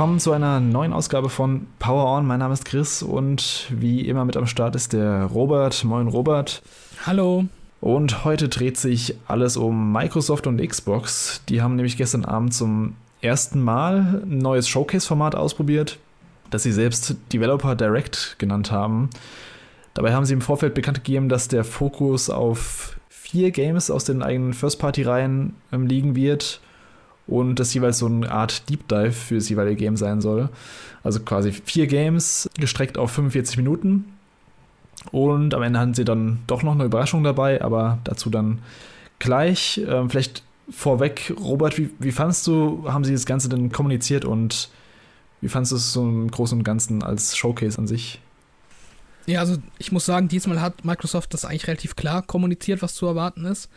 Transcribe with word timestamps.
willkommen 0.00 0.18
zu 0.18 0.32
einer 0.32 0.60
neuen 0.60 0.94
Ausgabe 0.94 1.28
von 1.28 1.66
Power 1.78 2.06
On. 2.06 2.26
Mein 2.26 2.38
Name 2.38 2.54
ist 2.54 2.64
Chris 2.64 3.02
und 3.02 3.66
wie 3.68 4.08
immer 4.08 4.24
mit 4.24 4.34
am 4.38 4.46
Start 4.46 4.74
ist 4.74 4.94
der 4.94 5.24
Robert. 5.24 5.84
Moin 5.84 6.08
Robert. 6.08 6.62
Hallo. 7.04 7.44
Und 7.82 8.24
heute 8.24 8.48
dreht 8.48 8.78
sich 8.78 9.16
alles 9.28 9.58
um 9.58 9.92
Microsoft 9.92 10.46
und 10.46 10.66
Xbox. 10.66 11.42
Die 11.50 11.60
haben 11.60 11.76
nämlich 11.76 11.98
gestern 11.98 12.24
Abend 12.24 12.54
zum 12.54 12.96
ersten 13.20 13.60
Mal 13.60 14.22
ein 14.24 14.38
neues 14.38 14.68
Showcase-Format 14.68 15.34
ausprobiert, 15.34 15.98
das 16.48 16.62
sie 16.62 16.72
selbst 16.72 17.16
Developer 17.30 17.76
Direct 17.76 18.36
genannt 18.38 18.72
haben. 18.72 19.10
Dabei 19.92 20.14
haben 20.14 20.24
sie 20.24 20.32
im 20.32 20.40
Vorfeld 20.40 20.72
bekannt 20.72 21.04
gegeben, 21.04 21.28
dass 21.28 21.48
der 21.48 21.62
Fokus 21.62 22.30
auf 22.30 22.96
vier 23.10 23.50
Games 23.50 23.90
aus 23.90 24.04
den 24.04 24.22
eigenen 24.22 24.54
First-Party-Reihen 24.54 25.56
ähm, 25.70 25.86
liegen 25.86 26.16
wird 26.16 26.62
und 27.30 27.56
das 27.56 27.72
jeweils 27.72 27.98
so 27.98 28.06
eine 28.06 28.30
Art 28.30 28.68
Deep 28.68 28.88
Dive 28.88 29.12
für 29.12 29.36
das 29.36 29.48
jeweilige 29.48 29.76
Game 29.76 29.96
sein 29.96 30.20
soll. 30.20 30.48
Also 31.02 31.20
quasi 31.20 31.52
vier 31.52 31.86
Games 31.86 32.50
gestreckt 32.58 32.98
auf 32.98 33.12
45 33.12 33.56
Minuten. 33.56 34.04
Und 35.12 35.54
am 35.54 35.62
Ende 35.62 35.78
hatten 35.78 35.94
sie 35.94 36.04
dann 36.04 36.40
doch 36.46 36.62
noch 36.62 36.72
eine 36.72 36.84
Überraschung 36.84 37.24
dabei, 37.24 37.62
aber 37.62 37.98
dazu 38.04 38.28
dann 38.28 38.58
gleich. 39.18 39.80
Ähm, 39.86 40.10
vielleicht 40.10 40.42
vorweg, 40.70 41.32
Robert, 41.40 41.78
wie, 41.78 41.90
wie 41.98 42.12
fandest 42.12 42.46
du, 42.46 42.84
haben 42.86 43.04
sie 43.04 43.12
das 43.12 43.26
Ganze 43.26 43.48
denn 43.48 43.72
kommuniziert 43.72 44.24
und 44.24 44.68
wie 45.40 45.48
fandest 45.48 45.72
du 45.72 45.76
es 45.76 45.92
so 45.92 46.02
im 46.02 46.30
Großen 46.30 46.58
und 46.58 46.64
Ganzen 46.64 47.02
als 47.02 47.36
Showcase 47.36 47.78
an 47.78 47.86
sich? 47.86 48.20
Ja, 49.26 49.40
also 49.40 49.56
ich 49.78 49.92
muss 49.92 50.06
sagen, 50.06 50.28
diesmal 50.28 50.60
hat 50.60 50.84
Microsoft 50.84 51.32
das 51.34 51.44
eigentlich 51.44 51.66
relativ 51.66 51.96
klar 51.96 52.22
kommuniziert, 52.22 52.82
was 52.82 52.94
zu 52.94 53.06
erwarten 53.06 53.44
ist. 53.44 53.68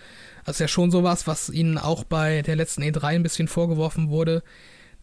Das 0.46 0.58
ist 0.58 0.60
ja 0.60 0.68
schon 0.68 0.92
sowas, 0.92 1.28
was 1.28 1.50
ihnen 1.50 1.78
auch 1.78 2.04
bei 2.04 2.42
der 2.42 2.56
letzten 2.56 2.84
E3 2.84 3.04
ein 3.04 3.24
bisschen 3.24 3.48
vorgeworfen 3.48 4.10
wurde, 4.10 4.44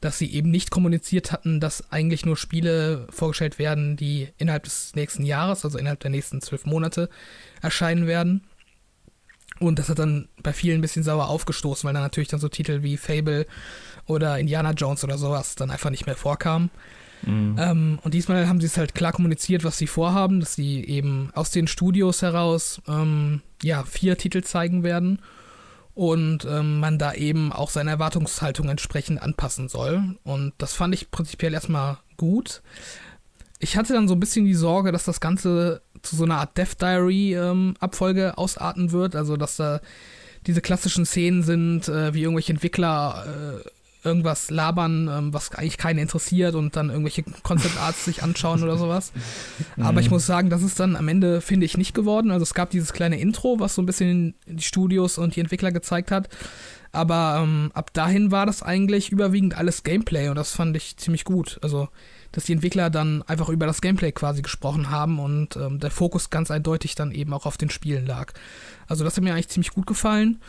dass 0.01 0.19
sie 0.19 0.33
eben 0.33 0.51
nicht 0.51 0.71
kommuniziert 0.71 1.31
hatten, 1.31 1.61
dass 1.61 1.93
eigentlich 1.93 2.25
nur 2.25 2.37
Spiele 2.37 3.07
vorgestellt 3.11 3.59
werden, 3.59 3.97
die 3.97 4.29
innerhalb 4.39 4.65
des 4.65 4.95
nächsten 4.95 5.25
Jahres, 5.25 5.65
also 5.65 5.79
innerhalb 5.79 6.01
der 6.01 6.11
nächsten 6.11 6.41
zwölf 6.41 6.65
Monate, 6.65 7.11
erscheinen 7.61 8.07
werden. 8.07 8.43
Und 9.59 9.79
das 9.79 9.91
hat 9.91 9.99
dann 9.99 10.29
bei 10.43 10.55
vielen 10.55 10.79
ein 10.79 10.81
bisschen 10.81 11.03
sauer 11.03 11.29
aufgestoßen, 11.29 11.87
weil 11.87 11.93
dann 11.93 12.03
natürlich 12.03 12.31
dann 12.31 12.41
so 12.41 12.49
Titel 12.49 12.83
wie 12.83 12.97
Fable 12.97 13.47
oder 14.07 14.39
Indiana 14.39 14.73
Jones 14.73 15.05
oder 15.05 15.19
sowas 15.19 15.55
dann 15.55 15.71
einfach 15.71 15.91
nicht 15.91 16.07
mehr 16.07 16.17
vorkamen. 16.17 16.71
Mhm. 17.23 17.57
Ähm, 17.59 17.99
und 18.03 18.15
diesmal 18.15 18.49
haben 18.49 18.61
sie 18.61 18.67
es 18.67 18.79
halt 18.79 18.95
klar 18.95 19.13
kommuniziert, 19.13 19.63
was 19.63 19.77
sie 19.77 19.87
vorhaben, 19.87 20.41
dass 20.41 20.55
sie 20.55 20.83
eben 20.83 21.31
aus 21.35 21.51
den 21.51 21.67
Studios 21.67 22.23
heraus 22.23 22.81
ähm, 22.89 23.43
ja, 23.63 23.85
vier 23.85 24.17
Titel 24.17 24.43
zeigen 24.43 24.83
werden 24.83 25.21
und 25.95 26.45
ähm, 26.45 26.81
man 26.81 26.99
da 26.99 27.13
eben 27.15 27.53
auch 27.53 27.71
seine 27.71 27.91
Erwartungshaltung 27.91 28.69
entsprechend 28.69 29.21
anpassen 29.21 29.69
soll. 29.69 30.17
Und 30.23 30.55
das 30.59 30.75
fand 30.75 30.95
ich 30.95 31.11
prinzipiell 31.11 31.53
erstmal 31.53 31.99
gut. 32.17 32.63
Ich 33.59 33.77
hatte 33.77 33.93
dann 33.93 34.09
so 34.09 34.15
ein 34.15 34.21
bisschen 34.21 34.47
die 34.47 34.55
Sorge, 34.55 34.93
dass 34.93 35.05
das 35.05 35.21
Ganze 35.21 35.83
zu 36.03 36.17
so 36.17 36.25
einer 36.25 36.39
Art 36.39 36.57
Death 36.57 36.81
Diary-Abfolge 36.81 38.29
ähm, 38.29 38.35
ausarten 38.35 38.93
wird, 38.93 39.15
also 39.15 39.37
dass 39.37 39.57
da 39.57 39.81
diese 40.47 40.63
klassischen 40.63 41.05
Szenen 41.05 41.43
sind, 41.43 41.89
äh, 41.89 42.15
wie 42.15 42.23
irgendwelche 42.23 42.53
Entwickler 42.53 43.27
äh, 43.27 43.69
irgendwas 44.03 44.51
labern, 44.51 45.09
ähm, 45.09 45.35
was 45.35 45.53
eigentlich 45.53 45.79
keinen 45.79 45.99
interessiert 45.99 46.55
und 46.55 46.77
dann 46.77 46.91
irgendwelche 46.91 47.23
Concept 47.43 47.79
Arts 47.79 48.05
sich 48.05 48.23
anschauen 48.23 48.63
oder 48.63 48.79
sowas. 48.79 49.13
Aber 49.79 50.01
ich 50.01 50.07
mhm. 50.07 50.15
muss 50.15 50.27
sagen, 50.27 50.51
das 50.51 50.63
ist 50.63 50.81
dann 50.81 50.97
am 50.97 51.09
Ende, 51.09 51.41
finde 51.41 51.67
ich, 51.67 51.77
nicht 51.77 51.95
geworden. 51.95 52.31
Also 52.31 52.43
es 52.43 52.55
gab 52.55 52.71
dieses 52.71 52.93
kleine 52.93 53.21
Intro, 53.21 53.61
was 53.61 53.75
so 53.75 53.83
ein 53.83 53.87
bisschen 53.87 54.35
die 54.47 54.63
Studios 54.63 55.19
und 55.19 55.37
die 55.37 55.41
Entwickler 55.41 55.73
gezeigt 55.73 56.11
hat. 56.11 56.29
Aber 56.93 57.41
ähm, 57.43 57.71
ab 57.73 57.93
dahin 57.93 58.33
war 58.33 58.47
das 58.47 58.63
eigentlich 58.63 59.11
überwiegend 59.11 59.57
alles 59.57 59.85
Gameplay 59.85 60.29
und 60.29 60.35
das 60.35 60.53
fand 60.53 60.77
ich 60.77 60.97
ziemlich 60.97 61.25
gut. 61.25 61.59
Also, 61.63 61.89
dass 62.33 62.45
die 62.45 62.53
Entwickler 62.53 62.91
dann 62.91 63.23
einfach 63.23 63.49
über 63.49 63.67
das 63.67 63.81
Gameplay 63.81 64.13
quasi 64.13 64.43
gesprochen 64.43 64.91
haben 64.91 65.21
und 65.21 65.57
ähm, 65.57 65.79
der 65.79 65.91
Fokus 65.91 66.31
ganz 66.31 66.51
eindeutig 66.51 66.97
dann 66.97 67.13
eben 67.13 67.33
auch 67.33 67.47
auf 67.47 67.57
den 67.57 67.71
Spielen 67.71 68.07
lag. 68.07 68.33
Also, 68.89 69.05
das 69.05 69.17
hat 69.17 69.23
mir 69.23 69.35
eigentlich 69.35 69.49
ziemlich 69.49 69.71
gut 69.71 69.87
gefallen. 69.87 70.41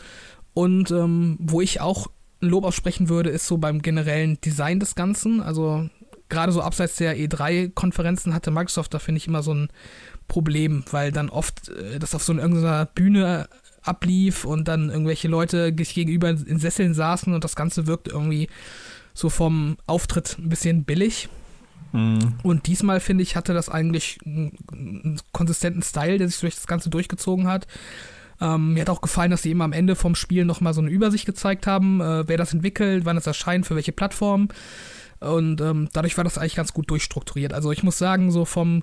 Und 0.52 0.90
ähm, 0.90 1.38
wo 1.40 1.60
ich 1.60 1.80
auch 1.80 2.08
Lob 2.42 2.64
aussprechen 2.64 3.08
würde, 3.08 3.30
ist 3.30 3.46
so 3.46 3.58
beim 3.58 3.82
generellen 3.82 4.40
Design 4.40 4.80
des 4.80 4.94
Ganzen. 4.94 5.40
Also 5.40 5.88
gerade 6.28 6.52
so 6.52 6.62
abseits 6.62 6.96
der 6.96 7.16
E3-Konferenzen 7.16 8.34
hatte 8.34 8.50
Microsoft 8.50 8.92
da, 8.94 8.98
finde 8.98 9.18
ich, 9.18 9.26
immer 9.26 9.42
so 9.42 9.54
ein 9.54 9.68
Problem, 10.28 10.84
weil 10.90 11.12
dann 11.12 11.30
oft 11.30 11.68
äh, 11.68 11.98
das 11.98 12.14
auf 12.14 12.22
so 12.22 12.32
irgendeiner 12.32 12.86
Bühne 12.86 13.48
ablief 13.82 14.44
und 14.44 14.68
dann 14.68 14.90
irgendwelche 14.90 15.28
Leute 15.28 15.72
gegenüber 15.72 16.30
in 16.30 16.58
Sesseln 16.58 16.94
saßen 16.94 17.34
und 17.34 17.42
das 17.42 17.56
Ganze 17.56 17.86
wirkt 17.86 18.08
irgendwie 18.08 18.48
so 19.12 19.28
vom 19.28 19.76
Auftritt 19.86 20.38
ein 20.38 20.48
bisschen 20.48 20.84
billig. 20.84 21.28
Mhm. 21.92 22.34
Und 22.42 22.66
diesmal, 22.66 23.00
finde 23.00 23.22
ich, 23.22 23.36
hatte 23.36 23.54
das 23.54 23.68
eigentlich 23.68 24.18
einen, 24.24 24.56
einen 24.72 25.20
konsistenten 25.32 25.82
Style, 25.82 26.18
der 26.18 26.28
sich 26.28 26.40
durch 26.40 26.54
das 26.54 26.66
Ganze 26.66 26.90
durchgezogen 26.90 27.46
hat. 27.46 27.66
Ähm, 28.42 28.74
mir 28.74 28.80
hat 28.80 28.90
auch 28.90 29.00
gefallen, 29.00 29.30
dass 29.30 29.42
sie 29.42 29.50
eben 29.50 29.62
am 29.62 29.72
Ende 29.72 29.94
vom 29.94 30.16
Spiel 30.16 30.44
nochmal 30.44 30.74
so 30.74 30.80
eine 30.80 30.90
Übersicht 30.90 31.26
gezeigt 31.26 31.68
haben, 31.68 32.00
äh, 32.00 32.26
wer 32.26 32.36
das 32.36 32.52
entwickelt, 32.52 33.04
wann 33.04 33.16
es 33.16 33.26
erscheint, 33.26 33.66
für 33.66 33.76
welche 33.76 33.92
Plattform. 33.92 34.48
Und 35.20 35.60
ähm, 35.60 35.88
dadurch 35.92 36.16
war 36.16 36.24
das 36.24 36.38
eigentlich 36.38 36.56
ganz 36.56 36.74
gut 36.74 36.90
durchstrukturiert. 36.90 37.52
Also 37.52 37.70
ich 37.70 37.84
muss 37.84 37.98
sagen, 37.98 38.32
so 38.32 38.44
vom 38.44 38.82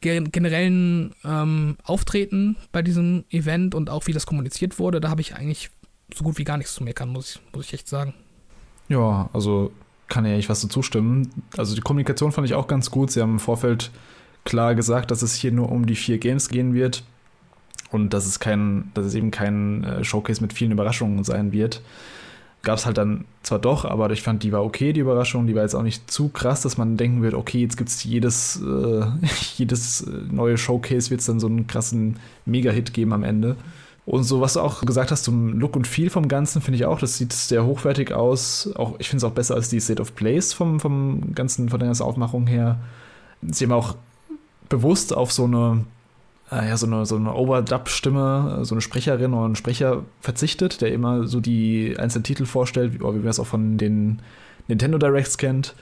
generellen 0.00 1.14
ähm, 1.24 1.76
Auftreten 1.82 2.56
bei 2.72 2.82
diesem 2.82 3.24
Event 3.30 3.74
und 3.74 3.88
auch 3.88 4.06
wie 4.06 4.12
das 4.12 4.26
kommuniziert 4.26 4.78
wurde, 4.78 5.00
da 5.00 5.08
habe 5.08 5.22
ich 5.22 5.34
eigentlich 5.34 5.70
so 6.14 6.24
gut 6.24 6.36
wie 6.36 6.44
gar 6.44 6.58
nichts 6.58 6.74
zu 6.74 6.84
meckern, 6.84 7.08
muss 7.08 7.36
ich, 7.36 7.54
muss 7.54 7.66
ich 7.66 7.72
echt 7.72 7.88
sagen. 7.88 8.12
Ja, 8.90 9.30
also 9.32 9.72
kann 10.08 10.26
ja 10.26 10.32
echt 10.32 10.50
was 10.50 10.60
dazu 10.60 10.82
stimmen. 10.82 11.30
Also 11.56 11.74
die 11.74 11.80
Kommunikation 11.80 12.32
fand 12.32 12.46
ich 12.46 12.54
auch 12.54 12.66
ganz 12.66 12.90
gut. 12.90 13.10
Sie 13.10 13.22
haben 13.22 13.32
im 13.32 13.40
Vorfeld 13.40 13.90
klar 14.44 14.74
gesagt, 14.74 15.10
dass 15.10 15.22
es 15.22 15.34
hier 15.34 15.52
nur 15.52 15.72
um 15.72 15.86
die 15.86 15.96
vier 15.96 16.18
Games 16.18 16.50
gehen 16.50 16.74
wird 16.74 17.02
und 17.94 18.12
dass 18.12 18.26
es 18.26 18.40
kein, 18.40 18.90
dass 18.94 19.06
es 19.06 19.14
eben 19.14 19.30
kein 19.30 19.84
äh, 19.84 20.04
Showcase 20.04 20.42
mit 20.42 20.52
vielen 20.52 20.72
Überraschungen 20.72 21.22
sein 21.22 21.52
wird. 21.52 21.80
Gab 22.62 22.78
es 22.78 22.86
halt 22.86 22.98
dann 22.98 23.24
zwar 23.42 23.58
doch, 23.58 23.84
aber 23.84 24.10
ich 24.10 24.22
fand, 24.22 24.42
die 24.42 24.50
war 24.50 24.64
okay, 24.64 24.92
die 24.92 25.00
Überraschung. 25.00 25.46
Die 25.46 25.54
war 25.54 25.62
jetzt 25.62 25.74
auch 25.74 25.82
nicht 25.82 26.10
zu 26.10 26.28
krass, 26.28 26.62
dass 26.62 26.76
man 26.76 26.96
denken 26.96 27.22
wird, 27.22 27.34
okay, 27.34 27.60
jetzt 27.60 27.76
gibt 27.76 27.90
es 27.90 28.02
jedes, 28.02 28.60
äh, 28.60 29.06
jedes 29.56 30.00
äh, 30.00 30.10
neue 30.30 30.58
Showcase, 30.58 31.10
wird 31.10 31.20
es 31.20 31.26
dann 31.26 31.40
so 31.40 31.46
einen 31.46 31.66
krassen 31.66 32.16
Mega-Hit 32.46 32.92
geben 32.92 33.12
am 33.12 33.22
Ende. 33.22 33.56
Und 34.06 34.24
so, 34.24 34.40
was 34.40 34.54
du 34.54 34.60
auch 34.60 34.84
gesagt 34.84 35.12
hast 35.12 35.24
zum 35.24 35.58
Look 35.58 35.76
und 35.76 35.86
Feel 35.86 36.10
vom 36.10 36.28
Ganzen, 36.28 36.60
finde 36.60 36.76
ich 36.76 36.84
auch, 36.84 36.98
das 36.98 37.16
sieht 37.16 37.32
sehr 37.32 37.64
hochwertig 37.64 38.12
aus. 38.12 38.70
Auch, 38.74 38.96
ich 38.98 39.08
finde 39.08 39.24
es 39.24 39.30
auch 39.30 39.34
besser 39.34 39.54
als 39.54 39.68
die 39.68 39.80
State 39.80 40.02
of 40.02 40.14
Place 40.14 40.52
vom, 40.52 40.80
vom 40.80 41.34
ganzen, 41.34 41.68
von 41.68 41.78
der 41.78 41.86
ganzen 41.86 42.02
Aufmachung 42.02 42.46
her. 42.46 42.80
Sie 43.42 43.64
haben 43.64 43.72
auch 43.72 43.94
bewusst 44.68 45.14
auf 45.14 45.32
so 45.32 45.44
eine 45.44 45.84
äh, 46.50 46.68
ja, 46.68 46.76
so 46.76 46.86
eine, 46.86 47.06
so 47.06 47.16
eine 47.16 47.34
Overdub-Stimme, 47.34 48.60
so 48.62 48.74
eine 48.74 48.82
Sprecherin 48.82 49.34
oder 49.34 49.48
ein 49.48 49.56
Sprecher 49.56 50.04
verzichtet, 50.20 50.80
der 50.80 50.92
immer 50.92 51.26
so 51.26 51.40
die 51.40 51.96
einzelnen 51.98 52.24
Titel 52.24 52.46
vorstellt, 52.46 52.94
wie, 52.94 53.00
wie 53.00 53.04
man 53.04 53.26
es 53.26 53.40
auch 53.40 53.46
von 53.46 53.78
den 53.78 54.20
Nintendo 54.68 54.98
Directs 54.98 55.38
kennt. 55.38 55.74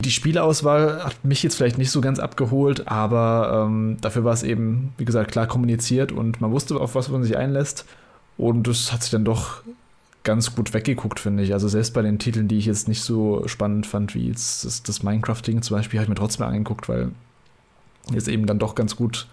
Die 0.00 0.12
Spielauswahl 0.12 1.04
hat 1.04 1.24
mich 1.24 1.42
jetzt 1.42 1.56
vielleicht 1.56 1.78
nicht 1.78 1.90
so 1.90 2.00
ganz 2.00 2.20
abgeholt, 2.20 2.86
aber 2.86 3.66
ähm, 3.66 3.96
dafür 4.00 4.22
war 4.22 4.32
es 4.32 4.44
eben, 4.44 4.92
wie 4.96 5.04
gesagt, 5.04 5.32
klar 5.32 5.48
kommuniziert 5.48 6.12
und 6.12 6.40
man 6.40 6.52
wusste, 6.52 6.76
auf 6.76 6.94
was 6.94 7.08
man 7.08 7.24
sich 7.24 7.36
einlässt. 7.36 7.84
Und 8.36 8.68
das 8.68 8.92
hat 8.92 9.02
sich 9.02 9.10
dann 9.10 9.24
doch 9.24 9.62
ganz 10.22 10.54
gut 10.54 10.72
weggeguckt, 10.72 11.18
finde 11.18 11.42
ich. 11.42 11.52
Also 11.52 11.66
selbst 11.66 11.94
bei 11.94 12.02
den 12.02 12.20
Titeln, 12.20 12.46
die 12.46 12.58
ich 12.58 12.66
jetzt 12.66 12.86
nicht 12.86 13.02
so 13.02 13.42
spannend 13.48 13.86
fand, 13.86 14.14
wie 14.14 14.28
jetzt 14.28 14.64
das, 14.64 14.84
das 14.84 15.02
Minecraft-Ding 15.02 15.62
zum 15.62 15.76
Beispiel, 15.76 15.98
habe 15.98 16.04
ich 16.04 16.08
mir 16.10 16.14
trotzdem 16.14 16.46
angeguckt, 16.46 16.88
weil 16.88 17.10
jetzt 18.12 18.28
eben 18.28 18.46
dann 18.46 18.58
doch 18.58 18.74
ganz 18.74 18.96
gut 18.96 19.26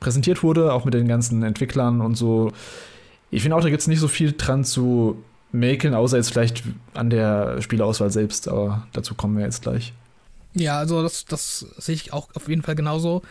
präsentiert 0.00 0.42
wurde, 0.42 0.72
auch 0.72 0.84
mit 0.84 0.94
den 0.94 1.08
ganzen 1.08 1.42
Entwicklern 1.42 2.00
und 2.00 2.16
so. 2.16 2.52
Ich 3.30 3.42
finde 3.42 3.56
auch, 3.56 3.62
da 3.62 3.70
gibt 3.70 3.80
es 3.80 3.88
nicht 3.88 4.00
so 4.00 4.08
viel 4.08 4.34
dran 4.36 4.64
zu 4.64 5.22
mäkeln, 5.52 5.94
außer 5.94 6.16
jetzt 6.16 6.30
vielleicht 6.30 6.64
an 6.94 7.10
der 7.10 7.60
Spielauswahl 7.62 8.10
selbst, 8.10 8.48
aber 8.48 8.86
dazu 8.92 9.14
kommen 9.14 9.36
wir 9.36 9.44
jetzt 9.44 9.62
gleich. 9.62 9.92
Ja, 10.54 10.78
also 10.78 11.02
das, 11.02 11.24
das 11.24 11.60
sehe 11.78 11.94
ich 11.94 12.12
auch 12.12 12.28
auf 12.34 12.48
jeden 12.48 12.62
Fall 12.62 12.74
genauso. 12.74 13.22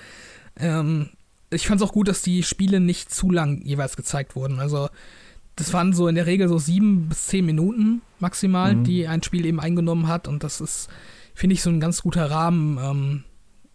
Ähm, 0.57 1.09
ich 1.49 1.67
fand 1.67 1.81
es 1.81 1.87
auch 1.87 1.93
gut, 1.93 2.07
dass 2.07 2.21
die 2.21 2.43
Spiele 2.43 2.79
nicht 2.79 3.13
zu 3.13 3.29
lang 3.29 3.61
jeweils 3.63 3.95
gezeigt 3.95 4.35
wurden. 4.35 4.59
Also 4.59 4.89
das 5.55 5.73
waren 5.73 5.93
so 5.93 6.07
in 6.07 6.15
der 6.15 6.25
Regel 6.25 6.47
so 6.47 6.57
sieben 6.57 7.09
bis 7.09 7.27
zehn 7.27 7.45
Minuten 7.45 8.01
maximal, 8.19 8.75
mhm. 8.75 8.83
die 8.83 9.07
ein 9.07 9.21
Spiel 9.21 9.45
eben 9.45 9.59
eingenommen 9.59 10.07
hat. 10.07 10.27
Und 10.27 10.43
das 10.43 10.61
ist, 10.61 10.89
finde 11.35 11.53
ich, 11.53 11.61
so 11.61 11.69
ein 11.69 11.79
ganz 11.79 12.01
guter 12.01 12.31
Rahmen, 12.31 12.77
ähm, 12.81 13.23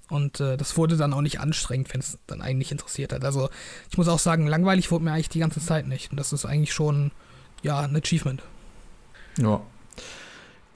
und 0.09 0.41
äh, 0.41 0.57
das 0.57 0.77
wurde 0.77 0.97
dann 0.97 1.13
auch 1.13 1.21
nicht 1.21 1.41
anstrengend, 1.41 1.93
wenn 1.93 2.01
es 2.01 2.19
dann 2.27 2.41
eigentlich 2.41 2.71
interessiert 2.71 3.13
hat. 3.13 3.25
Also 3.25 3.49
ich 3.91 3.99
muss 3.99 4.09
auch 4.09 4.19
sagen, 4.19 4.47
langweilig 4.47 4.91
wurde 4.91 5.05
mir 5.05 5.13
eigentlich 5.13 5.29
die 5.29 5.41
ganze 5.41 5.61
Zeit 5.61 5.89
nicht. 5.89 6.11
Und 6.11 6.19
das 6.19 6.33
ist 6.33 6.45
eigentlich 6.45 6.73
schon, 6.73 7.11
ja, 7.63 7.81
ein 7.81 7.97
Achievement. 7.97 8.43
Ja. 9.39 9.61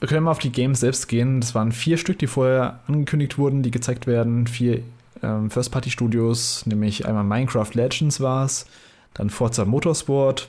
Wir 0.00 0.08
können 0.08 0.24
mal 0.24 0.30
auf 0.30 0.38
die 0.38 0.50
Games 0.50 0.80
selbst 0.80 1.08
gehen. 1.08 1.40
Das 1.40 1.54
waren 1.54 1.72
vier 1.72 1.98
Stück, 1.98 2.18
die 2.18 2.26
vorher 2.26 2.80
angekündigt 2.86 3.38
wurden, 3.38 3.62
die 3.62 3.70
gezeigt 3.70 4.06
werden. 4.06 4.46
Vier 4.46 4.82
ähm, 5.22 5.50
First-Party-Studios, 5.50 6.66
nämlich 6.66 7.06
einmal 7.06 7.24
Minecraft 7.24 7.70
Legends 7.74 8.20
war 8.20 8.46
es, 8.46 8.66
dann 9.14 9.30
Forza 9.30 9.64
Motorsport, 9.64 10.48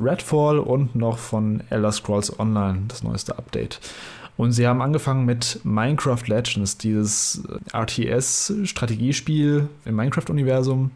Redfall 0.00 0.58
und 0.58 0.96
noch 0.96 1.18
von 1.18 1.62
Elder 1.68 1.92
Scrolls 1.92 2.38
Online, 2.40 2.84
das 2.88 3.02
neueste 3.02 3.36
Update. 3.36 3.80
Und 4.38 4.52
sie 4.52 4.66
haben 4.68 4.80
angefangen 4.80 5.24
mit 5.26 5.60
Minecraft 5.64 6.22
Legends, 6.28 6.78
dieses 6.78 7.42
RTS-Strategiespiel 7.72 9.68
im 9.84 9.96
Minecraft-Universum. 9.96 10.92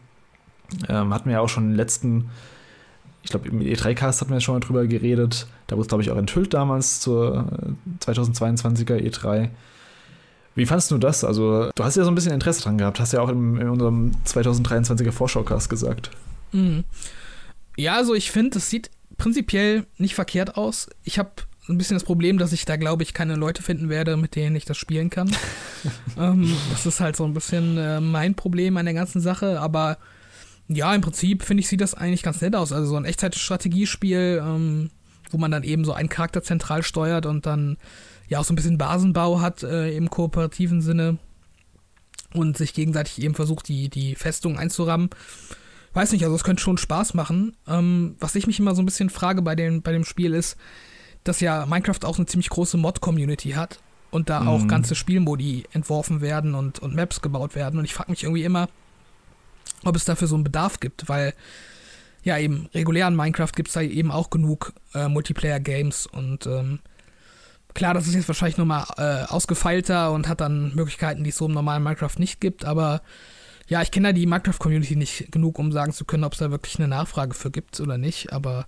Ähm, 0.88 1.12
hatten 1.12 1.28
wir 1.28 1.32
ja 1.32 1.40
auch 1.40 1.48
schon 1.48 1.72
im 1.72 1.74
letzten, 1.74 2.30
ich 3.24 3.30
glaube, 3.30 3.48
im 3.48 3.58
E3-Cast 3.58 4.20
hatten 4.20 4.32
wir 4.32 4.40
schon 4.40 4.54
mal 4.54 4.60
drüber 4.60 4.86
geredet. 4.86 5.48
Da 5.66 5.74
wurde 5.74 5.82
es, 5.82 5.88
glaube 5.88 6.04
ich, 6.04 6.12
auch 6.12 6.16
enthüllt 6.16 6.54
damals 6.54 7.00
zur 7.00 7.48
2022er 7.98 8.96
E3. 9.10 9.48
Wie 10.54 10.66
fandest 10.66 10.92
du 10.92 10.98
das? 10.98 11.24
Also, 11.24 11.70
du 11.74 11.82
hast 11.82 11.96
ja 11.96 12.04
so 12.04 12.12
ein 12.12 12.14
bisschen 12.14 12.32
Interesse 12.32 12.62
dran 12.62 12.78
gehabt, 12.78 13.00
hast 13.00 13.12
ja 13.12 13.22
auch 13.22 13.28
in, 13.28 13.56
in 13.56 13.68
unserem 13.68 14.12
2023er 14.24 15.10
Vorschaucast 15.10 15.68
gesagt. 15.68 16.12
Mhm. 16.52 16.84
Ja, 17.76 17.96
also 17.96 18.14
ich 18.14 18.30
finde, 18.30 18.58
es 18.58 18.70
sieht 18.70 18.92
prinzipiell 19.18 19.84
nicht 19.98 20.14
verkehrt 20.14 20.56
aus. 20.56 20.88
Ich 21.02 21.18
habe 21.18 21.30
ein 21.68 21.78
bisschen 21.78 21.94
das 21.94 22.04
Problem, 22.04 22.38
dass 22.38 22.52
ich 22.52 22.64
da, 22.64 22.76
glaube 22.76 23.02
ich, 23.04 23.14
keine 23.14 23.36
Leute 23.36 23.62
finden 23.62 23.88
werde, 23.88 24.16
mit 24.16 24.34
denen 24.34 24.56
ich 24.56 24.64
das 24.64 24.76
spielen 24.76 25.10
kann. 25.10 25.30
ähm, 26.18 26.56
das 26.70 26.86
ist 26.86 27.00
halt 27.00 27.16
so 27.16 27.24
ein 27.24 27.34
bisschen 27.34 27.78
äh, 27.78 28.00
mein 28.00 28.34
Problem 28.34 28.76
an 28.76 28.84
der 28.84 28.94
ganzen 28.94 29.20
Sache. 29.20 29.60
Aber 29.60 29.98
ja, 30.68 30.92
im 30.94 31.00
Prinzip 31.00 31.44
finde 31.44 31.60
ich, 31.60 31.68
sieht 31.68 31.80
das 31.80 31.94
eigentlich 31.94 32.22
ganz 32.22 32.40
nett 32.40 32.56
aus. 32.56 32.72
Also 32.72 32.88
so 32.88 32.96
ein 32.96 33.04
Echtzeitstrategiespiel, 33.04 34.42
ähm, 34.44 34.90
wo 35.30 35.38
man 35.38 35.50
dann 35.50 35.62
eben 35.62 35.84
so 35.84 35.92
einen 35.92 36.08
Charakter 36.08 36.42
zentral 36.42 36.82
steuert 36.82 37.26
und 37.26 37.46
dann 37.46 37.78
ja 38.28 38.40
auch 38.40 38.44
so 38.44 38.52
ein 38.52 38.56
bisschen 38.56 38.78
Basenbau 38.78 39.40
hat 39.40 39.62
äh, 39.62 39.94
im 39.96 40.10
kooperativen 40.10 40.82
Sinne 40.82 41.18
und 42.34 42.56
sich 42.56 42.74
gegenseitig 42.74 43.22
eben 43.22 43.34
versucht, 43.34 43.68
die, 43.68 43.88
die 43.88 44.14
Festung 44.14 44.58
einzurammen. 44.58 45.10
Weiß 45.92 46.12
nicht, 46.12 46.24
also 46.24 46.34
es 46.34 46.44
könnte 46.44 46.62
schon 46.62 46.78
Spaß 46.78 47.14
machen. 47.14 47.54
Ähm, 47.68 48.16
was 48.18 48.34
ich 48.34 48.46
mich 48.46 48.58
immer 48.58 48.74
so 48.74 48.82
ein 48.82 48.86
bisschen 48.86 49.10
frage 49.10 49.42
bei 49.42 49.54
dem, 49.54 49.82
bei 49.82 49.92
dem 49.92 50.04
Spiel 50.04 50.34
ist, 50.34 50.56
dass 51.24 51.40
ja 51.40 51.66
Minecraft 51.66 52.04
auch 52.04 52.16
eine 52.16 52.26
ziemlich 52.26 52.50
große 52.50 52.76
Mod-Community 52.76 53.50
hat 53.50 53.80
und 54.10 54.28
da 54.28 54.40
mhm. 54.40 54.48
auch 54.48 54.68
ganze 54.68 54.94
Spielmodi 54.94 55.64
entworfen 55.72 56.20
werden 56.20 56.54
und, 56.54 56.78
und 56.78 56.94
Maps 56.94 57.22
gebaut 57.22 57.54
werden. 57.54 57.78
Und 57.78 57.84
ich 57.84 57.94
frage 57.94 58.10
mich 58.10 58.24
irgendwie 58.24 58.44
immer, 58.44 58.68
ob 59.84 59.96
es 59.96 60.04
dafür 60.04 60.28
so 60.28 60.34
einen 60.34 60.44
Bedarf 60.44 60.80
gibt, 60.80 61.08
weil 61.08 61.34
ja 62.22 62.38
eben 62.38 62.68
regulären 62.74 63.16
Minecraft 63.16 63.52
gibt 63.54 63.68
es 63.68 63.74
da 63.74 63.80
eben 63.80 64.10
auch 64.10 64.30
genug 64.30 64.72
äh, 64.94 65.08
Multiplayer-Games 65.08 66.06
und 66.06 66.46
ähm, 66.46 66.78
klar, 67.74 67.94
das 67.94 68.06
ist 68.06 68.14
jetzt 68.14 68.28
wahrscheinlich 68.28 68.58
nochmal 68.58 68.84
äh, 68.96 69.24
ausgefeilter 69.24 70.12
und 70.12 70.28
hat 70.28 70.40
dann 70.40 70.74
Möglichkeiten, 70.74 71.24
die 71.24 71.30
es 71.30 71.36
so 71.36 71.46
im 71.46 71.52
normalen 71.52 71.82
Minecraft 71.82 72.18
nicht 72.18 72.40
gibt, 72.40 72.64
aber 72.64 73.02
ja, 73.68 73.82
ich 73.82 73.90
kenne 73.90 74.08
da 74.08 74.12
die 74.12 74.26
Minecraft-Community 74.26 74.96
nicht 74.96 75.32
genug, 75.32 75.58
um 75.58 75.72
sagen 75.72 75.92
zu 75.92 76.04
können, 76.04 76.24
ob 76.24 76.34
es 76.34 76.38
da 76.38 76.50
wirklich 76.50 76.78
eine 76.78 76.88
Nachfrage 76.88 77.34
für 77.34 77.50
gibt 77.50 77.80
oder 77.80 77.98
nicht, 77.98 78.32
aber 78.32 78.66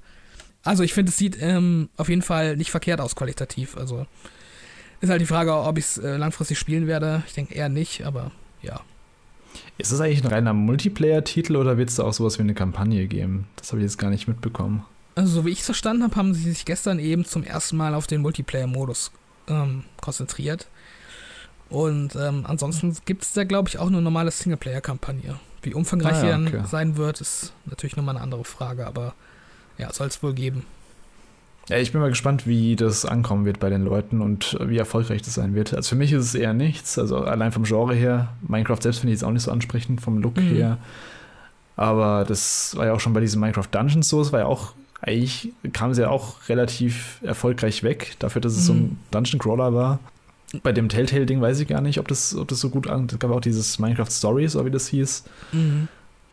also 0.64 0.82
ich 0.82 0.94
finde, 0.94 1.10
es 1.10 1.18
sieht 1.18 1.36
ähm, 1.40 1.88
auf 1.96 2.08
jeden 2.08 2.22
Fall 2.22 2.56
nicht 2.56 2.70
verkehrt 2.70 3.00
aus 3.00 3.14
qualitativ, 3.14 3.76
also 3.76 4.06
ist 5.00 5.10
halt 5.10 5.20
die 5.20 5.26
Frage, 5.26 5.54
ob 5.54 5.78
ich 5.78 5.84
es 5.84 5.98
äh, 5.98 6.16
langfristig 6.16 6.58
spielen 6.58 6.86
werde. 6.86 7.22
Ich 7.26 7.34
denke 7.34 7.54
eher 7.54 7.68
nicht, 7.68 8.04
aber 8.04 8.30
ja. 8.62 8.80
Ist 9.76 9.92
das 9.92 10.00
eigentlich 10.00 10.24
ein 10.24 10.30
reiner 10.30 10.54
Multiplayer-Titel 10.54 11.56
oder 11.56 11.76
wird 11.76 11.90
es 11.90 11.96
da 11.96 12.04
auch 12.04 12.12
sowas 12.12 12.38
wie 12.38 12.42
eine 12.42 12.54
Kampagne 12.54 13.06
geben? 13.06 13.46
Das 13.56 13.70
habe 13.70 13.80
ich 13.80 13.84
jetzt 13.84 13.98
gar 13.98 14.10
nicht 14.10 14.26
mitbekommen. 14.26 14.84
Also, 15.14 15.32
so 15.32 15.44
wie 15.44 15.50
ich 15.50 15.60
es 15.60 15.66
verstanden 15.66 16.02
habe, 16.02 16.16
haben 16.16 16.34
sie 16.34 16.50
sich 16.50 16.64
gestern 16.64 16.98
eben 16.98 17.24
zum 17.24 17.44
ersten 17.44 17.76
Mal 17.76 17.94
auf 17.94 18.06
den 18.06 18.22
Multiplayer-Modus 18.22 19.12
ähm, 19.48 19.84
konzentriert. 20.00 20.66
Und 21.68 22.16
ähm, 22.16 22.44
ansonsten 22.46 22.96
gibt 23.04 23.22
es 23.24 23.32
da, 23.32 23.44
glaube 23.44 23.68
ich, 23.68 23.78
auch 23.78 23.86
eine 23.86 24.02
normale 24.02 24.30
Singleplayer-Kampagne. 24.30 25.38
Wie 25.62 25.74
umfangreich 25.74 26.16
ah, 26.16 26.26
ja, 26.26 26.38
die 26.38 26.50
dann 26.50 26.66
sein 26.66 26.96
wird, 26.96 27.20
ist 27.20 27.52
natürlich 27.64 27.96
nochmal 27.96 28.16
eine 28.16 28.22
andere 28.22 28.44
Frage, 28.44 28.86
aber 28.86 29.14
ja, 29.78 29.92
soll 29.92 30.08
es 30.08 30.22
wohl 30.22 30.34
geben. 30.34 30.64
Ja, 31.68 31.78
ich 31.78 31.92
bin 31.92 32.00
mal 32.00 32.10
gespannt, 32.10 32.46
wie 32.46 32.76
das 32.76 33.06
ankommen 33.06 33.46
wird 33.46 33.58
bei 33.58 33.70
den 33.70 33.84
Leuten 33.84 34.20
und 34.20 34.58
wie 34.60 34.76
erfolgreich 34.76 35.22
das 35.22 35.34
sein 35.34 35.54
wird. 35.54 35.72
Also 35.72 35.90
für 35.90 35.96
mich 35.96 36.12
ist 36.12 36.24
es 36.24 36.34
eher 36.34 36.52
nichts. 36.52 36.98
Also 36.98 37.18
allein 37.18 37.52
vom 37.52 37.64
Genre 37.64 37.94
her. 37.94 38.28
Minecraft 38.46 38.82
selbst 38.82 38.98
finde 39.00 39.14
ich 39.14 39.20
jetzt 39.20 39.24
auch 39.24 39.32
nicht 39.32 39.44
so 39.44 39.50
ansprechend 39.50 40.02
vom 40.02 40.18
Look 40.20 40.36
mhm. 40.36 40.42
her. 40.42 40.78
Aber 41.76 42.24
das 42.28 42.76
war 42.76 42.86
ja 42.86 42.92
auch 42.92 43.00
schon 43.00 43.14
bei 43.14 43.20
diesen 43.20 43.40
Minecraft 43.40 43.68
Dungeons 43.70 44.08
so. 44.08 44.20
Es 44.20 44.30
war 44.30 44.40
ja 44.40 44.46
auch, 44.46 44.74
eigentlich 45.00 45.52
kam 45.72 45.94
sie 45.94 46.02
ja 46.02 46.10
auch 46.10 46.48
relativ 46.50 47.18
erfolgreich 47.22 47.82
weg, 47.82 48.14
dafür, 48.18 48.42
dass 48.42 48.52
es 48.52 48.62
mhm. 48.62 48.66
so 48.66 48.72
ein 48.74 48.82
mhm. 48.82 48.98
Dungeon 49.10 49.38
Crawler 49.38 49.74
war. 49.74 50.00
Bei 50.62 50.70
dem 50.70 50.88
Telltale-Ding 50.88 51.40
weiß 51.40 51.58
ich 51.60 51.68
gar 51.68 51.80
nicht, 51.80 51.98
ob 51.98 52.08
das, 52.08 52.36
ob 52.36 52.46
das 52.46 52.60
so 52.60 52.68
gut 52.68 52.88
an. 52.88 53.08
Es 53.10 53.18
gab 53.18 53.30
auch 53.30 53.40
dieses 53.40 53.78
Minecraft 53.78 54.10
Stories, 54.10 54.54
oder 54.54 54.66
wie 54.66 54.70
das 54.70 54.86
hieß. 54.88 55.24
Mhm. 55.52 55.88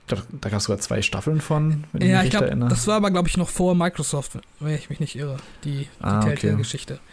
Da 0.08 0.50
gab 0.50 0.60
es 0.60 0.66
sogar 0.66 0.80
zwei 0.80 1.02
Staffeln 1.02 1.40
von, 1.40 1.86
wenn 1.94 2.02
ja, 2.02 2.08
ich 2.08 2.14
mich 2.18 2.24
ich 2.26 2.30
glaub, 2.32 2.44
erinnere. 2.44 2.70
Das 2.70 2.86
war 2.88 2.96
aber, 2.96 3.12
glaube 3.12 3.30
ich, 3.30 3.38
noch 3.38 3.48
vor 3.48 3.76
Microsoft, 3.76 4.40
wenn 4.60 4.76
ich 4.76 4.90
mich 4.90 5.00
nicht 5.00 5.16
irre, 5.16 5.38
die, 5.64 5.72
die 5.72 5.88
ah, 6.02 6.22
Telltale-Geschichte. 6.22 6.96
Okay. 6.96 7.04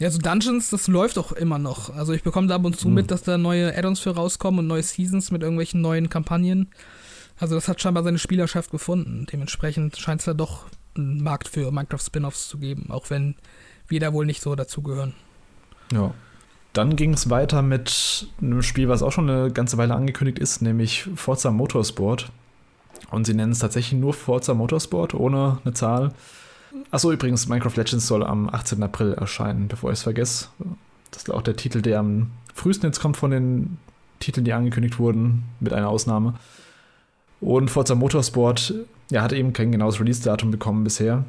Ja, 0.00 0.10
so 0.10 0.18
Dungeons, 0.18 0.70
das 0.70 0.88
läuft 0.88 1.18
auch 1.18 1.32
immer 1.32 1.58
noch. 1.58 1.94
Also 1.94 2.14
ich 2.14 2.22
bekomme 2.22 2.46
da 2.46 2.56
ab 2.56 2.64
und 2.64 2.78
zu 2.78 2.86
hm. 2.86 2.94
mit, 2.94 3.10
dass 3.10 3.22
da 3.22 3.36
neue 3.36 3.76
Add-ons 3.76 4.00
für 4.00 4.14
rauskommen 4.14 4.60
und 4.60 4.66
neue 4.66 4.82
Seasons 4.82 5.30
mit 5.30 5.42
irgendwelchen 5.42 5.82
neuen 5.82 6.08
Kampagnen. 6.08 6.70
Also 7.38 7.54
das 7.54 7.68
hat 7.68 7.80
scheinbar 7.80 8.02
seine 8.02 8.18
Spielerschaft 8.18 8.70
gefunden. 8.70 9.26
Dementsprechend 9.30 9.98
scheint 9.98 10.22
es 10.22 10.24
da 10.24 10.34
doch 10.34 10.66
einen 10.96 11.22
Markt 11.22 11.48
für 11.48 11.70
Minecraft-Spin-Offs 11.70 12.48
zu 12.48 12.58
geben, 12.58 12.90
auch 12.90 13.10
wenn 13.10 13.36
wir 13.88 14.00
da 14.00 14.12
wohl 14.12 14.26
nicht 14.26 14.40
so 14.40 14.54
dazugehören. 14.54 15.14
Ja. 15.92 16.14
Dann 16.72 16.94
ging 16.94 17.14
es 17.14 17.30
weiter 17.30 17.62
mit 17.62 18.28
einem 18.40 18.62
Spiel, 18.62 18.88
was 18.88 19.02
auch 19.02 19.10
schon 19.10 19.28
eine 19.28 19.50
ganze 19.50 19.76
Weile 19.76 19.94
angekündigt 19.94 20.38
ist, 20.38 20.62
nämlich 20.62 21.08
Forza 21.16 21.50
Motorsport. 21.50 22.30
Und 23.10 23.26
sie 23.26 23.34
nennen 23.34 23.52
es 23.52 23.58
tatsächlich 23.58 23.98
nur 23.98 24.14
Forza 24.14 24.54
Motorsport, 24.54 25.14
ohne 25.14 25.58
eine 25.64 25.74
Zahl. 25.74 26.12
Achso, 26.92 27.10
übrigens, 27.10 27.48
Minecraft 27.48 27.76
Legends 27.76 28.06
soll 28.06 28.24
am 28.24 28.48
18. 28.48 28.82
April 28.82 29.14
erscheinen, 29.14 29.66
bevor 29.66 29.90
ich 29.90 29.98
es 29.98 30.02
vergesse. 30.04 30.48
Das 31.10 31.22
ist 31.22 31.30
auch 31.30 31.42
der 31.42 31.56
Titel, 31.56 31.82
der 31.82 31.98
am 31.98 32.30
frühesten 32.54 32.86
jetzt 32.86 33.00
kommt 33.00 33.16
von 33.16 33.32
den 33.32 33.78
Titeln, 34.20 34.44
die 34.44 34.52
angekündigt 34.52 34.98
wurden, 34.98 35.44
mit 35.58 35.72
einer 35.72 35.88
Ausnahme. 35.88 36.34
Und 37.40 37.70
Forza 37.70 37.94
Motorsport, 37.94 38.74
ja, 39.10 39.22
hat 39.22 39.32
eben 39.32 39.52
kein 39.52 39.72
genaues 39.72 39.98
Release-Datum 39.98 40.52
bekommen 40.52 40.84
bisher. 40.84 41.24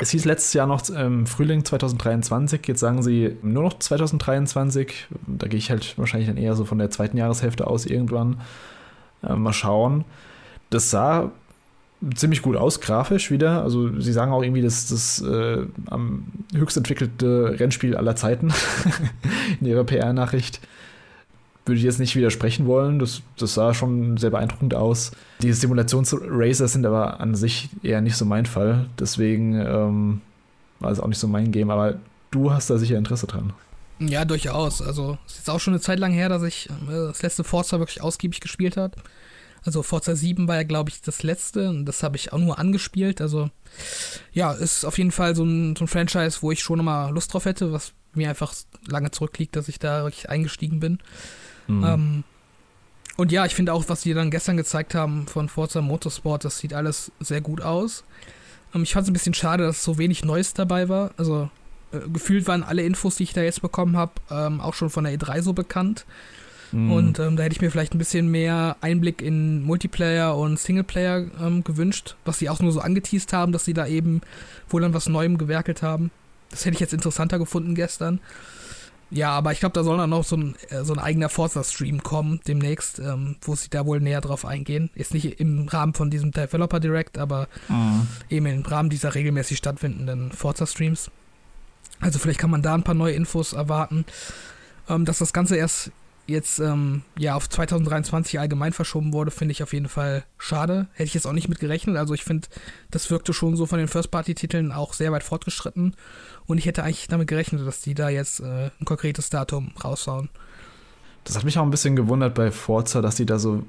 Es 0.00 0.10
hieß 0.10 0.24
letztes 0.24 0.52
Jahr 0.52 0.66
noch 0.66 0.88
im 0.90 1.26
Frühling 1.26 1.64
2023, 1.64 2.66
jetzt 2.66 2.80
sagen 2.80 3.02
sie 3.02 3.36
nur 3.42 3.64
noch 3.64 3.78
2023. 3.78 5.08
Da 5.26 5.48
gehe 5.48 5.58
ich 5.58 5.70
halt 5.70 5.98
wahrscheinlich 5.98 6.28
dann 6.28 6.36
eher 6.36 6.54
so 6.54 6.64
von 6.64 6.78
der 6.78 6.90
zweiten 6.90 7.16
Jahreshälfte 7.16 7.66
aus 7.66 7.86
irgendwann. 7.86 8.40
Äh, 9.22 9.34
mal 9.34 9.52
schauen. 9.52 10.04
Das 10.70 10.90
sah 10.90 11.32
ziemlich 12.14 12.42
gut 12.42 12.56
aus, 12.56 12.80
grafisch 12.80 13.30
wieder. 13.30 13.62
Also 13.62 14.00
sie 14.00 14.12
sagen 14.12 14.32
auch 14.32 14.42
irgendwie, 14.42 14.62
dass 14.62 14.88
das 14.88 15.20
äh, 15.20 15.66
am 15.86 16.26
höchst 16.54 16.76
entwickelte 16.76 17.56
Rennspiel 17.58 17.96
aller 17.96 18.14
Zeiten 18.14 18.52
in 19.60 19.66
ihrer 19.66 19.84
PR-Nachricht. 19.84 20.60
Würde 21.68 21.78
ich 21.78 21.84
jetzt 21.84 22.00
nicht 22.00 22.16
widersprechen 22.16 22.66
wollen. 22.66 22.98
Das, 22.98 23.20
das 23.36 23.54
sah 23.54 23.74
schon 23.74 24.16
sehr 24.16 24.30
beeindruckend 24.30 24.74
aus. 24.74 25.12
Die 25.42 25.52
Simulationsracer 25.52 26.66
sind 26.66 26.86
aber 26.86 27.20
an 27.20 27.34
sich 27.34 27.68
eher 27.82 28.00
nicht 28.00 28.16
so 28.16 28.24
mein 28.24 28.46
Fall. 28.46 28.86
Deswegen 28.98 29.54
ähm, 29.54 30.20
war 30.80 30.90
es 30.90 30.98
auch 30.98 31.08
nicht 31.08 31.18
so 31.18 31.28
mein 31.28 31.52
Game. 31.52 31.70
Aber 31.70 31.98
du 32.30 32.50
hast 32.50 32.70
da 32.70 32.78
sicher 32.78 32.96
Interesse 32.96 33.26
dran. 33.26 33.52
Ja, 34.00 34.24
durchaus. 34.24 34.80
Also 34.80 35.18
es 35.26 35.32
ist 35.32 35.38
jetzt 35.40 35.50
auch 35.50 35.60
schon 35.60 35.74
eine 35.74 35.80
Zeit 35.80 35.98
lang 35.98 36.12
her, 36.12 36.28
dass 36.28 36.42
ich 36.42 36.70
äh, 36.88 36.90
das 36.90 37.22
letzte 37.22 37.44
Forza 37.44 37.78
wirklich 37.78 38.02
ausgiebig 38.02 38.40
gespielt 38.40 38.76
habe. 38.76 38.96
Also 39.64 39.82
Forza 39.82 40.14
7 40.14 40.48
war 40.48 40.56
ja, 40.56 40.62
glaube 40.62 40.90
ich, 40.90 41.02
das 41.02 41.22
letzte 41.22 41.68
und 41.68 41.84
das 41.84 42.02
habe 42.02 42.16
ich 42.16 42.32
auch 42.32 42.38
nur 42.38 42.58
angespielt. 42.58 43.20
Also 43.20 43.50
ja, 44.32 44.52
ist 44.52 44.84
auf 44.84 44.96
jeden 44.96 45.10
Fall 45.10 45.36
so 45.36 45.44
ein, 45.44 45.76
so 45.76 45.84
ein 45.84 45.88
Franchise, 45.88 46.38
wo 46.40 46.50
ich 46.52 46.60
schon 46.60 46.78
immer 46.78 47.10
Lust 47.10 47.34
drauf 47.34 47.44
hätte, 47.44 47.72
was 47.72 47.92
mir 48.14 48.28
einfach 48.28 48.54
lange 48.86 49.10
zurückliegt, 49.10 49.56
dass 49.56 49.68
ich 49.68 49.78
da 49.78 50.04
wirklich 50.04 50.30
eingestiegen 50.30 50.80
bin. 50.80 50.98
Mhm. 51.68 51.84
Ähm, 51.84 52.24
und 53.16 53.32
ja, 53.32 53.46
ich 53.46 53.54
finde 53.54 53.72
auch, 53.72 53.84
was 53.88 54.02
die 54.02 54.14
dann 54.14 54.30
gestern 54.30 54.56
gezeigt 54.56 54.94
haben 54.94 55.26
von 55.26 55.48
Forza 55.48 55.80
Motorsport, 55.80 56.44
das 56.44 56.58
sieht 56.58 56.74
alles 56.74 57.10
sehr 57.20 57.40
gut 57.40 57.60
aus. 57.60 58.04
Ähm, 58.74 58.82
ich 58.82 58.92
fand 58.92 59.04
es 59.04 59.10
ein 59.10 59.12
bisschen 59.12 59.34
schade, 59.34 59.64
dass 59.64 59.84
so 59.84 59.98
wenig 59.98 60.24
Neues 60.24 60.54
dabei 60.54 60.88
war. 60.88 61.10
Also 61.16 61.50
äh, 61.92 62.00
gefühlt 62.12 62.46
waren 62.46 62.62
alle 62.62 62.82
Infos, 62.82 63.16
die 63.16 63.24
ich 63.24 63.32
da 63.32 63.42
jetzt 63.42 63.62
bekommen 63.62 63.96
habe, 63.96 64.12
ähm, 64.30 64.60
auch 64.60 64.74
schon 64.74 64.90
von 64.90 65.04
der 65.04 65.14
E3 65.14 65.42
so 65.42 65.52
bekannt. 65.52 66.04
Mhm. 66.72 66.92
Und 66.92 67.18
ähm, 67.18 67.36
da 67.36 67.42
hätte 67.42 67.54
ich 67.54 67.60
mir 67.60 67.70
vielleicht 67.70 67.94
ein 67.94 67.98
bisschen 67.98 68.30
mehr 68.30 68.76
Einblick 68.80 69.22
in 69.22 69.62
Multiplayer 69.62 70.36
und 70.36 70.58
Singleplayer 70.58 71.26
ähm, 71.40 71.64
gewünscht, 71.64 72.16
was 72.24 72.38
sie 72.38 72.50
auch 72.50 72.60
nur 72.60 72.72
so 72.72 72.80
angeteased 72.80 73.32
haben, 73.32 73.52
dass 73.52 73.64
sie 73.64 73.74
da 73.74 73.86
eben 73.86 74.20
wohl 74.68 74.84
an 74.84 74.94
was 74.94 75.08
Neuem 75.08 75.38
gewerkelt 75.38 75.82
haben. 75.82 76.10
Das 76.50 76.64
hätte 76.64 76.74
ich 76.74 76.80
jetzt 76.80 76.94
interessanter 76.94 77.38
gefunden 77.38 77.74
gestern. 77.74 78.20
Ja, 79.10 79.30
aber 79.30 79.52
ich 79.52 79.60
glaube, 79.60 79.72
da 79.72 79.82
soll 79.82 79.96
dann 79.96 80.10
noch 80.10 80.24
so 80.24 80.36
ein, 80.36 80.54
äh, 80.68 80.84
so 80.84 80.92
ein 80.92 80.98
eigener 80.98 81.28
Forza-Stream 81.28 82.02
kommen 82.02 82.40
demnächst, 82.46 82.98
ähm, 82.98 83.36
wo 83.40 83.54
sie 83.54 83.70
da 83.70 83.86
wohl 83.86 84.00
näher 84.00 84.20
drauf 84.20 84.44
eingehen. 84.44 84.90
Jetzt 84.94 85.14
nicht 85.14 85.40
im 85.40 85.66
Rahmen 85.68 85.94
von 85.94 86.10
diesem 86.10 86.30
Developer 86.30 86.78
Direct, 86.78 87.16
aber 87.16 87.48
mhm. 87.68 88.06
eben 88.28 88.46
im 88.46 88.62
Rahmen 88.62 88.90
dieser 88.90 89.14
regelmäßig 89.14 89.58
stattfindenden 89.58 90.32
Forza-Streams. 90.32 91.10
Also 92.00 92.18
vielleicht 92.18 92.38
kann 92.38 92.50
man 92.50 92.62
da 92.62 92.74
ein 92.74 92.84
paar 92.84 92.94
neue 92.94 93.14
Infos 93.14 93.54
erwarten. 93.54 94.04
Ähm, 94.88 95.04
dass 95.04 95.18
das 95.18 95.32
Ganze 95.32 95.56
erst 95.56 95.90
jetzt 96.26 96.58
ähm, 96.58 97.02
ja 97.18 97.34
auf 97.34 97.48
2023 97.48 98.38
allgemein 98.38 98.74
verschoben 98.74 99.14
wurde, 99.14 99.30
finde 99.30 99.52
ich 99.52 99.62
auf 99.62 99.72
jeden 99.72 99.88
Fall 99.88 100.24
schade. 100.36 100.86
Hätte 100.92 101.04
ich 101.04 101.14
jetzt 101.14 101.26
auch 101.26 101.32
nicht 101.32 101.48
mit 101.48 101.58
gerechnet. 101.58 101.96
Also 101.96 102.14
ich 102.14 102.22
finde, 102.22 102.48
das 102.90 103.10
wirkte 103.10 103.32
schon 103.32 103.56
so 103.56 103.66
von 103.66 103.78
den 103.78 103.88
First-Party-Titeln 103.88 104.70
auch 104.70 104.92
sehr 104.92 105.10
weit 105.10 105.22
fortgeschritten. 105.22 105.96
Und 106.48 106.58
ich 106.58 106.66
hätte 106.66 106.82
eigentlich 106.82 107.06
damit 107.06 107.28
gerechnet, 107.28 107.64
dass 107.64 107.82
die 107.82 107.94
da 107.94 108.08
jetzt 108.08 108.40
äh, 108.40 108.70
ein 108.80 108.84
konkretes 108.84 109.30
Datum 109.30 109.70
raushauen. 109.84 110.30
Das 111.24 111.36
hat 111.36 111.44
mich 111.44 111.58
auch 111.58 111.62
ein 111.62 111.70
bisschen 111.70 111.94
gewundert 111.94 112.34
bei 112.34 112.50
Forza, 112.50 113.02
dass 113.02 113.16
die 113.16 113.26
da 113.26 113.38
so 113.38 113.62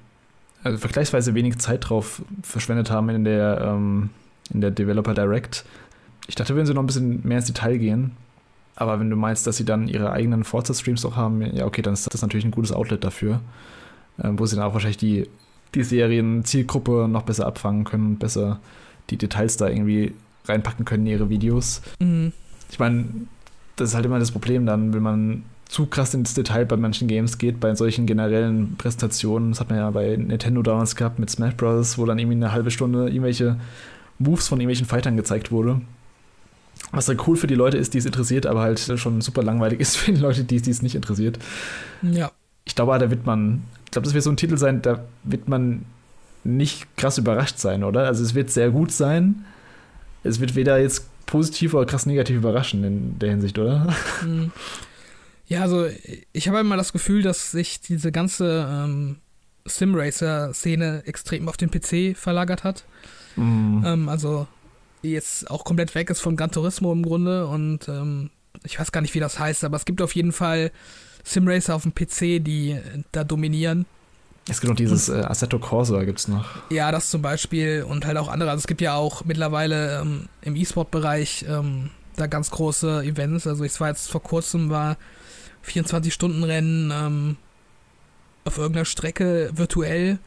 also 0.64 0.78
vergleichsweise 0.78 1.36
wenig 1.36 1.60
Zeit 1.60 1.90
drauf 1.90 2.22
verschwendet 2.42 2.90
haben 2.90 3.10
in 3.10 3.24
der, 3.26 3.62
ähm, 3.62 4.10
in 4.54 4.62
der 4.62 4.72
Developer 4.72 5.14
Direct. 5.14 5.66
Ich 6.28 6.36
dachte, 6.36 6.56
wenn 6.56 6.66
sie 6.66 6.74
noch 6.74 6.84
ein 6.84 6.88
bisschen 6.88 7.26
mehr 7.28 7.38
ins 7.38 7.48
Detail 7.48 7.78
gehen. 7.78 8.12
Aber 8.76 9.00
wenn 9.00 9.10
du 9.10 9.18
meinst, 9.18 9.46
dass 9.46 9.58
sie 9.58 9.66
dann 9.66 9.90
ihre 9.90 10.12
eigenen 10.12 10.46
Forza-Streams 10.46 11.04
auch 11.04 11.18
haben, 11.18 11.42
ja, 11.54 11.66
okay, 11.66 11.82
dann 11.82 11.94
ist 11.94 12.12
das 12.14 12.22
natürlich 12.22 12.46
ein 12.46 12.52
gutes 12.52 12.72
Outlet 12.72 13.04
dafür, 13.04 13.42
äh, 14.20 14.30
wo 14.32 14.46
sie 14.46 14.56
dann 14.56 14.64
auch 14.64 14.74
wahrscheinlich 14.74 14.98
die, 14.98 15.28
die 15.76 15.84
Serien-Zielgruppe 15.84 17.08
noch 17.10 17.24
besser 17.24 17.46
abfangen 17.46 17.84
können 17.84 18.08
und 18.08 18.20
besser 18.20 18.62
die 19.10 19.18
Details 19.18 19.58
da 19.58 19.68
irgendwie 19.68 20.14
reinpacken 20.46 20.86
können 20.86 21.06
in 21.06 21.12
ihre 21.12 21.30
Videos. 21.30 21.82
Mhm. 22.00 22.32
Ich 22.70 22.80
meine, 22.80 23.06
das 23.76 23.90
ist 23.90 23.96
halt 23.96 24.06
immer 24.06 24.20
das 24.20 24.32
Problem 24.32 24.66
dann, 24.66 24.94
wenn 24.94 25.04
man 25.04 25.44
zu 25.70 25.86
krass 25.86 26.14
ins 26.16 26.34
Detail 26.34 26.66
bei 26.66 26.78
manchen 26.78 27.08
Games 27.08 27.38
geht, 27.38 27.60
bei 27.60 27.74
solchen 27.76 28.08
generellen 28.08 28.76
Präsentationen. 28.78 29.52
Das 29.52 29.60
hat 29.60 29.70
man 29.70 29.78
ja 29.78 29.90
bei 29.92 30.16
Nintendo 30.16 30.64
damals 30.64 30.96
gehabt 30.96 31.20
mit 31.20 31.30
Smash 31.30 31.56
Bros., 31.56 31.98
wo 31.98 32.06
dann 32.06 32.18
irgendwie 32.18 32.38
eine 32.38 32.52
halbe 32.52 32.72
Stunde 32.72 33.08
irgendwelche 33.08 33.58
Moves 34.18 34.48
von 34.48 34.60
irgendwelchen 34.60 34.88
Fightern 34.88 35.16
gezeigt 35.16 35.52
wurde. 35.52 35.82
Was 36.92 37.06
dann 37.06 37.22
cool 37.28 37.38
für 37.38 37.46
die 37.46 37.56
Leute 37.56 37.78
ist, 37.78 37.94
die 37.94 38.00
es 38.00 38.06
interessiert, 38.06 38.48
aber 38.48 38.62
halt 38.62 38.80
schon 38.80 39.22
super 39.22 39.44
langweilig 39.44 39.80
ist 39.80 39.96
für 39.96 40.12
die 40.12 40.20
Leute, 40.20 40.44
die 40.44 40.56
es 40.56 40.82
nicht 40.82 40.96
interessiert. 40.96 41.38
Ja. 42.02 42.32
Ich 42.66 42.74
glaube, 42.76 42.98
da 42.98 43.12
wird 43.12 43.28
man, 43.28 43.64
ich 43.86 43.92
glaube, 43.92 44.06
das 44.06 44.14
wird 44.16 44.24
so 44.24 44.32
ein 44.32 44.38
Titel 44.38 44.58
sein, 44.58 44.82
da 44.82 45.04
wird 45.24 45.48
man 45.48 45.86
nicht 46.44 46.88
krass 46.98 47.20
überrascht 47.20 47.60
sein, 47.60 47.84
oder? 47.84 48.06
Also 48.08 48.24
es 48.24 48.34
wird 48.34 48.50
sehr 48.50 48.72
gut 48.72 48.92
sein. 48.92 49.46
Es 50.24 50.40
wird 50.40 50.56
weder 50.56 50.80
jetzt 50.80 51.09
positiv 51.30 51.76
oder 51.76 51.86
krass 51.86 52.08
negativ 52.08 52.38
überraschen 52.38 52.84
in 52.84 53.20
der 53.20 53.30
Hinsicht, 53.30 53.60
oder? 53.60 53.94
Mhm. 54.26 54.52
Ja, 55.48 55.62
also 55.62 55.88
ich 56.32 56.48
habe 56.48 56.60
immer 56.60 56.78
das 56.78 56.94
Gefühl, 56.94 57.24
dass 57.24 57.52
sich 57.52 57.82
diese 57.82 58.12
ganze 58.12 58.68
ähm, 58.70 59.18
Sim-Racer-Szene 59.66 61.04
extrem 61.06 61.50
auf 61.50 61.58
den 61.58 61.72
PC 61.72 62.16
verlagert 62.18 62.64
hat. 62.64 62.86
Mm. 63.36 63.84
Ähm, 63.84 64.10
also 64.10 64.48
jetzt 65.02 65.50
auch 65.50 65.64
komplett 65.64 65.96
weg 65.96 66.10
ist 66.12 66.20
von 66.20 66.36
Gran 66.36 66.52
Turismo 66.52 66.92
im 66.92 67.04
Grunde 67.04 67.48
und 67.48 67.88
ähm, 67.88 68.30
ich 68.64 68.80
weiß 68.80 68.92
gar 68.92 69.02
nicht, 69.02 69.16
wie 69.16 69.20
das 69.20 69.40
heißt, 69.40 69.64
aber 69.64 69.78
es 69.78 69.86
gibt 69.86 70.02
auf 70.02 70.14
jeden 70.14 70.34
Fall 70.34 70.72
Sim-Racer 71.24 71.76
auf 71.76 71.84
dem 71.84 71.94
PC, 71.94 72.44
die 72.44 72.78
da 73.12 73.24
dominieren. 73.24 73.86
Es 74.48 74.62
gibt 74.62 74.70
noch 74.70 74.78
dieses 74.78 75.10
äh, 75.10 75.22
Assetto 75.22 75.60
Corsa, 75.60 76.04
gibt 76.04 76.20
es 76.20 76.28
noch. 76.28 76.46
Ja, 76.70 76.92
das 76.92 77.10
zum 77.10 77.22
Beispiel 77.22 77.86
und 77.88 78.06
halt 78.06 78.18
auch 78.18 78.30
andere. 78.30 78.50
Also 78.50 78.62
es 78.62 78.68
gibt 78.68 78.82
ja 78.82 78.96
auch 78.96 79.26
mittlerweile 79.26 80.02
ähm, 80.02 80.28
im 80.42 80.56
E-Sport-Bereich 80.56 81.46
ähm, 81.48 81.92
da 82.16 82.28
ganz 82.28 82.50
große 82.50 83.04
Events. 83.04 83.46
Also 83.48 83.64
ich 83.64 83.80
war 83.80 83.90
jetzt 83.90 84.10
vor 84.10 84.24
kurzem 84.24 84.70
war 84.70 84.98
24-Stunden-Rennen 85.66 86.92
ähm, 86.92 87.38
auf 88.46 88.58
irgendeiner 88.58 88.86
Strecke 88.86 89.52
virtuell. 89.54 90.20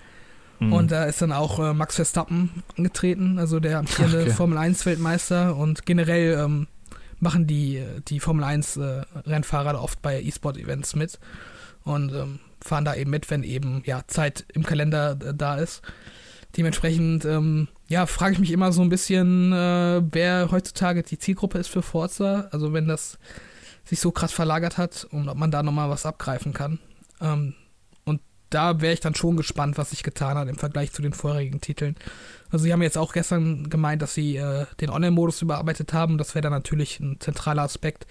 Mhm. 0.61 0.73
Und 0.73 0.93
da 0.93 1.05
ist 1.05 1.21
dann 1.21 1.33
auch 1.33 1.59
äh, 1.59 1.75
Max 1.75 1.97
Verstappen 1.97 2.63
angetreten, 2.77 3.39
also 3.39 3.59
der 3.61 3.79
amtierende 3.79 4.23
okay. 4.23 4.31
Formel 4.31 4.59
1-Weltmeister. 4.59 5.57
Und 5.57 5.87
generell 5.87 6.39
ähm, 6.39 6.69
machen 7.19 7.47
die, 7.47 7.83
die 8.09 8.21
Formel 8.21 8.45
1-Rennfahrer 8.45 9.75
äh, 9.75 9.77
oft 9.77 10.01
bei 10.03 10.23
E-Sport-Events 10.23 10.95
mit. 10.95 11.19
Und 11.85 12.13
ähm, 12.13 12.39
fahren 12.65 12.85
da 12.85 12.95
eben 12.95 13.11
mit, 13.11 13.31
wenn 13.31 13.43
eben 13.43 13.83
ja 13.85 14.03
Zeit 14.07 14.45
im 14.53 14.63
Kalender 14.63 15.19
äh, 15.21 15.35
da 15.35 15.57
ist. 15.57 15.83
Dementsprechend, 16.57 17.25
ähm, 17.25 17.69
ja, 17.89 18.07
frage 18.07 18.35
ich 18.35 18.39
mich 18.39 18.51
immer 18.51 18.73
so 18.73 18.83
ein 18.83 18.91
bisschen, 18.91 19.53
äh, 19.53 20.03
wer 20.11 20.51
heutzutage 20.51 21.03
die 21.03 21.19
Zielgruppe 21.19 21.59
ist 21.59 21.69
für 21.69 21.83
Forza. 21.83 22.49
Also 22.53 22.73
wenn 22.73 22.89
das 22.89 23.19
sich 23.85 24.01
so 24.01 24.11
krass 24.11 24.33
verlagert 24.33 24.79
hat 24.79 25.07
und 25.11 25.29
ob 25.29 25.37
man 25.37 25.51
da 25.51 25.63
nochmal 25.63 25.91
was 25.91 26.07
abgreifen 26.07 26.53
kann. 26.53 26.79
Ähm, 27.21 27.55
und 28.05 28.21
da 28.51 28.81
wäre 28.81 28.93
ich 28.93 29.01
dann 29.01 29.15
schon 29.15 29.37
gespannt, 29.37 29.79
was 29.79 29.91
sich 29.91 30.03
getan 30.03 30.37
hat 30.37 30.49
im 30.49 30.59
Vergleich 30.59 30.93
zu 30.93 31.03
den 31.03 31.15
vorherigen 31.15 31.61
Titeln. 31.61 31.97
Also 32.51 32.65
sie 32.65 32.73
haben 32.73 32.83
jetzt 32.83 32.99
auch 32.99 33.13
gestern 33.13 33.71
gemeint, 33.71 34.03
dass 34.03 34.15
sie 34.15 34.37
äh, 34.37 34.67
den 34.81 34.91
Online-Modus 34.91 35.41
überarbeitet 35.41 35.93
haben. 35.95 36.19
Das 36.19 36.35
wäre 36.35 36.43
dann 36.43 36.53
natürlich 36.53 37.01
ein 37.01 37.19
zentraler 37.19 37.63
Aspekt, 37.63 38.07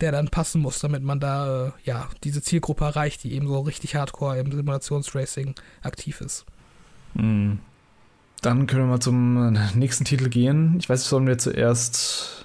der 0.00 0.12
dann 0.12 0.28
passen 0.28 0.60
muss, 0.62 0.80
damit 0.80 1.02
man 1.02 1.20
da 1.20 1.66
äh, 1.66 1.70
ja 1.84 2.08
diese 2.24 2.42
Zielgruppe 2.42 2.84
erreicht, 2.84 3.24
die 3.24 3.32
eben 3.32 3.46
so 3.46 3.60
richtig 3.60 3.94
hardcore 3.94 4.38
im 4.38 4.52
Simulationsracing 4.52 5.54
aktiv 5.82 6.20
ist. 6.20 6.44
Mhm. 7.14 7.60
Dann 8.42 8.66
können 8.66 8.84
wir 8.84 8.92
mal 8.92 9.00
zum 9.00 9.54
äh, 9.54 9.76
nächsten 9.76 10.04
Titel 10.04 10.28
gehen. 10.28 10.76
Ich 10.78 10.88
weiß, 10.88 11.08
sollen 11.08 11.26
wir 11.26 11.36
zuerst 11.36 12.40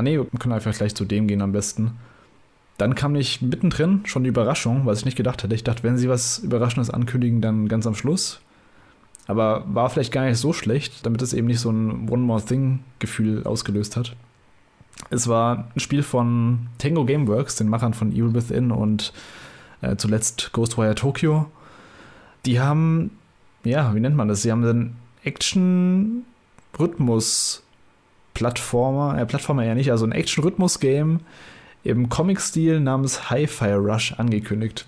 Ah 0.00 0.02
nee, 0.02 0.16
wir 0.16 0.26
können 0.38 0.54
einfach 0.54 0.74
gleich 0.74 0.94
zu 0.94 1.04
dem 1.04 1.26
gehen 1.26 1.42
am 1.42 1.52
besten. 1.52 1.92
Dann 2.78 2.94
kam 2.94 3.12
nicht 3.12 3.42
mittendrin 3.42 4.00
schon 4.06 4.22
die 4.22 4.30
Überraschung, 4.30 4.86
was 4.86 5.00
ich 5.00 5.04
nicht 5.04 5.16
gedacht 5.16 5.42
hätte. 5.42 5.54
Ich 5.54 5.64
dachte, 5.64 5.82
wenn 5.82 5.98
sie 5.98 6.08
was 6.08 6.38
Überraschendes 6.38 6.88
ankündigen, 6.88 7.42
dann 7.42 7.68
ganz 7.68 7.86
am 7.86 7.94
Schluss. 7.94 8.40
Aber 9.26 9.64
war 9.68 9.90
vielleicht 9.90 10.12
gar 10.12 10.24
nicht 10.24 10.38
so 10.38 10.52
schlecht, 10.52 11.04
damit 11.04 11.20
es 11.20 11.34
eben 11.34 11.46
nicht 11.46 11.60
so 11.60 11.70
ein 11.70 12.08
One 12.08 12.22
More 12.22 12.42
Thing-Gefühl 12.42 13.44
ausgelöst 13.44 13.96
hat. 13.96 14.16
Es 15.08 15.28
war 15.28 15.68
ein 15.74 15.80
Spiel 15.80 16.02
von 16.02 16.68
Tango 16.78 17.04
Gameworks, 17.04 17.56
den 17.56 17.68
Machern 17.68 17.94
von 17.94 18.12
Evil 18.12 18.34
Within 18.34 18.70
und 18.70 19.12
äh, 19.80 19.96
zuletzt 19.96 20.50
Ghostwire 20.52 20.94
Tokyo. 20.94 21.46
Die 22.46 22.60
haben, 22.60 23.10
ja, 23.64 23.92
wie 23.94 24.00
nennt 24.00 24.16
man 24.16 24.28
das? 24.28 24.42
Sie 24.42 24.52
haben 24.52 24.64
einen 24.64 24.96
Action-Rhythmus 25.24 27.64
Plattformer, 28.34 29.18
äh, 29.18 29.26
Plattformer 29.26 29.64
ja 29.64 29.74
nicht, 29.74 29.90
also 29.90 30.06
ein 30.06 30.12
Action-Rhythmus-Game 30.12 31.20
im 31.82 32.08
Comic-Stil 32.08 32.80
namens 32.80 33.30
Hi-Fi 33.30 33.72
Rush 33.72 34.14
angekündigt. 34.18 34.86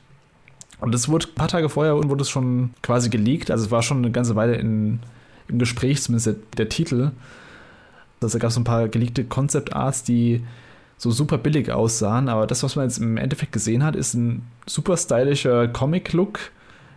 Und 0.80 0.94
es 0.94 1.08
wurde 1.08 1.28
ein 1.28 1.34
paar 1.34 1.48
Tage 1.48 1.68
vorher 1.68 1.96
und 1.96 2.08
wurde 2.08 2.22
es 2.22 2.30
schon 2.30 2.70
quasi 2.82 3.08
geleakt, 3.08 3.50
also 3.50 3.64
es 3.64 3.70
war 3.70 3.82
schon 3.82 3.98
eine 3.98 4.10
ganze 4.10 4.36
Weile 4.36 4.56
in, 4.56 5.00
im 5.48 5.58
Gespräch, 5.58 6.02
zumindest 6.02 6.26
der, 6.26 6.36
der 6.56 6.68
Titel. 6.68 7.12
Also, 8.24 8.38
gab 8.38 8.50
es 8.50 8.56
ein 8.56 8.64
paar 8.64 8.88
geleakte 8.88 9.24
Concept 9.24 9.74
Arts, 9.74 10.02
die 10.04 10.42
so 11.02 11.10
super 11.10 11.36
billig 11.36 11.72
aussahen, 11.72 12.28
aber 12.28 12.46
das, 12.46 12.62
was 12.62 12.76
man 12.76 12.84
jetzt 12.84 12.98
im 12.98 13.16
Endeffekt 13.16 13.50
gesehen 13.50 13.82
hat, 13.82 13.96
ist 13.96 14.14
ein 14.14 14.46
super 14.66 14.96
stylischer 14.96 15.66
Comic-Look, 15.66 16.52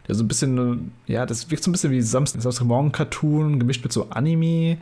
der 0.08 0.14
so 0.14 0.24
ein 0.24 0.28
bisschen, 0.28 0.92
ja, 1.08 1.26
das 1.26 1.50
wirkt 1.50 1.64
so 1.64 1.72
ein 1.72 1.74
bisschen 1.74 1.92
wie 1.92 2.02
Samstagmorgen-Cartoon 2.02 3.58
gemischt 3.58 3.84
mit 3.84 3.92
so 3.92 4.10
Anime. 4.12 4.78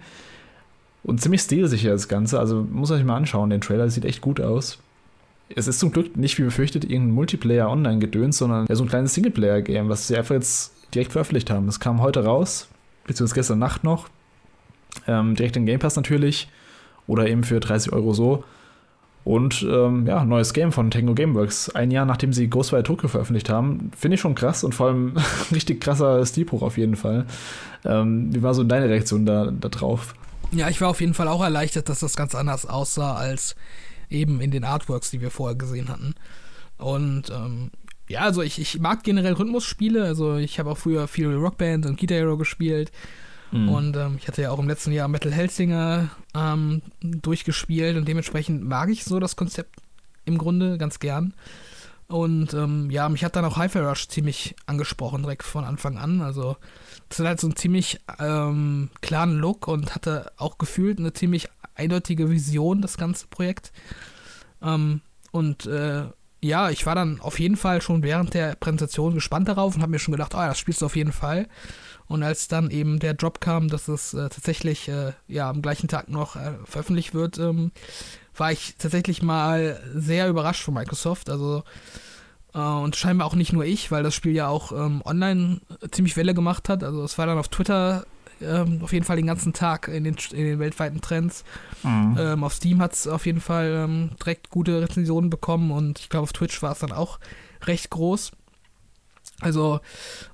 Und 1.03 1.21
ziemlich 1.21 1.41
stilsicher 1.41 1.91
das 1.91 2.07
Ganze. 2.07 2.39
Also 2.39 2.65
muss 2.69 2.91
euch 2.91 3.03
mal 3.03 3.15
anschauen, 3.15 3.49
den 3.49 3.61
Trailer 3.61 3.89
sieht 3.89 4.05
echt 4.05 4.21
gut 4.21 4.41
aus. 4.41 4.79
Es 5.55 5.67
ist 5.67 5.79
zum 5.79 5.91
Glück 5.91 6.17
nicht 6.17 6.37
wie 6.37 6.43
befürchtet 6.43 6.83
irgendein 6.83 7.15
Multiplayer-Online-Gedöns, 7.15 8.37
sondern 8.37 8.65
ja, 8.67 8.75
so 8.75 8.83
ein 8.83 8.89
kleines 8.89 9.13
Singleplayer-Game, 9.13 9.87
was 9.87 10.07
sie 10.07 10.17
einfach 10.17 10.35
jetzt 10.35 10.73
direkt 10.93 11.11
veröffentlicht 11.11 11.49
haben. 11.49 11.65
Das 11.65 11.79
kam 11.79 12.01
heute 12.01 12.25
raus, 12.25 12.67
beziehungsweise 13.05 13.35
gestern 13.35 13.59
Nacht 13.59 13.83
noch. 13.83 14.09
Ähm, 15.07 15.35
direkt 15.35 15.55
in 15.55 15.65
Game 15.65 15.79
Pass 15.79 15.95
natürlich. 15.95 16.47
Oder 17.07 17.27
eben 17.27 17.43
für 17.43 17.59
30 17.59 17.91
Euro 17.93 18.13
so. 18.13 18.43
Und 19.23 19.65
ähm, 19.69 20.05
ja, 20.05 20.25
neues 20.25 20.53
Game 20.53 20.71
von 20.71 20.91
Tango 20.91 21.13
Gameworks. 21.13 21.69
Ein 21.69 21.91
Jahr 21.91 22.05
nachdem 22.05 22.33
sie 22.33 22.49
Ghostwire 22.49 22.83
Tokyo 22.83 23.07
veröffentlicht 23.07 23.49
haben. 23.49 23.91
Finde 23.97 24.15
ich 24.15 24.21
schon 24.21 24.35
krass 24.35 24.63
und 24.63 24.75
vor 24.75 24.87
allem 24.87 25.13
richtig 25.51 25.79
krasser 25.79 26.25
Stilbruch 26.25 26.61
auf 26.61 26.77
jeden 26.77 26.95
Fall. 26.95 27.25
Ähm, 27.85 28.33
wie 28.33 28.43
war 28.43 28.53
so 28.53 28.63
deine 28.63 28.89
Reaktion 28.89 29.25
da, 29.25 29.51
da 29.51 29.69
drauf? 29.69 30.13
Ja, 30.51 30.69
ich 30.69 30.81
war 30.81 30.89
auf 30.89 30.99
jeden 30.99 31.13
Fall 31.13 31.27
auch 31.29 31.41
erleichtert, 31.41 31.89
dass 31.89 32.01
das 32.01 32.15
ganz 32.15 32.35
anders 32.35 32.65
aussah 32.65 33.15
als 33.15 33.55
eben 34.09 34.41
in 34.41 34.51
den 34.51 34.65
Artworks, 34.65 35.09
die 35.09 35.21
wir 35.21 35.31
vorher 35.31 35.55
gesehen 35.55 35.87
hatten. 35.87 36.15
Und 36.77 37.29
ähm, 37.29 37.71
ja, 38.09 38.21
also 38.21 38.41
ich, 38.41 38.59
ich 38.59 38.79
mag 38.79 39.03
generell 39.03 39.33
Rhythmusspiele. 39.33 40.03
Also 40.03 40.35
ich 40.35 40.59
habe 40.59 40.69
auch 40.69 40.77
früher 40.77 41.07
viel 41.07 41.33
Rockband 41.33 41.85
und 41.85 41.97
Guitar 41.97 42.17
Hero 42.17 42.37
gespielt. 42.37 42.91
Mhm. 43.53 43.69
Und 43.69 43.95
ähm, 43.95 44.15
ich 44.17 44.27
hatte 44.27 44.41
ja 44.41 44.51
auch 44.51 44.59
im 44.59 44.67
letzten 44.67 44.91
Jahr 44.91 45.07
Metal 45.07 45.31
Hellsinger 45.31 46.09
ähm, 46.35 46.81
durchgespielt 47.01 47.95
und 47.95 48.07
dementsprechend 48.07 48.63
mag 48.63 48.89
ich 48.89 49.05
so 49.05 49.19
das 49.19 49.35
Konzept 49.35 49.79
im 50.25 50.37
Grunde 50.37 50.77
ganz 50.77 50.99
gern. 50.99 51.33
Und 52.07 52.53
ähm, 52.53 52.89
ja, 52.89 53.07
mich 53.09 53.23
hat 53.23 53.35
dann 53.35 53.45
auch 53.45 53.57
Hi-Fi 53.57 53.79
Rush 53.79 54.07
ziemlich 54.07 54.55
angesprochen, 54.65 55.21
direkt 55.21 55.43
von 55.43 55.63
Anfang 55.63 55.97
an. 55.97 56.21
Also 56.21 56.57
es 57.09 57.19
hat 57.19 57.27
halt 57.27 57.39
so 57.39 57.47
einen 57.47 57.55
ziemlich 57.55 57.99
ähm, 58.19 58.89
klaren 59.01 59.37
Look 59.37 59.67
und 59.67 59.95
hatte 59.95 60.31
auch 60.37 60.57
gefühlt 60.57 60.99
eine 60.99 61.13
ziemlich 61.13 61.47
eindeutige 61.75 62.29
Vision, 62.29 62.81
das 62.81 62.97
ganze 62.97 63.27
Projekt. 63.27 63.71
Ähm, 64.61 65.01
und 65.31 65.65
äh, 65.65 66.05
ja, 66.41 66.69
ich 66.69 66.85
war 66.85 66.93
dann 66.93 67.21
auf 67.21 67.39
jeden 67.39 67.55
Fall 67.55 67.81
schon 67.81 68.03
während 68.03 68.33
der 68.33 68.55
Präsentation 68.55 69.13
gespannt 69.13 69.47
darauf 69.47 69.75
und 69.75 69.81
habe 69.81 69.91
mir 69.91 69.99
schon 69.99 70.11
gedacht, 70.11 70.33
oh, 70.35 70.39
das 70.39 70.59
spielst 70.59 70.81
du 70.81 70.87
auf 70.87 70.95
jeden 70.95 71.13
Fall. 71.13 71.47
Und 72.13 72.23
als 72.23 72.47
dann 72.47 72.69
eben 72.69 72.99
der 72.99 73.13
Drop 73.15 73.41
kam, 73.41 73.69
dass 73.69 73.87
es 73.87 74.13
äh, 74.13 74.29
tatsächlich 74.29 74.87
äh, 74.87 75.13
ja 75.27 75.49
am 75.49 75.61
gleichen 75.61 75.87
Tag 75.87 76.09
noch 76.09 76.35
äh, 76.35 76.53
veröffentlicht 76.65 77.13
wird, 77.13 77.39
ähm, 77.39 77.71
war 78.37 78.51
ich 78.51 78.75
tatsächlich 78.77 79.21
mal 79.21 79.79
sehr 79.95 80.29
überrascht 80.29 80.63
von 80.63 80.75
Microsoft. 80.75 81.29
Also 81.29 81.63
Äh, 82.53 82.59
und 82.59 82.95
scheinbar 82.95 83.27
auch 83.27 83.35
nicht 83.35 83.53
nur 83.53 83.65
ich, 83.65 83.91
weil 83.91 84.03
das 84.03 84.13
Spiel 84.13 84.33
ja 84.33 84.47
auch 84.47 84.71
ähm, 84.71 85.01
online 85.05 85.59
ziemlich 85.91 86.15
Welle 86.15 86.33
gemacht 86.33 86.69
hat. 86.69 86.83
Also 86.83 87.03
es 87.03 87.17
war 87.17 87.25
dann 87.25 87.37
auf 87.39 87.47
Twitter 87.47 88.05
ähm, 88.41 88.81
auf 88.83 88.93
jeden 88.93 89.05
Fall 89.05 89.15
den 89.15 89.25
ganzen 89.27 89.53
Tag 89.53 89.87
in 89.87 90.03
den, 90.03 90.15
in 90.31 90.45
den 90.45 90.59
weltweiten 90.59 91.01
Trends. 91.01 91.43
Mhm. 91.83 92.15
Ähm, 92.19 92.43
auf 92.43 92.53
Steam 92.53 92.79
hat 92.79 92.93
es 92.93 93.07
auf 93.07 93.25
jeden 93.25 93.41
Fall 93.41 93.85
ähm, 93.85 94.11
direkt 94.19 94.49
gute 94.49 94.81
Rezensionen 94.81 95.29
bekommen 95.29 95.71
und 95.71 95.99
ich 95.99 96.09
glaube 96.09 96.23
auf 96.23 96.33
Twitch 96.33 96.61
war 96.61 96.73
es 96.73 96.79
dann 96.79 96.91
auch 96.91 97.19
recht 97.65 97.89
groß. 97.89 98.31
Also 99.43 99.79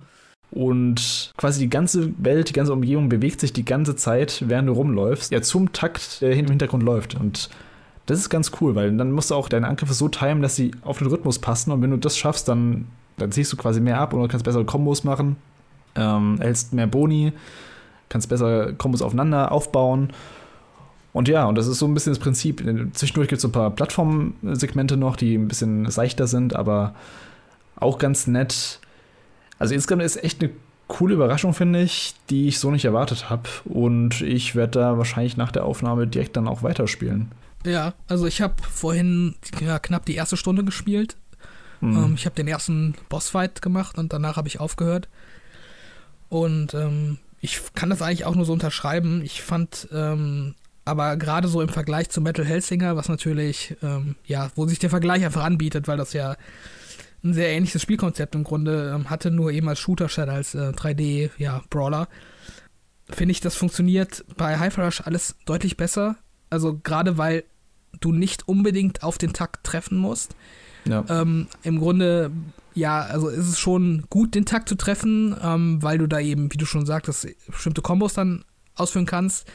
Und 0.50 1.34
quasi 1.38 1.60
die 1.60 1.70
ganze 1.70 2.12
Welt, 2.24 2.50
die 2.50 2.54
ganze 2.54 2.74
Umgebung 2.74 3.10
bewegt 3.10 3.42
sich 3.42 3.52
die 3.52 3.66
ganze 3.66 3.96
Zeit, 3.96 4.44
während 4.48 4.70
du 4.70 4.74
rumläufst, 4.74 5.32
ja, 5.32 5.42
zum 5.42 5.74
Takt, 5.74 6.22
der 6.22 6.32
im 6.32 6.48
Hintergrund 6.48 6.84
läuft. 6.84 7.16
Und 7.16 7.50
das 8.06 8.20
ist 8.20 8.30
ganz 8.30 8.52
cool, 8.62 8.74
weil 8.76 8.96
dann 8.96 9.12
musst 9.12 9.32
du 9.32 9.36
auch 9.36 9.50
deine 9.50 9.68
Angriffe 9.68 9.94
so 9.94 10.08
timen, 10.08 10.42
dass 10.42 10.56
sie 10.56 10.72
auf 10.84 11.00
den 11.00 11.08
Rhythmus 11.08 11.40
passen. 11.40 11.72
Und 11.72 11.82
wenn 11.82 11.92
du 11.92 11.98
das 11.98 12.18
schaffst, 12.18 12.48
dann, 12.48 12.88
dann 13.18 13.32
ziehst 13.32 13.52
du 13.52 13.58
quasi 13.58 13.82
mehr 13.82 14.00
ab 14.00 14.14
und 14.14 14.28
kannst 14.30 14.46
bessere 14.46 14.66
Kombos 14.66 15.04
machen 15.04 15.36
ähm, 15.98 16.38
erhältst 16.40 16.74
mehr 16.74 16.88
Boni, 16.88 17.34
kannst 18.10 18.30
besser 18.30 18.74
Kombos 18.74 19.02
aufeinander 19.02 19.52
aufbauen. 19.52 20.14
Und 21.14 21.28
ja, 21.28 21.46
und 21.46 21.58
das 21.58 21.68
ist 21.68 21.80
so 21.80 21.88
ein 21.88 21.94
bisschen 21.94 22.14
das 22.14 22.20
Prinzip. 22.20 22.64
Zwischendurch 22.94 23.28
gibt 23.28 23.38
es 23.38 23.42
so 23.42 23.48
ein 23.48 23.54
paar 23.54 23.72
Plattformsegmente 23.72 24.98
noch, 24.98 25.16
die 25.16 25.36
ein 25.36 25.48
bisschen 25.48 25.90
seichter 25.90 26.28
sind, 26.28 26.56
aber 26.56 26.94
auch 27.76 27.98
ganz 27.98 28.28
nett. 28.28 28.80
Also 29.60 29.74
insgesamt 29.74 30.04
ist 30.04 30.24
echt 30.24 30.42
eine 30.42 30.52
coole 30.88 31.16
Überraschung, 31.16 31.54
finde 31.54 31.82
ich, 31.82 32.16
die 32.30 32.48
ich 32.48 32.60
so 32.60 32.72
nicht 32.72 32.86
erwartet 32.86 33.30
habe. 33.30 33.50
Und 33.66 34.22
ich 34.22 34.56
werde 34.56 34.80
da 34.80 34.98
wahrscheinlich 34.98 35.38
nach 35.38 35.52
der 35.52 35.66
Aufnahme 35.66 36.08
direkt 36.08 36.38
dann 36.38 36.48
auch 36.48 36.64
weiterspielen. 36.64 37.32
Ja, 37.66 37.94
also 38.08 38.26
ich 38.26 38.42
habe 38.42 38.56
vorhin 38.64 39.36
ja, 39.60 39.80
knapp 39.80 40.06
die 40.06 40.16
erste 40.16 40.38
Stunde 40.38 40.64
gespielt. 40.64 41.18
Mhm. 41.82 41.98
Ähm, 41.98 42.14
ich 42.16 42.26
habe 42.26 42.36
den 42.36 42.48
ersten 42.48 42.96
Bossfight 43.10 43.62
gemacht 43.62 43.98
und 43.98 44.14
danach 44.14 44.38
habe 44.38 44.48
ich 44.48 44.60
aufgehört. 44.60 45.10
Und 46.30 46.74
ähm, 46.74 47.20
ich 47.42 47.62
kann 47.76 47.90
das 47.90 48.02
eigentlich 48.02 48.26
auch 48.26 48.36
nur 48.36 48.46
so 48.46 48.54
unterschreiben. 48.54 49.22
Ich 49.24 49.42
fand 49.42 49.88
ähm, 49.92 50.56
aber 50.86 51.18
gerade 51.18 51.50
so 51.50 51.62
im 51.62 51.70
Vergleich 51.70 52.10
zu 52.10 52.22
Metal 52.22 52.46
Hellsinger, 52.46 52.96
was 52.96 53.10
natürlich, 53.10 53.76
ähm, 53.84 54.16
ja, 54.26 54.50
wo 54.56 54.66
sich 54.68 54.80
der 54.80 54.90
Vergleich 54.90 55.26
einfach 55.26 55.44
anbietet, 55.44 55.88
weil 55.88 55.98
das 55.98 56.14
ja 56.14 56.38
ein 57.24 57.34
sehr 57.34 57.50
ähnliches 57.50 57.82
Spielkonzept 57.82 58.36
im 58.36 58.44
Grunde 58.44 58.94
ähm, 58.96 59.10
hatte, 59.10 59.32
nur 59.32 59.52
eben 59.52 59.68
als 59.68 59.80
Shooter 59.80 60.10
statt 60.10 60.30
als 60.30 60.56
äh, 60.56 60.70
3D, 60.70 61.32
ja, 61.38 61.62
Brawler, 61.70 62.08
finde 63.10 63.32
ich, 63.32 63.42
das 63.42 63.56
funktioniert 63.56 64.26
bei 64.38 64.60
Hyper 64.60 64.86
Rush 64.86 65.02
alles 65.02 65.36
deutlich 65.46 65.78
besser. 65.78 66.16
Also 66.50 66.80
gerade 66.82 67.18
weil 67.18 67.44
du 68.00 68.12
nicht 68.12 68.48
unbedingt 68.48 69.04
auf 69.04 69.18
den 69.18 69.34
Takt 69.34 69.66
treffen 69.66 69.98
musst. 69.98 70.36
Ja. 70.86 71.04
Ähm, 71.10 71.48
Im 71.64 71.80
Grunde 71.80 72.32
ja, 72.78 73.02
also 73.02 73.28
ist 73.30 73.48
es 73.48 73.60
schon 73.60 74.06
gut, 74.12 74.36
den 74.36 74.46
Takt 74.46 74.70
zu 74.70 74.76
treffen, 74.76 75.36
ähm, 75.42 75.82
weil 75.82 75.98
du 75.98 76.06
da 76.06 76.20
eben, 76.20 76.54
wie 76.54 76.58
du 76.58 76.68
schon 76.68 76.86
sagtest, 76.86 77.28
bestimmte 77.48 77.82
Kombos 77.82 78.14
dann 78.14 78.46
ausführen 78.76 79.08
kannst. 79.08 79.48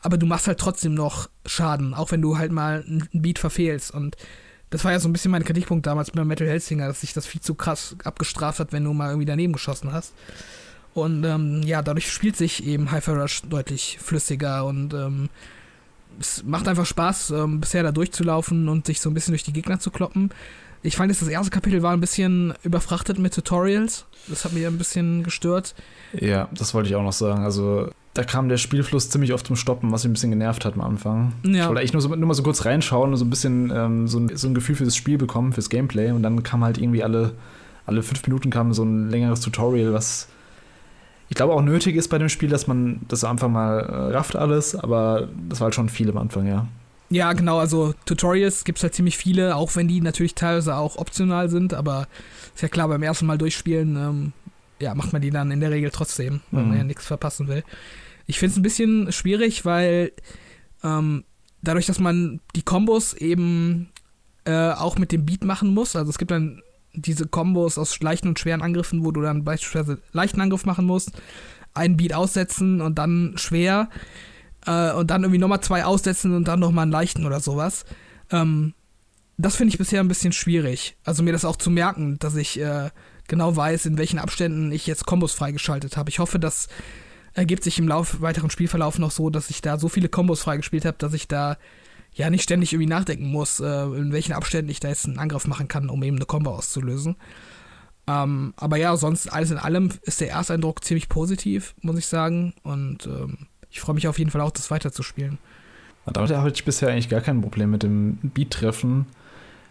Aber 0.00 0.16
du 0.16 0.24
machst 0.24 0.46
halt 0.46 0.60
trotzdem 0.60 0.94
noch 0.94 1.28
Schaden, 1.44 1.94
auch 1.94 2.12
wenn 2.12 2.22
du 2.22 2.38
halt 2.38 2.52
mal 2.52 2.84
einen 2.86 3.08
Beat 3.12 3.40
verfehlst. 3.40 3.90
Und 3.92 4.16
das 4.70 4.84
war 4.84 4.92
ja 4.92 5.00
so 5.00 5.08
ein 5.08 5.12
bisschen 5.12 5.32
mein 5.32 5.44
Kritikpunkt 5.44 5.86
damals 5.86 6.10
bei 6.10 6.24
Metal 6.24 6.46
Hellsinger, 6.46 6.86
dass 6.86 7.00
sich 7.00 7.12
das 7.12 7.26
viel 7.26 7.40
zu 7.40 7.54
krass 7.54 7.96
abgestraft 8.04 8.60
hat, 8.60 8.72
wenn 8.72 8.84
du 8.84 8.92
mal 8.92 9.08
irgendwie 9.08 9.26
daneben 9.26 9.52
geschossen 9.52 9.92
hast. 9.92 10.14
Und 10.94 11.24
ähm, 11.24 11.62
ja, 11.64 11.82
dadurch 11.82 12.10
spielt 12.10 12.36
sich 12.36 12.64
eben 12.66 12.92
Hyper 12.92 13.16
Rush 13.20 13.42
deutlich 13.42 13.98
flüssiger 14.00 14.64
und 14.64 14.92
ähm, 14.94 15.28
es 16.18 16.42
macht 16.44 16.66
einfach 16.68 16.86
Spaß, 16.86 17.30
ähm, 17.30 17.60
bisher 17.60 17.82
da 17.82 17.92
durchzulaufen 17.92 18.68
und 18.68 18.86
sich 18.86 19.00
so 19.00 19.10
ein 19.10 19.14
bisschen 19.14 19.32
durch 19.32 19.44
die 19.44 19.52
Gegner 19.52 19.78
zu 19.78 19.90
kloppen. 19.90 20.30
Ich 20.82 20.96
fand 20.96 21.10
jetzt, 21.10 21.20
das 21.20 21.28
erste 21.28 21.50
Kapitel 21.50 21.82
war 21.82 21.92
ein 21.92 22.00
bisschen 22.00 22.54
überfrachtet 22.62 23.18
mit 23.18 23.34
Tutorials. 23.34 24.06
Das 24.28 24.44
hat 24.44 24.52
mich 24.52 24.66
ein 24.66 24.78
bisschen 24.78 25.22
gestört. 25.22 25.74
Ja, 26.12 26.48
das 26.52 26.72
wollte 26.72 26.88
ich 26.88 26.94
auch 26.94 27.02
noch 27.02 27.12
sagen. 27.12 27.44
Also, 27.44 27.90
da 28.14 28.24
kam 28.24 28.48
der 28.48 28.56
Spielfluss 28.56 29.10
ziemlich 29.10 29.32
oft 29.32 29.46
zum 29.46 29.56
Stoppen, 29.56 29.92
was 29.92 30.04
mich 30.04 30.10
ein 30.10 30.12
bisschen 30.14 30.30
genervt 30.30 30.64
hat 30.64 30.74
am 30.74 30.80
Anfang. 30.80 31.32
Ja. 31.42 31.50
Ich 31.50 31.66
wollte 31.66 31.80
eigentlich 31.80 31.92
nur, 31.92 32.02
so, 32.02 32.08
nur 32.08 32.26
mal 32.26 32.34
so 32.34 32.42
kurz 32.42 32.64
reinschauen 32.64 33.10
und 33.10 33.16
so 33.16 33.24
ein 33.24 33.30
bisschen 33.30 33.70
ähm, 33.74 34.08
so, 34.08 34.18
ein, 34.18 34.36
so 34.36 34.48
ein 34.48 34.54
Gefühl 34.54 34.76
für 34.76 34.84
das 34.84 34.96
Spiel 34.96 35.18
bekommen, 35.18 35.52
fürs 35.52 35.68
Gameplay. 35.68 36.10
Und 36.12 36.22
dann 36.22 36.42
kam 36.42 36.64
halt 36.64 36.78
irgendwie 36.78 37.02
alle, 37.02 37.32
alle 37.84 38.02
fünf 38.02 38.26
Minuten 38.26 38.50
kam 38.50 38.72
so 38.72 38.82
ein 38.82 39.10
längeres 39.10 39.40
Tutorial, 39.40 39.92
was 39.92 40.28
ich 41.30 41.36
glaube 41.36 41.54
auch 41.54 41.62
nötig 41.62 41.94
ist 41.94 42.08
bei 42.08 42.18
dem 42.18 42.28
Spiel, 42.28 42.48
dass 42.48 42.66
man 42.66 43.02
das 43.06 43.22
einfach 43.22 43.48
mal 43.48 43.78
äh, 43.78 44.16
rafft 44.16 44.34
alles, 44.34 44.74
aber 44.74 45.28
das 45.48 45.60
war 45.60 45.66
halt 45.66 45.76
schon 45.76 45.88
viel 45.88 46.10
am 46.10 46.18
Anfang, 46.18 46.46
ja. 46.46 46.66
Ja, 47.10 47.32
genau, 47.32 47.58
also 47.58 47.92
Tutorials 48.04 48.62
gibt 48.62 48.78
es 48.78 48.84
halt 48.84 48.94
ziemlich 48.94 49.16
viele, 49.16 49.56
auch 49.56 49.74
wenn 49.74 49.88
die 49.88 50.00
natürlich 50.00 50.36
teilweise 50.36 50.76
auch 50.76 50.96
optional 50.96 51.48
sind, 51.50 51.74
aber 51.74 52.06
ist 52.54 52.62
ja 52.62 52.68
klar, 52.68 52.86
beim 52.86 53.02
ersten 53.02 53.26
Mal 53.26 53.36
durchspielen, 53.36 53.96
ähm, 53.96 54.32
ja, 54.80 54.94
macht 54.94 55.12
man 55.12 55.20
die 55.20 55.30
dann 55.30 55.50
in 55.50 55.60
der 55.60 55.72
Regel 55.72 55.90
trotzdem, 55.90 56.40
weil 56.52 56.62
mhm. 56.62 56.68
man 56.68 56.78
ja 56.78 56.84
nichts 56.84 57.06
verpassen 57.06 57.48
will. 57.48 57.64
Ich 58.26 58.38
finde 58.38 58.52
es 58.52 58.58
ein 58.58 58.62
bisschen 58.62 59.12
schwierig, 59.12 59.64
weil 59.64 60.12
ähm, 60.84 61.24
dadurch, 61.62 61.86
dass 61.86 61.98
man 61.98 62.40
die 62.54 62.62
Kombos 62.62 63.12
eben 63.14 63.88
äh, 64.44 64.70
auch 64.70 64.96
mit 64.96 65.10
dem 65.10 65.26
Beat 65.26 65.42
machen 65.42 65.74
muss, 65.74 65.96
also 65.96 66.10
es 66.10 66.18
gibt 66.18 66.30
dann 66.30 66.62
diese 66.92 67.26
Kombos 67.26 67.76
aus 67.76 68.00
leichten 68.00 68.28
und 68.28 68.38
schweren 68.38 68.62
Angriffen, 68.62 69.04
wo 69.04 69.10
du 69.10 69.20
dann 69.20 69.44
beispielsweise 69.44 70.00
leichten 70.12 70.40
Angriff 70.40 70.64
machen 70.64 70.86
musst, 70.86 71.10
einen 71.74 71.96
Beat 71.96 72.14
aussetzen 72.14 72.80
und 72.80 72.98
dann 72.98 73.34
schwer 73.36 73.88
äh, 74.66 74.92
und 74.92 75.10
dann 75.10 75.22
irgendwie 75.22 75.38
nochmal 75.38 75.60
zwei 75.60 75.84
aussetzen 75.84 76.34
und 76.34 76.48
dann 76.48 76.60
nochmal 76.60 76.82
einen 76.82 76.92
leichten 76.92 77.26
oder 77.26 77.40
sowas. 77.40 77.84
Ähm, 78.30 78.74
das 79.38 79.56
finde 79.56 79.72
ich 79.72 79.78
bisher 79.78 80.00
ein 80.00 80.08
bisschen 80.08 80.32
schwierig. 80.32 80.96
Also 81.04 81.22
mir 81.22 81.32
das 81.32 81.44
auch 81.44 81.56
zu 81.56 81.70
merken, 81.70 82.18
dass 82.18 82.36
ich 82.36 82.60
äh, 82.60 82.90
genau 83.26 83.56
weiß, 83.56 83.86
in 83.86 83.96
welchen 83.96 84.18
Abständen 84.18 84.70
ich 84.72 84.86
jetzt 84.86 85.06
Kombos 85.06 85.32
freigeschaltet 85.32 85.96
habe. 85.96 86.10
Ich 86.10 86.18
hoffe, 86.18 86.38
das 86.38 86.68
ergibt 87.32 87.64
sich 87.64 87.78
im 87.78 87.88
Lauf, 87.88 88.20
weiteren 88.20 88.50
Spielverlauf 88.50 88.98
noch 88.98 89.10
so, 89.10 89.30
dass 89.30 89.50
ich 89.50 89.62
da 89.62 89.78
so 89.78 89.88
viele 89.88 90.08
Kombos 90.08 90.42
freigespielt 90.42 90.84
habe, 90.84 90.98
dass 90.98 91.14
ich 91.14 91.28
da 91.28 91.56
ja 92.12 92.28
nicht 92.28 92.42
ständig 92.42 92.72
irgendwie 92.72 92.90
nachdenken 92.90 93.30
muss, 93.30 93.60
äh, 93.60 93.84
in 93.84 94.12
welchen 94.12 94.32
Abständen 94.32 94.70
ich 94.70 94.80
da 94.80 94.88
jetzt 94.88 95.06
einen 95.06 95.18
Angriff 95.18 95.46
machen 95.46 95.68
kann, 95.68 95.88
um 95.88 96.02
eben 96.02 96.16
eine 96.16 96.26
Combo 96.26 96.50
auszulösen. 96.50 97.16
Ähm, 98.08 98.52
aber 98.56 98.76
ja, 98.76 98.96
sonst 98.96 99.32
alles 99.32 99.52
in 99.52 99.58
allem 99.58 99.90
ist 100.02 100.20
der 100.20 100.32
Ersteindruck 100.32 100.84
ziemlich 100.84 101.08
positiv, 101.08 101.74
muss 101.80 101.98
ich 101.98 102.06
sagen. 102.06 102.54
Und 102.62 103.06
ähm, 103.06 103.46
ich 103.70 103.80
freue 103.80 103.94
mich 103.94 104.08
auf 104.08 104.18
jeden 104.18 104.30
Fall 104.30 104.40
auch, 104.40 104.50
das 104.50 104.70
weiterzuspielen. 104.70 105.38
Damit 106.06 106.30
hatte 106.30 106.54
ich 106.54 106.64
bisher 106.64 106.88
eigentlich 106.88 107.08
gar 107.08 107.20
kein 107.20 107.40
Problem 107.40 107.70
mit 107.70 107.82
dem 107.82 108.18
Beat-Treffen. 108.22 109.06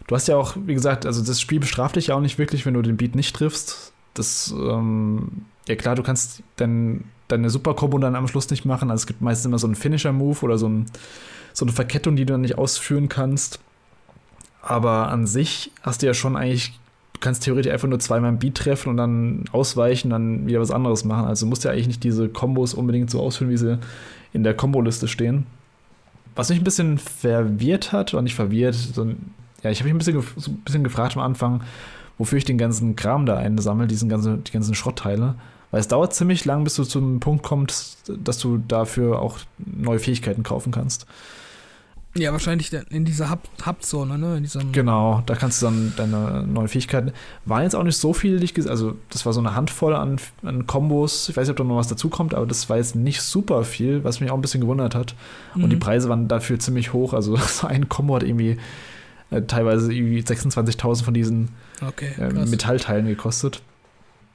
Du 0.06 0.14
hast 0.14 0.28
ja 0.28 0.36
auch, 0.36 0.56
wie 0.64 0.74
gesagt, 0.74 1.06
also 1.06 1.22
das 1.22 1.40
Spiel 1.40 1.60
bestraft 1.60 1.96
dich 1.96 2.08
ja 2.08 2.14
auch 2.14 2.20
nicht 2.20 2.38
wirklich, 2.38 2.64
wenn 2.66 2.74
du 2.74 2.82
den 2.82 2.96
Beat 2.96 3.14
nicht 3.14 3.36
triffst. 3.36 3.92
Das, 4.14 4.52
ähm, 4.56 5.46
ja 5.68 5.76
klar, 5.76 5.94
du 5.94 6.02
kannst 6.02 6.42
dein, 6.56 7.04
deine 7.28 7.50
Super-Kombo 7.50 7.98
dann 7.98 8.16
am 8.16 8.26
Schluss 8.26 8.50
nicht 8.50 8.64
machen. 8.64 8.90
Also 8.90 9.02
es 9.02 9.06
gibt 9.06 9.20
meistens 9.20 9.46
immer 9.46 9.58
so 9.58 9.66
einen 9.66 9.76
Finisher-Move 9.76 10.40
oder 10.42 10.58
so, 10.58 10.68
ein, 10.68 10.86
so 11.52 11.64
eine 11.64 11.72
Verkettung, 11.72 12.16
die 12.16 12.24
du 12.24 12.32
dann 12.32 12.40
nicht 12.40 12.58
ausführen 12.58 13.08
kannst. 13.08 13.60
Aber 14.62 15.08
an 15.08 15.26
sich 15.26 15.70
hast 15.82 16.02
du 16.02 16.06
ja 16.06 16.14
schon 16.14 16.36
eigentlich, 16.36 16.78
du 17.20 17.24
kannst 17.26 17.44
theoretisch 17.44 17.70
einfach 17.70 17.88
nur 17.88 17.98
zweimal 17.98 18.30
ein 18.30 18.38
Beat 18.38 18.54
treffen 18.54 18.88
und 18.88 18.96
dann 18.96 19.44
ausweichen, 19.52 20.08
dann 20.08 20.46
wieder 20.46 20.58
was 20.58 20.70
anderes 20.70 21.04
machen. 21.04 21.26
Also 21.26 21.44
musst 21.44 21.64
ja 21.64 21.70
eigentlich 21.70 21.86
nicht 21.86 22.02
diese 22.02 22.30
Kombos 22.30 22.72
unbedingt 22.72 23.10
so 23.10 23.20
ausführen, 23.20 23.50
wie 23.50 23.58
sie 23.58 23.78
in 24.32 24.42
der 24.42 24.54
Komboliste 24.54 25.06
stehen. 25.06 25.46
Was 26.34 26.48
mich 26.48 26.58
ein 26.58 26.64
bisschen 26.64 26.96
verwirrt 26.96 27.92
hat, 27.92 28.14
oder 28.14 28.22
nicht 28.22 28.34
verwirrt, 28.34 28.74
sondern 28.74 29.34
ja, 29.62 29.70
ich 29.70 29.80
habe 29.80 29.92
mich 29.92 29.94
ein 29.94 29.98
bisschen, 29.98 30.40
so 30.40 30.50
ein 30.50 30.62
bisschen 30.64 30.82
gefragt 30.82 31.14
am 31.14 31.22
Anfang, 31.22 31.62
wofür 32.16 32.38
ich 32.38 32.46
den 32.46 32.56
ganzen 32.56 32.96
Kram 32.96 33.26
da 33.26 33.36
einsammle, 33.36 33.86
diesen 33.86 34.08
ganzen, 34.08 34.42
die 34.42 34.52
ganzen 34.52 34.74
Schrottteile. 34.74 35.34
Weil 35.70 35.80
es 35.80 35.88
dauert 35.88 36.14
ziemlich 36.14 36.46
lang, 36.46 36.64
bis 36.64 36.74
du 36.76 36.84
zu 36.84 36.98
einem 37.00 37.20
Punkt 37.20 37.42
kommst, 37.42 38.10
dass 38.24 38.38
du 38.38 38.56
dafür 38.56 39.20
auch 39.20 39.38
neue 39.58 39.98
Fähigkeiten 39.98 40.42
kaufen 40.42 40.72
kannst. 40.72 41.06
Ja, 42.16 42.32
wahrscheinlich 42.32 42.72
in 42.90 43.04
dieser 43.04 43.30
Hub-Zone, 43.30 44.18
ne? 44.18 44.36
In 44.36 44.42
diesem 44.42 44.72
genau, 44.72 45.22
da 45.26 45.36
kannst 45.36 45.62
du 45.62 45.66
dann 45.66 45.92
deine 45.96 46.44
neuen 46.44 46.66
Fähigkeiten. 46.66 47.12
Waren 47.44 47.62
jetzt 47.62 47.76
auch 47.76 47.84
nicht 47.84 47.96
so 47.96 48.12
viele, 48.12 48.40
die 48.40 48.46
ich 48.46 48.68
also 48.68 48.96
das 49.10 49.26
war 49.26 49.32
so 49.32 49.38
eine 49.38 49.54
Handvoll 49.54 49.94
an, 49.94 50.16
an 50.42 50.66
Kombos. 50.66 51.28
Ich 51.28 51.36
weiß 51.36 51.46
nicht, 51.46 51.52
ob 51.52 51.56
da 51.58 51.64
noch 51.64 51.76
was 51.76 51.86
dazu 51.86 52.08
kommt, 52.08 52.34
aber 52.34 52.46
das 52.46 52.68
war 52.68 52.78
jetzt 52.78 52.96
nicht 52.96 53.22
super 53.22 53.62
viel, 53.62 54.02
was 54.02 54.20
mich 54.20 54.30
auch 54.30 54.34
ein 54.34 54.40
bisschen 54.40 54.60
gewundert 54.60 54.96
hat. 54.96 55.14
Mhm. 55.54 55.64
Und 55.64 55.70
die 55.70 55.76
mhm. 55.76 55.80
Preise 55.80 56.08
waren 56.08 56.26
dafür 56.26 56.58
ziemlich 56.58 56.92
hoch. 56.92 57.14
Also 57.14 57.36
so 57.48 57.68
ein 57.68 57.88
Kombo 57.88 58.16
hat 58.16 58.24
irgendwie 58.24 58.58
äh, 59.30 59.42
teilweise 59.42 59.92
irgendwie 59.92 60.20
26.000 60.20 61.04
von 61.04 61.14
diesen 61.14 61.50
okay, 61.86 62.10
äh, 62.18 62.32
Metallteilen 62.32 63.06
gekostet. 63.06 63.62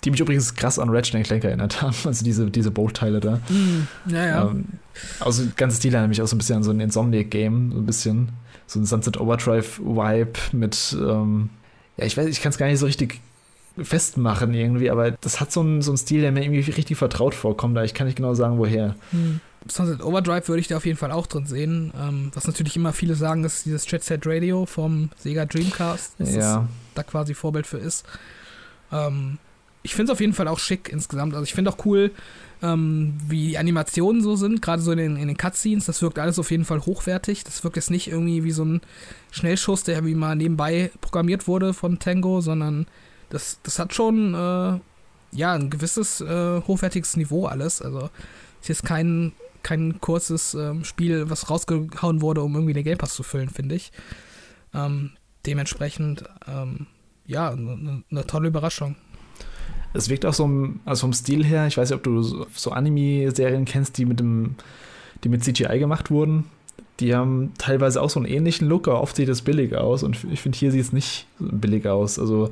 Die 0.04 0.12
mich 0.12 0.20
übrigens 0.20 0.54
krass 0.54 0.78
an 0.78 0.90
Ratchet 0.90 1.24
Clank 1.26 1.44
erinnert 1.44 1.82
haben, 1.82 1.96
also 2.04 2.24
diese, 2.24 2.52
diese 2.52 2.72
Bolt-Teile 2.72 3.20
da. 3.20 3.38
Mm, 3.50 3.88
ja, 4.08 4.26
ja. 4.26 4.48
Ähm, 4.48 4.66
also 5.20 5.44
ganze 5.56 5.78
Stil 5.78 5.94
erinnert 5.94 6.10
mich 6.10 6.22
auch 6.22 6.28
so 6.28 6.36
ein 6.36 6.40
bisschen 6.40 6.58
an 6.58 6.64
so 6.64 6.72
ein 6.72 6.80
Insomniac-Game, 6.80 7.72
so 7.72 7.80
ein 7.80 7.86
bisschen. 7.86 8.30
So 8.68 8.80
ein 8.80 8.86
Sunset 8.86 9.20
Overdrive-Vibe 9.20 10.40
mit, 10.52 10.98
ähm, 11.00 11.50
ja, 11.98 12.06
ich 12.06 12.18
weiß, 12.18 12.28
ich 12.28 12.42
kann 12.42 12.50
es 12.50 12.58
gar 12.58 12.66
nicht 12.66 12.80
so 12.80 12.88
richtig 12.88 13.22
festmachen 13.82 14.54
irgendwie, 14.54 14.90
aber 14.90 15.12
das 15.12 15.40
hat 15.40 15.52
so 15.52 15.60
einen, 15.60 15.82
so 15.82 15.92
einen 15.92 15.98
Stil, 15.98 16.22
der 16.22 16.32
mir 16.32 16.44
irgendwie 16.44 16.72
richtig 16.72 16.98
vertraut 16.98 17.36
vorkommt, 17.36 17.76
da 17.76 17.84
ich 17.84 17.94
kann 17.94 18.08
nicht 18.08 18.16
genau 18.16 18.34
sagen, 18.34 18.58
woher. 18.58 18.96
Hm. 19.12 19.40
Sunset 19.68 20.04
Overdrive 20.04 20.48
würde 20.48 20.62
ich 20.62 20.68
da 20.68 20.78
auf 20.78 20.86
jeden 20.86 20.98
Fall 20.98 21.12
auch 21.12 21.28
drin 21.28 21.48
sehen. 21.48 21.92
Ähm, 22.00 22.32
was 22.34 22.46
natürlich 22.46 22.76
immer 22.76 22.94
viele 22.94 23.16
sagen, 23.16 23.44
dass 23.44 23.64
dieses 23.64 23.90
Jet 23.90 24.04
Set 24.04 24.22
Radio 24.26 24.66
vom 24.66 25.10
Sega 25.18 25.46
Dreamcast 25.46 26.16
ja. 26.20 26.68
da 26.94 27.04
quasi 27.04 27.34
Vorbild 27.34 27.66
für 27.66 27.80
ist. 27.80 28.06
Ähm, 28.92 29.40
ich 29.86 29.94
finde 29.94 30.12
es 30.12 30.16
auf 30.16 30.20
jeden 30.20 30.34
Fall 30.34 30.48
auch 30.48 30.60
schick 30.60 30.90
insgesamt. 30.90 31.34
Also 31.34 31.44
ich 31.44 31.54
finde 31.54 31.72
auch 31.72 31.86
cool, 31.86 32.12
ähm, 32.62 33.14
wie 33.28 33.50
die 33.50 33.58
Animationen 33.58 34.24
so 34.24 34.36
sind, 34.36 34.62
gerade 34.62 34.82
so 34.82 34.92
in 34.92 34.98
den, 34.98 35.16
in 35.16 35.28
den 35.28 35.38
Cutscenes. 35.38 35.86
Das 35.86 36.02
wirkt 36.02 36.18
alles 36.18 36.40
auf 36.40 36.50
jeden 36.50 36.66
Fall 36.66 36.86
hochwertig. 36.86 37.44
Das 37.44 37.64
wirkt 37.64 37.76
jetzt 37.76 37.92
nicht 37.92 38.08
irgendwie 38.08 38.44
wie 38.44 38.52
so 38.52 38.66
ein 38.66 38.82
Schnellschuss, 39.32 39.84
der 39.84 39.96
irgendwie 39.96 40.16
mal 40.16 40.36
nebenbei 40.36 40.92
programmiert 41.02 41.48
wurde 41.48 41.74
von 41.74 42.00
Tango, 42.00 42.42
sondern 42.42 42.88
das, 43.30 43.60
das 43.62 43.78
hat 43.78 43.94
schon 43.94 44.34
äh, 44.34 44.80
ja 45.32 45.54
ein 45.54 45.70
gewisses 45.70 46.20
äh, 46.22 46.62
hochwertiges 46.62 47.16
Niveau 47.16 47.46
alles. 47.46 47.82
Also 47.82 48.10
ist 48.62 48.70
jetzt 48.70 48.86
kein 48.86 49.34
kein 49.62 50.00
kurzes 50.00 50.54
ähm, 50.54 50.84
Spiel, 50.84 51.30
was 51.30 51.50
rausgehauen 51.50 52.22
wurde, 52.22 52.44
um 52.44 52.54
irgendwie 52.54 52.74
den 52.74 52.84
Game 52.84 53.00
Pass 53.00 53.16
zu 53.16 53.24
füllen, 53.24 53.50
finde 53.50 53.74
ich. 53.76 53.92
Ähm, 54.76 55.12
dementsprechend, 55.46 56.24
ähm, 56.48 56.86
ja, 57.26 57.50
eine 57.50 58.04
ne 58.08 58.28
tolle 58.28 58.50
Überraschung. 58.50 58.96
Es 59.96 60.10
wirkt 60.10 60.26
auch 60.26 60.34
so, 60.34 60.70
also 60.86 61.02
vom 61.02 61.14
Stil 61.14 61.44
her, 61.44 61.68
ich 61.68 61.78
weiß 61.78 61.90
nicht, 61.90 61.98
ob 61.98 62.04
du 62.04 62.22
so, 62.22 62.72
Anime-Serien 62.72 63.66
kennst, 63.66 63.98
die 63.98 64.06
mit 64.06 64.20
dem, 64.20 64.56
die 65.24 65.30
mit 65.30 65.44
CGI 65.44 65.80
gemacht 65.80 66.12
wurden. 66.12 66.46
Die 67.00 67.14
haben 67.14 67.52
teilweise 67.58 68.02
auch 68.02 68.10
so 68.10 68.20
einen 68.20 68.28
ähnlichen 68.28 68.68
Look, 68.68 68.88
aber 68.88 69.02
oft 69.02 69.16
sieht 69.16 69.30
es 69.30 69.42
billig 69.42 69.76
aus 69.76 70.04
und 70.04 70.24
ich 70.32 70.42
finde, 70.42 70.58
hier 70.58 70.72
sieht 70.72 70.82
es 70.82 70.94
nicht 70.94 71.28
billig 71.40 71.88
aus. 71.88 72.20
Also, 72.20 72.52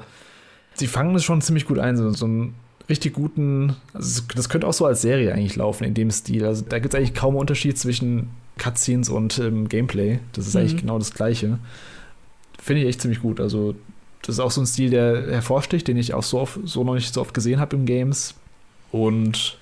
sie 0.73 0.87
fangen 0.87 1.15
es 1.15 1.23
schon 1.23 1.41
ziemlich 1.41 1.65
gut 1.65 1.79
ein, 1.79 1.95
so, 1.95 2.09
so 2.11 2.27
ein 2.27 2.53
richtig 2.89 3.13
guten, 3.13 3.75
also 3.93 4.23
das 4.35 4.49
könnte 4.49 4.67
auch 4.67 4.73
so 4.73 4.85
als 4.85 5.01
Serie 5.01 5.33
eigentlich 5.33 5.55
laufen 5.55 5.85
in 5.85 5.93
dem 5.93 6.11
Stil. 6.11 6.45
Also 6.45 6.65
da 6.67 6.79
gibt 6.79 6.93
es 6.93 6.97
eigentlich 6.97 7.13
kaum 7.13 7.35
Unterschied 7.35 7.77
zwischen 7.77 8.29
Cutscenes 8.57 9.09
und 9.09 9.39
ähm, 9.39 9.69
Gameplay. 9.69 10.19
Das 10.33 10.47
ist 10.47 10.53
mhm. 10.53 10.59
eigentlich 10.59 10.77
genau 10.81 10.99
das 10.99 11.13
Gleiche. 11.13 11.59
Finde 12.61 12.81
ich 12.81 12.87
echt 12.89 13.01
ziemlich 13.01 13.21
gut. 13.21 13.39
Also 13.39 13.75
das 14.23 14.35
ist 14.35 14.39
auch 14.39 14.51
so 14.51 14.61
ein 14.61 14.65
Stil, 14.65 14.89
der 14.89 15.31
hervorsticht, 15.31 15.87
den 15.87 15.97
ich 15.97 16.13
auch 16.13 16.23
so, 16.23 16.39
oft, 16.39 16.59
so 16.65 16.83
noch 16.83 16.95
nicht 16.95 17.13
so 17.13 17.21
oft 17.21 17.33
gesehen 17.33 17.59
habe 17.59 17.75
in 17.75 17.85
Games. 17.85 18.35
Und 18.91 19.57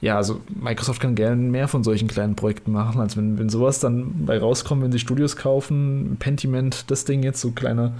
ja, 0.00 0.16
also 0.16 0.40
Microsoft 0.48 1.00
kann 1.00 1.14
gerne 1.14 1.42
mehr 1.42 1.66
von 1.66 1.82
solchen 1.82 2.08
kleinen 2.08 2.36
Projekten 2.36 2.70
machen, 2.70 3.00
als 3.00 3.16
wenn, 3.16 3.38
wenn 3.38 3.48
sowas 3.48 3.80
dann 3.80 4.26
bei 4.26 4.38
rauskommt, 4.38 4.82
wenn 4.82 4.92
sie 4.92 5.00
Studios 5.00 5.36
kaufen, 5.36 6.16
Pentiment, 6.20 6.90
das 6.90 7.04
Ding 7.04 7.22
jetzt, 7.22 7.40
so 7.40 7.50
kleine 7.50 7.94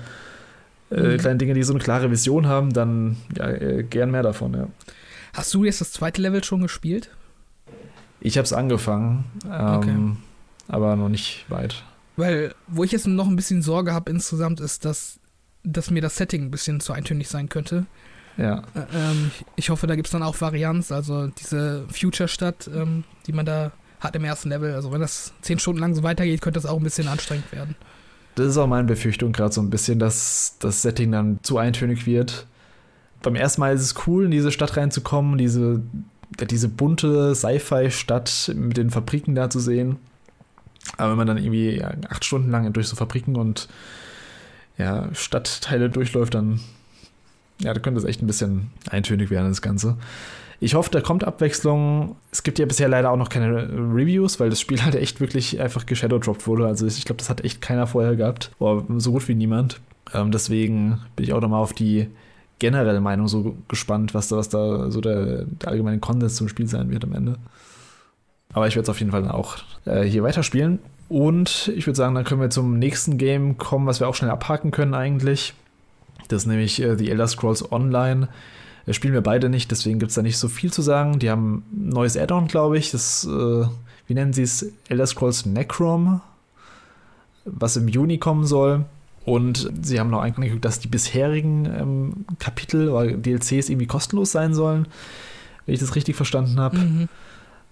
äh, 0.90 1.14
mhm. 1.14 1.18
kleine 1.18 1.38
Dinge, 1.38 1.54
die 1.54 1.62
so 1.62 1.72
eine 1.72 1.82
klare 1.82 2.10
Vision 2.10 2.46
haben, 2.46 2.72
dann 2.72 3.16
ja, 3.36 3.48
äh, 3.48 3.82
gern 3.82 4.10
mehr 4.10 4.22
davon, 4.22 4.54
ja. 4.54 4.68
Hast 5.34 5.52
du 5.54 5.64
jetzt 5.64 5.80
das 5.80 5.92
zweite 5.92 6.22
Level 6.22 6.42
schon 6.42 6.62
gespielt? 6.62 7.10
Ich 8.20 8.38
habe 8.38 8.44
es 8.44 8.52
angefangen, 8.52 9.24
ähm, 9.44 9.76
okay. 9.76 9.96
aber 10.68 10.96
noch 10.96 11.08
nicht 11.08 11.44
weit. 11.48 11.84
Weil, 12.16 12.54
wo 12.66 12.82
ich 12.82 12.90
jetzt 12.90 13.06
noch 13.06 13.28
ein 13.28 13.36
bisschen 13.36 13.62
Sorge 13.62 13.92
habe 13.92 14.10
insgesamt, 14.10 14.60
ist, 14.60 14.84
dass, 14.84 15.20
dass 15.64 15.90
mir 15.90 16.02
das 16.02 16.16
Setting 16.16 16.44
ein 16.44 16.50
bisschen 16.50 16.80
zu 16.80 16.92
eintönig 16.92 17.28
sein 17.28 17.48
könnte. 17.48 17.86
Ja. 18.36 18.62
Äh, 18.74 18.80
ähm, 18.94 19.30
ich 19.56 19.70
hoffe, 19.70 19.86
da 19.86 19.96
gibt 19.96 20.06
es 20.06 20.12
dann 20.12 20.22
auch 20.22 20.40
Varianz, 20.40 20.92
also 20.92 21.26
diese 21.26 21.84
Future-Stadt, 21.88 22.70
ähm, 22.72 23.04
die 23.26 23.32
man 23.32 23.44
da 23.44 23.72
hat 24.00 24.14
im 24.14 24.24
ersten 24.24 24.48
Level. 24.48 24.74
Also 24.74 24.92
wenn 24.92 25.00
das 25.00 25.32
zehn 25.42 25.58
Stunden 25.58 25.80
lang 25.80 25.94
so 25.94 26.02
weitergeht, 26.02 26.40
könnte 26.40 26.60
das 26.60 26.70
auch 26.70 26.76
ein 26.76 26.84
bisschen 26.84 27.08
anstrengend 27.08 27.50
werden. 27.52 27.74
Das 28.36 28.46
ist 28.46 28.56
auch 28.56 28.68
meine 28.68 28.86
Befürchtung 28.86 29.32
gerade 29.32 29.52
so 29.52 29.60
ein 29.60 29.70
bisschen, 29.70 29.98
dass 29.98 30.56
das 30.60 30.82
Setting 30.82 31.10
dann 31.10 31.40
zu 31.42 31.58
eintönig 31.58 32.06
wird. 32.06 32.46
Beim 33.22 33.34
ersten 33.34 33.60
Mal 33.60 33.74
ist 33.74 33.82
es 33.82 34.06
cool, 34.06 34.26
in 34.26 34.30
diese 34.30 34.52
Stadt 34.52 34.76
reinzukommen, 34.76 35.38
diese, 35.38 35.82
diese 36.48 36.68
bunte 36.68 37.34
Sci-Fi-Stadt 37.34 38.52
mit 38.54 38.76
den 38.76 38.90
Fabriken 38.90 39.34
da 39.34 39.50
zu 39.50 39.58
sehen. 39.58 39.96
Aber 40.96 41.10
wenn 41.10 41.16
man 41.16 41.26
dann 41.26 41.38
irgendwie 41.38 41.82
acht 42.08 42.24
Stunden 42.24 42.50
lang 42.50 42.72
durch 42.72 42.86
so 42.86 42.94
Fabriken 42.94 43.34
und 43.34 43.68
ja, 44.78 45.08
Stadtteile 45.12 45.90
durchläuft, 45.90 46.34
dann 46.34 46.60
ja, 47.60 47.74
da 47.74 47.80
könnte 47.80 47.98
es 47.98 48.04
echt 48.04 48.22
ein 48.22 48.26
bisschen 48.26 48.70
eintönig 48.88 49.30
werden, 49.30 49.48
das 49.48 49.62
Ganze. 49.62 49.96
Ich 50.60 50.74
hoffe, 50.74 50.90
da 50.90 51.00
kommt 51.00 51.24
Abwechslung. 51.24 52.16
Es 52.32 52.42
gibt 52.42 52.58
ja 52.58 52.66
bisher 52.66 52.88
leider 52.88 53.10
auch 53.10 53.16
noch 53.16 53.28
keine 53.28 53.68
Reviews, 53.68 54.40
weil 54.40 54.50
das 54.50 54.60
Spiel 54.60 54.82
halt 54.84 54.94
echt 54.94 55.20
wirklich 55.20 55.60
einfach 55.60 55.86
geshadowdropped 55.86 56.46
wurde. 56.46 56.66
Also 56.66 56.86
ich 56.86 57.04
glaube, 57.04 57.18
das 57.18 57.30
hat 57.30 57.44
echt 57.44 57.60
keiner 57.60 57.86
vorher 57.86 58.16
gehabt. 58.16 58.50
Oder 58.58 58.84
so 58.98 59.12
gut 59.12 59.28
wie 59.28 59.34
niemand. 59.34 59.80
Ähm, 60.14 60.32
deswegen 60.32 61.00
bin 61.16 61.24
ich 61.24 61.32
auch 61.32 61.40
nochmal 61.40 61.62
auf 61.62 61.72
die 61.72 62.08
generelle 62.58 63.00
Meinung 63.00 63.28
so 63.28 63.56
gespannt, 63.68 64.14
was 64.14 64.28
da, 64.28 64.36
was 64.36 64.48
da 64.48 64.90
so 64.90 65.00
der, 65.00 65.44
der 65.44 65.68
allgemeine 65.68 66.00
Konsens 66.00 66.34
zum 66.34 66.48
Spiel 66.48 66.66
sein 66.66 66.90
wird 66.90 67.04
am 67.04 67.12
Ende. 67.12 67.36
Aber 68.52 68.66
ich 68.66 68.74
werde 68.74 68.84
es 68.84 68.88
auf 68.88 68.98
jeden 68.98 69.12
Fall 69.12 69.22
dann 69.22 69.30
auch 69.30 69.58
äh, 69.84 70.02
hier 70.02 70.24
weiterspielen. 70.24 70.80
Und 71.08 71.72
ich 71.74 71.86
würde 71.86 71.96
sagen, 71.96 72.14
dann 72.14 72.24
können 72.24 72.40
wir 72.40 72.50
zum 72.50 72.78
nächsten 72.78 73.16
Game 73.16 73.56
kommen, 73.56 73.86
was 73.86 74.00
wir 74.00 74.08
auch 74.08 74.14
schnell 74.14 74.30
abhaken 74.30 74.70
können 74.70 74.94
eigentlich. 74.94 75.54
Das 76.28 76.42
ist 76.42 76.46
nämlich 76.46 76.82
äh, 76.82 76.96
The 76.96 77.10
Elder 77.10 77.26
Scrolls 77.26 77.72
Online. 77.72 78.28
Das 78.84 78.96
spielen 78.96 79.14
wir 79.14 79.22
beide 79.22 79.48
nicht, 79.48 79.70
deswegen 79.70 79.98
gibt 79.98 80.10
es 80.10 80.14
da 80.14 80.22
nicht 80.22 80.38
so 80.38 80.48
viel 80.48 80.72
zu 80.72 80.82
sagen. 80.82 81.18
Die 81.18 81.30
haben 81.30 81.64
ein 81.72 81.88
neues 81.90 82.16
Add-on, 82.16 82.48
glaube 82.48 82.78
ich. 82.78 82.90
Das, 82.90 83.24
äh, 83.24 83.66
wie 84.06 84.14
nennen 84.14 84.32
sie 84.32 84.42
es? 84.42 84.70
Elder 84.88 85.06
Scrolls 85.06 85.46
Necrom, 85.46 86.20
was 87.44 87.76
im 87.76 87.88
Juni 87.88 88.18
kommen 88.18 88.46
soll. 88.46 88.84
Und 89.24 89.70
sie 89.82 90.00
haben 90.00 90.08
noch 90.08 90.22
angekündigt, 90.22 90.64
dass 90.64 90.80
die 90.80 90.88
bisherigen 90.88 91.66
ähm, 91.66 92.24
Kapitel 92.38 92.88
oder 92.88 93.12
DLCs 93.12 93.68
irgendwie 93.68 93.86
kostenlos 93.86 94.32
sein 94.32 94.54
sollen, 94.54 94.88
wenn 95.66 95.74
ich 95.74 95.80
das 95.80 95.94
richtig 95.94 96.16
verstanden 96.16 96.58
habe. 96.58 96.78
Mhm. 96.78 97.08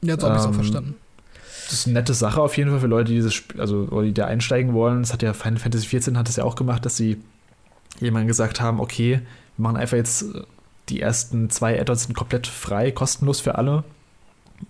Ja, 0.03 0.21
so 0.21 0.27
habe 0.27 0.37
ich 0.37 0.43
es 0.43 0.49
auch 0.49 0.55
verstanden. 0.55 0.97
Das 1.67 1.81
ist 1.81 1.87
eine 1.87 1.95
nette 1.95 2.15
Sache 2.15 2.41
auf 2.41 2.57
jeden 2.57 2.71
Fall 2.71 2.81
für 2.81 2.87
Leute, 2.87 3.09
die 3.11 3.17
dieses 3.17 3.35
Spiel, 3.35 3.61
also 3.61 4.03
die 4.03 4.15
da 4.15 4.27
einsteigen 4.27 4.73
wollen. 4.73 5.03
Das 5.03 5.13
hat 5.13 5.23
ja 5.23 5.33
Final 5.33 5.59
Fantasy 5.59 5.99
XIV 5.99 6.15
hat 6.15 6.29
es 6.29 6.37
ja 6.37 6.45
auch 6.45 6.55
gemacht, 6.55 6.85
dass 6.85 6.97
sie 6.97 7.21
jemandem 8.01 8.29
gesagt 8.29 8.61
haben, 8.61 8.79
okay, 8.79 9.21
wir 9.57 9.63
machen 9.63 9.77
einfach 9.77 9.97
jetzt 9.97 10.35
äh, 10.35 10.43
die 10.89 11.01
ersten 11.01 11.51
zwei 11.51 11.81
Add-ons 11.81 12.05
sind 12.05 12.15
komplett 12.15 12.47
frei, 12.47 12.93
kostenlos 12.93 13.41
für 13.41 13.57
alle. 13.57 13.83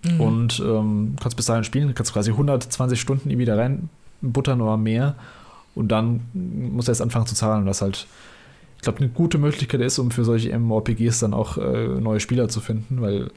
Mhm. 0.05 0.21
Und 0.21 0.61
ähm, 0.61 1.17
kannst 1.21 1.37
bis 1.37 1.47
dahin 1.47 1.65
spielen, 1.65 1.95
kannst 1.95 2.13
quasi 2.13 2.31
120 2.31 3.01
Stunden 3.01 3.31
irgendwie 3.31 3.45
da 3.45 3.57
rein 3.57 3.91
buttern 4.23 4.61
oder 4.61 4.77
mehr. 4.77 5.17
Und 5.75 5.89
dann 5.89 6.23
muss 6.33 6.89
er 6.89 6.93
erst 6.93 7.03
anfangen 7.03 7.27
zu 7.27 7.35
zahlen, 7.35 7.67
was 7.67 7.83
halt, 7.83 8.07
ich 8.77 8.83
glaube, 8.83 8.99
eine 8.99 9.09
gute 9.09 9.37
Möglichkeit 9.37 9.83
ist, 9.83 9.99
um 9.99 10.11
für 10.11 10.25
solche 10.25 10.59
MMORPGs 10.59 11.21
dann 11.21 11.35
auch 11.35 11.59
äh, 11.59 11.87
neue 11.87 12.21
Spieler 12.21 12.49
zu 12.49 12.61
finden, 12.61 13.03
weil 13.03 13.31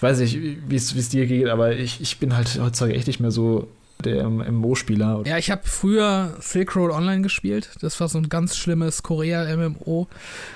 ich 0.00 0.02
weiß 0.02 0.18
nicht, 0.20 0.38
wie 0.66 0.76
es 0.76 1.08
dir 1.10 1.26
geht, 1.26 1.46
aber 1.48 1.76
ich, 1.76 2.00
ich 2.00 2.18
bin 2.18 2.34
halt 2.34 2.58
heutzutage 2.58 2.94
echt 2.94 3.06
nicht 3.06 3.20
mehr 3.20 3.30
so 3.30 3.68
der 4.02 4.26
MMO-Spieler. 4.30 5.24
Ja, 5.26 5.36
ich 5.36 5.50
habe 5.50 5.60
früher 5.66 6.38
Silk 6.40 6.74
Road 6.74 6.90
Online 6.90 7.20
gespielt. 7.20 7.68
Das 7.82 8.00
war 8.00 8.08
so 8.08 8.16
ein 8.16 8.30
ganz 8.30 8.56
schlimmes 8.56 9.02
Korea-MMO. 9.02 10.08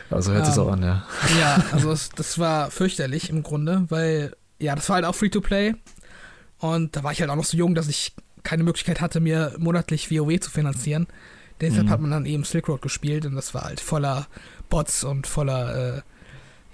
Also 0.08 0.32
hört 0.32 0.46
ähm, 0.46 0.50
es 0.50 0.58
auch 0.58 0.72
an, 0.72 0.82
ja. 0.82 1.06
Ja, 1.38 1.62
also 1.72 1.90
das, 1.90 2.08
das 2.08 2.38
war 2.38 2.70
fürchterlich 2.70 3.28
im 3.28 3.42
Grunde, 3.42 3.84
weil, 3.90 4.34
ja, 4.58 4.74
das 4.74 4.88
war 4.88 4.96
halt 4.96 5.04
auch 5.04 5.14
Free-to-Play. 5.14 5.74
Und 6.60 6.96
da 6.96 7.04
war 7.04 7.12
ich 7.12 7.20
halt 7.20 7.28
auch 7.28 7.36
noch 7.36 7.44
so 7.44 7.58
jung, 7.58 7.74
dass 7.74 7.88
ich 7.88 8.14
keine 8.44 8.62
Möglichkeit 8.62 9.02
hatte, 9.02 9.20
mir 9.20 9.54
monatlich 9.58 10.10
WoW 10.10 10.40
zu 10.40 10.50
finanzieren. 10.50 11.06
Deshalb 11.60 11.84
mhm. 11.84 11.90
hat 11.90 12.00
man 12.00 12.12
dann 12.12 12.24
eben 12.24 12.44
Silk 12.44 12.66
Road 12.66 12.80
gespielt 12.80 13.26
und 13.26 13.34
das 13.34 13.52
war 13.52 13.64
halt 13.64 13.80
voller 13.80 14.26
Bots 14.70 15.04
und 15.04 15.26
voller, 15.26 15.98
äh, 15.98 16.02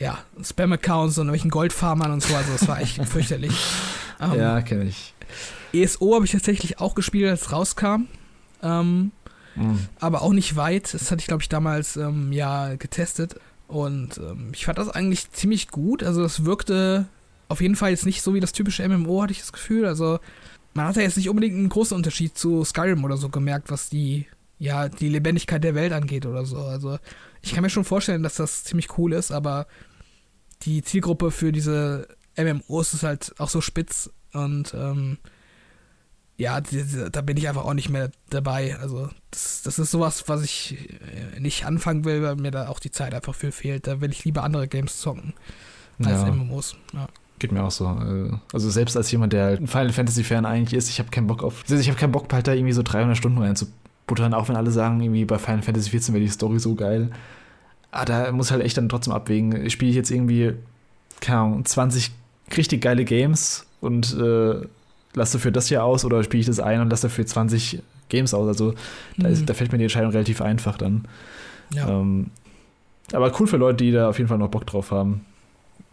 ja, 0.01 0.19
Spam-Accounts 0.43 1.19
und 1.19 1.27
irgendwelchen 1.27 1.51
Goldfarmern 1.51 2.11
und 2.11 2.23
so. 2.23 2.35
Also 2.35 2.53
das 2.53 2.67
war 2.67 2.81
echt 2.81 3.05
fürchterlich. 3.07 3.53
Um, 4.19 4.35
ja, 4.35 4.61
kenne 4.63 4.85
ich. 4.85 5.15
ESO 5.73 6.15
habe 6.15 6.25
ich 6.25 6.33
tatsächlich 6.33 6.81
auch 6.81 6.95
gespielt, 6.95 7.29
als 7.29 7.43
es 7.43 7.53
rauskam. 7.53 8.07
Ähm, 8.63 9.13
mhm. 9.55 9.87
Aber 10.01 10.23
auch 10.23 10.33
nicht 10.33 10.57
weit. 10.57 10.93
Das 10.95 11.11
hatte 11.11 11.21
ich, 11.21 11.27
glaube 11.27 11.43
ich, 11.43 11.49
damals 11.49 11.97
ähm, 11.97 12.33
ja 12.33 12.75
getestet. 12.75 13.37
Und 13.69 14.19
ähm, 14.19 14.51
ich 14.55 14.65
fand 14.65 14.79
das 14.79 14.89
eigentlich 14.89 15.31
ziemlich 15.33 15.69
gut. 15.69 16.03
Also 16.03 16.25
es 16.25 16.45
wirkte 16.45 17.07
auf 17.49 17.61
jeden 17.61 17.77
Fall 17.77 17.91
jetzt 17.91 18.07
nicht 18.07 18.23
so 18.23 18.33
wie 18.33 18.41
das 18.41 18.53
typische 18.53 18.89
MMO, 18.89 19.23
hatte 19.23 19.33
ich 19.33 19.41
das 19.41 19.53
Gefühl. 19.53 19.85
Also 19.85 20.19
man 20.73 20.87
hat 20.87 20.97
ja 20.97 21.03
jetzt 21.03 21.19
nicht 21.19 21.29
unbedingt 21.29 21.57
einen 21.57 21.69
großen 21.69 21.97
Unterschied 21.97 22.39
zu 22.39 22.65
Skyrim 22.65 23.05
oder 23.05 23.19
so 23.19 23.29
gemerkt, 23.29 23.71
was 23.71 23.91
die, 23.91 24.27
ja, 24.59 24.89
die 24.89 25.09
Lebendigkeit 25.09 25.63
der 25.63 25.75
Welt 25.75 25.93
angeht 25.93 26.27
oder 26.27 26.47
so. 26.47 26.59
Also 26.59 26.99
ich 27.43 27.53
kann 27.53 27.63
mir 27.63 27.71
schon 27.71 27.85
vorstellen, 27.85 28.23
dass 28.23 28.37
das 28.37 28.65
ziemlich 28.65 28.97
cool 28.99 29.13
ist, 29.13 29.31
aber 29.31 29.67
die 30.63 30.83
Zielgruppe 30.83 31.31
für 31.31 31.53
diese 31.53 32.09
MMOs 32.37 32.95
ist 32.95 33.03
halt 33.03 33.35
auch 33.39 33.49
so 33.49 33.61
spitz 33.61 34.11
und 34.33 34.75
ähm, 34.75 35.19
ja, 36.41 36.59
da 36.59 37.21
bin 37.21 37.37
ich 37.37 37.49
einfach 37.49 37.67
auch 37.67 37.75
nicht 37.75 37.91
mehr 37.91 38.11
dabei. 38.31 38.79
Also 38.81 39.11
das, 39.31 39.61
das 39.63 39.79
ist 39.79 39.91
sowas, 39.91 40.25
was 40.27 40.43
ich 40.43 40.79
äh, 41.35 41.39
nicht 41.39 41.67
anfangen 41.67 42.07
will, 42.07 42.23
weil 42.23 42.37
mir 42.37 42.51
da 42.51 42.69
auch 42.69 42.81
die 42.81 42.91
Zeit 42.91 43.15
einfach 43.15 43.35
viel 43.35 43.53
fehlt. 43.53 43.87
Da 43.87 44.01
will 44.01 44.11
ich 44.11 44.25
lieber 44.25 44.43
andere 44.43 44.67
Games 44.67 45.01
zocken 45.01 45.35
als 46.03 46.23
ja. 46.23 46.33
MMOs. 46.33 46.77
Ja. 46.95 47.09
Geht 47.39 47.53
mir 47.53 47.63
auch 47.63 47.71
so. 47.71 47.85
Äh, 47.85 48.33
also 48.55 48.71
selbst 48.71 48.97
als 48.97 49.11
jemand, 49.11 49.35
der 49.35 49.45
halt 49.45 49.61
ein 49.61 49.67
Final 49.67 49.93
Fantasy 49.93 50.25
Fan 50.25 50.47
eigentlich 50.47 50.73
ist, 50.73 50.89
ich 50.89 50.99
habe 50.99 51.11
keinen 51.11 51.27
Bock 51.27 51.43
auf, 51.43 51.63
ich 51.69 51.89
habe 51.89 51.99
keinen 51.99 52.13
Bock 52.13 52.33
halt 52.33 52.47
da 52.47 52.55
irgendwie 52.55 52.73
so 52.73 52.83
300 52.83 53.19
Stunden 53.19 53.37
reinzubuttern, 53.37 54.33
auch 54.33 54.49
wenn 54.49 54.57
alle 54.57 54.71
sagen, 54.71 54.99
irgendwie 55.03 55.27
bei 55.27 55.39
Final 55.39 55.61
Fantasy 55.61 55.91
14 55.91 56.15
wäre 56.15 56.25
die 56.25 56.31
Story 56.31 56.59
so 56.59 56.75
geil. 56.75 57.11
Ah, 57.91 58.05
da 58.05 58.31
muss 58.33 58.51
halt 58.51 58.63
echt 58.63 58.77
dann 58.77 58.89
trotzdem 58.89 59.13
abwägen. 59.13 59.69
Spiele 59.71 59.91
ich 59.91 59.97
jetzt 59.97 60.11
irgendwie, 60.11 60.55
keine 61.21 61.41
Ahnung, 61.41 61.65
20 61.65 62.13
richtig 62.57 62.83
geile 62.83 63.05
Games 63.05 63.67
und 63.81 64.17
äh, 64.17 64.67
lass 65.15 65.33
dafür 65.33 65.51
das 65.51 65.69
hier 65.69 65.85
aus 65.85 66.05
oder 66.05 66.23
spiele 66.23 66.41
ich 66.41 66.47
das 66.47 66.61
ein 66.61 66.81
und 66.81 66.91
lass 66.91 67.01
dafür 67.01 67.27
20 67.27 67.83
Games 68.09 68.35
aus. 68.35 68.47
Also 68.47 68.75
da, 69.17 69.29
ist, 69.29 69.43
mhm. 69.43 69.47
da 69.47 69.55
fällt 69.55 69.73
mir 69.73 69.79
die 69.79 69.85
Entscheidung 69.85 70.11
relativ 70.11 70.41
einfach 70.41 70.77
dann. 70.77 71.05
Ja. 71.75 71.89
Ähm, 71.89 72.31
aber 73.13 73.33
cool 73.41 73.47
für 73.47 73.57
Leute, 73.57 73.85
die 73.85 73.93
da 73.93 74.09
auf 74.09 74.19
jeden 74.19 74.29
Fall 74.29 74.39
noch 74.39 74.49
Bock 74.51 74.67
drauf 74.67 74.91
haben. 74.91 75.25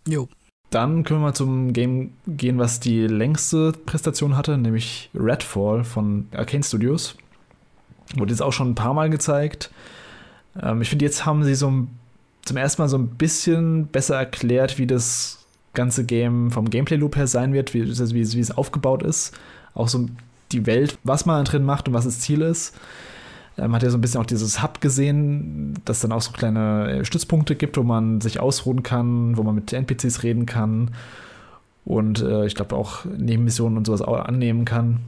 Jo. 0.08 0.28
Dann 0.70 1.04
können 1.04 1.22
wir 1.22 1.28
mal 1.28 1.34
zum 1.34 1.72
Game 1.72 2.12
gehen, 2.28 2.60
was 2.60 2.80
die 2.80 3.08
längste 3.08 3.72
Präsentation 3.72 4.36
hatte, 4.36 4.58
nämlich 4.58 5.10
Redfall 5.16 5.84
von 5.84 6.28
Arcane 6.36 6.64
Studios. 6.64 7.16
Wurde 8.16 8.32
jetzt 8.32 8.42
auch 8.42 8.52
schon 8.52 8.72
ein 8.72 8.76
paar 8.76 8.94
Mal 8.94 9.10
gezeigt. 9.10 9.72
Ähm, 10.62 10.82
ich 10.82 10.90
finde, 10.90 11.06
jetzt 11.06 11.26
haben 11.26 11.44
sie 11.44 11.56
so 11.56 11.88
zum 12.46 12.58
ersten 12.58 12.82
Mal 12.82 12.90
so 12.90 12.98
ein 12.98 13.10
bisschen 13.10 13.88
besser 13.88 14.16
erklärt, 14.16 14.78
wie 14.78 14.88
das 14.88 15.46
ganze 15.74 16.06
Game 16.06 16.52
vom 16.52 16.70
Gameplay-Loop 16.70 17.16
her 17.16 17.28
sein 17.28 17.54
wird, 17.54 17.74
wie, 17.74 17.86
wie, 17.86 18.34
wie 18.34 18.40
es 18.40 18.58
aufgebaut 18.58 19.04
ist. 19.04 19.38
Auch 19.74 19.88
so 19.88 20.08
die 20.52 20.66
Welt, 20.66 20.98
was 21.04 21.26
man 21.26 21.46
drin 21.46 21.64
macht 21.64 21.88
und 21.88 21.94
was 21.94 22.06
das 22.06 22.20
Ziel 22.20 22.42
ist. 22.42 22.76
Man 23.58 23.74
hat 23.74 23.84
ja 23.84 23.90
so 23.90 23.98
ein 23.98 24.02
bisschen 24.02 24.22
auch 24.22 24.26
dieses 24.26 24.62
Hub 24.62 24.82
gesehen, 24.82 25.74
dass 25.84 26.00
dann 26.00 26.12
auch 26.12 26.22
so 26.22 26.32
kleine 26.32 27.00
äh, 27.00 27.06
Stützpunkte 27.06 27.56
gibt, 27.56 27.76
wo 27.76 27.84
man 27.84 28.22
sich 28.22 28.40
ausruhen 28.40 28.84
kann, 28.84 29.36
wo 29.36 29.44
man 29.44 29.56
mit 29.56 29.74
NPCs 29.74 30.22
reden 30.22 30.46
kann 30.46 30.92
und 31.88 32.22
äh, 32.22 32.46
ich 32.46 32.54
glaube 32.54 32.76
auch 32.76 33.06
Nebenmissionen 33.06 33.78
und 33.78 33.86
sowas 33.86 34.02
auch 34.02 34.20
annehmen 34.20 34.66
kann. 34.66 35.00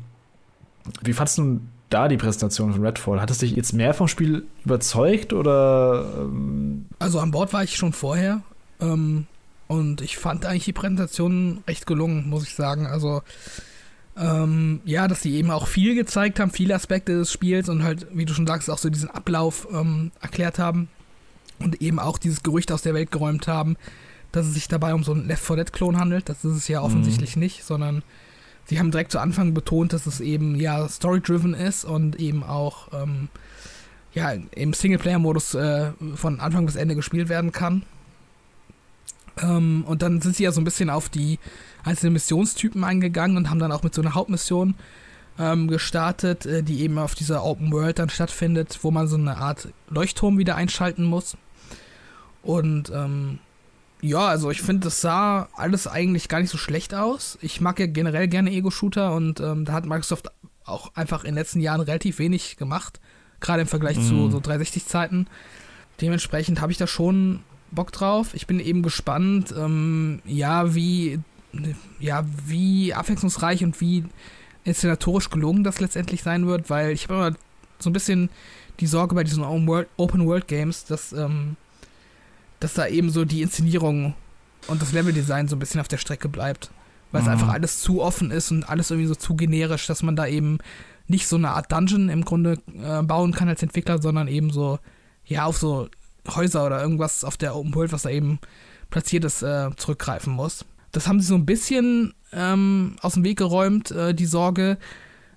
Wie 1.04 1.14
fandest 1.14 1.38
du 1.38 1.60
da 1.90 2.08
die 2.08 2.18
Präsentation 2.18 2.74
von 2.74 2.86
Redfall? 2.86 3.22
Hat 3.22 3.32
es 3.32 3.40
dich 3.40 3.52
jetzt 3.52 3.74
mehr 3.74 3.94
vom 3.94 4.08
Spiel 4.08 4.46
überzeugt 4.66 5.34
oder? 5.34 6.06
Ähm 6.18 6.86
also 7.00 7.20
an 7.20 7.32
Bord 7.32 7.54
war 7.54 7.64
ich 7.64 7.76
schon 7.76 7.94
vorher. 7.94 8.42
Ähm, 8.80 9.28
und 9.68 10.02
ich 10.02 10.18
fand 10.18 10.46
eigentlich 10.46 10.66
die 10.66 10.74
Präsentation 10.74 11.64
recht 11.68 11.86
gelungen, 11.86 12.28
muss 12.30 12.44
ich 12.44 12.56
sagen. 12.56 12.88
Also, 12.88 13.22
ähm, 14.18 14.82
ja, 14.84 15.08
dass 15.08 15.22
sie 15.22 15.36
eben 15.36 15.52
auch 15.52 15.68
viel 15.68 15.96
gezeigt 15.96 16.40
haben, 16.40 16.52
viele 16.52 16.76
Aspekte 16.76 17.14
des 17.14 17.32
Spiels 17.32 17.70
und 17.70 17.84
halt, 17.84 18.08
wie 18.12 18.26
du 18.26 18.34
schon 18.34 18.48
sagst, 18.48 18.70
auch 18.70 18.80
so 18.80 18.90
diesen 18.90 19.12
Ablauf 19.12 19.68
ähm, 19.72 20.12
erklärt 20.22 20.60
haben 20.60 20.90
und 21.60 21.82
eben 21.82 22.00
auch 22.00 22.18
dieses 22.18 22.42
Gerücht 22.42 22.72
aus 22.72 22.82
der 22.82 22.94
Welt 22.94 23.12
geräumt 23.12 23.48
haben, 23.48 23.78
dass 24.32 24.48
es 24.48 24.56
sich 24.56 24.68
dabei 24.68 24.94
um 24.94 25.04
so 25.04 25.12
einen 25.12 25.28
Left 25.28 25.46
4 25.46 25.58
Dead-Klon 25.58 26.00
handelt. 26.00 26.30
Das 26.30 26.44
ist 26.44 26.56
es 26.56 26.68
ja 26.68 26.82
offensichtlich 26.82 27.36
mhm. 27.36 27.42
nicht, 27.42 27.64
sondern 27.64 28.04
sie 28.70 28.80
haben 28.80 28.92
direkt 28.92 29.12
zu 29.12 29.20
Anfang 29.20 29.54
betont, 29.54 29.94
dass 29.94 30.06
es 30.06 30.22
eben 30.22 30.56
ja 30.56 30.88
story-driven 30.88 31.56
ist 31.56 31.86
und 31.86 32.20
eben 32.20 32.44
auch 32.44 32.90
ähm, 32.94 33.30
ja, 34.14 34.32
im 34.32 34.74
Singleplayer-Modus 34.74 35.56
äh, 35.56 35.92
von 36.16 36.40
Anfang 36.40 36.66
bis 36.68 36.76
Ende 36.76 36.96
gespielt 36.96 37.30
werden 37.30 37.52
kann. 37.52 37.84
Ähm, 39.42 39.84
und 39.88 40.04
dann 40.04 40.22
sind 40.22 40.36
sie 40.36 40.44
ja 40.44 40.52
so 40.52 40.62
ein 40.62 40.66
bisschen 40.66 40.90
auf 40.90 41.10
die 41.10 41.40
einzelnen 41.84 42.14
Missionstypen 42.14 42.84
eingegangen 42.84 43.38
und 43.38 43.50
haben 43.50 43.60
dann 43.60 43.72
auch 43.72 43.84
mit 43.84 43.96
so 43.96 44.02
einer 44.02 44.14
Hauptmission 44.14 44.76
ähm, 45.40 45.68
gestartet, 45.68 46.46
äh, 46.46 46.62
die 46.62 46.82
eben 46.82 47.00
auf 47.00 47.16
dieser 47.16 47.44
Open 47.44 47.72
World 47.72 47.98
dann 47.98 48.10
stattfindet, 48.10 48.80
wo 48.84 48.92
man 48.92 49.08
so 49.08 49.16
eine 49.16 49.38
Art 49.38 49.70
Leuchtturm 49.90 50.38
wieder 50.38 50.56
einschalten 50.56 51.06
muss. 51.06 51.38
Und 52.44 52.92
ähm, 52.94 53.40
ja, 54.02 54.28
also 54.28 54.50
ich 54.50 54.62
finde, 54.62 54.86
das 54.86 55.02
sah 55.02 55.50
alles 55.54 55.88
eigentlich 55.88 56.30
gar 56.30 56.40
nicht 56.40 56.50
so 56.50 56.58
schlecht 56.58 56.94
aus. 56.94 57.38
Ich 57.42 57.60
mag 57.60 57.80
ja 57.80 57.86
generell 57.86 58.28
gerne 58.28 58.52
Ego-Shooter 58.52 59.14
und 59.14 59.40
ähm, 59.42 59.66
da 59.66 59.74
hat 59.74 59.86
Microsoft 59.86 60.30
auch 60.64 60.96
einfach 60.96 61.24
in 61.24 61.32
den 61.32 61.36
letzten 61.36 61.60
Jahren 61.60 61.82
relativ 61.82 62.20
wenig 62.20 62.58
gemacht, 62.58 63.00
gerade 63.42 63.62
im 63.62 63.68
Vergleich 63.68 63.98
mhm. 63.98 64.04
zu 64.04 64.32
so 64.32 64.38
360-Zeiten. 64.38 65.28
Dementsprechend 66.00 66.62
habe 66.62 66.72
ich 66.72 66.78
da 66.78 66.88
schon 66.88 67.42
Bock 67.72 67.92
drauf. 67.92 68.34
Ich 68.34 68.48
bin 68.48 68.60
eben 68.60 68.84
gespannt, 68.84 69.54
ähm, 69.58 70.22
ja, 70.26 70.74
wie, 70.74 71.20
ja, 72.00 72.26
wie 72.46 72.94
abwechslungsreich 72.94 73.64
und 73.64 73.82
wie 73.82 74.06
inszenatorisch 74.64 75.30
gelungen 75.30 75.64
das 75.64 75.80
letztendlich 75.80 76.24
sein 76.24 76.48
wird, 76.48 76.70
weil 76.70 76.92
ich 76.92 77.04
habe 77.04 77.16
immer 77.16 77.38
so 77.80 77.90
ein 77.90 77.94
bisschen 77.94 78.30
die 78.80 78.88
Sorge 78.88 79.16
bei 79.16 79.24
diesen 79.24 79.44
Open-World-Games, 79.44 80.86
dass, 80.86 81.12
ähm, 81.12 81.58
dass 82.60 82.74
da 82.74 82.88
eben 82.88 83.10
so 83.10 83.26
die 83.26 83.42
Inszenierung 83.42 84.14
und 84.68 84.82
das 84.82 84.92
Leveldesign 84.92 85.48
so 85.48 85.56
ein 85.56 85.60
bisschen 85.60 85.82
auf 85.82 85.88
der 85.88 85.98
Strecke 85.98 86.30
bleibt. 86.30 86.72
Weil 87.12 87.22
mhm. 87.22 87.28
es 87.28 87.34
einfach 87.34 87.50
alles 87.50 87.82
zu 87.82 88.02
offen 88.02 88.32
ist 88.32 88.52
und 88.52 88.70
alles 88.70 88.92
irgendwie 88.92 89.08
so 89.08 89.16
zu 89.16 89.36
generisch, 89.36 89.88
dass 89.88 90.04
man 90.04 90.16
da 90.16 90.28
eben 90.28 90.60
nicht 91.08 91.28
so 91.28 91.38
eine 91.38 91.50
Art 91.50 91.72
Dungeon 91.72 92.10
im 92.10 92.24
Grunde 92.24 92.60
äh, 92.82 93.02
bauen 93.02 93.34
kann 93.34 93.50
als 93.50 93.64
Entwickler, 93.64 94.02
sondern 94.02 94.28
eben 94.28 94.52
so, 94.52 94.80
ja, 95.26 95.46
auf 95.46 95.58
so 95.58 95.90
Häuser 96.28 96.66
oder 96.66 96.82
irgendwas 96.82 97.24
auf 97.24 97.38
der 97.38 97.56
Open 97.56 97.74
World, 97.74 97.92
was 97.92 98.04
da 98.04 98.10
eben 98.10 98.40
platziert 98.90 99.26
ist, 99.26 99.42
äh, 99.42 99.70
zurückgreifen 99.76 100.34
muss. 100.34 100.66
Das 100.92 101.08
haben 101.08 101.20
sie 101.20 101.28
so 101.28 101.36
ein 101.36 101.46
bisschen 101.46 102.14
ähm, 102.32 102.96
aus 103.02 103.14
dem 103.14 103.24
Weg 103.24 103.38
geräumt, 103.38 103.92
äh, 103.92 104.14
die 104.14 104.26
Sorge, 104.26 104.78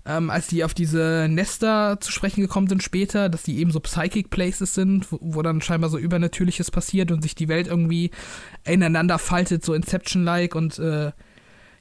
ähm, 0.05 0.31
als 0.31 0.49
die 0.49 0.65
auf 0.65 0.75
diese 0.75 1.29
Nester 1.31 1.99
zu 2.01 2.11
sprechen 2.11 2.41
gekommen 2.41 2.69
sind 2.69 2.83
später, 2.83 3.29
dass 3.29 3.45
die 3.45 3.59
eben 3.59 3.71
so 3.71 3.81
Psychic 3.81 4.31
Places 4.31 4.75
sind, 4.75 5.13
wo, 5.13 5.19
wo 5.21 5.43
dann 5.43 5.61
scheinbar 5.61 5.91
so 5.91 5.99
Übernatürliches 5.99 6.71
passiert 6.71 7.13
und 7.13 7.23
sich 7.23 7.35
die 7.35 7.49
Welt 7.49 7.69
irgendwie 7.69 8.11
ineinander 8.65 9.19
faltet, 9.19 9.65
so 9.65 9.75
Inception-like 9.75 10.55
und 10.55 10.79
äh, 10.79 11.13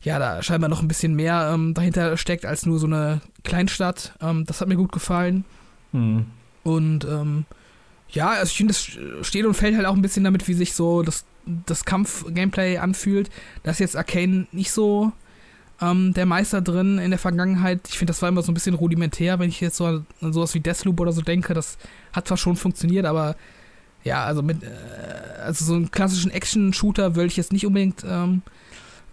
ja, 0.03 0.19
da 0.19 0.41
scheinbar 0.41 0.69
noch 0.69 0.81
ein 0.81 0.87
bisschen 0.87 1.15
mehr 1.15 1.51
ähm, 1.53 1.73
dahinter 1.73 2.17
steckt 2.17 2.45
als 2.45 2.65
nur 2.65 2.79
so 2.79 2.87
eine 2.87 3.21
Kleinstadt. 3.43 4.13
Ähm, 4.21 4.45
das 4.45 4.61
hat 4.61 4.67
mir 4.67 4.75
gut 4.75 4.91
gefallen. 4.91 5.45
Mhm. 5.91 6.25
Und 6.63 7.05
ähm, 7.05 7.45
ja, 8.09 8.29
also 8.29 8.49
ich 8.51 8.57
finde, 8.57 8.73
das 8.73 9.27
steht 9.27 9.45
und 9.45 9.53
fällt 9.53 9.75
halt 9.75 9.85
auch 9.85 9.95
ein 9.95 10.01
bisschen 10.01 10.23
damit, 10.23 10.47
wie 10.47 10.53
sich 10.53 10.73
so 10.73 11.01
das, 11.01 11.25
das 11.45 11.85
Kampf-Gameplay 11.85 12.77
anfühlt. 12.77 13.29
Da 13.63 13.71
ist 13.71 13.79
jetzt 13.79 13.95
Arcane 13.95 14.47
nicht 14.51 14.71
so 14.71 15.11
ähm, 15.81 16.13
der 16.13 16.25
Meister 16.25 16.61
drin 16.61 16.99
in 16.99 17.09
der 17.09 17.19
Vergangenheit. 17.19 17.81
Ich 17.89 17.97
finde, 17.97 18.11
das 18.11 18.21
war 18.21 18.29
immer 18.29 18.43
so 18.43 18.51
ein 18.51 18.53
bisschen 18.53 18.75
rudimentär, 18.75 19.39
wenn 19.39 19.49
ich 19.49 19.61
jetzt 19.61 19.77
so 19.77 19.85
an 19.85 20.05
sowas 20.19 20.53
wie 20.53 20.59
Deathloop 20.59 20.99
oder 20.99 21.11
so 21.11 21.21
denke. 21.21 21.53
Das 21.53 21.77
hat 22.13 22.27
zwar 22.27 22.37
schon 22.37 22.55
funktioniert, 22.55 23.05
aber 23.05 23.35
ja, 24.03 24.23
also 24.23 24.41
mit 24.41 24.63
äh, 24.63 24.67
also 25.41 25.65
so 25.65 25.73
einen 25.73 25.91
klassischen 25.91 26.31
Action-Shooter 26.31 27.15
würde 27.15 27.27
ich 27.27 27.37
jetzt 27.37 27.51
nicht 27.51 27.65
unbedingt 27.65 28.03
ähm, 28.07 28.41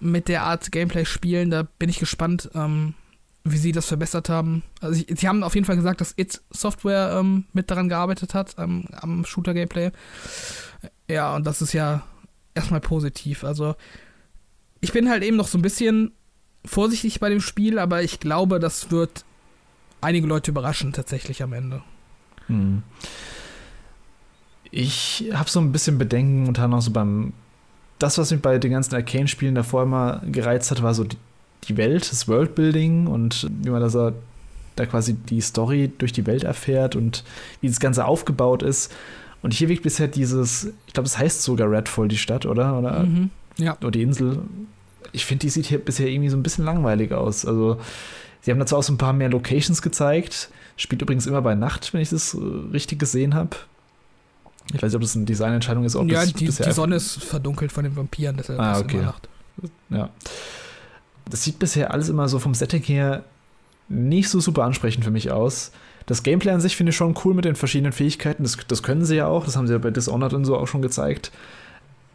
mit 0.00 0.28
der 0.28 0.42
Art 0.42 0.70
Gameplay 0.70 1.04
spielen. 1.04 1.50
Da 1.50 1.64
bin 1.78 1.88
ich 1.88 1.98
gespannt, 1.98 2.50
ähm, 2.54 2.94
wie 3.44 3.58
sie 3.58 3.72
das 3.72 3.86
verbessert 3.86 4.28
haben. 4.28 4.62
Also 4.80 4.94
sie, 4.94 5.06
sie 5.14 5.28
haben 5.28 5.42
auf 5.42 5.54
jeden 5.54 5.66
Fall 5.66 5.76
gesagt, 5.76 6.00
dass 6.00 6.14
It 6.16 6.40
Software 6.50 7.16
ähm, 7.18 7.44
mit 7.52 7.70
daran 7.70 7.88
gearbeitet 7.88 8.34
hat, 8.34 8.58
am 8.58 9.24
Shooter-Gameplay. 9.24 9.90
Ja, 11.08 11.34
und 11.34 11.46
das 11.46 11.62
ist 11.62 11.72
ja 11.72 12.02
erstmal 12.54 12.80
positiv. 12.80 13.44
Also 13.44 13.74
ich 14.80 14.92
bin 14.92 15.08
halt 15.08 15.22
eben 15.22 15.36
noch 15.36 15.48
so 15.48 15.58
ein 15.58 15.62
bisschen 15.62 16.12
vorsichtig 16.68 17.20
bei 17.20 17.28
dem 17.28 17.40
Spiel, 17.40 17.78
aber 17.78 18.02
ich 18.02 18.20
glaube, 18.20 18.58
das 18.58 18.90
wird 18.90 19.24
einige 20.00 20.26
Leute 20.26 20.50
überraschen 20.50 20.92
tatsächlich 20.92 21.42
am 21.42 21.52
Ende. 21.52 21.82
Hm. 22.46 22.82
Ich 24.70 25.30
habe 25.32 25.48
so 25.48 25.60
ein 25.60 25.72
bisschen 25.72 25.98
Bedenken 25.98 26.46
unter 26.46 26.64
anderem 26.64 26.82
so 26.82 26.90
beim 26.90 27.32
das, 27.98 28.18
was 28.18 28.30
mich 28.30 28.40
bei 28.40 28.58
den 28.58 28.70
ganzen 28.70 28.94
Arcane-Spielen 28.94 29.54
davor 29.54 29.82
immer 29.82 30.22
gereizt 30.30 30.70
hat, 30.70 30.82
war 30.82 30.94
so 30.94 31.04
die, 31.04 31.16
die 31.64 31.76
Welt, 31.76 32.10
das 32.10 32.28
Worldbuilding 32.28 33.06
und 33.06 33.48
wie 33.62 33.70
man 33.70 33.80
das 33.80 33.92
da 33.92 34.86
quasi 34.86 35.14
die 35.14 35.40
Story 35.40 35.90
durch 35.98 36.12
die 36.12 36.26
Welt 36.26 36.44
erfährt 36.44 36.94
und 36.94 37.24
wie 37.60 37.68
das 37.68 37.80
Ganze 37.80 38.04
aufgebaut 38.04 38.62
ist. 38.62 38.94
Und 39.42 39.52
hier 39.52 39.68
wirkt 39.68 39.82
bisher 39.82 40.08
dieses, 40.08 40.72
ich 40.86 40.92
glaube, 40.92 41.06
es 41.06 41.18
heißt 41.18 41.42
sogar 41.42 41.70
Redfall, 41.70 42.08
die 42.08 42.16
Stadt, 42.16 42.46
oder? 42.46 42.78
Oder, 42.78 43.02
mhm, 43.04 43.30
ja. 43.56 43.76
oder 43.78 43.90
die 43.90 44.02
Insel. 44.02 44.42
Ich 45.12 45.24
finde, 45.24 45.42
die 45.42 45.50
sieht 45.50 45.66
hier 45.66 45.78
bisher 45.78 46.08
irgendwie 46.08 46.28
so 46.28 46.36
ein 46.36 46.42
bisschen 46.42 46.64
langweilig 46.64 47.12
aus. 47.12 47.46
Also, 47.46 47.80
sie 48.40 48.50
haben 48.50 48.58
dazu 48.58 48.76
auch 48.76 48.82
so 48.82 48.92
ein 48.92 48.98
paar 48.98 49.12
mehr 49.12 49.28
Locations 49.28 49.82
gezeigt. 49.82 50.50
Spielt 50.76 51.02
übrigens 51.02 51.26
immer 51.26 51.42
bei 51.42 51.54
Nacht, 51.54 51.92
wenn 51.92 52.00
ich 52.00 52.10
das 52.10 52.34
äh, 52.34 52.38
richtig 52.72 52.98
gesehen 52.98 53.34
habe. 53.34 53.56
Ich 54.74 54.82
weiß 54.82 54.92
nicht, 54.92 54.96
ob 54.96 55.02
das 55.02 55.16
eine 55.16 55.24
Designentscheidung 55.24 55.84
ist. 55.84 55.94
ja, 55.94 56.26
die, 56.26 56.32
die 56.32 56.50
Sonne 56.50 56.96
ist 56.96 57.24
verdunkelt 57.24 57.72
von 57.72 57.84
den 57.84 57.96
Vampiren, 57.96 58.36
deshalb 58.36 58.60
ah, 58.60 58.78
okay. 58.78 58.98
Nacht. 58.98 59.28
Ja. 59.88 60.10
Das 61.28 61.42
sieht 61.42 61.58
bisher 61.58 61.92
alles 61.92 62.08
immer 62.08 62.28
so 62.28 62.38
vom 62.38 62.54
Setting 62.54 62.82
her 62.82 63.24
nicht 63.88 64.28
so 64.28 64.40
super 64.40 64.64
ansprechend 64.64 65.04
für 65.04 65.10
mich 65.10 65.30
aus. 65.30 65.72
Das 66.06 66.22
Gameplay 66.22 66.52
an 66.52 66.60
sich 66.60 66.76
finde 66.76 66.90
ich 66.90 66.96
schon 66.96 67.14
cool 67.24 67.34
mit 67.34 67.44
den 67.44 67.54
verschiedenen 67.54 67.92
Fähigkeiten. 67.92 68.42
Das, 68.42 68.56
das 68.66 68.82
können 68.82 69.04
sie 69.04 69.16
ja 69.16 69.26
auch. 69.26 69.44
Das 69.44 69.56
haben 69.56 69.66
sie 69.66 69.72
ja 69.72 69.78
bei 69.78 69.90
Dishonored 69.90 70.34
und 70.34 70.44
so 70.44 70.56
auch 70.56 70.66
schon 70.68 70.82
gezeigt. 70.82 71.32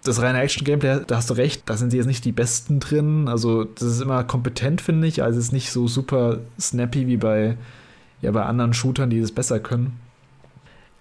Das 0.03 0.21
reine 0.21 0.41
Action-Gameplay, 0.41 1.01
da 1.07 1.15
hast 1.15 1.29
du 1.29 1.33
recht, 1.35 1.63
da 1.65 1.77
sind 1.77 1.91
sie 1.91 1.97
jetzt 1.97 2.07
nicht 2.07 2.25
die 2.25 2.31
Besten 2.31 2.79
drin. 2.79 3.27
Also, 3.27 3.63
das 3.63 3.83
ist 3.83 4.01
immer 4.01 4.23
kompetent, 4.23 4.81
finde 4.81 5.07
ich. 5.07 5.23
Also, 5.23 5.39
es 5.39 5.45
ist 5.45 5.53
nicht 5.53 5.71
so 5.71 5.87
super 5.87 6.39
snappy 6.59 7.07
wie 7.07 7.17
bei, 7.17 7.57
ja, 8.21 8.31
bei 8.31 8.43
anderen 8.43 8.73
Shootern, 8.73 9.09
die 9.09 9.21
das 9.21 9.31
besser 9.31 9.59
können. 9.59 9.99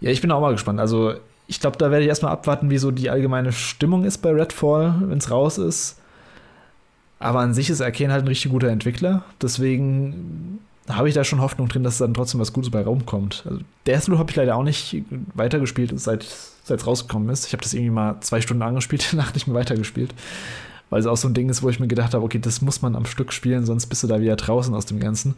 Ja, 0.00 0.10
ich 0.10 0.20
bin 0.20 0.30
auch 0.30 0.40
mal 0.40 0.52
gespannt. 0.52 0.80
Also, 0.80 1.14
ich 1.46 1.60
glaube, 1.60 1.78
da 1.78 1.90
werde 1.90 2.04
ich 2.04 2.08
erstmal 2.08 2.32
abwarten, 2.32 2.70
wie 2.70 2.78
so 2.78 2.90
die 2.90 3.10
allgemeine 3.10 3.52
Stimmung 3.52 4.04
ist 4.04 4.18
bei 4.18 4.30
Redfall, 4.30 4.94
wenn 5.06 5.18
es 5.18 5.30
raus 5.30 5.58
ist. 5.58 5.98
Aber 7.18 7.40
an 7.40 7.54
sich 7.54 7.70
ist 7.70 7.80
Arcane 7.80 8.12
halt 8.12 8.24
ein 8.24 8.28
richtig 8.28 8.50
guter 8.50 8.68
Entwickler. 8.68 9.24
Deswegen 9.40 10.60
habe 10.88 11.08
ich 11.08 11.14
da 11.14 11.24
schon 11.24 11.40
Hoffnung 11.40 11.68
drin, 11.68 11.84
dass 11.84 11.98
dann 11.98 12.14
trotzdem 12.14 12.40
was 12.40 12.52
Gutes 12.52 12.70
bei 12.70 12.82
raumkommt. 12.82 13.44
Also, 13.48 13.60
Deathloop 13.86 14.18
habe 14.18 14.30
ich 14.30 14.36
leider 14.36 14.56
auch 14.56 14.64
nicht 14.64 15.04
weitergespielt, 15.34 15.98
seit 15.98 16.24
es 16.24 16.86
rausgekommen 16.86 17.28
ist. 17.28 17.46
Ich 17.46 17.52
habe 17.52 17.62
das 17.62 17.74
irgendwie 17.74 17.90
mal 17.90 18.20
zwei 18.20 18.40
Stunden 18.40 18.62
angespielt, 18.62 19.08
danach 19.12 19.32
nicht 19.34 19.46
mehr 19.46 19.56
weitergespielt. 19.56 20.14
Weil 20.90 21.00
es 21.00 21.06
auch 21.06 21.16
so 21.16 21.28
ein 21.28 21.34
Ding 21.34 21.48
ist, 21.48 21.62
wo 21.62 21.68
ich 21.68 21.80
mir 21.80 21.88
gedacht 21.88 22.14
habe, 22.14 22.24
okay, 22.24 22.38
das 22.38 22.60
muss 22.60 22.82
man 22.82 22.96
am 22.96 23.06
Stück 23.06 23.32
spielen, 23.32 23.64
sonst 23.64 23.86
bist 23.86 24.02
du 24.02 24.08
da 24.08 24.20
wieder 24.20 24.36
draußen 24.36 24.74
aus 24.74 24.86
dem 24.86 25.00
Ganzen. 25.00 25.34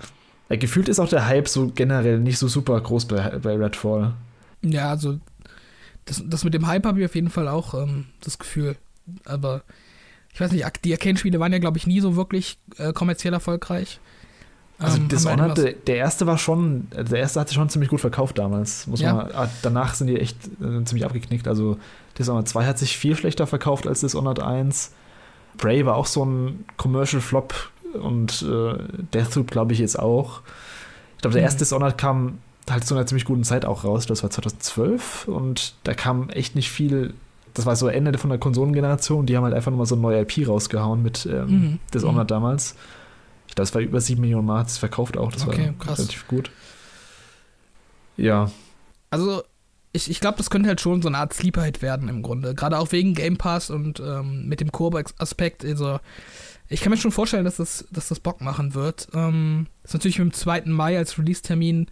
Ja, 0.49 0.57
gefühlt 0.57 0.89
ist 0.89 0.99
auch 0.99 1.09
der 1.09 1.27
Hype 1.27 1.49
so 1.49 1.71
generell 1.75 2.19
nicht 2.19 2.39
so 2.39 2.49
super 2.49 2.81
groß 2.81 3.07
bei, 3.07 3.39
bei 3.39 3.57
Redfall. 3.57 4.15
Ja, 4.63 4.91
also 4.91 5.19
das, 6.07 6.23
das 6.27 6.45
mit 6.45 6.55
dem 6.55 6.67
Hype 6.67 6.85
habe 6.85 7.01
ich 7.01 7.07
auf 7.07 7.15
jeden 7.15 7.31
Fall 7.31 7.49
auch 7.49 7.75
ähm, 7.75 8.07
das 8.21 8.39
Gefühl. 8.39 8.77
Aber 9.25 9.63
ich 10.33 10.41
weiß 10.41 10.53
nicht, 10.53 10.85
die 10.85 10.93
Arcane-Spiele 10.93 11.39
waren 11.39 11.53
ja, 11.53 11.59
glaube 11.59 11.79
ich, 11.79 11.87
nie 11.87 12.01
so 12.01 12.17
wirklich 12.17 12.59
äh, 12.79 12.93
kommerziell 12.93 13.33
erfolgreich. 13.33 14.01
Also 14.79 14.99
ähm, 14.99 15.09
Dishonored, 15.09 15.57
der, 15.57 15.73
der 15.73 15.97
erste 15.97 16.27
war 16.27 16.37
schon, 16.37 16.89
der 16.91 17.19
erste 17.19 17.41
hat 17.41 17.49
sich 17.49 17.57
schon 17.57 17.69
ziemlich 17.69 17.91
gut 17.91 18.01
verkauft 18.01 18.39
damals. 18.39 18.87
Muss 18.87 19.01
ja. 19.01 19.15
man, 19.15 19.31
ah, 19.33 19.49
danach 19.63 19.95
sind 19.95 20.09
die 20.09 20.19
echt 20.19 20.37
äh, 20.61 20.85
ziemlich 20.85 21.05
abgeknickt. 21.05 21.47
Also 21.47 21.79
Dishonored 22.19 22.49
2 22.49 22.67
hat 22.67 22.79
sich 22.79 22.97
viel 22.97 23.17
schlechter 23.17 23.47
verkauft 23.47 23.87
als 23.87 24.01
Dishonored 24.01 24.41
1. 24.41 24.93
Prey 25.59 25.87
war 25.87 25.97
auch 25.97 26.07
so 26.07 26.25
ein 26.25 26.65
Commercial 26.77 27.23
Flop 27.23 27.55
und 27.95 28.43
äh, 28.43 28.75
Deathloop 29.13 29.51
glaube 29.51 29.73
ich 29.73 29.79
jetzt 29.79 29.99
auch. 29.99 30.41
Ich 31.17 31.23
glaube, 31.23 31.35
der 31.35 31.43
mhm. 31.43 31.47
erste 31.47 31.61
Dishonored 31.61 31.97
kam 31.97 32.39
halt 32.69 32.85
zu 32.85 32.95
einer 32.95 33.07
ziemlich 33.07 33.25
guten 33.25 33.45
Zeit 33.45 33.65
auch 33.65 33.85
raus. 33.85 34.07
Das 34.07 34.23
war 34.23 34.31
2012 34.31 35.29
und 35.29 35.75
da 35.85 35.95
kam 35.95 36.31
echt 36.31 36.57
nicht 36.57 36.71
viel. 36.71 37.15
Das 37.53 37.67
war 37.67 37.77
so 37.77 37.87
Ende 37.87 38.19
von 38.19 38.31
der 38.31 38.41
Konsolengeneration. 38.41 39.27
Die 39.27 39.37
haben 39.37 39.45
halt 39.45 39.55
einfach 39.55 39.71
nochmal 39.71 39.87
so 39.87 39.95
ein 39.95 40.01
neue 40.01 40.23
IP 40.23 40.49
rausgehauen 40.49 41.03
mit 41.03 41.27
ähm, 41.27 41.47
mhm. 41.47 41.79
Dishonored 41.93 42.25
mhm. 42.25 42.29
damals. 42.29 42.75
Es 43.63 43.75
war 43.75 43.81
über 43.83 44.01
7 44.01 44.21
Millionen 44.21 44.47
Mal, 44.47 44.65
verkauft 44.67 45.17
auch. 45.17 45.33
Das 45.33 45.47
okay, 45.47 45.67
war 45.67 45.87
krass. 45.87 45.99
relativ 45.99 46.27
gut. 46.27 46.51
Ja. 48.17 48.51
Also, 49.11 49.43
ich, 49.93 50.11
ich 50.11 50.21
glaube, 50.21 50.39
das 50.39 50.51
könnte 50.51 50.69
halt 50.69 50.81
schon 50.81 51.03
so 51.03 51.09
eine 51.09 51.19
Art 51.19 51.33
Sleeper-Hit 51.33 51.83
werden 51.83 52.09
im 52.09 52.23
Grunde. 52.23 52.55
Gerade 52.55 52.79
auch 52.79 52.93
wegen 52.93 53.15
Game 53.15 53.37
Pass 53.37 53.71
und 53.71 54.01
ähm, 54.01 54.47
mit 54.47 54.61
dem 54.61 54.73
Koop-Aspekt. 54.73 55.65
Also, 55.65 55.99
ich 56.69 56.81
kann 56.81 56.91
mir 56.91 56.97
schon 56.97 57.13
vorstellen, 57.13 57.45
dass 57.45 57.57
das, 57.57 57.87
dass 57.91 58.09
das 58.09 58.21
Bock 58.21 58.41
machen 58.41 58.75
wird. 58.75 59.09
Ähm, 59.15 59.67
ist 59.83 59.95
natürlich 59.95 60.19
mit 60.19 60.29
dem 60.29 60.33
2. 60.33 60.63
Mai 60.67 60.97
als 60.97 61.19
Release-Termin 61.19 61.87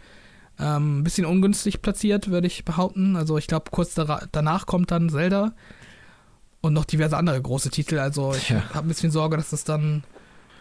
ähm, 0.59 1.01
ein 1.01 1.05
bisschen 1.05 1.27
ungünstig 1.27 1.83
platziert, 1.83 2.31
würde 2.31 2.47
ich 2.47 2.65
behaupten. 2.65 3.17
Also 3.17 3.39
ich 3.39 3.47
glaube, 3.47 3.71
kurz 3.71 3.95
danach 3.95 4.67
kommt 4.67 4.91
dann 4.91 5.11
Zelda 5.11 5.53
und 6.61 6.73
noch 6.73 6.85
diverse 6.85 7.17
andere 7.17 7.41
große 7.41 7.71
Titel. 7.71 7.99
Also 7.99 8.35
ich 8.35 8.51
ja. 8.51 8.63
habe 8.71 8.87
ein 8.87 8.89
bisschen 8.89 9.11
Sorge, 9.11 9.37
dass 9.37 9.51
das 9.51 9.65
dann 9.65 10.05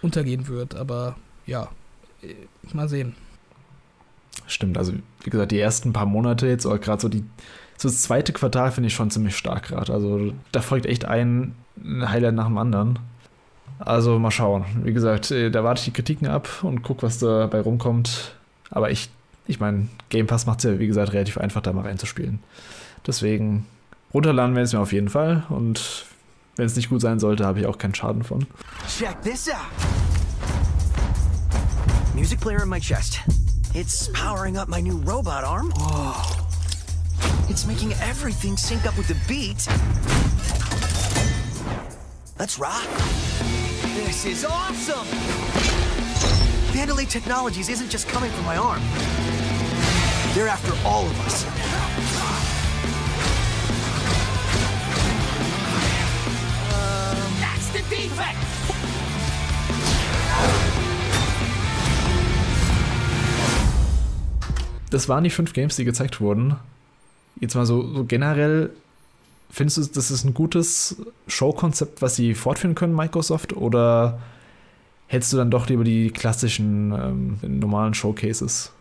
untergehen 0.01 0.47
wird. 0.47 0.75
Aber 0.75 1.15
ja, 1.45 1.69
äh, 2.21 2.35
mal 2.73 2.89
sehen. 2.89 3.15
Stimmt, 4.47 4.77
also 4.77 4.93
wie 5.23 5.29
gesagt, 5.29 5.51
die 5.51 5.59
ersten 5.59 5.93
paar 5.93 6.05
Monate 6.05 6.47
jetzt, 6.47 6.65
oder 6.65 6.79
gerade 6.79 7.01
so 7.01 7.09
die, 7.09 7.23
so 7.77 7.87
das 7.87 8.01
zweite 8.01 8.33
Quartal 8.33 8.71
finde 8.71 8.87
ich 8.87 8.93
schon 8.93 9.11
ziemlich 9.11 9.35
stark 9.35 9.67
gerade. 9.67 9.93
Also 9.93 10.33
da 10.51 10.61
folgt 10.61 10.85
echt 10.85 11.05
ein 11.05 11.55
Highlight 11.83 12.35
nach 12.35 12.47
dem 12.47 12.57
anderen. 12.57 12.99
Also 13.79 14.19
mal 14.19 14.31
schauen. 14.31 14.65
Wie 14.83 14.93
gesagt, 14.93 15.31
äh, 15.31 15.49
da 15.49 15.63
warte 15.63 15.79
ich 15.79 15.85
die 15.85 15.93
Kritiken 15.93 16.27
ab 16.27 16.47
und 16.63 16.83
gucke, 16.83 17.03
was 17.03 17.19
dabei 17.19 17.61
rumkommt. 17.61 18.35
Aber 18.69 18.91
ich 18.91 19.09
ich 19.51 19.59
meine, 19.59 19.87
Game 20.09 20.27
Pass 20.27 20.45
macht 20.45 20.59
es 20.59 20.65
ja, 20.65 20.79
wie 20.79 20.87
gesagt, 20.87 21.13
relativ 21.13 21.37
einfach, 21.37 21.61
da 21.61 21.73
mal 21.73 21.85
reinzuspielen. 21.85 22.39
Deswegen 23.05 23.65
runterladen 24.13 24.55
wir 24.55 24.63
es 24.63 24.73
mir 24.73 24.79
auf 24.79 24.93
jeden 24.93 25.09
Fall 25.09 25.43
und 25.49 26.05
wenn 26.55 26.65
es 26.65 26.75
nicht 26.75 26.89
gut 26.89 27.01
sein 27.01 27.19
sollte, 27.19 27.45
habe 27.45 27.59
ich 27.59 27.65
auch 27.65 27.77
keinen 27.77 27.95
Schaden 27.95 28.23
von. 28.23 28.45
Check 28.87 29.21
this 29.23 29.49
out. 29.49 29.57
Music 32.13 32.39
player 32.39 32.61
in 32.63 32.69
my 32.69 32.79
chest. 32.79 33.19
It's 33.73 34.09
powering 34.09 34.57
up 34.57 34.67
my 34.67 34.81
new 34.81 34.97
robot 34.97 35.43
arm. 35.43 35.71
Whoa. 35.75 36.41
It's 37.49 37.65
making 37.65 37.93
everything 38.01 38.57
sync 38.57 38.85
up 38.85 38.97
with 38.97 39.07
the 39.07 39.15
beat. 39.27 39.67
Let's 42.37 42.59
rock. 42.59 42.87
This 43.95 44.25
is 44.25 44.45
awesome. 44.45 45.07
Vandalay 46.73 47.07
Technologies 47.07 47.69
isn't 47.69 47.89
just 47.89 48.07
coming 48.07 48.31
from 48.31 48.45
my 48.45 48.57
arm. 48.57 48.81
They're 50.33 50.47
after 50.47 50.73
all 50.87 51.05
of 51.05 51.19
us. 51.25 51.45
The 57.73 57.79
defect! 57.89 58.37
Das 64.89 65.07
waren 65.07 65.23
die 65.23 65.29
fünf 65.29 65.53
Games, 65.53 65.77
die 65.77 65.85
gezeigt 65.85 66.19
wurden. 66.19 66.57
Jetzt 67.39 67.55
mal 67.55 67.65
so, 67.65 67.93
so 67.93 68.03
generell, 68.03 68.71
findest 69.49 69.77
du, 69.77 69.85
das 69.85 70.11
ist 70.11 70.25
ein 70.25 70.33
gutes 70.33 70.97
Showkonzept, 71.27 72.01
was 72.01 72.15
sie 72.15 72.35
fortführen 72.35 72.75
können, 72.75 72.93
Microsoft? 72.93 73.53
Oder 73.53 74.19
hättest 75.07 75.31
du 75.31 75.37
dann 75.37 75.49
doch 75.49 75.69
lieber 75.69 75.85
die 75.85 76.11
klassischen, 76.11 76.91
ähm, 76.91 77.59
normalen 77.59 77.93
Showcases? 77.93 78.73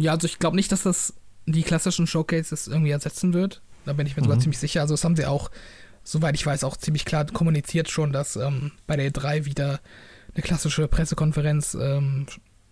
Ja, 0.00 0.12
also 0.12 0.26
ich 0.26 0.40
glaube 0.40 0.56
nicht, 0.56 0.72
dass 0.72 0.82
das 0.82 1.14
die 1.46 1.62
klassischen 1.62 2.08
Showcases 2.08 2.66
irgendwie 2.66 2.90
ersetzen 2.90 3.32
wird. 3.32 3.62
Da 3.84 3.92
bin 3.92 4.06
ich 4.06 4.16
mir 4.16 4.22
sogar 4.22 4.36
mhm. 4.36 4.42
ziemlich 4.42 4.58
sicher. 4.58 4.80
Also 4.80 4.94
das 4.94 5.04
haben 5.04 5.16
sie 5.16 5.26
auch, 5.26 5.50
soweit 6.04 6.34
ich 6.34 6.44
weiß, 6.44 6.64
auch 6.64 6.76
ziemlich 6.76 7.04
klar 7.04 7.26
kommuniziert 7.26 7.90
schon, 7.90 8.12
dass 8.12 8.36
ähm, 8.36 8.72
bei 8.86 8.96
der 8.96 9.10
E3 9.10 9.44
wieder 9.44 9.80
eine 10.34 10.42
klassische 10.42 10.88
Pressekonferenz 10.88 11.74
ähm, 11.74 12.26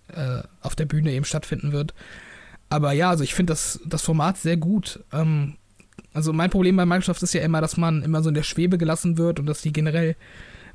äh, 0.09 0.43
auf 0.61 0.74
der 0.74 0.87
Bühne 0.87 1.12
eben 1.12 1.24
stattfinden 1.24 1.72
wird. 1.72 1.95
Aber 2.68 2.93
ja, 2.93 3.11
also 3.11 3.24
ich 3.24 3.35
finde 3.35 3.53
das, 3.53 3.81
das 3.85 4.03
Format 4.03 4.39
sehr 4.39 4.57
gut. 4.57 5.05
Ähm, 5.12 5.57
also 6.12 6.33
mein 6.33 6.51
Problem 6.51 6.76
bei 6.76 6.87
Microsoft 6.87 7.22
ist 7.22 7.35
ja 7.35 7.43
immer, 7.43 7.61
dass 7.61 7.76
man 7.76 8.03
immer 8.03 8.22
so 8.22 8.28
in 8.28 8.35
der 8.35 8.43
Schwebe 8.43 8.78
gelassen 8.78 9.18
wird 9.18 9.39
und 9.39 9.47
dass 9.47 9.62
die 9.62 9.72
generell 9.72 10.16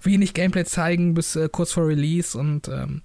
wenig 0.02 0.34
Gameplay 0.34 0.66
zeigen 0.66 1.14
bis 1.14 1.36
äh, 1.36 1.50
kurz 1.52 1.72
vor 1.72 1.88
Release 1.88 2.38
und 2.38 2.68
ähm, 2.68 3.02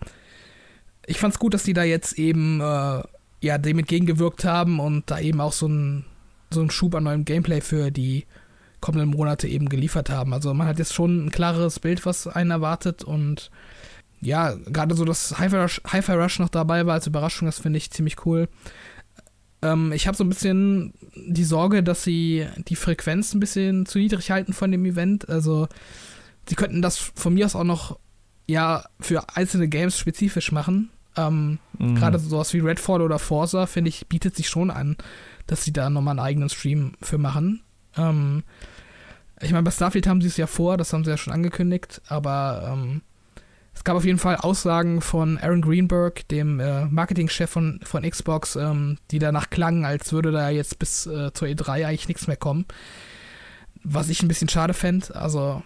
ich 1.06 1.18
fand's 1.18 1.38
gut, 1.38 1.54
dass 1.54 1.62
die 1.62 1.72
da 1.72 1.82
jetzt 1.82 2.18
eben 2.18 2.60
äh, 2.60 3.02
ja, 3.42 3.58
dem 3.58 3.78
entgegengewirkt 3.78 4.44
haben 4.44 4.80
und 4.80 5.10
da 5.10 5.18
eben 5.18 5.40
auch 5.40 5.52
so 5.52 5.66
ein 5.66 6.04
so 6.52 6.60
einen 6.60 6.70
Schub 6.70 6.94
an 6.96 7.04
neuem 7.04 7.24
Gameplay 7.24 7.60
für 7.60 7.90
die 7.90 8.26
kommenden 8.80 9.10
Monate 9.10 9.48
eben 9.48 9.68
geliefert 9.68 10.10
haben. 10.10 10.32
Also 10.32 10.54
man 10.54 10.66
hat 10.66 10.78
jetzt 10.78 10.94
schon 10.94 11.26
ein 11.26 11.30
klares 11.30 11.80
Bild, 11.80 12.06
was 12.06 12.26
einen 12.26 12.50
erwartet 12.50 13.04
und 13.04 13.50
ja, 14.22 14.54
gerade 14.66 14.94
so, 14.94 15.04
dass 15.04 15.38
Hi-Fi 15.38 15.56
Rush, 15.56 15.80
Hi 15.86 16.00
Rush 16.00 16.38
noch 16.38 16.50
dabei 16.50 16.86
war 16.86 16.94
als 16.94 17.06
Überraschung, 17.06 17.46
das 17.46 17.58
finde 17.58 17.78
ich 17.78 17.90
ziemlich 17.90 18.26
cool. 18.26 18.48
Ähm, 19.62 19.92
ich 19.92 20.06
habe 20.06 20.16
so 20.16 20.24
ein 20.24 20.28
bisschen 20.28 20.92
die 21.14 21.44
Sorge, 21.44 21.82
dass 21.82 22.04
sie 22.04 22.46
die 22.68 22.76
Frequenz 22.76 23.34
ein 23.34 23.40
bisschen 23.40 23.86
zu 23.86 23.98
niedrig 23.98 24.30
halten 24.30 24.52
von 24.52 24.70
dem 24.70 24.84
Event. 24.84 25.28
Also, 25.28 25.68
sie 26.48 26.54
könnten 26.54 26.82
das 26.82 26.98
von 26.98 27.34
mir 27.34 27.46
aus 27.46 27.56
auch 27.56 27.64
noch 27.64 27.98
ja 28.46 28.84
für 29.00 29.24
einzelne 29.34 29.68
Games 29.68 29.98
spezifisch 29.98 30.52
machen. 30.52 30.90
Ähm, 31.16 31.58
mhm. 31.78 31.94
Gerade 31.96 32.18
sowas 32.18 32.52
wie 32.54 32.60
Redfall 32.60 33.02
oder 33.02 33.18
Forza, 33.18 33.66
finde 33.66 33.88
ich, 33.88 34.06
bietet 34.06 34.36
sich 34.36 34.48
schon 34.48 34.70
an, 34.70 34.96
dass 35.46 35.64
sie 35.64 35.72
da 35.72 35.90
nochmal 35.90 36.18
einen 36.18 36.26
eigenen 36.26 36.48
Stream 36.48 36.92
für 37.00 37.18
machen. 37.18 37.62
Ähm, 37.96 38.42
ich 39.40 39.52
meine, 39.52 39.62
bei 39.62 39.70
Starfield 39.70 40.06
haben 40.06 40.20
sie 40.20 40.28
es 40.28 40.36
ja 40.36 40.46
vor, 40.46 40.76
das 40.76 40.92
haben 40.92 41.04
sie 41.04 41.10
ja 41.10 41.16
schon 41.16 41.32
angekündigt, 41.32 42.02
aber 42.08 42.72
ähm, 42.72 43.02
es 43.74 43.84
gab 43.84 43.96
auf 43.96 44.04
jeden 44.04 44.18
Fall 44.18 44.36
Aussagen 44.36 45.00
von 45.00 45.38
Aaron 45.38 45.62
Greenberg, 45.62 46.28
dem 46.28 46.60
äh, 46.60 46.84
Marketingchef 46.86 47.48
von, 47.48 47.80
von 47.82 48.02
Xbox, 48.08 48.56
ähm, 48.56 48.98
die 49.10 49.18
danach 49.18 49.48
klangen, 49.48 49.84
als 49.84 50.12
würde 50.12 50.32
da 50.32 50.50
jetzt 50.50 50.78
bis 50.78 51.06
äh, 51.06 51.32
zur 51.32 51.48
E3 51.48 51.86
eigentlich 51.86 52.08
nichts 52.08 52.26
mehr 52.26 52.36
kommen. 52.36 52.66
Was 53.82 54.10
ich 54.10 54.22
ein 54.22 54.28
bisschen 54.28 54.48
schade 54.48 54.74
fände. 54.74 55.14
Also, 55.14 55.62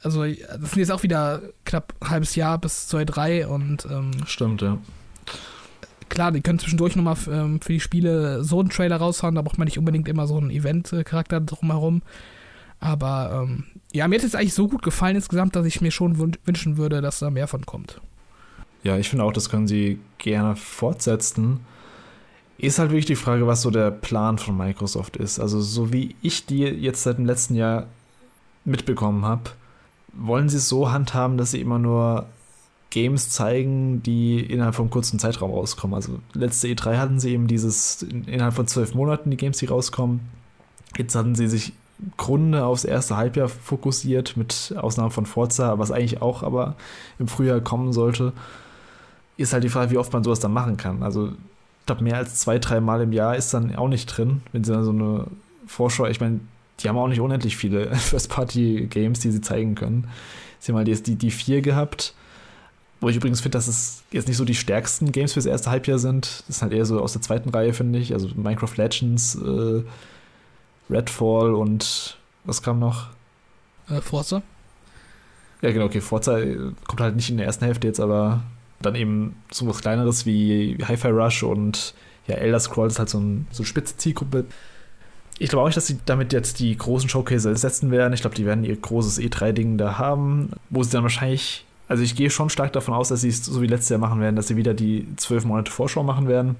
also, 0.00 0.24
das 0.24 0.70
sind 0.70 0.76
jetzt 0.76 0.92
auch 0.92 1.02
wieder 1.02 1.42
knapp 1.64 1.94
ein 2.00 2.10
halbes 2.10 2.36
Jahr 2.36 2.58
bis 2.58 2.86
zur 2.86 3.00
E3 3.00 3.46
und. 3.46 3.86
Ähm, 3.90 4.12
Stimmt, 4.26 4.62
ja. 4.62 4.78
Klar, 6.08 6.30
die 6.30 6.40
können 6.40 6.60
zwischendurch 6.60 6.94
nochmal 6.94 7.16
ähm, 7.28 7.60
für 7.60 7.72
die 7.72 7.80
Spiele 7.80 8.44
so 8.44 8.60
einen 8.60 8.70
Trailer 8.70 8.96
raushauen, 8.96 9.34
da 9.34 9.42
braucht 9.42 9.58
man 9.58 9.66
nicht 9.66 9.78
unbedingt 9.78 10.08
immer 10.08 10.26
so 10.26 10.36
einen 10.36 10.50
Event-Charakter 10.50 11.40
drumherum. 11.40 12.02
Aber 12.80 13.42
ähm, 13.42 13.64
ja, 13.92 14.06
mir 14.06 14.18
hat 14.18 14.24
es 14.24 14.34
eigentlich 14.34 14.54
so 14.54 14.68
gut 14.68 14.82
gefallen 14.82 15.16
insgesamt, 15.16 15.56
dass 15.56 15.66
ich 15.66 15.80
mir 15.80 15.90
schon 15.90 16.18
wünschen 16.18 16.76
würde, 16.76 17.00
dass 17.00 17.18
da 17.18 17.30
mehr 17.30 17.48
von 17.48 17.66
kommt. 17.66 18.00
Ja, 18.82 18.96
ich 18.96 19.08
finde 19.08 19.24
auch, 19.24 19.32
das 19.32 19.50
können 19.50 19.66
sie 19.66 19.98
gerne 20.18 20.56
fortsetzen. 20.56 21.60
Ist 22.58 22.78
halt 22.78 22.90
wirklich 22.90 23.06
die 23.06 23.16
Frage, 23.16 23.46
was 23.46 23.62
so 23.62 23.70
der 23.70 23.90
Plan 23.90 24.38
von 24.38 24.56
Microsoft 24.56 25.16
ist. 25.16 25.38
Also, 25.38 25.60
so 25.60 25.92
wie 25.92 26.16
ich 26.22 26.46
die 26.46 26.60
jetzt 26.60 27.02
seit 27.02 27.18
dem 27.18 27.26
letzten 27.26 27.54
Jahr 27.54 27.86
mitbekommen 28.64 29.24
habe, 29.24 29.50
wollen 30.12 30.48
sie 30.48 30.56
es 30.56 30.68
so 30.68 30.90
handhaben, 30.90 31.38
dass 31.38 31.52
sie 31.52 31.60
immer 31.60 31.78
nur 31.78 32.26
Games 32.90 33.30
zeigen, 33.30 34.02
die 34.02 34.40
innerhalb 34.40 34.74
von 34.74 34.84
einem 34.84 34.90
kurzen 34.90 35.18
Zeitraum 35.18 35.52
rauskommen. 35.52 35.94
Also, 35.94 36.18
letzte 36.32 36.68
E3 36.68 36.98
hatten 36.98 37.20
sie 37.20 37.32
eben 37.32 37.46
dieses 37.46 38.02
innerhalb 38.02 38.54
von 38.54 38.66
zwölf 38.66 38.94
Monaten 38.94 39.30
die 39.30 39.36
Games, 39.36 39.58
die 39.58 39.66
rauskommen. 39.66 40.20
Jetzt 40.96 41.14
hatten 41.14 41.34
sie 41.34 41.48
sich 41.48 41.72
Grunde 42.16 42.64
aufs 42.64 42.84
erste 42.84 43.16
Halbjahr 43.16 43.48
fokussiert, 43.48 44.36
mit 44.36 44.74
Ausnahme 44.76 45.10
von 45.10 45.26
Forza, 45.26 45.78
was 45.78 45.90
eigentlich 45.90 46.22
auch 46.22 46.42
aber 46.42 46.76
im 47.18 47.28
Frühjahr 47.28 47.60
kommen 47.60 47.92
sollte, 47.92 48.32
ist 49.36 49.52
halt 49.52 49.64
die 49.64 49.68
Frage, 49.68 49.90
wie 49.90 49.98
oft 49.98 50.12
man 50.12 50.24
sowas 50.24 50.40
dann 50.40 50.52
machen 50.52 50.76
kann. 50.76 51.02
Also, 51.02 51.28
ich 51.28 51.86
glaube, 51.86 52.04
mehr 52.04 52.16
als 52.16 52.36
zwei, 52.36 52.58
drei 52.58 52.80
Mal 52.80 53.00
im 53.02 53.12
Jahr 53.12 53.36
ist 53.36 53.52
dann 53.54 53.74
auch 53.74 53.88
nicht 53.88 54.06
drin, 54.06 54.42
wenn 54.52 54.64
sie 54.64 54.72
dann 54.72 54.84
so 54.84 54.90
eine 54.90 55.26
Vorschau, 55.66 56.06
ich 56.06 56.20
meine, 56.20 56.40
die 56.80 56.88
haben 56.88 56.96
auch 56.96 57.08
nicht 57.08 57.20
unendlich 57.20 57.56
viele 57.56 57.94
First-Party-Games, 57.94 59.20
die 59.20 59.30
sie 59.30 59.40
zeigen 59.40 59.74
können. 59.74 60.08
Sie 60.60 60.72
haben 60.72 60.76
halt 60.76 61.06
die, 61.06 61.16
die 61.16 61.30
vier 61.30 61.62
gehabt, 61.62 62.14
wo 63.00 63.08
ich 63.08 63.16
übrigens 63.16 63.40
finde, 63.40 63.56
dass 63.56 63.68
es 63.68 64.02
jetzt 64.10 64.28
nicht 64.28 64.36
so 64.36 64.44
die 64.44 64.54
stärksten 64.54 65.12
Games 65.12 65.32
fürs 65.32 65.46
erste 65.46 65.70
Halbjahr 65.70 65.98
sind. 65.98 66.44
Das 66.46 66.56
ist 66.56 66.62
halt 66.62 66.72
eher 66.72 66.84
so 66.84 67.00
aus 67.00 67.12
der 67.12 67.22
zweiten 67.22 67.50
Reihe, 67.50 67.72
finde 67.72 67.98
ich. 67.98 68.12
Also 68.12 68.28
Minecraft 68.34 68.76
Legends, 68.76 69.36
äh, 69.36 69.82
Redfall 70.90 71.54
und 71.54 72.16
was 72.44 72.62
kam 72.62 72.78
noch? 72.78 73.08
Äh, 73.88 74.00
Forza. 74.00 74.42
Ja, 75.62 75.72
genau, 75.72 75.86
okay, 75.86 76.00
Forza 76.00 76.38
äh, 76.38 76.56
kommt 76.86 77.00
halt 77.00 77.16
nicht 77.16 77.30
in 77.30 77.36
der 77.36 77.46
ersten 77.46 77.64
Hälfte 77.64 77.86
jetzt, 77.86 78.00
aber 78.00 78.42
dann 78.80 78.94
eben 78.94 79.36
so 79.50 79.66
was 79.66 79.80
kleineres 79.80 80.24
wie 80.24 80.78
Hi-Fi 80.82 81.08
Rush 81.08 81.42
und 81.42 81.94
ja, 82.26 82.36
Elder 82.36 82.60
Scrolls 82.60 82.94
ist 82.94 82.98
halt 82.98 83.08
so, 83.08 83.18
ein, 83.18 83.46
so 83.50 83.62
eine 83.62 83.66
spitze 83.66 83.96
Zielgruppe. 83.96 84.44
Ich 85.38 85.48
glaube 85.48 85.62
auch 85.62 85.66
nicht, 85.66 85.76
dass 85.76 85.86
sie 85.86 85.98
damit 86.04 86.32
jetzt 86.32 86.60
die 86.60 86.76
großen 86.76 87.08
Showcase 87.08 87.48
ersetzen 87.48 87.90
werden. 87.90 88.12
Ich 88.12 88.20
glaube, 88.20 88.36
die 88.36 88.44
werden 88.44 88.64
ihr 88.64 88.76
großes 88.76 89.18
E3-Ding 89.20 89.78
da 89.78 89.98
haben, 89.98 90.50
wo 90.68 90.82
sie 90.82 90.90
dann 90.90 91.04
wahrscheinlich, 91.04 91.64
also 91.88 92.02
ich 92.02 92.16
gehe 92.16 92.30
schon 92.30 92.50
stark 92.50 92.72
davon 92.72 92.94
aus, 92.94 93.08
dass 93.08 93.22
sie 93.22 93.28
es 93.28 93.44
so 93.44 93.62
wie 93.62 93.66
letztes 93.66 93.88
Jahr 93.88 94.00
machen 94.00 94.20
werden, 94.20 94.36
dass 94.36 94.48
sie 94.48 94.56
wieder 94.56 94.74
die 94.74 95.06
zwölf 95.16 95.44
Monate 95.44 95.72
Vorschau 95.72 96.02
machen 96.02 96.28
werden. 96.28 96.56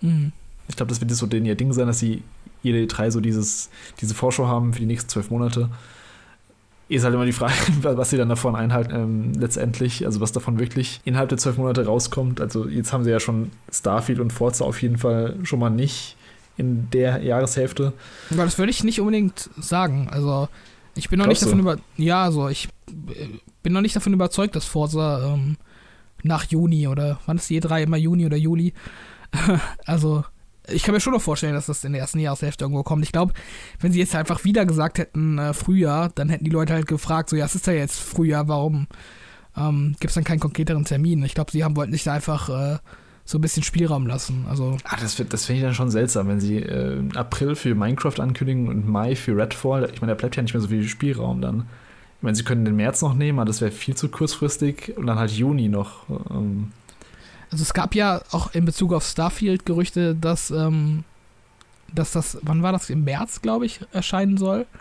Mhm. 0.00 0.32
Ich 0.68 0.76
glaube, 0.76 0.90
das 0.90 1.00
wird 1.00 1.10
so 1.10 1.26
denen 1.26 1.46
ihr 1.46 1.54
Ding 1.54 1.72
sein, 1.72 1.86
dass 1.86 1.98
sie 1.98 2.22
jede 2.62 2.78
E3 2.78 3.10
so 3.10 3.20
dieses, 3.20 3.70
diese 4.00 4.14
Vorschau 4.14 4.46
haben 4.46 4.72
für 4.72 4.80
die 4.80 4.86
nächsten 4.86 5.08
zwölf 5.08 5.30
Monate. 5.30 5.70
Ist 6.88 7.04
halt 7.04 7.14
immer 7.14 7.26
die 7.26 7.32
Frage, 7.32 7.54
was 7.82 8.10
sie 8.10 8.16
dann 8.16 8.28
davon 8.28 8.56
einhalten, 8.56 8.94
ähm, 8.94 9.32
letztendlich, 9.34 10.06
also 10.06 10.20
was 10.20 10.32
davon 10.32 10.58
wirklich 10.58 11.00
innerhalb 11.04 11.28
der 11.28 11.38
zwölf 11.38 11.58
Monate 11.58 11.84
rauskommt. 11.84 12.40
Also 12.40 12.66
jetzt 12.68 12.92
haben 12.92 13.04
sie 13.04 13.10
ja 13.10 13.20
schon 13.20 13.50
Starfield 13.70 14.20
und 14.20 14.32
Forza 14.32 14.64
auf 14.64 14.80
jeden 14.80 14.98
Fall 14.98 15.36
schon 15.42 15.58
mal 15.58 15.70
nicht 15.70 16.16
in 16.56 16.90
der 16.90 17.22
Jahreshälfte. 17.22 17.92
Aber 18.30 18.44
das 18.44 18.58
würde 18.58 18.70
ich 18.70 18.82
nicht 18.84 19.00
unbedingt 19.00 19.50
sagen. 19.58 20.08
Also 20.10 20.48
ich 20.94 21.08
bin 21.08 21.18
noch 21.18 21.26
Glaubst 21.26 21.42
nicht 21.42 21.52
davon 21.52 21.60
über, 21.60 21.78
ja, 21.96 22.24
also 22.24 22.48
ich 22.48 22.68
äh, 22.88 23.28
bin 23.62 23.72
noch 23.72 23.80
nicht 23.80 23.94
davon 23.94 24.12
überzeugt, 24.12 24.56
dass 24.56 24.64
Forza 24.64 25.34
ähm, 25.34 25.56
nach 26.22 26.44
Juni 26.44 26.88
oder 26.88 27.20
wann 27.26 27.36
ist 27.36 27.48
die 27.48 27.60
E3 27.60 27.84
immer 27.84 27.96
Juni 27.96 28.26
oder 28.26 28.36
Juli? 28.36 28.74
also 29.86 30.24
ich 30.70 30.82
kann 30.82 30.94
mir 30.94 31.00
schon 31.00 31.12
noch 31.12 31.22
vorstellen, 31.22 31.54
dass 31.54 31.66
das 31.66 31.84
in 31.84 31.92
der 31.92 32.00
ersten 32.00 32.18
Jahreshälfte 32.18 32.64
irgendwo 32.64 32.82
kommt. 32.82 33.04
Ich 33.04 33.12
glaube, 33.12 33.32
wenn 33.80 33.92
sie 33.92 33.98
jetzt 33.98 34.14
einfach 34.14 34.44
wieder 34.44 34.66
gesagt 34.66 34.98
hätten, 34.98 35.38
äh, 35.38 35.54
Frühjahr, 35.54 36.10
dann 36.14 36.28
hätten 36.28 36.44
die 36.44 36.50
Leute 36.50 36.74
halt 36.74 36.86
gefragt, 36.86 37.30
so, 37.30 37.36
ja, 37.36 37.44
es 37.44 37.54
ist 37.54 37.66
ja 37.66 37.72
jetzt 37.72 37.98
Frühjahr, 37.98 38.48
warum 38.48 38.86
ähm, 39.56 39.96
gibt 40.00 40.10
es 40.10 40.14
dann 40.14 40.24
keinen 40.24 40.40
konkreteren 40.40 40.84
Termin? 40.84 41.22
Ich 41.24 41.34
glaube, 41.34 41.50
sie 41.50 41.64
haben, 41.64 41.76
wollten 41.76 41.92
sich 41.92 42.04
da 42.04 42.12
einfach 42.12 42.48
äh, 42.48 42.78
so 43.24 43.38
ein 43.38 43.40
bisschen 43.40 43.62
Spielraum 43.62 44.06
lassen. 44.06 44.46
Also, 44.48 44.78
ah, 44.84 44.96
das, 45.00 45.16
das 45.16 45.44
finde 45.44 45.60
ich 45.60 45.64
dann 45.64 45.74
schon 45.74 45.90
seltsam, 45.90 46.28
wenn 46.28 46.40
sie 46.40 46.58
äh, 46.58 47.02
April 47.14 47.56
für 47.56 47.74
Minecraft 47.74 48.20
ankündigen 48.20 48.68
und 48.68 48.88
Mai 48.88 49.16
für 49.16 49.36
Redfall. 49.36 49.90
Ich 49.92 50.00
meine, 50.00 50.12
da 50.12 50.18
bleibt 50.18 50.36
ja 50.36 50.42
nicht 50.42 50.54
mehr 50.54 50.62
so 50.62 50.68
viel 50.68 50.84
Spielraum 50.84 51.40
dann. 51.40 51.66
Ich 52.16 52.22
meine, 52.22 52.34
sie 52.34 52.42
können 52.42 52.64
den 52.64 52.76
März 52.76 53.02
noch 53.02 53.14
nehmen, 53.14 53.38
aber 53.38 53.46
das 53.46 53.60
wäre 53.60 53.70
viel 53.70 53.94
zu 53.94 54.08
kurzfristig 54.08 54.96
und 54.96 55.06
dann 55.06 55.18
halt 55.18 55.30
Juni 55.30 55.68
noch. 55.68 56.08
Ähm, 56.30 56.72
also 57.50 57.62
es 57.62 57.72
gab 57.74 57.94
ja 57.94 58.22
auch 58.30 58.54
in 58.54 58.64
Bezug 58.64 58.92
auf 58.92 59.04
Starfield 59.04 59.64
Gerüchte, 59.64 60.14
dass, 60.14 60.50
ähm, 60.50 61.04
dass 61.94 62.12
das, 62.12 62.38
wann 62.42 62.62
war 62.62 62.72
das? 62.72 62.90
Im 62.90 63.04
März, 63.04 63.40
glaube 63.42 63.66
ich, 63.66 63.80
erscheinen 63.92 64.36
soll. 64.36 64.66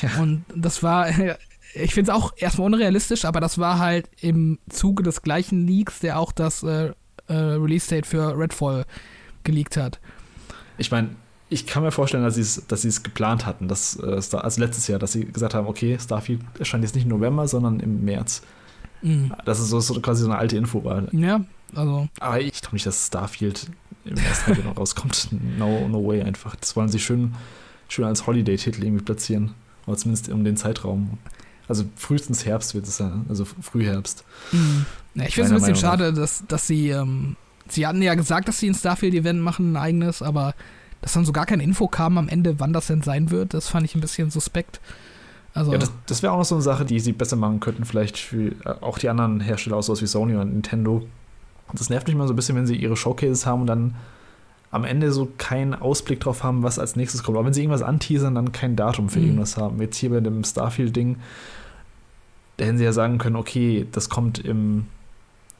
Ja. 0.00 0.22
Und 0.22 0.46
das 0.54 0.82
war, 0.82 1.10
ich 1.74 1.92
finde 1.92 2.10
es 2.10 2.16
auch 2.16 2.32
erstmal 2.38 2.68
unrealistisch, 2.68 3.26
aber 3.26 3.38
das 3.38 3.58
war 3.58 3.78
halt 3.78 4.08
im 4.22 4.58
Zuge 4.70 5.02
des 5.02 5.20
gleichen 5.20 5.66
Leaks, 5.66 5.98
der 5.98 6.18
auch 6.18 6.32
das 6.32 6.62
äh, 6.62 6.92
äh, 7.26 7.34
Release-Date 7.34 8.06
für 8.06 8.38
Redfall 8.38 8.86
geleakt 9.44 9.76
hat. 9.76 10.00
Ich 10.78 10.90
meine, 10.90 11.10
ich 11.50 11.66
kann 11.66 11.82
mir 11.82 11.90
vorstellen, 11.90 12.24
dass 12.24 12.36
sie 12.36 12.40
es 12.40 12.66
dass 12.66 13.02
geplant 13.02 13.44
hatten, 13.44 13.68
dass, 13.68 13.96
äh, 13.96 14.20
also 14.36 14.60
letztes 14.60 14.86
Jahr, 14.88 14.98
dass 14.98 15.12
sie 15.12 15.26
gesagt 15.26 15.54
haben, 15.54 15.66
okay, 15.66 15.98
Starfield 16.00 16.40
erscheint 16.58 16.84
jetzt 16.84 16.94
nicht 16.94 17.04
im 17.04 17.10
November, 17.10 17.46
sondern 17.48 17.80
im 17.80 18.04
März. 18.04 18.42
Mhm. 19.02 19.32
Das 19.44 19.60
ist 19.60 19.68
so, 19.68 19.80
so, 19.80 20.00
quasi 20.00 20.22
so 20.22 20.30
eine 20.30 20.38
alte 20.38 20.56
Info 20.56 20.84
war. 20.84 21.12
Ja, 21.12 21.40
also. 21.74 22.08
Aber 22.20 22.40
ich 22.40 22.60
glaube 22.60 22.76
nicht, 22.76 22.86
dass 22.86 23.06
Starfield 23.06 23.66
im 24.04 24.16
ersten 24.16 24.54
Jahr 24.54 24.64
noch 24.64 24.76
rauskommt. 24.76 25.28
No, 25.58 25.88
no 25.88 26.06
way 26.06 26.22
einfach. 26.22 26.56
Das 26.56 26.76
wollen 26.76 26.88
sie 26.88 26.98
schön, 26.98 27.34
schön 27.88 28.04
als 28.04 28.26
Holiday-Titel 28.26 28.84
irgendwie 28.84 29.04
platzieren. 29.04 29.54
Oder 29.86 29.96
zumindest 29.96 30.28
um 30.28 30.44
den 30.44 30.56
Zeitraum. 30.56 31.18
Also 31.66 31.84
frühestens 31.96 32.46
Herbst 32.46 32.74
wird 32.74 32.86
es 32.86 32.98
ja, 32.98 33.24
also 33.28 33.44
Frühherbst. 33.44 34.24
Mhm. 34.52 34.86
Ja, 35.14 35.24
ich 35.24 35.34
finde 35.34 35.48
es 35.48 35.52
ein 35.52 35.58
bisschen 35.58 35.76
schade, 35.76 36.12
dass, 36.12 36.44
dass 36.48 36.66
sie, 36.66 36.90
ähm, 36.90 37.36
sie 37.68 37.86
hatten 37.86 38.00
ja 38.00 38.14
gesagt, 38.14 38.48
dass 38.48 38.58
sie 38.58 38.68
ein 38.68 38.74
Starfield-Event 38.74 39.40
machen, 39.40 39.72
ein 39.72 39.76
eigenes, 39.76 40.22
aber 40.22 40.54
dass 41.02 41.12
dann 41.12 41.24
so 41.24 41.32
gar 41.32 41.46
keine 41.46 41.62
Info 41.62 41.86
kam 41.86 42.18
am 42.18 42.28
Ende, 42.28 42.58
wann 42.58 42.72
das 42.72 42.86
denn 42.86 43.02
sein 43.02 43.30
wird, 43.30 43.54
das 43.54 43.68
fand 43.68 43.84
ich 43.84 43.94
ein 43.94 44.00
bisschen 44.00 44.30
suspekt. 44.30 44.80
Also 45.54 45.72
ja, 45.72 45.78
das, 45.78 45.92
das 46.06 46.22
wäre 46.22 46.32
auch 46.32 46.38
noch 46.38 46.44
so 46.44 46.54
eine 46.54 46.62
Sache, 46.62 46.84
die 46.84 47.00
sie 47.00 47.12
besser 47.12 47.36
machen 47.36 47.60
könnten, 47.60 47.84
vielleicht 47.84 48.18
für 48.18 48.52
äh, 48.64 48.74
auch 48.80 48.98
die 48.98 49.08
anderen 49.08 49.40
Hersteller, 49.40 49.76
auch 49.76 49.82
sowas 49.82 50.02
wie 50.02 50.06
Sony 50.06 50.36
und 50.36 50.52
Nintendo. 50.52 51.06
Das 51.72 51.90
nervt 51.90 52.06
mich 52.06 52.16
mal 52.16 52.26
so 52.26 52.32
ein 52.32 52.36
bisschen, 52.36 52.56
wenn 52.56 52.66
sie 52.66 52.76
ihre 52.76 52.96
Showcases 52.96 53.46
haben 53.46 53.62
und 53.62 53.66
dann 53.66 53.94
am 54.70 54.84
Ende 54.84 55.12
so 55.12 55.28
keinen 55.38 55.74
Ausblick 55.74 56.20
drauf 56.20 56.42
haben, 56.42 56.62
was 56.62 56.78
als 56.78 56.96
nächstes 56.96 57.22
kommt. 57.22 57.36
Aber 57.36 57.46
wenn 57.46 57.54
sie 57.54 57.62
irgendwas 57.62 57.82
anteasern, 57.82 58.34
dann 58.34 58.52
kein 58.52 58.76
Datum 58.76 59.08
für 59.08 59.18
mhm. 59.18 59.26
irgendwas 59.26 59.56
haben. 59.56 59.80
Jetzt 59.80 59.96
hier 59.96 60.10
bei 60.10 60.20
dem 60.20 60.44
Starfield-Ding, 60.44 61.16
da 62.58 62.64
hätten 62.64 62.78
sie 62.78 62.84
ja 62.84 62.92
sagen 62.92 63.18
können, 63.18 63.36
okay, 63.36 63.86
das 63.92 64.08
kommt 64.08 64.38
im. 64.38 64.86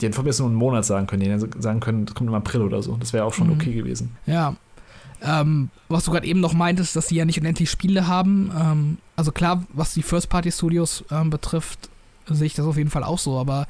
Die 0.01 0.07
hätten 0.07 0.15
von 0.15 0.25
mir 0.25 0.33
nur 0.39 0.47
einen 0.47 0.57
Monat 0.57 0.85
sagen 0.85 1.09
können, 1.09 1.23
die 1.23 1.31
hätten 1.31 1.61
sagen 1.61 1.81
können, 1.81 2.07
das 2.07 2.15
kommt 2.15 2.29
im 2.29 2.35
April 2.35 2.63
oder 2.63 2.83
so. 2.83 2.97
Das 3.01 3.13
wäre 3.13 3.25
auch 3.25 3.35
schon 3.35 3.49
mhm. 3.49 3.55
okay 3.55 3.73
gewesen. 3.73 4.17
Ja, 4.27 4.55
ähm, 5.23 5.71
was 5.89 6.05
du 6.05 6.13
gerade 6.13 6.27
eben 6.27 6.41
noch 6.41 6.53
meintest, 6.53 6.95
dass 6.95 7.09
sie 7.09 7.17
ja 7.17 7.25
nicht 7.25 7.41
unendlich 7.41 7.71
Spiele 7.71 8.07
haben. 8.07 8.53
Ähm, 8.57 8.99
also 9.17 9.33
klar, 9.33 9.65
was 9.73 9.95
die 9.95 10.03
First-Party-Studios 10.03 11.05
ähm, 11.11 11.31
betrifft, 11.31 11.89
sehe 12.29 12.47
ich 12.47 12.55
das 12.55 12.67
auf 12.67 12.77
jeden 12.77 12.91
Fall 12.91 13.03
auch 13.03 13.19
so. 13.19 13.39
Aber 13.39 13.67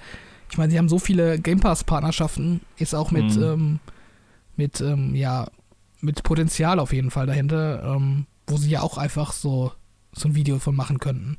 ich 0.51 0.59
meine, 0.59 0.71
sie 0.71 0.79
haben 0.79 0.89
so 0.89 0.99
viele 0.99 1.39
Game 1.39 1.61
Pass-Partnerschaften, 1.61 2.61
ist 2.79 2.95
auch 2.95 3.11
mit, 3.11 3.37
mhm. 3.37 3.43
Ähm, 3.43 3.79
mit, 4.57 4.81
ähm, 4.81 5.15
ja, 5.15 5.47
mit 6.01 6.23
Potenzial 6.23 6.79
auf 6.79 6.93
jeden 6.93 7.11
Fall 7.11 7.27
dahinter, 7.27 7.95
ähm, 7.97 8.27
wo 8.47 8.57
sie 8.57 8.71
ja 8.71 8.83
auch 8.83 8.99
einfach 8.99 9.33
so, 9.33 9.73
so 10.13 10.29
ein 10.29 10.35
Video 10.35 10.59
von 10.59 10.75
machen 10.75 10.99
könnten. 10.99 11.39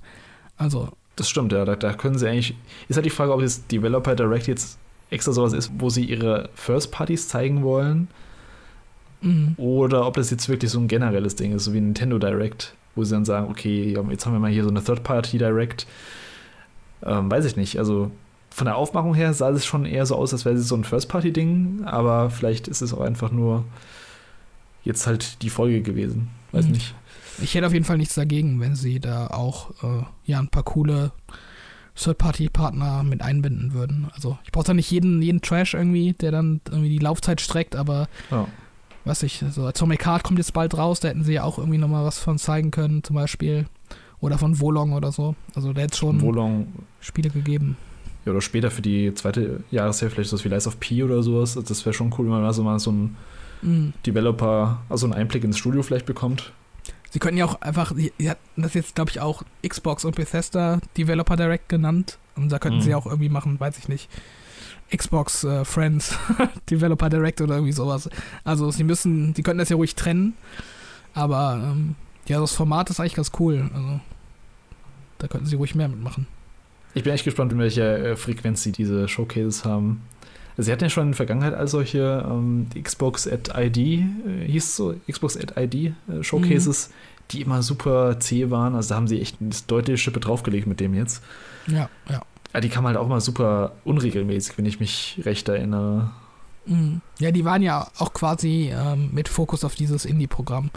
Also. 0.57 0.89
Das 1.15 1.29
stimmt, 1.29 1.51
ja. 1.51 1.65
Da, 1.65 1.75
da 1.75 1.93
können 1.93 2.17
sie 2.17 2.27
eigentlich. 2.27 2.55
Ist 2.87 2.95
halt 2.95 3.05
die 3.05 3.11
Frage, 3.11 3.33
ob 3.33 3.41
das 3.41 3.65
Developer 3.67 4.15
Direct 4.15 4.47
jetzt 4.47 4.77
extra 5.09 5.31
sowas 5.31 5.53
ist, 5.53 5.71
wo 5.77 5.89
sie 5.89 6.05
ihre 6.05 6.49
First 6.53 6.91
Parties 6.91 7.27
zeigen 7.27 7.63
wollen. 7.63 8.07
Mhm. 9.21 9.55
Oder 9.57 10.05
ob 10.05 10.15
das 10.15 10.29
jetzt 10.29 10.47
wirklich 10.47 10.71
so 10.71 10.79
ein 10.79 10.87
generelles 10.87 11.35
Ding 11.35 11.53
ist, 11.53 11.65
so 11.65 11.73
wie 11.73 11.81
Nintendo 11.81 12.19
Direct, 12.19 12.75
wo 12.95 13.03
sie 13.03 13.15
dann 13.15 13.25
sagen, 13.25 13.49
okay, 13.49 13.97
jetzt 14.09 14.25
haben 14.25 14.33
wir 14.33 14.39
mal 14.39 14.51
hier 14.51 14.63
so 14.63 14.69
eine 14.69 14.83
Third 14.83 15.03
Party 15.03 15.37
Direct. 15.37 15.87
Ähm, 17.03 17.29
weiß 17.29 17.45
ich 17.45 17.55
nicht. 17.55 17.79
Also 17.79 18.11
von 18.49 18.65
der 18.65 18.75
Aufmachung 18.75 19.13
her 19.13 19.33
sah 19.33 19.49
es 19.49 19.65
schon 19.65 19.85
eher 19.85 20.05
so 20.05 20.15
aus, 20.15 20.33
als 20.33 20.45
wäre 20.45 20.55
es 20.55 20.67
so 20.67 20.75
ein 20.75 20.83
First 20.83 21.09
Party 21.09 21.31
Ding, 21.31 21.83
aber 21.85 22.29
vielleicht 22.29 22.67
ist 22.67 22.81
es 22.81 22.93
auch 22.93 23.01
einfach 23.01 23.31
nur 23.31 23.63
jetzt 24.83 25.07
halt 25.07 25.41
die 25.41 25.49
Folge 25.49 25.81
gewesen. 25.81 26.29
Weiß 26.51 26.65
mhm. 26.65 26.71
nicht. 26.73 26.95
Ich 27.41 27.55
hätte 27.55 27.67
auf 27.67 27.73
jeden 27.73 27.85
Fall 27.85 27.97
nichts 27.97 28.15
dagegen, 28.15 28.59
wenn 28.59 28.75
sie 28.75 28.99
da 28.99 29.27
auch 29.27 29.71
äh, 29.83 30.03
ja, 30.25 30.39
ein 30.39 30.49
paar 30.49 30.63
coole 30.63 31.11
Third-Party-Partner 31.95 33.03
mit 33.03 33.21
einbinden 33.21 33.73
würden. 33.73 34.09
Also 34.13 34.37
ich 34.43 34.51
brauche 34.51 34.65
da 34.65 34.73
nicht 34.73 34.91
jeden, 34.91 35.21
jeden 35.21 35.41
Trash 35.41 35.73
irgendwie, 35.73 36.13
der 36.13 36.31
dann 36.31 36.61
irgendwie 36.69 36.89
die 36.89 36.99
Laufzeit 36.99 37.41
streckt, 37.41 37.75
aber 37.75 38.07
ja. 38.31 38.47
was 39.05 39.23
ich, 39.23 39.43
so 39.51 39.65
Atomic 39.65 40.05
Heart 40.05 40.23
kommt 40.23 40.39
jetzt 40.39 40.53
bald 40.53 40.77
raus, 40.77 40.99
da 40.99 41.09
hätten 41.09 41.23
sie 41.23 41.33
ja 41.33 41.43
auch 41.43 41.57
irgendwie 41.57 41.77
nochmal 41.77 42.05
was 42.05 42.19
von 42.19 42.37
zeigen 42.37 42.71
können, 42.71 43.03
zum 43.03 43.15
Beispiel. 43.15 43.65
Oder 44.21 44.37
von 44.37 44.59
Wolong 44.59 44.93
oder 44.93 45.13
so. 45.13 45.35
Also 45.55 45.71
da 45.71 45.81
hätte 45.81 45.97
schon 45.97 46.21
Wolong. 46.21 46.67
Spiele 46.99 47.29
gegeben. 47.29 47.77
Ja, 48.25 48.31
oder 48.31 48.41
später 48.41 48.69
für 48.69 48.81
die 48.81 49.13
zweite 49.13 49.63
Jahreshälfte 49.71 50.09
vielleicht 50.09 50.29
so 50.29 50.43
wie 50.43 50.49
Lies 50.49 50.67
of 50.67 50.79
P 50.79 51.03
oder 51.03 51.23
sowas. 51.23 51.53
Das 51.53 51.85
wäre 51.85 51.93
schon 51.93 52.13
cool, 52.17 52.25
wenn 52.25 52.33
man 52.33 52.45
also 52.45 52.63
mal 52.63 52.79
so 52.79 52.91
ein 52.91 53.15
mhm. 53.61 53.93
Developer, 54.05 54.81
also 54.89 55.05
einen 55.05 55.13
Einblick 55.13 55.43
ins 55.43 55.57
Studio 55.57 55.83
vielleicht 55.83 56.05
bekommt. 56.05 56.51
Sie 57.11 57.19
könnten 57.19 57.37
ja 57.37 57.45
auch 57.45 57.61
einfach, 57.61 57.93
sie 57.95 58.29
hatten 58.29 58.61
das 58.61 58.73
jetzt, 58.75 58.95
glaube 58.95 59.09
ich, 59.09 59.19
auch 59.19 59.43
Xbox 59.67 60.05
und 60.05 60.15
Bethesda 60.15 60.79
Developer 60.97 61.35
Direct 61.35 61.69
genannt. 61.69 62.19
Und 62.35 62.51
da 62.51 62.59
könnten 62.59 62.79
mhm. 62.79 62.83
sie 62.83 62.95
auch 62.95 63.05
irgendwie 63.05 63.29
machen, 63.29 63.59
weiß 63.59 63.77
ich 63.77 63.87
nicht. 63.87 64.09
Xbox 64.95 65.43
äh, 65.43 65.65
Friends 65.65 66.15
Developer 66.69 67.09
Direct 67.09 67.41
oder 67.41 67.55
irgendwie 67.55 67.73
sowas. 67.73 68.09
Also 68.43 68.71
sie 68.71 68.83
müssen, 68.83 69.33
sie 69.33 69.43
könnten 69.43 69.59
das 69.59 69.69
ja 69.69 69.75
ruhig 69.75 69.95
trennen. 69.95 70.33
Aber 71.13 71.59
ähm, 71.63 71.95
ja, 72.27 72.39
das 72.39 72.53
Format 72.53 72.89
ist 72.89 72.99
eigentlich 72.99 73.15
ganz 73.15 73.31
cool. 73.39 73.69
Also 73.73 73.99
da 75.17 75.27
könnten 75.27 75.47
sie 75.47 75.55
ruhig 75.55 75.75
mehr 75.75 75.87
mitmachen. 75.87 76.27
Ich 76.99 77.03
bin 77.05 77.13
echt 77.13 77.23
gespannt, 77.23 77.53
in 77.53 77.59
welcher 77.59 77.97
äh, 77.97 78.15
Frequenz 78.17 78.61
sie 78.61 78.73
diese 78.73 79.07
Showcases 79.07 79.63
haben. 79.63 80.01
Sie 80.57 80.69
hatten 80.69 80.83
ja 80.83 80.89
schon 80.89 81.03
in 81.03 81.09
der 81.11 81.15
Vergangenheit 81.15 81.53
all 81.53 81.69
solche 81.69 82.27
ähm, 82.29 82.67
Xbox 82.75 83.25
at 83.25 83.53
ID, 83.55 83.77
äh, 83.77 84.03
hieß 84.45 84.65
es 84.65 84.75
so, 84.75 84.93
Xbox 85.09 85.37
at 85.37 85.53
ID 85.55 85.75
äh, 86.09 86.21
Showcases, 86.21 86.89
mhm. 86.89 86.93
die 87.31 87.41
immer 87.41 87.63
super 87.63 88.19
zäh 88.19 88.49
waren. 88.49 88.75
Also 88.75 88.89
da 88.89 88.95
haben 88.95 89.07
sie 89.07 89.21
echt 89.21 89.37
eine 89.39 89.51
deutliche 89.67 89.97
Schippe 89.97 90.19
draufgelegt 90.19 90.67
mit 90.67 90.81
dem 90.81 90.93
jetzt. 90.93 91.23
Ja, 91.67 91.89
ja. 92.09 92.21
ja 92.53 92.59
die 92.59 92.67
kamen 92.67 92.87
halt 92.87 92.97
auch 92.97 93.07
mal 93.07 93.21
super 93.21 93.71
unregelmäßig, 93.85 94.57
wenn 94.57 94.65
ich 94.65 94.81
mich 94.81 95.21
recht 95.23 95.47
erinnere. 95.47 96.11
Mhm. 96.65 96.99
Ja, 97.19 97.31
die 97.31 97.45
waren 97.45 97.61
ja 97.61 97.87
auch 97.97 98.11
quasi 98.11 98.73
ähm, 98.75 99.11
mit 99.13 99.29
Fokus 99.29 99.63
auf 99.63 99.75
dieses 99.75 100.03
Indie-Programm 100.03 100.69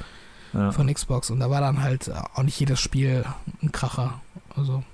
ja. 0.52 0.70
von 0.70 0.86
Xbox 0.86 1.30
und 1.30 1.40
da 1.40 1.50
war 1.50 1.60
dann 1.60 1.82
halt 1.82 2.12
auch 2.34 2.44
nicht 2.44 2.60
jedes 2.60 2.78
Spiel 2.78 3.24
ein 3.60 3.72
Kracher. 3.72 4.20
Also. 4.54 4.84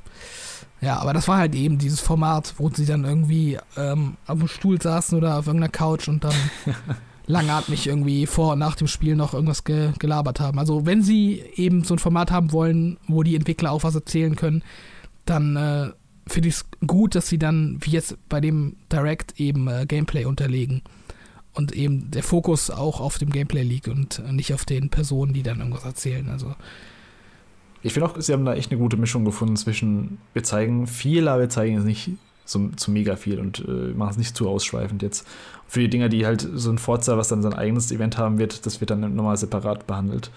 Ja, 0.81 0.99
aber 0.99 1.13
das 1.13 1.27
war 1.27 1.39
halt 1.39 1.55
eben 1.55 1.79
dieses 1.79 2.01
Format, 2.01 2.55
wo 2.59 2.71
sie 2.71 2.87
dann 2.87 3.05
irgendwie 3.05 3.59
ähm, 3.77 4.17
auf 4.27 4.39
dem 4.39 4.49
Stuhl 4.49 4.81
saßen 4.81 5.19
oder 5.19 5.39
auf 5.39 5.47
irgendeiner 5.47 5.73
Couch 5.73 6.09
und 6.09 6.23
dann 6.23 6.35
langatmig 7.27 7.87
irgendwie 7.87 8.27
vor 8.27 8.53
und 8.53 8.61
nach 8.61 8.77
dem 8.77 8.87
Spiel 8.87 9.17
noch 9.17 9.35
irgendwas 9.35 9.65
ge 9.65 9.93
gelabert 9.99 10.41
haben. 10.41 10.59
Also 10.59 10.87
wenn 10.87 11.03
sie 11.03 11.43
eben 11.57 11.83
so 11.83 11.95
ein 11.95 11.99
Format 11.99 12.31
haben 12.31 12.53
wollen, 12.53 12.97
wo 13.09 13.23
die 13.23 13.35
Entwickler 13.35 13.73
auch 13.73 13.83
was 13.83 13.95
erzählen 13.95 14.37
können, 14.37 14.63
dann 15.25 15.57
äh, 15.57 15.91
finde 16.29 16.49
ich 16.49 16.57
es 16.57 16.67
gut, 16.87 17.15
dass 17.15 17.29
sie 17.29 17.39
dann, 17.39 17.79
wie 17.81 17.91
jetzt 17.91 18.17
bei 18.29 18.41
dem 18.41 18.77
Direct, 18.93 19.41
eben 19.41 19.69
äh, 19.69 19.85
Gameplay 19.87 20.25
unterlegen. 20.25 20.83
Und 21.55 21.73
eben 21.73 22.13
der 22.13 22.23
Fokus 22.23 22.71
auch 22.71 23.01
auf 23.01 23.19
dem 23.19 23.31
Gameplay 23.31 23.63
liegt 23.63 23.89
und 23.89 24.23
nicht 24.33 24.55
auf 24.55 24.65
den 24.65 24.91
Personen, 24.91 25.33
die 25.33 25.43
dann 25.43 25.59
irgendwas 25.59 25.85
erzählen. 25.85 26.29
Also 26.29 26.55
ich 27.83 27.93
finde 27.93 28.09
auch, 28.09 28.21
sie 28.21 28.33
haben 28.33 28.45
da 28.45 28.55
echt 28.55 28.71
eine 28.71 28.81
gute 28.81 28.97
Mischung 28.97 29.25
gefunden 29.25 29.57
zwischen, 29.57 30.19
wir 30.33 30.43
zeigen 30.43 30.87
viel, 30.87 31.29
aber 31.29 31.43
wir 31.43 31.49
zeigen 31.49 31.77
es 31.77 31.85
nicht 31.85 32.11
so, 32.45 32.69
zu 32.77 32.91
mega 32.91 33.17
viel 33.17 33.39
und 33.39 33.65
äh, 33.69 33.93
machen 33.95 34.13
es 34.13 34.17
nicht 34.17 34.37
zu 34.37 34.49
ausschweifend 34.49 35.03
jetzt. 35.03 35.27
für 35.67 35.81
die 35.81 35.91
Dinger, 35.91 36.09
die 36.09 36.27
halt 36.27 36.49
so 36.55 36.71
ein 36.71 36.79
Forza, 36.79 37.19
was 37.19 37.29
dann 37.29 37.43
sein 37.43 37.53
eigenes 37.53 37.93
Event 37.93 38.17
haben 38.19 38.39
wird, 38.39 38.67
das 38.67 38.81
wird 38.81 38.91
dann 38.91 39.15
nochmal 39.15 39.37
separat 39.37 39.87
behandelt. 39.87 40.31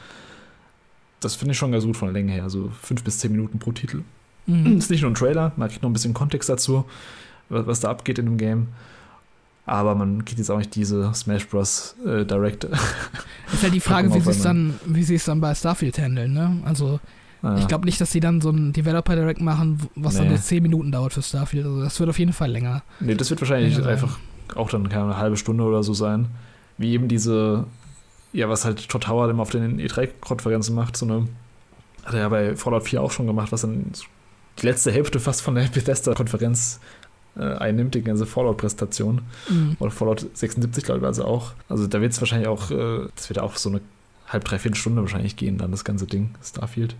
Das 1.21 1.35
finde 1.35 1.53
ich 1.53 1.57
schon 1.57 1.71
ganz 1.71 1.85
gut 1.85 1.97
von 1.97 2.07
der 2.07 2.13
Länge 2.13 2.33
her, 2.33 2.49
so 2.49 2.71
fünf 2.81 3.03
bis 3.03 3.19
zehn 3.19 3.31
Minuten 3.31 3.59
pro 3.59 3.71
Titel. 3.71 4.03
Mhm. 4.45 4.77
Ist 4.77 4.91
nicht 4.91 5.01
nur 5.01 5.11
ein 5.11 5.15
Trailer, 5.15 5.53
man 5.55 5.69
kriegt 5.69 5.83
noch 5.83 5.89
ein 5.89 5.93
bisschen 5.93 6.13
Kontext 6.13 6.49
dazu, 6.49 6.85
was, 7.49 7.65
was 7.65 7.79
da 7.79 7.89
abgeht 7.89 8.19
in 8.19 8.25
dem 8.25 8.37
Game. 8.37 8.67
Aber 9.65 9.95
man 9.95 10.25
kriegt 10.25 10.39
jetzt 10.39 10.49
auch 10.49 10.57
nicht 10.57 10.75
diese 10.75 11.13
Smash 11.13 11.47
Bros. 11.47 11.95
Äh, 12.05 12.25
Direct. 12.25 12.65
Ist 12.65 13.63
halt 13.63 13.73
die 13.73 13.79
Frage, 13.79 14.13
wie 14.13 14.19
sie 14.19 14.31
es 14.31 14.41
dann, 14.41 14.79
wie 14.85 15.03
sie 15.03 15.15
es 15.15 15.25
dann 15.25 15.39
bei 15.39 15.53
Starfield 15.53 15.97
handeln, 15.99 16.33
ne? 16.33 16.57
Also 16.65 16.99
ja. 17.43 17.57
Ich 17.57 17.67
glaube 17.67 17.85
nicht, 17.85 17.99
dass 17.99 18.11
sie 18.11 18.19
dann 18.19 18.39
so 18.39 18.51
ein 18.51 18.71
Developer 18.71 19.15
Direct 19.15 19.41
machen, 19.41 19.79
was 19.95 20.13
nee. 20.13 20.19
dann 20.19 20.31
jetzt 20.31 20.47
10 20.47 20.61
Minuten 20.61 20.91
dauert 20.91 21.13
für 21.13 21.23
Starfield. 21.23 21.65
Also 21.65 21.81
das 21.81 21.99
wird 21.99 22.09
auf 22.09 22.19
jeden 22.19 22.33
Fall 22.33 22.51
länger. 22.51 22.83
Nee, 22.99 23.15
das 23.15 23.29
wird 23.29 23.41
wahrscheinlich 23.41 23.83
einfach 23.83 24.19
auch 24.55 24.69
dann 24.69 24.89
keine 24.89 25.05
eine 25.05 25.17
halbe 25.17 25.37
Stunde 25.37 25.63
oder 25.63 25.83
so 25.83 25.93
sein. 25.93 26.27
Wie 26.77 26.91
eben 26.91 27.07
diese, 27.07 27.65
ja, 28.33 28.49
was 28.49 28.65
halt 28.65 28.89
Todd 28.89 29.07
Howard 29.07 29.31
immer 29.31 29.41
auf 29.41 29.49
den 29.49 29.79
E3-Konferenzen 29.79 30.75
macht, 30.75 30.97
so 30.97 31.05
eine, 31.05 31.27
hat 32.03 32.13
er 32.13 32.19
ja 32.19 32.29
bei 32.29 32.55
Fallout 32.55 32.83
4 32.83 33.01
auch 33.01 33.11
schon 33.11 33.27
gemacht, 33.27 33.51
was 33.51 33.61
dann 33.61 33.91
die 34.59 34.65
letzte 34.65 34.91
Hälfte 34.91 35.19
fast 35.19 35.41
von 35.41 35.55
der 35.55 35.63
Bethesda-Konferenz 35.73 36.79
äh, 37.35 37.43
einnimmt, 37.43 37.95
die 37.95 38.01
ganze 38.01 38.25
Fallout-Präsentation. 38.25 39.21
Mhm. 39.49 39.77
Oder 39.79 39.91
Fallout 39.91 40.27
76, 40.33 40.83
glaube 40.83 40.99
ich, 40.99 41.05
also 41.05 41.25
auch. 41.25 41.53
Also 41.69 41.87
da 41.87 42.01
wird 42.01 42.11
es 42.11 42.21
wahrscheinlich 42.21 42.47
auch, 42.47 42.69
äh, 42.71 43.07
das 43.15 43.29
wird 43.29 43.39
auch 43.39 43.55
so 43.55 43.69
eine 43.69 43.81
halb, 44.27 44.45
dreiviertel 44.45 44.77
Stunde 44.77 45.01
wahrscheinlich 45.01 45.35
gehen, 45.35 45.57
dann 45.57 45.71
das 45.71 45.83
ganze 45.83 46.05
Ding, 46.05 46.35
Starfield. 46.43 46.95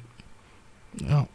Ja. 0.96 1.28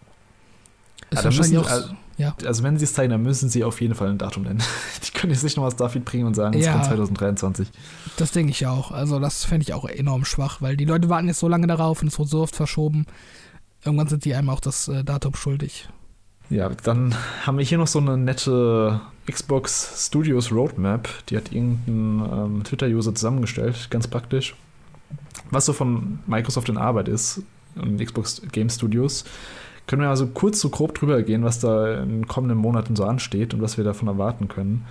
Ist 1.10 1.22
ja, 1.22 1.30
müssen, 1.30 1.58
auch, 1.58 1.70
also, 1.70 1.88
ja. 2.18 2.34
also 2.44 2.62
wenn 2.62 2.78
sie 2.78 2.84
es 2.84 2.94
zeigen, 2.94 3.10
dann 3.10 3.22
müssen 3.22 3.48
sie 3.48 3.62
auf 3.62 3.80
jeden 3.80 3.94
Fall 3.94 4.08
ein 4.08 4.18
Datum 4.18 4.42
nennen. 4.42 4.62
Die 5.06 5.10
können 5.12 5.32
jetzt 5.32 5.44
nicht 5.44 5.56
nochmal 5.56 5.70
Starfield 5.70 6.04
bringen 6.04 6.26
und 6.26 6.34
sagen, 6.34 6.58
es 6.58 6.66
ja, 6.66 6.72
kommt 6.72 6.86
2023. 6.86 7.68
Das 8.16 8.32
denke 8.32 8.50
ich 8.50 8.66
auch. 8.66 8.90
Also 8.90 9.20
das 9.20 9.44
fände 9.44 9.62
ich 9.62 9.72
auch 9.72 9.84
enorm 9.84 10.24
schwach, 10.24 10.60
weil 10.62 10.76
die 10.76 10.84
Leute 10.84 11.08
warten 11.08 11.28
jetzt 11.28 11.40
so 11.40 11.48
lange 11.48 11.66
darauf 11.66 12.02
und 12.02 12.08
es 12.08 12.18
wurde 12.18 12.30
so 12.30 12.42
oft 12.42 12.56
verschoben. 12.56 13.06
Irgendwann 13.84 14.08
sind 14.08 14.24
die 14.24 14.34
einem 14.34 14.50
auch 14.50 14.60
das 14.60 14.88
äh, 14.88 15.04
Datum 15.04 15.34
schuldig. 15.34 15.88
Ja, 16.48 16.68
dann 16.68 17.14
haben 17.44 17.58
wir 17.58 17.64
hier 17.64 17.78
noch 17.78 17.86
so 17.86 17.98
eine 17.98 18.16
nette 18.16 19.00
Xbox 19.30 20.06
Studios 20.06 20.52
Roadmap. 20.52 21.08
Die 21.28 21.36
hat 21.36 21.52
irgendein 21.52 22.28
ähm, 22.32 22.64
Twitter-User 22.64 23.14
zusammengestellt, 23.14 23.88
ganz 23.90 24.06
praktisch. 24.08 24.54
Was 25.50 25.66
so 25.66 25.72
von 25.72 26.20
Microsoft 26.26 26.68
in 26.68 26.78
Arbeit 26.78 27.08
ist 27.08 27.42
und 27.80 28.04
Xbox 28.04 28.42
Game 28.52 28.68
Studios. 28.68 29.24
Können 29.86 30.02
wir 30.02 30.08
also 30.08 30.26
kurz 30.26 30.60
so 30.60 30.68
grob 30.68 30.94
drüber 30.94 31.22
gehen, 31.22 31.44
was 31.44 31.60
da 31.60 32.02
in 32.02 32.08
den 32.08 32.28
kommenden 32.28 32.58
Monaten 32.58 32.96
so 32.96 33.04
ansteht 33.04 33.54
und 33.54 33.62
was 33.62 33.76
wir 33.76 33.84
davon 33.84 34.08
erwarten 34.08 34.48
können. 34.48 34.84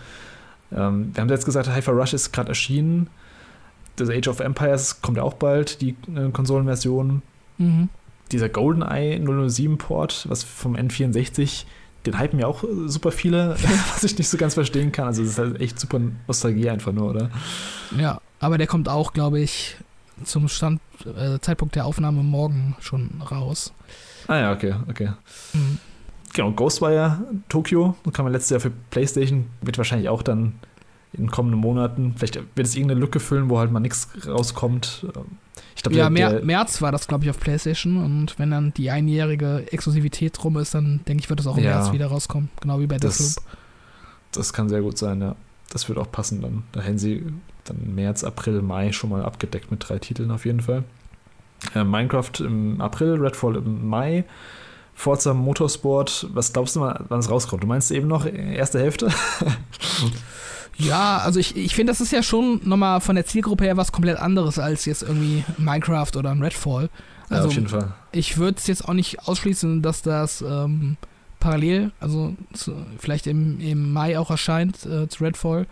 Ähm, 0.72 1.12
wir 1.14 1.22
haben 1.22 1.30
jetzt 1.30 1.46
gesagt, 1.46 1.74
Hyper 1.74 1.92
Rush 1.92 2.14
ist 2.14 2.32
gerade 2.32 2.50
erschienen. 2.50 3.08
Das 3.98 4.10
Age 4.10 4.28
of 4.28 4.40
Empires 4.40 5.02
kommt 5.02 5.18
ja 5.18 5.24
auch 5.24 5.34
bald, 5.34 5.82
die 5.82 5.96
äh, 6.16 6.30
Konsolenversion. 6.32 7.22
Mhm. 7.58 7.90
Dieser 8.32 8.50
GoldenEye 8.50 9.20
007 9.50 9.78
Port, 9.78 10.26
was 10.30 10.44
vom 10.44 10.76
N64, 10.76 11.66
den 12.06 12.20
hypen 12.20 12.40
ja 12.40 12.48
auch 12.48 12.64
super 12.86 13.12
viele, 13.12 13.56
was 13.94 14.04
ich 14.04 14.18
nicht 14.18 14.30
so 14.30 14.38
ganz 14.38 14.54
verstehen 14.54 14.92
kann. 14.92 15.08
Also, 15.08 15.24
das 15.24 15.32
ist 15.32 15.40
halt 15.40 15.60
echt 15.60 15.80
super 15.80 16.00
Nostalgie 16.28 16.70
einfach 16.70 16.92
nur, 16.92 17.10
oder? 17.10 17.30
Ja, 17.98 18.22
aber 18.40 18.58
der 18.58 18.68
kommt 18.68 18.90
auch, 18.90 19.14
glaube 19.14 19.40
ich, 19.40 19.78
zum 20.24 20.48
Stand, 20.48 20.82
äh, 21.06 21.40
Zeitpunkt 21.40 21.76
der 21.76 21.86
Aufnahme 21.86 22.24
morgen 22.24 22.76
schon 22.80 23.22
raus. 23.30 23.74
Ah 24.28 24.38
ja, 24.38 24.54
okay, 24.54 24.76
okay. 24.90 25.12
Mhm. 25.54 25.80
Genau, 26.34 26.52
Ghostwire 26.52 27.20
Tokyo, 27.48 27.96
kam 28.12 28.26
ja 28.26 28.32
letztes 28.32 28.50
Jahr 28.50 28.60
für 28.60 28.72
PlayStation, 28.90 29.46
wird 29.62 29.78
wahrscheinlich 29.78 30.10
auch 30.10 30.22
dann 30.22 30.54
in 31.14 31.32
kommenden 31.32 31.62
Monaten, 31.62 32.14
vielleicht 32.18 32.36
wird 32.36 32.68
es 32.68 32.76
irgendeine 32.76 33.00
Lücke 33.00 33.22
füllen, 33.22 33.50
wo 33.50 33.58
halt 33.60 33.72
mal 33.72 33.80
nichts 33.80 34.10
rauskommt. 34.28 35.06
Ich 35.76 35.84
glaub, 35.84 35.96
ja, 35.96 36.10
der, 36.10 36.30
der, 36.32 36.46
März 36.46 36.82
war 36.82 36.92
das, 36.92 37.08
glaube 37.08 37.24
ich, 37.24 37.30
auf 37.30 37.40
PlayStation 37.40 38.04
und 38.04 38.38
wenn 38.38 38.52
dann 38.52 38.74
die 38.74 38.92
einjährige 38.92 39.72
Exklusivität 39.72 40.44
rum 40.44 40.58
ist, 40.58 40.76
dann 40.76 41.02
denke 41.08 41.24
ich, 41.24 41.30
wird 41.30 41.40
es 41.40 41.48
auch 41.48 41.58
im 41.58 41.64
ja, 41.64 41.78
März 41.78 41.94
wieder 41.94 42.08
rauskommen, 42.08 42.50
genau 42.60 42.80
wie 42.80 42.88
bei 42.88 42.98
das, 42.98 43.38
Das 44.34 44.52
kann 44.52 44.68
sehr 44.68 44.82
gut 44.82 44.98
sein, 44.98 45.22
ja. 45.22 45.36
Das 45.70 45.88
wird 45.90 45.98
auch 45.98 46.12
passen 46.12 46.42
dann. 46.42 46.64
Da 46.72 46.82
hätten 46.82 46.98
sie 46.98 47.26
dann 47.66 47.96
März, 47.96 48.24
April, 48.24 48.62
Mai 48.62 48.92
schon 48.92 49.10
mal 49.10 49.24
abgedeckt 49.24 49.72
mit 49.72 49.88
drei 49.88 50.00
Titeln 50.00 50.32
auf 50.32 50.46
jeden 50.46 50.62
Fall. 50.62 50.84
Äh, 51.74 51.84
Minecraft 51.84 52.40
im 52.40 52.82
April, 52.82 53.16
Redfall 53.16 53.56
im 53.56 53.88
Mai, 53.88 54.24
Forza 54.94 55.34
Motorsport, 55.34 56.28
was 56.34 56.54
glaubst 56.54 56.76
du 56.76 56.80
mal, 56.80 57.04
wann 57.10 57.20
es 57.20 57.30
rauskommt? 57.30 57.64
Du 57.64 57.68
meinst 57.68 57.92
eben 57.92 58.08
noch 58.08 58.26
erste 58.26 58.80
Hälfte? 58.80 59.10
ja, 60.78 61.18
also 61.18 61.40
ich, 61.40 61.56
ich 61.58 61.76
finde, 61.76 61.92
das 61.92 62.02
ist 62.02 62.12
ja 62.12 62.24
schon 62.24 62.62
nochmal 62.64 63.02
von 63.02 63.16
der 63.16 63.26
Zielgruppe 63.26 63.66
her 63.66 63.78
was 63.78 63.92
komplett 63.92 64.18
anderes 64.18 64.58
als 64.58 64.86
jetzt 64.86 65.04
irgendwie 65.04 65.44
Minecraft 65.58 66.16
oder 66.16 66.32
ein 66.32 66.42
Redfall. 66.42 66.90
Also 67.30 67.44
ja, 67.44 67.48
auf 67.48 67.54
jeden 67.54 67.68
Fall. 67.68 67.94
Ich 68.12 68.38
würde 68.38 68.58
es 68.58 68.68
jetzt 68.68 68.88
auch 68.88 68.94
nicht 68.94 69.28
ausschließen, 69.28 69.82
dass 69.82 70.02
das 70.02 70.42
ähm, 70.42 70.98
parallel, 71.40 71.92
also 72.00 72.36
zu, 72.54 72.74
vielleicht 72.98 73.28
im, 73.28 73.60
im 73.60 73.92
Mai 73.92 74.18
auch 74.18 74.30
erscheint 74.30 74.86
äh, 74.86 75.08
zu 75.08 75.24
Redfall. 75.24 75.68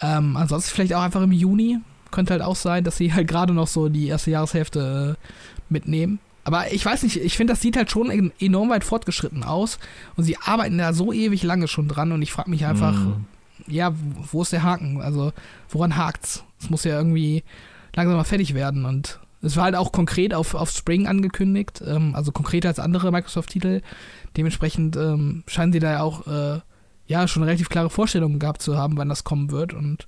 Ähm, 0.00 0.36
ansonsten 0.36 0.70
vielleicht 0.74 0.94
auch 0.94 1.02
einfach 1.02 1.22
im 1.22 1.32
Juni. 1.32 1.78
Könnte 2.10 2.32
halt 2.32 2.42
auch 2.42 2.56
sein, 2.56 2.82
dass 2.82 2.96
sie 2.96 3.12
halt 3.12 3.28
gerade 3.28 3.52
noch 3.52 3.68
so 3.68 3.88
die 3.88 4.08
erste 4.08 4.32
Jahreshälfte 4.32 5.16
äh, 5.16 5.26
mitnehmen. 5.68 6.18
Aber 6.42 6.72
ich 6.72 6.84
weiß 6.84 7.02
nicht, 7.02 7.16
ich 7.16 7.36
finde, 7.36 7.52
das 7.52 7.60
sieht 7.60 7.76
halt 7.76 7.90
schon 7.90 8.32
enorm 8.40 8.70
weit 8.70 8.84
fortgeschritten 8.84 9.44
aus. 9.44 9.78
Und 10.16 10.24
sie 10.24 10.36
arbeiten 10.38 10.78
da 10.78 10.92
so 10.92 11.12
ewig 11.12 11.42
lange 11.42 11.68
schon 11.68 11.86
dran. 11.86 12.12
Und 12.12 12.22
ich 12.22 12.32
frage 12.32 12.50
mich 12.50 12.66
einfach, 12.66 12.94
mm. 12.94 13.26
ja, 13.68 13.92
wo 14.32 14.42
ist 14.42 14.52
der 14.52 14.62
Haken? 14.62 15.00
Also, 15.00 15.32
woran 15.68 15.96
hakt's? 15.96 16.42
Es 16.60 16.70
muss 16.70 16.84
ja 16.84 16.96
irgendwie 16.96 17.44
langsam 17.94 18.16
mal 18.16 18.24
fertig 18.24 18.54
werden. 18.54 18.84
Und 18.84 19.20
es 19.42 19.56
war 19.56 19.64
halt 19.64 19.76
auch 19.76 19.92
konkret 19.92 20.34
auf, 20.34 20.54
auf 20.54 20.70
Spring 20.70 21.06
angekündigt. 21.06 21.82
Ähm, 21.86 22.14
also 22.14 22.32
konkreter 22.32 22.68
als 22.68 22.80
andere 22.80 23.12
Microsoft-Titel. 23.12 23.82
Dementsprechend 24.36 24.96
ähm, 24.96 25.44
scheinen 25.46 25.72
sie 25.72 25.78
da 25.78 25.92
ja 25.92 26.02
auch, 26.02 26.26
äh, 26.26 26.60
ja, 27.10 27.26
schon 27.26 27.42
relativ 27.42 27.68
klare 27.68 27.90
Vorstellungen 27.90 28.38
gehabt 28.38 28.62
zu 28.62 28.78
haben, 28.78 28.96
wann 28.96 29.08
das 29.08 29.24
kommen 29.24 29.50
wird. 29.50 29.74
Und 29.74 30.06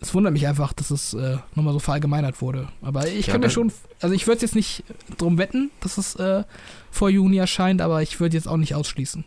es 0.00 0.14
wundert 0.14 0.32
mich 0.32 0.46
einfach, 0.46 0.72
dass 0.72 0.92
es 0.92 1.14
äh, 1.14 1.38
nochmal 1.56 1.72
so 1.72 1.80
verallgemeinert 1.80 2.40
wurde. 2.40 2.68
Aber 2.80 3.08
ich 3.08 3.26
ja, 3.26 3.32
kann 3.32 3.40
mir 3.40 3.50
schon, 3.50 3.72
also 4.00 4.14
ich 4.14 4.28
würde 4.28 4.42
jetzt 4.42 4.54
nicht 4.54 4.84
drum 5.18 5.36
wetten, 5.36 5.72
dass 5.80 5.98
es 5.98 6.14
äh, 6.14 6.44
vor 6.92 7.10
Juni 7.10 7.38
erscheint, 7.38 7.82
aber 7.82 8.02
ich 8.02 8.20
würde 8.20 8.36
jetzt 8.36 8.46
auch 8.46 8.56
nicht 8.56 8.76
ausschließen. 8.76 9.24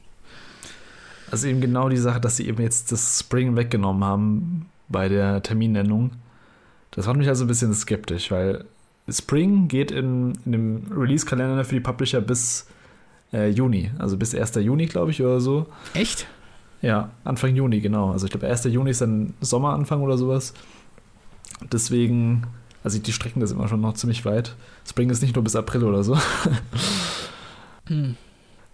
Also 1.29 1.47
eben 1.47 1.59
genau 1.59 1.89
die 1.89 1.97
Sache, 1.97 2.21
dass 2.21 2.37
sie 2.37 2.47
eben 2.47 2.61
jetzt 2.61 2.93
das 2.93 3.19
Spring 3.19 3.57
weggenommen 3.57 4.05
haben 4.05 4.69
bei 4.87 5.09
der 5.09 5.43
Terminnennung. 5.43 6.11
Das 6.91 7.07
macht 7.07 7.17
mich 7.17 7.27
also 7.27 7.43
ein 7.43 7.49
bisschen 7.49 7.73
skeptisch, 7.73 8.31
weil 8.31 8.63
Spring 9.09 9.67
geht 9.67 9.91
in, 9.91 10.39
in 10.45 10.51
dem 10.53 10.91
Release-Kalender 10.95 11.65
für 11.65 11.75
die 11.75 11.81
Publisher 11.81 12.21
bis 12.21 12.67
äh, 13.33 13.49
Juni, 13.49 13.91
also 13.99 14.15
bis 14.15 14.33
1. 14.33 14.55
Juni, 14.55 14.85
glaube 14.85 15.11
ich, 15.11 15.21
oder 15.21 15.41
so. 15.41 15.65
Echt? 15.93 16.25
Ja, 16.81 17.09
Anfang 17.23 17.55
Juni, 17.55 17.79
genau. 17.79 18.11
Also 18.11 18.25
ich 18.25 18.31
glaube, 18.31 18.47
1. 18.47 18.65
Juni 18.65 18.91
ist 18.91 19.01
dann 19.01 19.33
Sommeranfang 19.41 20.01
oder 20.01 20.17
sowas. 20.17 20.53
Deswegen, 21.71 22.45
also 22.83 22.99
die 22.99 23.11
strecken 23.11 23.39
das 23.39 23.51
immer 23.51 23.67
schon 23.67 23.81
noch 23.81 23.95
ziemlich 23.95 24.25
weit. 24.25 24.55
Spring 24.87 25.09
ist 25.09 25.21
nicht 25.21 25.35
nur 25.35 25.43
bis 25.43 25.55
April 25.55 25.83
oder 25.83 26.03
so. 26.03 26.17
hm. 27.87 28.15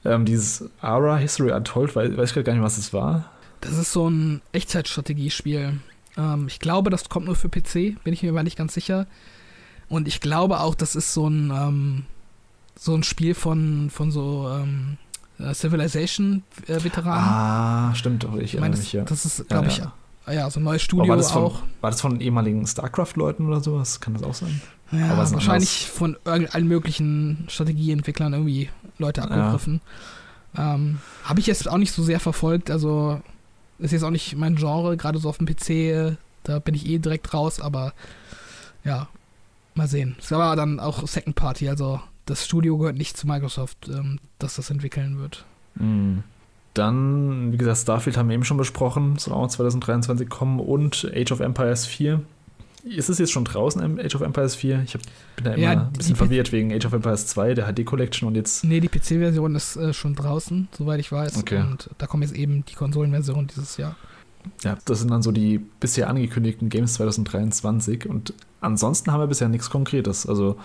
ähm, 0.03 0.25
dieses 0.25 0.69
Ara 0.81 1.17
History 1.17 1.51
Untold, 1.51 1.95
weiß, 1.95 2.17
weiß 2.17 2.29
ich 2.29 2.33
gerade 2.33 2.43
gar 2.43 2.53
nicht, 2.53 2.63
was 2.63 2.75
das 2.75 2.93
war. 2.93 3.29
Das 3.61 3.77
ist 3.77 3.93
so 3.93 4.09
ein 4.09 4.41
Echtzeitstrategiespiel. 4.51 5.79
Ähm, 6.17 6.47
ich 6.47 6.59
glaube, 6.59 6.89
das 6.89 7.07
kommt 7.07 7.25
nur 7.25 7.35
für 7.35 7.49
PC, 7.49 8.03
bin 8.03 8.13
ich 8.13 8.21
mir 8.23 8.31
aber 8.31 8.43
nicht 8.43 8.57
ganz 8.57 8.73
sicher. 8.73 9.07
Und 9.87 10.07
ich 10.07 10.19
glaube 10.19 10.59
auch, 10.59 10.75
das 10.75 10.95
ist 10.95 11.13
so 11.13 11.29
ein, 11.29 11.51
ähm, 11.51 12.05
so 12.77 12.93
ein 12.93 13.03
Spiel 13.03 13.35
von, 13.35 13.89
von 13.89 14.11
so 14.11 14.49
äh, 15.39 15.53
Civilization-Veteranen. 15.53 17.23
Ah, 17.23 17.95
stimmt 17.95 18.23
doch, 18.23 18.35
ich, 18.35 18.55
ich 18.55 18.59
meine, 18.59 18.75
das, 18.75 18.91
ja. 18.91 19.03
das 19.03 19.25
ist, 19.25 19.47
glaube 19.47 19.67
ja, 19.67 19.73
ja. 19.73 19.93
ich, 20.27 20.33
ja, 20.33 20.49
so 20.49 20.59
ein 20.59 20.63
neues 20.63 20.81
Studio 20.81 21.15
war 21.15 21.23
von, 21.23 21.43
auch. 21.43 21.61
War 21.81 21.91
das 21.91 22.01
von 22.01 22.19
ehemaligen 22.21 22.65
StarCraft-Leuten 22.65 23.45
oder 23.47 23.61
sowas? 23.61 23.99
Kann 23.99 24.13
das 24.13 24.23
auch 24.23 24.33
sein? 24.33 24.61
Ja, 24.91 25.17
wahrscheinlich 25.17 25.87
von 25.87 26.17
allen 26.23 26.67
möglichen 26.67 27.45
Strategieentwicklern 27.47 28.33
irgendwie 28.33 28.69
Leute 28.99 29.23
abgegriffen. 29.23 29.81
Ähm, 30.55 30.99
Habe 31.23 31.39
ich 31.39 31.47
jetzt 31.47 31.67
auch 31.67 31.77
nicht 31.77 31.91
so 31.91 32.03
sehr 32.03 32.19
verfolgt, 32.19 32.69
also 32.69 33.19
ist 33.79 33.91
jetzt 33.91 34.03
auch 34.03 34.11
nicht 34.11 34.35
mein 34.35 34.55
Genre, 34.55 34.95
gerade 34.97 35.17
so 35.17 35.29
auf 35.29 35.39
dem 35.39 35.47
PC, 35.47 35.69
äh, 35.69 36.15
da 36.43 36.59
bin 36.59 36.75
ich 36.75 36.87
eh 36.87 36.99
direkt 36.99 37.33
raus, 37.33 37.59
aber 37.59 37.93
ja, 38.83 39.07
mal 39.73 39.87
sehen. 39.87 40.15
Es 40.19 40.31
war 40.31 40.55
dann 40.55 40.79
auch 40.79 41.07
Second 41.07 41.35
Party, 41.35 41.69
also 41.69 41.99
das 42.25 42.45
Studio 42.45 42.77
gehört 42.77 42.97
nicht 42.97 43.17
zu 43.17 43.27
Microsoft, 43.27 43.89
ähm, 43.89 44.19
dass 44.39 44.55
das 44.55 44.69
entwickeln 44.69 45.19
wird. 45.19 45.45
Mhm. 45.75 46.23
Dann, 46.73 47.51
wie 47.51 47.57
gesagt, 47.57 47.77
Starfield 47.77 48.17
haben 48.17 48.29
wir 48.29 48.35
eben 48.35 48.45
schon 48.45 48.57
besprochen, 48.57 49.17
soll 49.19 49.33
auch 49.33 49.47
2023 49.47 50.27
kommen 50.27 50.59
und 50.59 51.11
Age 51.13 51.31
of 51.31 51.39
Empires 51.39 51.85
4. 51.85 52.21
Ist 52.83 53.09
es 53.09 53.17
jetzt 53.17 53.31
schon 53.31 53.45
draußen, 53.45 53.99
Age 53.99 54.15
of 54.15 54.21
Empires 54.21 54.55
4? 54.55 54.81
Ich 54.83 54.93
hab, 54.93 55.01
bin 55.35 55.45
da 55.45 55.53
immer 55.53 55.61
ja, 55.63 55.71
ein 55.71 55.93
bisschen 55.93 56.15
verwirrt 56.15 56.51
wegen 56.51 56.73
Age 56.73 56.85
of 56.85 56.93
Empires 56.93 57.27
2, 57.27 57.53
der 57.53 57.71
HD 57.71 57.85
Collection 57.85 58.27
und 58.27 58.35
jetzt. 58.35 58.63
Nee, 58.63 58.79
die 58.79 58.89
PC-Version 58.89 59.55
ist 59.55 59.77
äh, 59.77 59.93
schon 59.93 60.15
draußen, 60.15 60.67
soweit 60.75 60.99
ich 60.99 61.11
weiß. 61.11 61.37
Okay. 61.37 61.61
Und 61.61 61.89
da 61.97 62.07
kommt 62.07 62.23
jetzt 62.23 62.35
eben 62.35 62.65
die 62.65 62.73
Konsolenversion 62.73 63.47
dieses 63.47 63.77
Jahr. 63.77 63.95
Ja, 64.63 64.77
das 64.83 64.99
sind 64.99 65.11
dann 65.11 65.21
so 65.21 65.31
die 65.31 65.59
bisher 65.59 66.09
angekündigten 66.09 66.67
Games 66.69 66.95
2023 66.95 68.09
und 68.09 68.33
ansonsten 68.59 69.11
haben 69.11 69.21
wir 69.21 69.27
bisher 69.27 69.47
nichts 69.47 69.69
Konkretes. 69.69 70.25
Also 70.27 70.57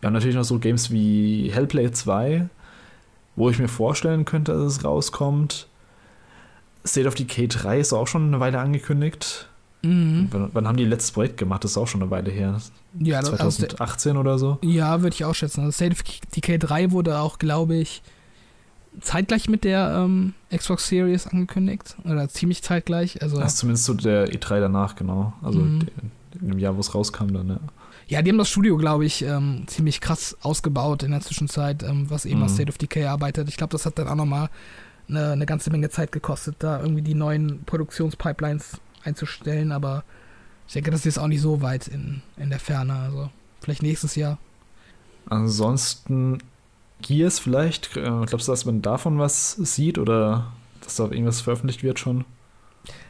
wir 0.00 0.06
haben 0.06 0.14
natürlich 0.14 0.36
noch 0.36 0.44
so 0.44 0.58
Games 0.58 0.90
wie 0.90 1.50
Hellplay 1.52 1.90
2, 1.90 2.48
wo 3.36 3.50
ich 3.50 3.58
mir 3.58 3.68
vorstellen 3.68 4.24
könnte, 4.24 4.52
dass 4.52 4.76
es 4.76 4.84
rauskommt. 4.84 5.66
State 6.86 7.06
of 7.06 7.14
Decay 7.14 7.46
3 7.46 7.80
ist 7.80 7.92
auch 7.92 8.06
schon 8.06 8.28
eine 8.28 8.40
Weile 8.40 8.58
angekündigt. 8.58 9.48
Mhm. 9.82 10.28
Wann, 10.30 10.50
wann, 10.52 10.68
haben 10.68 10.76
die 10.76 10.84
letztes 10.84 11.12
Projekt 11.12 11.36
gemacht? 11.36 11.64
Das 11.64 11.72
ist 11.72 11.78
auch 11.78 11.86
schon 11.86 12.02
eine 12.02 12.10
Weile 12.10 12.30
her. 12.30 12.60
Ja, 12.98 13.22
2018 13.22 14.10
also, 14.10 14.20
oder 14.20 14.38
so? 14.38 14.58
Ja, 14.62 15.02
würde 15.02 15.14
ich 15.14 15.24
auch 15.24 15.34
schätzen. 15.34 15.60
Also 15.60 15.72
State 15.72 15.92
of 15.92 16.02
Decay 16.34 16.58
3 16.58 16.90
wurde 16.90 17.18
auch, 17.18 17.38
glaube 17.38 17.76
ich, 17.76 18.02
zeitgleich 19.00 19.48
mit 19.48 19.64
der 19.64 19.94
ähm, 19.96 20.34
Xbox 20.54 20.88
Series 20.88 21.26
angekündigt. 21.26 21.96
Oder 22.04 22.28
ziemlich 22.28 22.62
zeitgleich. 22.62 23.22
Also, 23.22 23.38
das 23.38 23.52
ist 23.52 23.58
zumindest 23.58 23.84
so 23.84 23.94
der 23.94 24.28
E3 24.28 24.60
danach, 24.60 24.96
genau. 24.96 25.32
Also 25.42 25.60
mhm. 25.60 25.86
in 26.40 26.48
dem 26.48 26.58
Jahr, 26.58 26.76
wo 26.76 26.80
es 26.80 26.94
rauskam 26.94 27.28
dann, 27.32 27.48
ja. 27.48 27.60
Ja, 28.10 28.22
die 28.22 28.30
haben 28.30 28.38
das 28.38 28.48
Studio, 28.48 28.76
glaube 28.76 29.04
ich, 29.04 29.22
ähm, 29.22 29.62
ziemlich 29.68 30.00
krass 30.00 30.36
ausgebaut 30.42 31.04
in 31.04 31.12
der 31.12 31.20
Zwischenzeit, 31.20 31.84
ähm, 31.84 32.10
was 32.10 32.24
eben 32.24 32.38
mhm. 32.38 32.42
an 32.42 32.48
State 32.48 32.68
of 32.68 32.76
Decay 32.76 33.04
arbeitet. 33.04 33.48
Ich 33.48 33.56
glaube, 33.56 33.70
das 33.70 33.86
hat 33.86 34.00
dann 34.00 34.08
auch 34.08 34.16
nochmal 34.16 34.50
eine, 35.08 35.30
eine 35.30 35.46
ganze 35.46 35.70
Menge 35.70 35.90
Zeit 35.90 36.10
gekostet, 36.10 36.56
da 36.58 36.80
irgendwie 36.80 37.02
die 37.02 37.14
neuen 37.14 37.62
Produktionspipelines 37.62 38.80
einzustellen, 39.04 39.70
aber 39.70 40.02
ich 40.66 40.72
denke, 40.74 40.90
das 40.90 41.06
ist 41.06 41.18
auch 41.18 41.28
nicht 41.28 41.40
so 41.40 41.62
weit 41.62 41.86
in, 41.86 42.20
in 42.36 42.50
der 42.50 42.58
Ferne. 42.58 42.94
Also 42.94 43.30
vielleicht 43.60 43.84
nächstes 43.84 44.16
Jahr. 44.16 44.38
Ansonsten 45.26 46.38
Gears 47.02 47.38
vielleicht. 47.38 47.96
Äh, 47.96 48.02
glaubst 48.26 48.48
du, 48.48 48.52
dass 48.52 48.64
man 48.64 48.82
davon 48.82 49.20
was 49.20 49.52
sieht 49.52 49.98
oder 49.98 50.52
dass 50.80 50.96
da 50.96 51.04
irgendwas 51.04 51.42
veröffentlicht 51.42 51.84
wird 51.84 52.00
schon? 52.00 52.24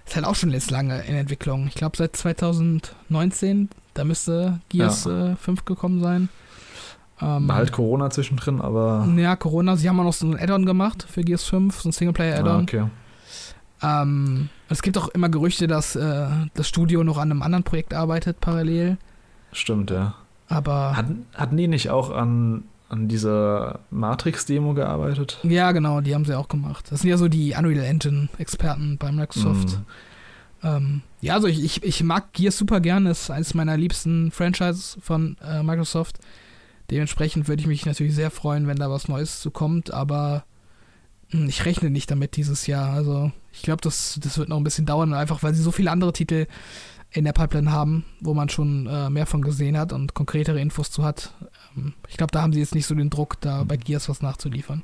Ist 0.04 0.14
halt 0.14 0.26
auch 0.26 0.34
schon 0.34 0.50
jetzt 0.50 0.70
lange 0.70 1.02
in 1.06 1.14
Entwicklung. 1.14 1.68
Ich 1.68 1.74
glaube 1.74 1.96
seit 1.96 2.16
2019 2.16 3.70
da 4.00 4.04
müsste 4.04 4.60
Gears 4.70 5.04
ja. 5.04 5.32
äh, 5.32 5.36
5 5.36 5.66
gekommen 5.66 6.00
sein. 6.00 6.30
Ähm, 7.20 7.46
War 7.46 7.56
halt 7.56 7.70
Corona 7.70 8.08
zwischendrin, 8.08 8.62
aber. 8.62 9.06
Ja, 9.14 9.36
Corona. 9.36 9.76
Sie 9.76 9.90
haben 9.90 10.00
auch 10.00 10.04
noch 10.04 10.14
so 10.14 10.26
ein 10.26 10.38
Add-on 10.38 10.64
gemacht 10.64 11.06
für 11.06 11.20
Gears 11.20 11.44
5, 11.44 11.78
so 11.82 11.90
ein 11.90 11.92
Singleplayer-Add-on. 11.92 12.60
Ah, 12.60 12.62
okay. 12.62 12.84
Ähm, 13.82 14.48
es 14.70 14.80
gibt 14.80 14.96
auch 14.96 15.08
immer 15.08 15.28
Gerüchte, 15.28 15.66
dass 15.66 15.96
äh, 15.96 16.28
das 16.54 16.66
Studio 16.66 17.04
noch 17.04 17.18
an 17.18 17.30
einem 17.30 17.42
anderen 17.42 17.62
Projekt 17.62 17.92
arbeitet, 17.92 18.40
parallel. 18.40 18.96
Stimmt, 19.52 19.90
ja. 19.90 20.14
Aber. 20.48 20.96
Hatten, 20.96 21.26
hatten 21.34 21.58
die 21.58 21.68
nicht 21.68 21.90
auch 21.90 22.10
an, 22.10 22.62
an 22.88 23.06
dieser 23.08 23.80
Matrix-Demo 23.90 24.72
gearbeitet? 24.72 25.40
Ja, 25.42 25.72
genau, 25.72 26.00
die 26.00 26.14
haben 26.14 26.24
sie 26.24 26.38
auch 26.38 26.48
gemacht. 26.48 26.86
Das 26.90 27.02
sind 27.02 27.10
ja 27.10 27.18
so 27.18 27.28
die 27.28 27.54
Unreal 27.54 27.84
Engine-Experten 27.84 28.96
bei 28.96 29.12
Microsoft. 29.12 29.78
Mm. 29.78 29.82
Ähm, 30.62 31.02
ja, 31.20 31.34
also 31.34 31.46
ich, 31.46 31.62
ich, 31.62 31.82
ich, 31.82 32.02
mag 32.02 32.32
Gears 32.32 32.58
super 32.58 32.80
gerne, 32.80 33.10
ist 33.10 33.30
eines 33.30 33.54
meiner 33.54 33.76
liebsten 33.76 34.30
Franchises 34.30 34.98
von 35.00 35.36
äh, 35.42 35.62
Microsoft. 35.62 36.18
Dementsprechend 36.90 37.48
würde 37.48 37.60
ich 37.60 37.68
mich 37.68 37.86
natürlich 37.86 38.14
sehr 38.14 38.30
freuen, 38.30 38.66
wenn 38.66 38.76
da 38.76 38.90
was 38.90 39.08
Neues 39.08 39.40
zu 39.40 39.50
kommt, 39.50 39.92
aber 39.92 40.44
mh, 41.30 41.40
hm, 41.40 41.48
ich 41.48 41.64
rechne 41.64 41.90
nicht 41.90 42.10
damit 42.10 42.36
dieses 42.36 42.66
Jahr. 42.66 42.92
Also 42.92 43.32
ich 43.52 43.62
glaube, 43.62 43.80
das, 43.82 44.18
das 44.22 44.38
wird 44.38 44.48
noch 44.48 44.56
ein 44.56 44.64
bisschen 44.64 44.86
dauern, 44.86 45.14
einfach 45.14 45.42
weil 45.42 45.54
sie 45.54 45.62
so 45.62 45.72
viele 45.72 45.90
andere 45.90 46.12
Titel 46.12 46.46
in 47.12 47.24
der 47.24 47.32
Pipeline 47.32 47.72
haben, 47.72 48.04
wo 48.20 48.34
man 48.34 48.48
schon 48.48 48.86
äh, 48.86 49.10
mehr 49.10 49.26
von 49.26 49.42
gesehen 49.42 49.76
hat 49.76 49.92
und 49.92 50.14
konkretere 50.14 50.60
Infos 50.60 50.90
zu 50.90 51.02
hat. 51.02 51.32
Ähm, 51.76 51.94
ich 52.08 52.16
glaube, 52.16 52.32
da 52.32 52.42
haben 52.42 52.52
sie 52.52 52.60
jetzt 52.60 52.74
nicht 52.74 52.86
so 52.86 52.94
den 52.94 53.10
Druck, 53.10 53.40
da 53.40 53.64
bei 53.64 53.76
Gears 53.76 54.08
was 54.08 54.22
nachzuliefern. 54.22 54.82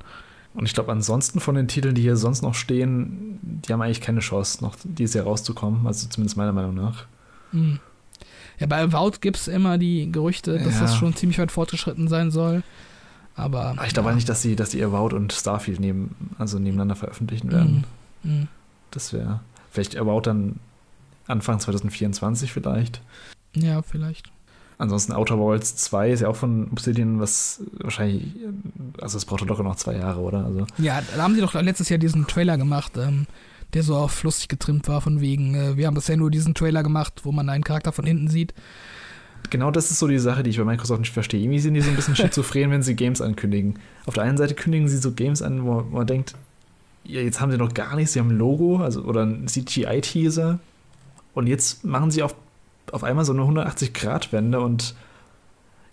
Und 0.56 0.64
ich 0.64 0.72
glaube, 0.72 0.90
ansonsten 0.90 1.38
von 1.38 1.54
den 1.54 1.68
Titeln, 1.68 1.94
die 1.94 2.02
hier 2.02 2.16
sonst 2.16 2.42
noch 2.42 2.54
stehen, 2.54 3.38
die 3.42 3.72
haben 3.72 3.82
eigentlich 3.82 4.00
keine 4.00 4.20
Chance, 4.20 4.64
noch 4.64 4.74
dieses 4.84 5.14
Jahr 5.14 5.26
rauszukommen. 5.26 5.86
Also 5.86 6.08
zumindest 6.08 6.36
meiner 6.36 6.52
Meinung 6.52 6.74
nach. 6.74 7.04
Mhm. 7.52 7.78
Ja, 8.58 8.66
bei 8.66 8.82
Avowed 8.82 9.20
gibt 9.20 9.36
es 9.36 9.48
immer 9.48 9.76
die 9.76 10.10
Gerüchte, 10.10 10.58
dass 10.58 10.76
ja. 10.76 10.80
das 10.80 10.96
schon 10.96 11.14
ziemlich 11.14 11.38
weit 11.38 11.52
fortgeschritten 11.52 12.08
sein 12.08 12.30
soll. 12.30 12.62
Aber. 13.34 13.76
ich 13.86 13.92
glaube 13.92 14.08
ja. 14.08 14.14
nicht, 14.14 14.28
dass 14.30 14.40
sie, 14.40 14.56
dass 14.56 14.70
die 14.70 14.82
Avowed 14.82 15.12
und 15.12 15.34
Starfield 15.34 15.78
neben, 15.78 16.14
also 16.38 16.58
nebeneinander 16.58 16.96
veröffentlichen 16.96 17.52
werden. 17.52 17.84
Mhm. 18.22 18.30
Mhm. 18.30 18.48
Das 18.90 19.12
wäre. 19.12 19.40
Vielleicht 19.70 19.98
Avowed 19.98 20.26
dann 20.26 20.58
Anfang 21.26 21.60
2024 21.60 22.50
vielleicht. 22.50 23.02
Ja, 23.54 23.82
vielleicht. 23.82 24.30
Ansonsten 24.78 25.12
Outer 25.12 25.38
Worlds 25.38 25.76
2 25.76 26.10
ist 26.10 26.20
ja 26.20 26.28
auch 26.28 26.36
von 26.36 26.70
Obsidian, 26.70 27.18
was 27.18 27.62
wahrscheinlich, 27.78 28.34
also 29.00 29.18
es 29.18 29.24
braucht 29.24 29.48
doch 29.48 29.62
noch 29.62 29.76
zwei 29.76 29.96
Jahre, 29.96 30.20
oder? 30.20 30.44
Also. 30.44 30.66
Ja, 30.78 31.00
da 31.14 31.22
haben 31.22 31.34
sie 31.34 31.40
doch 31.40 31.54
letztes 31.54 31.88
Jahr 31.88 31.98
diesen 31.98 32.26
Trailer 32.26 32.58
gemacht, 32.58 32.92
ähm, 32.96 33.26
der 33.74 33.82
so 33.82 33.96
auf 33.96 34.22
lustig 34.22 34.48
getrimmt 34.48 34.88
war, 34.88 35.00
von 35.00 35.20
wegen, 35.20 35.54
äh, 35.54 35.76
wir 35.76 35.86
haben 35.86 35.94
bisher 35.94 36.16
nur 36.16 36.30
diesen 36.30 36.54
Trailer 36.54 36.82
gemacht, 36.82 37.20
wo 37.24 37.32
man 37.32 37.48
einen 37.48 37.64
Charakter 37.64 37.92
von 37.92 38.04
hinten 38.04 38.28
sieht. 38.28 38.54
genau 39.50 39.70
das 39.70 39.90
ist 39.90 39.98
so 39.98 40.08
die 40.08 40.18
Sache, 40.18 40.42
die 40.42 40.50
ich 40.50 40.58
bei 40.58 40.64
Microsoft 40.64 41.00
nicht 41.00 41.12
verstehe. 41.12 41.40
Irgendwie 41.40 41.60
sind 41.60 41.74
die 41.74 41.80
so 41.80 41.90
ein 41.90 41.96
bisschen 41.96 42.16
schizophren, 42.16 42.70
wenn 42.70 42.82
sie 42.82 42.96
Games 42.96 43.20
ankündigen. 43.20 43.78
Auf 44.06 44.14
der 44.14 44.24
einen 44.24 44.36
Seite 44.36 44.54
kündigen 44.54 44.88
sie 44.88 44.98
so 44.98 45.12
Games 45.12 45.42
an, 45.42 45.64
wo 45.64 45.82
man 45.82 46.06
denkt, 46.06 46.34
ja, 47.04 47.20
jetzt 47.20 47.40
haben 47.40 47.50
sie 47.52 47.58
noch 47.58 47.72
gar 47.74 47.94
nichts, 47.96 48.12
sie 48.12 48.20
haben 48.20 48.30
ein 48.30 48.38
Logo 48.38 48.78
also, 48.78 49.02
oder 49.02 49.24
ein 49.24 49.46
CGI-Teaser 49.46 50.58
und 51.34 51.46
jetzt 51.46 51.84
machen 51.84 52.10
sie 52.10 52.22
auf, 52.22 52.34
auf 52.92 53.04
einmal 53.04 53.24
so 53.24 53.32
eine 53.32 53.42
180-Grad-Wende 53.42 54.60
und 54.60 54.94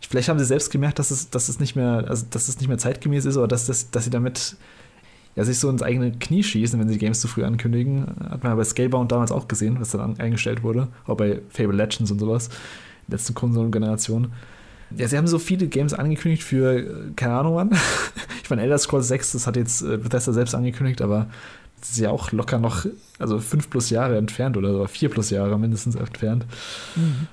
vielleicht 0.10 0.30
haben 0.30 0.39
sie 0.39 0.45
selbst 0.45 0.72
gemerkt, 0.72 0.99
dass 0.99 1.12
es, 1.12 1.30
dass 1.30 1.49
es 1.49 1.60
nicht 1.60 1.76
mehr, 1.76 2.06
also 2.08 2.26
dass 2.30 2.47
es 2.47 2.60
nicht 2.60 2.68
mehr 2.68 2.78
zeitgemäß 2.78 3.26
ist 3.26 3.38
oder 3.38 3.47
dass, 3.47 3.66
dass, 3.66 3.91
dass 3.91 4.04
sie 4.04 4.10
damit 4.10 4.56
ja, 5.36 5.43
sich 5.43 5.60
so 5.60 5.70
ins 5.70 5.82
eigene 5.82 6.12
Knie 6.12 6.43
schießen, 6.43 6.80
wenn 6.80 6.89
sie 6.89 6.97
Games 6.97 7.20
zu 7.20 7.28
früh 7.28 7.43
ankündigen. 7.43 8.06
Hat 8.30 8.43
man 8.43 8.51
ja 8.51 8.56
bei 8.56 8.64
Scalebound 8.64 9.12
damals 9.12 9.32
auch 9.32 9.47
gesehen, 9.47 9.78
was 9.80 9.91
dann 9.91 10.20
eingestellt 10.20 10.64
wurde. 10.64 10.89
Auch 11.08 11.18
bei 11.18 11.41
Fable 11.49 11.76
Legends 11.76 12.12
und 12.12 12.20
sowas. 12.20 12.49
Letzte 13.08 13.34
Konsolengeneration. 13.34 14.32
Ja, 14.95 15.08
sie 15.08 15.18
haben 15.18 15.28
so 15.28 15.39
viele 15.39 15.68
Games 15.68 15.93
angekündigt 15.93 16.43
für, 16.43 16.78
äh, 16.78 17.12
keine 17.16 17.34
Ahnung 17.34 17.56
wann. 17.56 17.72
ich 18.43 18.49
meine, 18.49 18.62
Elder 18.62 18.78
Scrolls 18.78 19.08
6, 19.08 19.32
das 19.32 19.47
hat 19.47 19.56
jetzt 19.56 19.82
äh, 19.82 19.97
Bethesda 19.97 20.34
selbst 20.34 20.54
angekündigt, 20.54 21.01
aber 21.01 21.28
das 21.80 21.91
ist 21.91 21.97
ja 21.97 22.12
auch 22.12 22.32
locker 22.32 22.60
noch, 22.60 22.86
also 23.18 23.39
fünf 23.39 23.70
plus 23.70 23.89
Jahre 23.89 24.18
entfernt 24.18 24.56
oder 24.56 24.88
vier 24.88 25.10
plus 25.10 25.32
Jahre 25.32 25.58
mindestens 25.58 25.95
entfernt. 25.95 26.45
Mhm. 26.95 27.28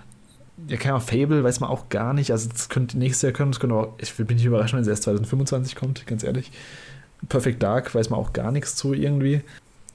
Ja, 0.68 0.76
keine 0.76 0.94
Ahnung, 0.94 1.06
Fable 1.06 1.44
weiß 1.44 1.60
man 1.60 1.70
auch 1.70 1.88
gar 1.88 2.12
nicht. 2.14 2.30
Also, 2.30 2.48
das 2.48 2.68
könnte 2.68 2.98
nächstes 2.98 3.22
Jahr 3.22 3.32
kommen. 3.32 3.52
Das 3.52 3.60
könnte 3.60 3.76
auch, 3.76 3.94
ich 3.98 4.14
bin 4.14 4.36
nicht 4.36 4.44
überrascht, 4.44 4.74
wenn 4.74 4.80
es 4.80 4.88
erst 4.88 5.04
2025 5.04 5.74
kommt, 5.74 6.06
ganz 6.06 6.22
ehrlich. 6.22 6.50
Perfect 7.28 7.62
Dark 7.62 7.94
weiß 7.94 8.10
man 8.10 8.18
auch 8.18 8.32
gar 8.32 8.52
nichts 8.52 8.76
zu 8.76 8.94
irgendwie. 8.94 9.42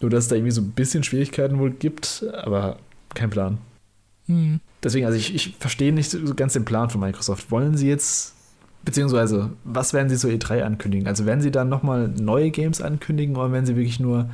Nur, 0.02 0.10
dass 0.10 0.26
es 0.26 0.28
da 0.30 0.36
irgendwie 0.36 0.52
so 0.52 0.62
ein 0.62 0.72
bisschen 0.72 1.04
Schwierigkeiten 1.04 1.60
wohl 1.60 1.72
gibt, 1.72 2.26
aber 2.34 2.78
kein 3.14 3.30
Plan. 3.30 3.58
Mhm. 4.28 4.60
Deswegen, 4.84 5.06
also 5.06 5.18
ich, 5.18 5.34
ich 5.34 5.56
verstehe 5.60 5.94
nicht 5.94 6.10
so 6.10 6.36
ganz 6.36 6.54
den 6.54 6.66
Plan 6.66 6.90
von 6.90 7.02
Microsoft. 7.02 7.50
Wollen 7.52 7.78
sie 7.78 7.88
jetzt, 7.88 8.36
beziehungsweise, 8.84 9.52
was 9.64 9.94
werden 9.94 10.10
sie 10.10 10.16
so 10.16 10.28
E3 10.28 10.62
ankündigen? 10.62 11.08
Also 11.08 11.26
werden 11.26 11.42
sie 11.42 11.52
dann 11.52 11.70
nochmal 11.70 12.10
neue 12.10 12.52
Games 12.52 12.82
ankündigen 12.82 13.36
oder 13.36 13.52
werden 13.52 13.66
sie 13.66 13.76
wirklich 13.76 14.00
nur, 14.00 14.30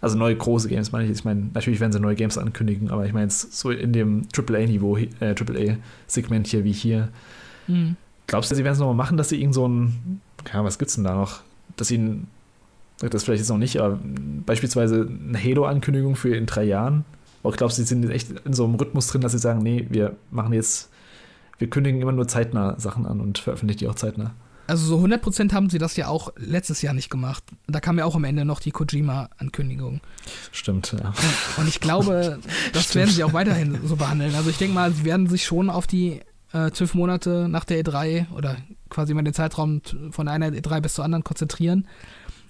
also 0.00 0.18
neue 0.18 0.36
große 0.36 0.68
Games 0.68 0.92
meine 0.92 1.04
ich, 1.06 1.10
ich 1.10 1.24
meine, 1.24 1.50
natürlich 1.54 1.80
werden 1.80 1.92
sie 1.92 2.00
neue 2.00 2.14
Games 2.14 2.36
ankündigen, 2.36 2.90
aber 2.90 3.06
ich 3.06 3.12
meine 3.12 3.26
jetzt 3.26 3.56
so 3.56 3.70
in 3.70 3.92
dem 3.92 4.26
AAA-Niveau, 4.36 4.96
äh, 4.96 5.08
AAA-Segment 5.20 6.46
hier 6.46 6.64
wie 6.64 6.72
hier. 6.72 7.08
Mhm. 7.66 7.96
Glaubst 8.26 8.50
du, 8.50 8.54
sie 8.54 8.64
werden 8.64 8.74
es 8.74 8.80
nochmal 8.80 8.94
machen, 8.94 9.16
dass 9.16 9.28
sie 9.28 9.40
irgend 9.40 9.54
so 9.54 9.68
ein, 9.68 10.20
ja, 10.52 10.64
was 10.64 10.78
gibt's 10.78 10.94
denn 10.94 11.04
da 11.04 11.14
noch? 11.14 11.40
Dass 11.76 11.88
sie 11.88 12.20
das 12.98 13.24
vielleicht 13.24 13.40
jetzt 13.40 13.48
noch 13.48 13.58
nicht, 13.58 13.80
aber 13.80 13.98
beispielsweise 14.46 15.08
eine 15.08 15.42
Halo-Ankündigung 15.42 16.16
für 16.16 16.34
in 16.34 16.46
drei 16.46 16.64
Jahren 16.64 17.04
aber 17.44 17.52
ich 17.52 17.58
glaube, 17.58 17.74
sie 17.74 17.84
sind 17.84 18.08
echt 18.08 18.30
in 18.46 18.54
so 18.54 18.64
einem 18.64 18.76
Rhythmus 18.76 19.06
drin, 19.06 19.20
dass 19.20 19.32
sie 19.32 19.38
sagen, 19.38 19.62
nee, 19.62 19.86
wir 19.90 20.16
machen 20.30 20.54
jetzt, 20.54 20.88
wir 21.58 21.68
kündigen 21.68 22.00
immer 22.00 22.10
nur 22.10 22.26
zeitnah 22.26 22.80
Sachen 22.80 23.04
an 23.04 23.20
und 23.20 23.36
veröffentlichen 23.36 23.80
die 23.80 23.88
auch 23.88 23.94
zeitnah. 23.94 24.34
Also 24.66 24.86
so 24.86 25.04
100% 25.04 25.52
haben 25.52 25.68
sie 25.68 25.78
das 25.78 25.96
ja 25.96 26.08
auch 26.08 26.32
letztes 26.36 26.80
Jahr 26.80 26.94
nicht 26.94 27.10
gemacht. 27.10 27.44
Da 27.66 27.80
kam 27.80 27.98
ja 27.98 28.06
auch 28.06 28.16
am 28.16 28.24
Ende 28.24 28.44
noch 28.44 28.60
die 28.60 28.70
Kojima-Ankündigung. 28.70 30.00
Stimmt, 30.52 30.96
ja. 30.98 31.12
Und 31.58 31.68
ich 31.68 31.80
glaube, 31.80 32.38
das 32.72 32.84
Stimmt. 32.84 32.94
werden 32.94 33.10
sie 33.10 33.24
auch 33.24 33.32
weiterhin 33.34 33.78
so 33.84 33.96
behandeln. 33.96 34.34
Also 34.34 34.50
ich 34.50 34.56
denke 34.56 34.74
mal, 34.74 34.92
sie 34.92 35.04
werden 35.04 35.28
sich 35.28 35.44
schon 35.44 35.68
auf 35.68 35.86
die 35.86 36.20
äh, 36.52 36.70
zwölf 36.70 36.94
Monate 36.94 37.48
nach 37.48 37.64
der 37.64 37.84
E3 37.84 38.32
oder 38.32 38.56
quasi 38.88 39.12
immer 39.12 39.22
den 39.22 39.34
Zeitraum 39.34 39.82
von 40.10 40.28
einer 40.28 40.48
E3 40.48 40.80
bis 40.80 40.94
zur 40.94 41.04
anderen 41.04 41.24
konzentrieren. 41.24 41.86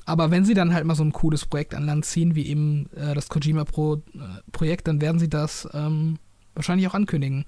Aber 0.07 0.31
wenn 0.31 0.45
sie 0.45 0.55
dann 0.55 0.75
halt 0.75 0.85
mal 0.85 0.95
so 0.95 1.03
ein 1.03 1.13
cooles 1.13 1.47
Projekt 1.47 1.75
an 1.75 1.87
Land 1.87 2.05
ziehen, 2.05 2.35
wie 2.35 2.47
eben 2.47 2.91
äh, 2.95 3.15
das 3.15 3.29
Kojima 3.29 3.65
Pro 3.65 3.97
äh, 3.97 4.19
Projekt, 4.53 4.87
dann 4.87 5.01
werden 5.01 5.19
sie 5.19 5.31
das 5.31 5.69
ähm, 5.73 6.19
wahrscheinlich 6.55 6.87
auch 6.87 6.95
ankündigen. 6.95 7.45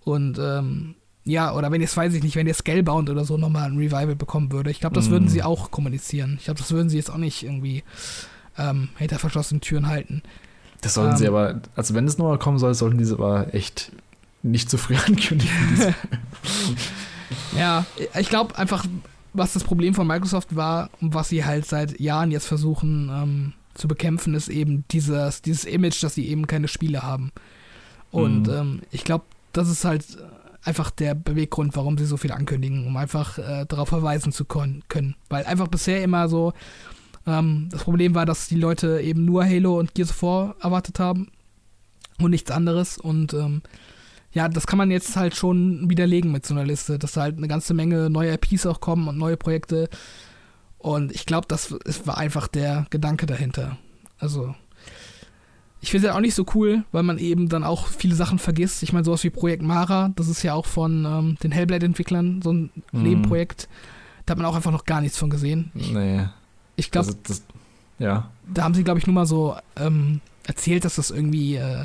Und 0.00 0.38
ähm, 0.38 0.94
ja, 1.24 1.54
oder 1.54 1.72
wenn 1.72 1.80
jetzt 1.80 1.96
weiß 1.96 2.12
ich 2.14 2.22
nicht, 2.22 2.36
wenn 2.36 2.46
jetzt 2.46 2.58
Scalebound 2.58 3.08
oder 3.08 3.24
so 3.24 3.38
nochmal 3.38 3.70
ein 3.70 3.78
Revival 3.78 4.14
bekommen 4.14 4.52
würde, 4.52 4.70
ich 4.70 4.80
glaube, 4.80 4.94
das 4.94 5.08
mm. 5.08 5.10
würden 5.10 5.28
sie 5.28 5.42
auch 5.42 5.70
kommunizieren. 5.70 6.36
Ich 6.38 6.44
glaube, 6.44 6.58
das 6.58 6.70
würden 6.70 6.90
sie 6.90 6.98
jetzt 6.98 7.10
auch 7.10 7.16
nicht 7.16 7.42
irgendwie 7.42 7.82
ähm, 8.58 8.90
hinter 8.98 9.18
verschlossenen 9.18 9.62
Türen 9.62 9.86
halten. 9.86 10.22
Das 10.82 10.94
sollten 10.94 11.16
sie 11.16 11.24
ähm, 11.24 11.34
aber, 11.34 11.60
also 11.76 11.94
wenn 11.94 12.06
es 12.06 12.18
nochmal 12.18 12.38
kommen 12.38 12.58
soll, 12.58 12.74
sollten 12.74 12.98
diese 12.98 13.14
aber 13.14 13.54
echt 13.54 13.90
nicht 14.42 14.68
zu 14.68 14.76
früh 14.76 14.96
ankündigen. 15.06 15.94
ja, 17.56 17.86
ich 18.18 18.28
glaube 18.28 18.58
einfach, 18.58 18.84
was 19.32 19.54
das 19.54 19.64
Problem 19.64 19.94
von 19.94 20.06
Microsoft 20.06 20.54
war 20.54 20.90
und 21.00 21.14
was 21.14 21.30
sie 21.30 21.46
halt 21.46 21.64
seit 21.66 21.98
Jahren 22.00 22.30
jetzt 22.32 22.46
versuchen 22.46 23.10
ähm, 23.10 23.52
zu 23.72 23.88
bekämpfen, 23.88 24.34
ist 24.34 24.48
eben 24.48 24.84
dieses, 24.90 25.40
dieses 25.40 25.64
Image, 25.64 26.02
dass 26.02 26.14
sie 26.14 26.28
eben 26.28 26.46
keine 26.46 26.68
Spiele 26.68 27.02
haben. 27.02 27.32
Und 28.10 28.46
mhm. 28.46 28.54
ähm, 28.54 28.82
ich 28.90 29.04
glaube, 29.04 29.24
das 29.52 29.70
ist 29.70 29.86
halt 29.86 30.04
einfach 30.64 30.90
der 30.90 31.14
Beweggrund, 31.14 31.76
warum 31.76 31.98
sie 31.98 32.06
so 32.06 32.16
viel 32.16 32.32
ankündigen, 32.32 32.86
um 32.86 32.96
einfach 32.96 33.38
äh, 33.38 33.66
darauf 33.66 33.88
verweisen 33.88 34.32
zu 34.32 34.44
können. 34.44 34.82
Weil 35.28 35.44
einfach 35.44 35.68
bisher 35.68 36.02
immer 36.02 36.28
so 36.28 36.52
ähm, 37.26 37.68
das 37.70 37.84
Problem 37.84 38.14
war, 38.14 38.26
dass 38.26 38.48
die 38.48 38.56
Leute 38.56 39.00
eben 39.00 39.24
nur 39.24 39.44
Halo 39.44 39.78
und 39.78 39.94
Gears 39.94 40.10
of 40.10 40.22
War 40.22 40.56
erwartet 40.60 40.98
haben 40.98 41.28
und 42.18 42.30
nichts 42.30 42.50
anderes. 42.50 42.98
Und 42.98 43.34
ähm, 43.34 43.62
ja, 44.32 44.48
das 44.48 44.66
kann 44.66 44.78
man 44.78 44.90
jetzt 44.90 45.16
halt 45.16 45.34
schon 45.36 45.88
widerlegen 45.88 46.32
mit 46.32 46.44
so 46.46 46.54
einer 46.54 46.64
Liste, 46.64 46.98
dass 46.98 47.16
halt 47.16 47.36
eine 47.36 47.48
ganze 47.48 47.74
Menge 47.74 48.10
neue 48.10 48.34
IPs 48.34 48.66
auch 48.66 48.80
kommen 48.80 49.08
und 49.08 49.18
neue 49.18 49.36
Projekte. 49.36 49.88
Und 50.78 51.12
ich 51.12 51.24
glaube, 51.24 51.46
das 51.48 51.74
war 52.06 52.18
einfach 52.18 52.48
der 52.48 52.86
Gedanke 52.90 53.26
dahinter. 53.26 53.78
Also, 54.18 54.54
ich 55.84 55.90
finde 55.90 56.06
es 56.06 56.10
ja 56.10 56.16
auch 56.16 56.22
nicht 56.22 56.34
so 56.34 56.46
cool, 56.54 56.82
weil 56.92 57.02
man 57.02 57.18
eben 57.18 57.50
dann 57.50 57.62
auch 57.62 57.88
viele 57.88 58.14
Sachen 58.14 58.38
vergisst. 58.38 58.82
Ich 58.82 58.94
meine, 58.94 59.04
sowas 59.04 59.22
wie 59.22 59.28
Projekt 59.28 59.62
Mara, 59.62 60.12
das 60.16 60.28
ist 60.28 60.42
ja 60.42 60.54
auch 60.54 60.64
von 60.64 61.04
ähm, 61.04 61.36
den 61.42 61.52
Hellblade-Entwicklern 61.52 62.40
so 62.40 62.54
ein 62.54 62.70
mm. 62.92 63.02
Nebenprojekt. 63.02 63.68
Da 64.24 64.30
hat 64.30 64.38
man 64.38 64.46
auch 64.46 64.56
einfach 64.56 64.72
noch 64.72 64.86
gar 64.86 65.02
nichts 65.02 65.18
von 65.18 65.28
gesehen. 65.28 65.70
Nee. 65.74 66.24
Ich 66.76 66.90
glaube, 66.90 67.14
also 67.28 67.42
ja. 67.98 68.30
Da 68.50 68.64
haben 68.64 68.72
sie, 68.72 68.82
glaube 68.82 68.98
ich, 68.98 69.06
nur 69.06 69.12
mal 69.12 69.26
so 69.26 69.56
ähm, 69.76 70.22
erzählt, 70.46 70.86
dass 70.86 70.94
das 70.94 71.10
irgendwie 71.10 71.56
äh, 71.56 71.84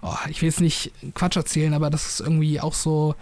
oh, 0.00 0.16
ich 0.30 0.40
will 0.40 0.48
jetzt 0.48 0.62
nicht 0.62 0.92
Quatsch 1.12 1.36
erzählen, 1.36 1.74
aber 1.74 1.90
das 1.90 2.06
ist 2.06 2.20
irgendwie 2.20 2.58
auch 2.58 2.72
so, 2.72 3.16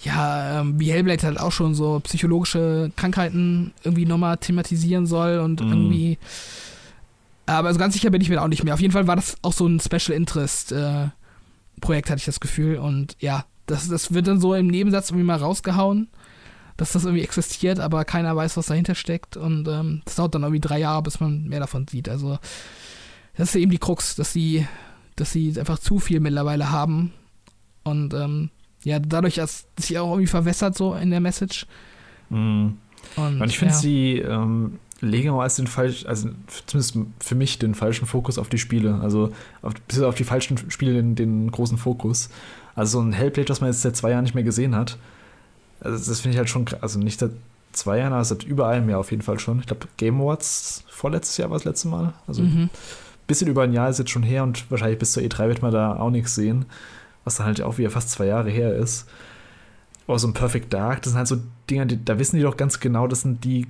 ja, 0.00 0.60
ähm, 0.60 0.78
wie 0.78 0.92
Hellblade 0.92 1.26
halt 1.26 1.40
auch 1.40 1.52
schon 1.52 1.74
so 1.74 1.98
psychologische 2.00 2.92
Krankheiten 2.94 3.72
irgendwie 3.84 4.04
nochmal 4.04 4.36
thematisieren 4.36 5.06
soll 5.06 5.38
und 5.38 5.62
mm. 5.62 5.68
irgendwie. 5.68 6.18
Aber 7.50 7.68
also 7.68 7.80
ganz 7.80 7.94
sicher 7.94 8.10
bin 8.10 8.20
ich 8.20 8.28
mir 8.28 8.40
auch 8.42 8.48
nicht 8.48 8.64
mehr. 8.64 8.74
Auf 8.74 8.80
jeden 8.80 8.92
Fall 8.92 9.06
war 9.06 9.16
das 9.16 9.36
auch 9.42 9.52
so 9.52 9.66
ein 9.66 9.80
Special 9.80 10.16
Interest 10.16 10.72
äh, 10.72 11.08
Projekt, 11.80 12.10
hatte 12.10 12.20
ich 12.20 12.26
das 12.26 12.40
Gefühl. 12.40 12.76
Und 12.76 13.16
ja, 13.20 13.44
das, 13.66 13.88
das 13.88 14.14
wird 14.14 14.28
dann 14.28 14.40
so 14.40 14.54
im 14.54 14.68
Nebensatz 14.68 15.10
irgendwie 15.10 15.26
mal 15.26 15.38
rausgehauen, 15.38 16.08
dass 16.76 16.92
das 16.92 17.04
irgendwie 17.04 17.24
existiert, 17.24 17.80
aber 17.80 18.04
keiner 18.04 18.36
weiß, 18.36 18.56
was 18.56 18.66
dahinter 18.66 18.94
steckt. 18.94 19.36
Und 19.36 19.66
ähm, 19.66 20.02
das 20.04 20.16
dauert 20.16 20.34
dann 20.34 20.42
irgendwie 20.42 20.60
drei 20.60 20.78
Jahre, 20.78 21.02
bis 21.02 21.18
man 21.18 21.48
mehr 21.48 21.60
davon 21.60 21.88
sieht. 21.88 22.08
Also, 22.08 22.38
das 23.36 23.50
ist 23.50 23.56
eben 23.56 23.70
die 23.70 23.78
Krux, 23.78 24.14
dass 24.14 24.32
die 24.32 24.66
dass 25.16 25.32
sie 25.32 25.54
einfach 25.58 25.78
zu 25.78 25.98
viel 25.98 26.20
mittlerweile 26.20 26.70
haben. 26.70 27.12
Und 27.84 28.14
ähm, 28.14 28.50
ja, 28.84 28.98
dadurch, 28.98 29.34
dass 29.34 29.66
sich 29.78 29.98
auch 29.98 30.10
irgendwie 30.10 30.26
verwässert 30.26 30.76
so 30.76 30.94
in 30.94 31.10
der 31.10 31.20
Message. 31.20 31.66
Mhm. 32.30 32.78
Und, 33.16 33.40
und, 33.40 33.48
ich 33.48 33.58
finde, 33.58 33.74
ja. 33.74 33.80
sie 33.80 34.18
ähm, 34.18 34.78
legen 35.00 35.30
auch 35.30 35.40
als 35.40 35.56
den 35.56 35.66
falschen, 35.66 36.08
also 36.08 36.28
zumindest 36.66 36.98
für 37.20 37.34
mich 37.34 37.58
den 37.58 37.74
falschen 37.74 38.06
Fokus 38.06 38.38
auf 38.38 38.48
die 38.48 38.58
Spiele. 38.58 39.00
Also 39.02 39.32
auf, 39.62 39.74
bis 39.88 40.00
auf 40.00 40.14
die 40.14 40.24
falschen 40.24 40.70
Spiele 40.70 40.94
den, 40.94 41.14
den 41.14 41.50
großen 41.50 41.78
Fokus. 41.78 42.30
Also 42.74 42.98
so 42.98 43.04
ein 43.04 43.12
Hellblade, 43.12 43.48
was 43.48 43.60
man 43.60 43.70
jetzt 43.70 43.82
seit 43.82 43.96
zwei 43.96 44.10
Jahren 44.10 44.24
nicht 44.24 44.34
mehr 44.34 44.44
gesehen 44.44 44.76
hat. 44.76 44.98
Also 45.80 46.10
das 46.10 46.20
finde 46.20 46.34
ich 46.34 46.38
halt 46.38 46.50
schon, 46.50 46.66
also 46.80 46.98
nicht 46.98 47.20
seit 47.20 47.32
zwei 47.72 47.98
Jahren, 47.98 48.12
aber 48.12 48.24
seit 48.24 48.44
über 48.44 48.68
einem 48.68 48.88
Jahr 48.90 49.00
auf 49.00 49.10
jeden 49.10 49.22
Fall 49.22 49.38
schon. 49.38 49.60
Ich 49.60 49.66
glaube, 49.66 49.88
Game 49.96 50.20
Awards 50.20 50.84
vorletztes 50.88 51.36
Jahr 51.36 51.50
war 51.50 51.56
das 51.56 51.64
letzte 51.64 51.88
Mal. 51.88 52.12
Also 52.26 52.42
mhm 52.42 52.68
bisschen 53.30 53.48
über 53.48 53.62
ein 53.62 53.72
Jahr 53.72 53.88
ist 53.88 53.98
jetzt 53.98 54.10
schon 54.10 54.24
her 54.24 54.42
und 54.42 54.68
wahrscheinlich 54.70 54.98
bis 54.98 55.12
zur 55.12 55.22
E3 55.22 55.46
wird 55.46 55.62
man 55.62 55.72
da 55.72 55.96
auch 55.96 56.10
nichts 56.10 56.34
sehen, 56.34 56.66
was 57.24 57.36
dann 57.36 57.46
halt 57.46 57.62
auch 57.62 57.78
wieder 57.78 57.90
fast 57.90 58.10
zwei 58.10 58.26
Jahre 58.26 58.50
her 58.50 58.74
ist. 58.74 59.08
Aber 60.08 60.18
so 60.18 60.26
ein 60.26 60.34
Perfect 60.34 60.72
Dark, 60.74 61.02
das 61.02 61.12
sind 61.12 61.18
halt 61.18 61.28
so 61.28 61.36
Dinge, 61.70 61.86
die, 61.86 62.04
da 62.04 62.18
wissen 62.18 62.36
die 62.36 62.42
doch 62.42 62.56
ganz 62.56 62.80
genau, 62.80 63.06
das 63.06 63.20
sind 63.20 63.44
die, 63.44 63.68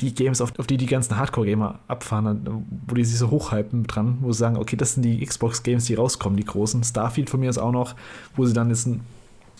die 0.00 0.14
Games, 0.14 0.40
auf, 0.40 0.56
auf 0.58 0.66
die 0.66 0.76
die 0.76 0.86
ganzen 0.86 1.16
Hardcore-Gamer 1.16 1.80
abfahren, 1.88 2.64
wo 2.86 2.94
die 2.94 3.04
sich 3.04 3.18
so 3.18 3.30
hochhypen 3.30 3.86
dran, 3.86 4.18
wo 4.20 4.32
sie 4.32 4.38
sagen, 4.38 4.56
okay, 4.56 4.76
das 4.76 4.94
sind 4.94 5.02
die 5.02 5.24
Xbox-Games, 5.24 5.86
die 5.86 5.94
rauskommen, 5.94 6.36
die 6.36 6.44
großen. 6.44 6.84
Starfield 6.84 7.30
von 7.30 7.40
mir 7.40 7.50
ist 7.50 7.58
auch 7.58 7.72
noch, 7.72 7.94
wo 8.36 8.46
sie 8.46 8.52
dann 8.52 8.70
jetzt 8.70 8.86
einen 8.86 9.00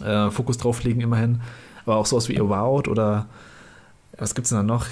äh, 0.04 0.30
Fokus 0.30 0.58
drauf 0.58 0.84
legen, 0.84 1.00
immerhin. 1.00 1.40
Aber 1.84 1.96
auch 1.96 2.06
sowas 2.06 2.28
wie 2.28 2.38
Avowed 2.38 2.88
oder 2.88 3.26
was 4.16 4.34
gibt's 4.34 4.50
denn 4.50 4.58
da 4.58 4.62
noch? 4.62 4.86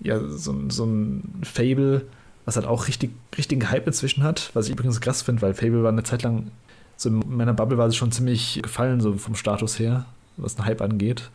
Ja, 0.00 0.20
so, 0.20 0.54
so 0.68 0.84
ein 0.84 1.42
Fable 1.42 2.06
was 2.46 2.56
halt 2.56 2.64
auch 2.64 2.88
richtig, 2.88 3.10
richtigen 3.36 3.68
Hype 3.70 3.86
inzwischen 3.86 4.22
hat, 4.22 4.50
was 4.54 4.66
ich 4.66 4.72
übrigens 4.72 5.00
krass 5.00 5.20
finde, 5.20 5.42
weil 5.42 5.52
Fable 5.52 5.82
war 5.82 5.90
eine 5.90 6.04
Zeit 6.04 6.22
lang, 6.22 6.50
so 6.96 7.10
in 7.10 7.22
meiner 7.36 7.52
Bubble 7.52 7.76
war 7.76 7.88
es 7.88 7.96
schon 7.96 8.12
ziemlich 8.12 8.60
gefallen, 8.62 9.00
so 9.00 9.14
vom 9.14 9.34
Status 9.34 9.78
her, 9.78 10.06
was 10.38 10.54
den 10.54 10.64
Hype 10.64 10.80
angeht. 10.80 11.28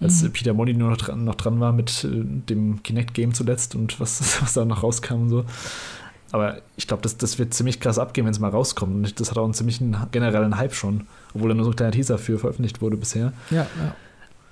Als 0.00 0.22
mhm. 0.22 0.32
Peter 0.32 0.52
Molly 0.52 0.74
nur 0.74 0.90
noch 0.90 0.98
dran, 0.98 1.24
noch 1.24 1.36
dran 1.36 1.58
war 1.60 1.72
mit 1.72 2.04
äh, 2.04 2.08
dem 2.12 2.82
Kinect-Game 2.82 3.32
zuletzt 3.34 3.74
und 3.74 3.98
was, 3.98 4.20
was 4.42 4.52
da 4.54 4.64
noch 4.64 4.82
rauskam 4.82 5.22
und 5.22 5.28
so. 5.30 5.44
Aber 6.32 6.60
ich 6.76 6.86
glaube, 6.86 7.02
das, 7.02 7.16
das 7.16 7.38
wird 7.38 7.54
ziemlich 7.54 7.80
krass 7.80 7.98
abgehen, 7.98 8.26
wenn 8.26 8.32
es 8.32 8.40
mal 8.40 8.50
rauskommt. 8.50 8.94
Und 8.94 9.20
das 9.20 9.30
hat 9.30 9.38
auch 9.38 9.44
einen 9.44 9.54
ziemlichen 9.54 9.96
generellen 10.10 10.58
Hype 10.58 10.74
schon, 10.74 11.06
obwohl 11.34 11.48
da 11.48 11.54
nur 11.54 11.64
so 11.64 11.70
ein 11.70 11.76
kleiner 11.76 11.92
Teaser 11.92 12.18
für 12.18 12.38
veröffentlicht 12.38 12.82
wurde 12.82 12.96
bisher. 12.96 13.32
Ja, 13.50 13.66
ja. 13.80 13.94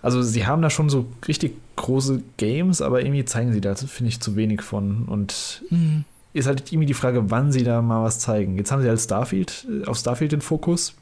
Also 0.01 0.23
sie 0.23 0.47
haben 0.47 0.63
da 0.63 0.71
schon 0.71 0.91
so 0.91 1.07
richtig 1.27 1.57
große 1.77 2.23
Games, 2.37 2.83
aber 2.83 3.01
irgendwie 3.01 3.25
zeigen 3.25 3.53
sie 3.53 3.61
da, 3.61 3.75
finde 3.75 4.11
ich, 4.11 4.21
zu 4.21 4.37
wenig 4.37 4.63
von. 4.63 5.07
Und 5.07 5.63
mhm. 5.71 6.05
ist 6.33 6.47
halt 6.47 6.71
irgendwie 6.73 6.87
die 6.87 6.95
Frage, 6.95 7.31
wann 7.31 7.53
sie 7.53 7.65
da 7.65 7.83
mal 7.83 8.05
was 8.05 8.19
zeigen. 8.19 8.57
Jetzt 8.57 8.71
haben 8.71 8.83
sie 8.83 8.89
als 8.89 9.05
Starfield, 9.05 9.67
äh, 9.69 9.87
auf 9.87 9.97
Starfield 9.99 10.33
den 10.33 10.43
Fokus, 10.43 10.95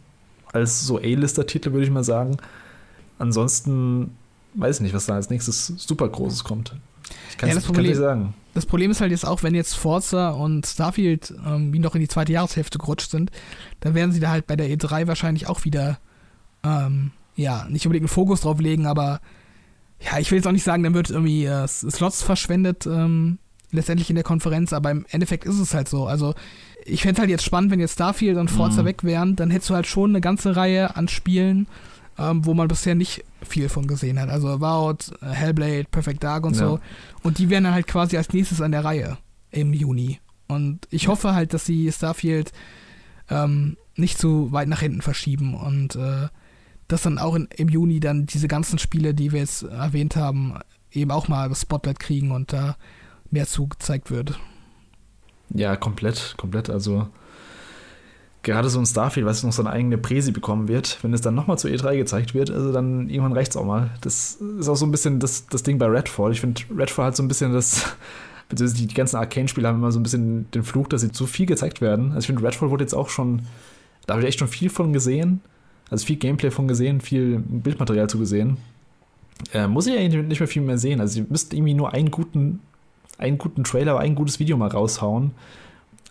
als 0.53 0.87
so 0.87 0.99
A-Lister-Titel, 0.99 1.73
würde 1.73 1.85
ich 1.85 1.91
mal 1.91 2.05
sagen. 2.05 2.37
Ansonsten 3.19 4.17
weiß 4.55 4.77
ich 4.77 4.83
nicht, 4.83 4.95
was 4.95 5.07
da 5.07 5.15
als 5.15 5.31
nächstes 5.31 5.67
super 5.77 6.09
Großes 6.09 6.45
kommt. 6.45 6.75
Ich 7.31 7.39
kann 7.39 7.49
ja, 7.49 7.57
es 7.57 7.69
nicht 7.69 7.97
sagen. 7.97 8.35
Das 8.55 8.67
Problem 8.67 8.91
ist 8.91 9.01
halt 9.01 9.11
jetzt 9.11 9.27
auch, 9.27 9.43
wenn 9.43 9.55
jetzt 9.55 9.75
Forza 9.75 10.31
und 10.31 10.67
Starfield 10.67 11.33
ähm, 11.47 11.71
noch 11.71 11.95
in 11.95 12.01
die 12.01 12.09
zweite 12.09 12.33
Jahreshälfte 12.33 12.79
gerutscht 12.79 13.11
sind, 13.11 13.31
dann 13.81 13.95
werden 13.95 14.13
sie 14.13 14.21
da 14.21 14.31
halt 14.31 14.47
bei 14.47 14.57
der 14.57 14.69
E3 14.69 15.07
wahrscheinlich 15.07 15.49
auch 15.49 15.65
wieder, 15.65 15.99
ähm, 16.63 17.13
ja, 17.35 17.67
nicht 17.69 17.87
unbedingt 17.87 18.05
einen 18.05 18.15
Fokus 18.15 18.43
drauf 18.43 18.61
legen, 18.61 18.87
aber 18.87 19.21
ja, 20.01 20.19
ich 20.19 20.31
will 20.31 20.37
jetzt 20.37 20.47
auch 20.47 20.53
nicht 20.53 20.65
sagen, 20.65 20.83
dann 20.83 20.95
wird 20.95 21.11
irgendwie 21.11 21.47
äh, 21.47 21.67
Slots 21.67 22.23
verschwendet, 22.23 22.87
ähm, 22.87 23.39
letztendlich 23.71 24.11
in 24.11 24.17
der 24.17 24.25
Konferenz, 24.25 24.73
aber 24.73 24.91
im 24.91 25.07
Endeffekt 25.09 25.45
ist 25.45 25.59
es 25.59 25.73
halt 25.73 25.89
so. 25.89 26.07
Also, 26.07 26.35
ich 26.85 27.03
fände 27.03 27.21
halt 27.21 27.31
jetzt 27.31 27.45
spannend, 27.45 27.71
wenn 27.71 27.81
jetzt 27.81 27.95
Starfield 27.95 28.37
und 28.37 28.51
Forza 28.51 28.83
mhm. 28.83 28.87
weg 28.87 29.05
wären, 29.05 29.37
dann 29.37 29.51
hättest 29.51 29.71
du 29.71 29.75
halt 29.75 29.87
schon 29.87 30.11
eine 30.11 30.21
ganze 30.21 30.57
Reihe 30.57 30.97
an 30.97 31.09
Spielen, 31.09 31.67
ähm, 32.19 32.45
wo 32.45 32.55
man 32.55 32.69
bisher 32.69 32.95
nicht 32.95 33.25
viel 33.43 33.69
von 33.69 33.87
gesehen 33.87 34.21
hat. 34.21 34.29
Also 34.29 34.49
Avowed, 34.49 35.13
Hellblade, 35.23 35.85
Perfect 35.91 36.23
Dark 36.23 36.45
und 36.45 36.57
ja. 36.57 36.67
so. 36.67 36.81
Und 37.23 37.39
die 37.39 37.51
wären 37.51 37.65
dann 37.65 37.75
halt 37.75 37.87
quasi 37.87 38.17
als 38.17 38.33
nächstes 38.33 38.61
an 38.61 38.73
der 38.73 38.85
Reihe 38.85 39.19
im 39.51 39.73
Juni. 39.73 40.21
Und 40.49 40.87
ich 40.91 41.09
hoffe 41.09 41.35
halt, 41.35 41.55
dass 41.55 41.65
sie 41.65 41.91
Starfield 41.91 42.53
ähm, 43.31 43.77
nicht 43.97 44.19
zu 44.19 44.53
weit 44.53 44.69
nach 44.69 44.81
hinten 44.81 45.03
verschieben 45.03 45.55
und 45.55 45.97
äh, 45.97 46.29
dass 46.89 47.03
dann 47.03 47.19
auch 47.19 47.35
in, 47.35 47.49
im 47.57 47.69
Juni 47.69 48.01
dann 48.01 48.27
diese 48.27 48.49
ganzen 48.49 48.79
Spiele, 48.79 49.15
die 49.15 49.33
wir 49.33 49.41
jetzt 49.41 49.63
erwähnt 49.63 50.17
haben, 50.17 50.59
eben 50.91 51.11
auch 51.11 51.29
mal 51.29 51.49
das 51.49 51.63
Spotlight 51.63 51.99
kriegen 51.99 52.33
und 52.33 52.53
da 52.53 52.77
mehr 53.31 53.47
zugezeigt 53.47 54.11
wird. 54.11 54.39
Ja, 55.51 55.77
komplett, 55.77 56.35
komplett. 56.37 56.69
Also 56.71 57.09
gerade 58.43 58.69
so 58.69 58.79
ein 58.79 58.87
Starfield, 58.87 59.27
was 59.27 59.43
noch 59.43 59.53
so 59.53 59.63
eine 59.63 59.71
eigene 59.71 59.99
Präsi 59.99 60.33
bekommen 60.33 60.69
wird, 60.69 60.99
wenn 61.03 61.15
es 61.15 61.21
dann 61.21 61.35
nochmal 61.35 61.59
zu 61.59 61.69
E3 61.69 61.97
gezeigt 61.97 62.35
wird, 62.35 62.51
also 62.51 62.73
dann 62.73 63.09
irgendwann 63.09 63.33
reicht 63.33 63.53
es 63.53 63.57
auch 63.57 63.65
mal. 63.65 63.91
Das 64.01 64.35
ist 64.35 64.69
auch 64.69 64.75
so 64.75 64.85
ein 64.85 64.91
bisschen 64.91 65.21
das, 65.21 65.47
das 65.47 65.63
Ding 65.63 65.79
bei 65.79 65.87
Redfall. 65.87 66.33
Ich 66.33 66.41
finde, 66.41 66.61
Redfall 66.77 67.07
hat 67.07 67.17
so 67.17 67.23
ein 67.23 67.29
bisschen 67.29 67.53
das, 67.53 67.97
beziehungsweise 68.49 68.87
die 68.87 68.95
ganzen 68.95 69.17
Arcane-Spiele 69.17 69.69
haben 69.69 69.79
immer 69.79 69.93
so 69.93 70.01
ein 70.01 70.03
bisschen 70.03 70.51
den 70.51 70.65
Fluch, 70.65 70.89
dass 70.89 71.03
sie 71.03 71.13
zu 71.13 71.27
viel 71.27 71.47
gezeigt 71.47 71.81
werden. 71.81 72.09
Also 72.09 72.21
ich 72.21 72.27
finde, 72.27 72.43
Redfall 72.43 72.71
wurde 72.71 72.85
jetzt 72.85 72.95
auch 72.95 73.09
schon, 73.09 73.43
da 74.07 74.15
habe 74.15 74.23
ich 74.23 74.29
echt 74.29 74.41
schon 74.41 74.49
viel 74.49 74.71
von 74.71 74.93
gesehen. 74.93 75.41
Also 75.89 76.07
viel 76.07 76.17
Gameplay 76.17 76.51
von 76.51 76.67
gesehen, 76.67 77.01
viel 77.01 77.39
Bildmaterial 77.39 78.09
zu 78.09 78.19
gesehen. 78.19 78.57
Äh, 79.53 79.69
muss 79.69 79.87
ich 79.87 79.97
eigentlich 79.97 80.25
nicht 80.25 80.41
mehr 80.41 80.49
viel 80.49 80.63
mehr 80.63 80.79
sehen. 80.79 81.01
Also 81.01 81.21
ihr 81.21 81.27
müsst 81.29 81.53
irgendwie 81.53 81.75
nur 81.75 81.93
einen 81.93 82.11
guten, 82.11 82.61
einen 83.19 83.39
guten 83.39 83.63
Trailer, 83.63 83.99
ein 83.99 84.15
gutes 84.15 84.41
Video 84.41 84.57
mal 84.57 84.69
raushauen 84.69 85.33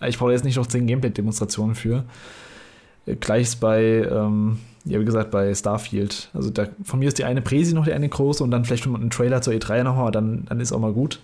ich 0.07 0.17
brauche 0.17 0.31
jetzt 0.31 0.43
nicht 0.43 0.57
noch 0.57 0.67
zehn 0.67 0.87
Gameplay-Demonstrationen 0.87 1.75
für. 1.75 2.03
Gleiches 3.19 3.55
bei, 3.55 4.07
ähm, 4.09 4.59
ja, 4.85 4.99
wie 4.99 5.05
gesagt, 5.05 5.31
bei 5.31 5.53
Starfield. 5.53 6.29
Also 6.33 6.49
da, 6.49 6.67
von 6.83 6.99
mir 6.99 7.07
ist 7.07 7.17
die 7.17 7.23
eine 7.23 7.41
Präsi 7.41 7.73
noch 7.73 7.85
die 7.85 7.93
eine 7.93 8.09
große 8.09 8.43
und 8.43 8.51
dann 8.51 8.65
vielleicht 8.65 8.85
einen 8.85 9.09
Trailer 9.09 9.41
zur 9.41 9.53
E3 9.53 9.83
nochmal, 9.83 10.11
dann, 10.11 10.45
dann 10.45 10.59
ist 10.59 10.71
auch 10.71 10.79
mal 10.79 10.93
gut. 10.93 11.19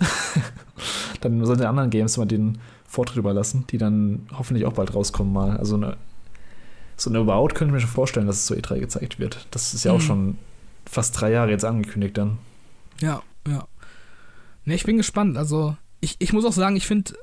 dann 1.22 1.44
sollen 1.46 1.60
die 1.60 1.66
anderen 1.66 1.90
Games 1.90 2.18
mal 2.18 2.26
den 2.26 2.58
Vortritt 2.86 3.18
überlassen, 3.18 3.66
die 3.70 3.78
dann 3.78 4.28
hoffentlich 4.38 4.66
auch 4.66 4.74
bald 4.74 4.94
rauskommen 4.94 5.34
mal. 5.34 5.58
Also 5.58 5.76
eine, 5.76 5.98
so 6.96 7.10
eine 7.10 7.20
About 7.20 7.50
könnte 7.50 7.66
ich 7.66 7.74
mir 7.74 7.80
schon 7.80 7.90
vorstellen, 7.90 8.28
dass 8.28 8.38
es 8.38 8.46
zur 8.46 8.58
E3 8.58 8.80
gezeigt 8.80 9.20
wird. 9.20 9.48
Das 9.52 9.74
ist 9.74 9.84
ja 9.84 9.92
mhm. 9.92 9.98
auch 9.98 10.02
schon 10.02 10.38
fast 10.86 11.20
drei 11.20 11.32
Jahre 11.32 11.52
jetzt 11.52 11.66
angekündigt 11.66 12.18
dann. 12.18 12.38
Ja, 13.02 13.22
ja. 13.48 13.68
Ne, 14.66 14.74
ich 14.76 14.84
bin 14.84 14.98
gespannt. 14.98 15.38
Also 15.38 15.76
ich, 16.00 16.16
ich 16.20 16.34
muss 16.34 16.46
auch 16.46 16.54
sagen, 16.54 16.76
ich 16.76 16.88
finde 16.88 17.14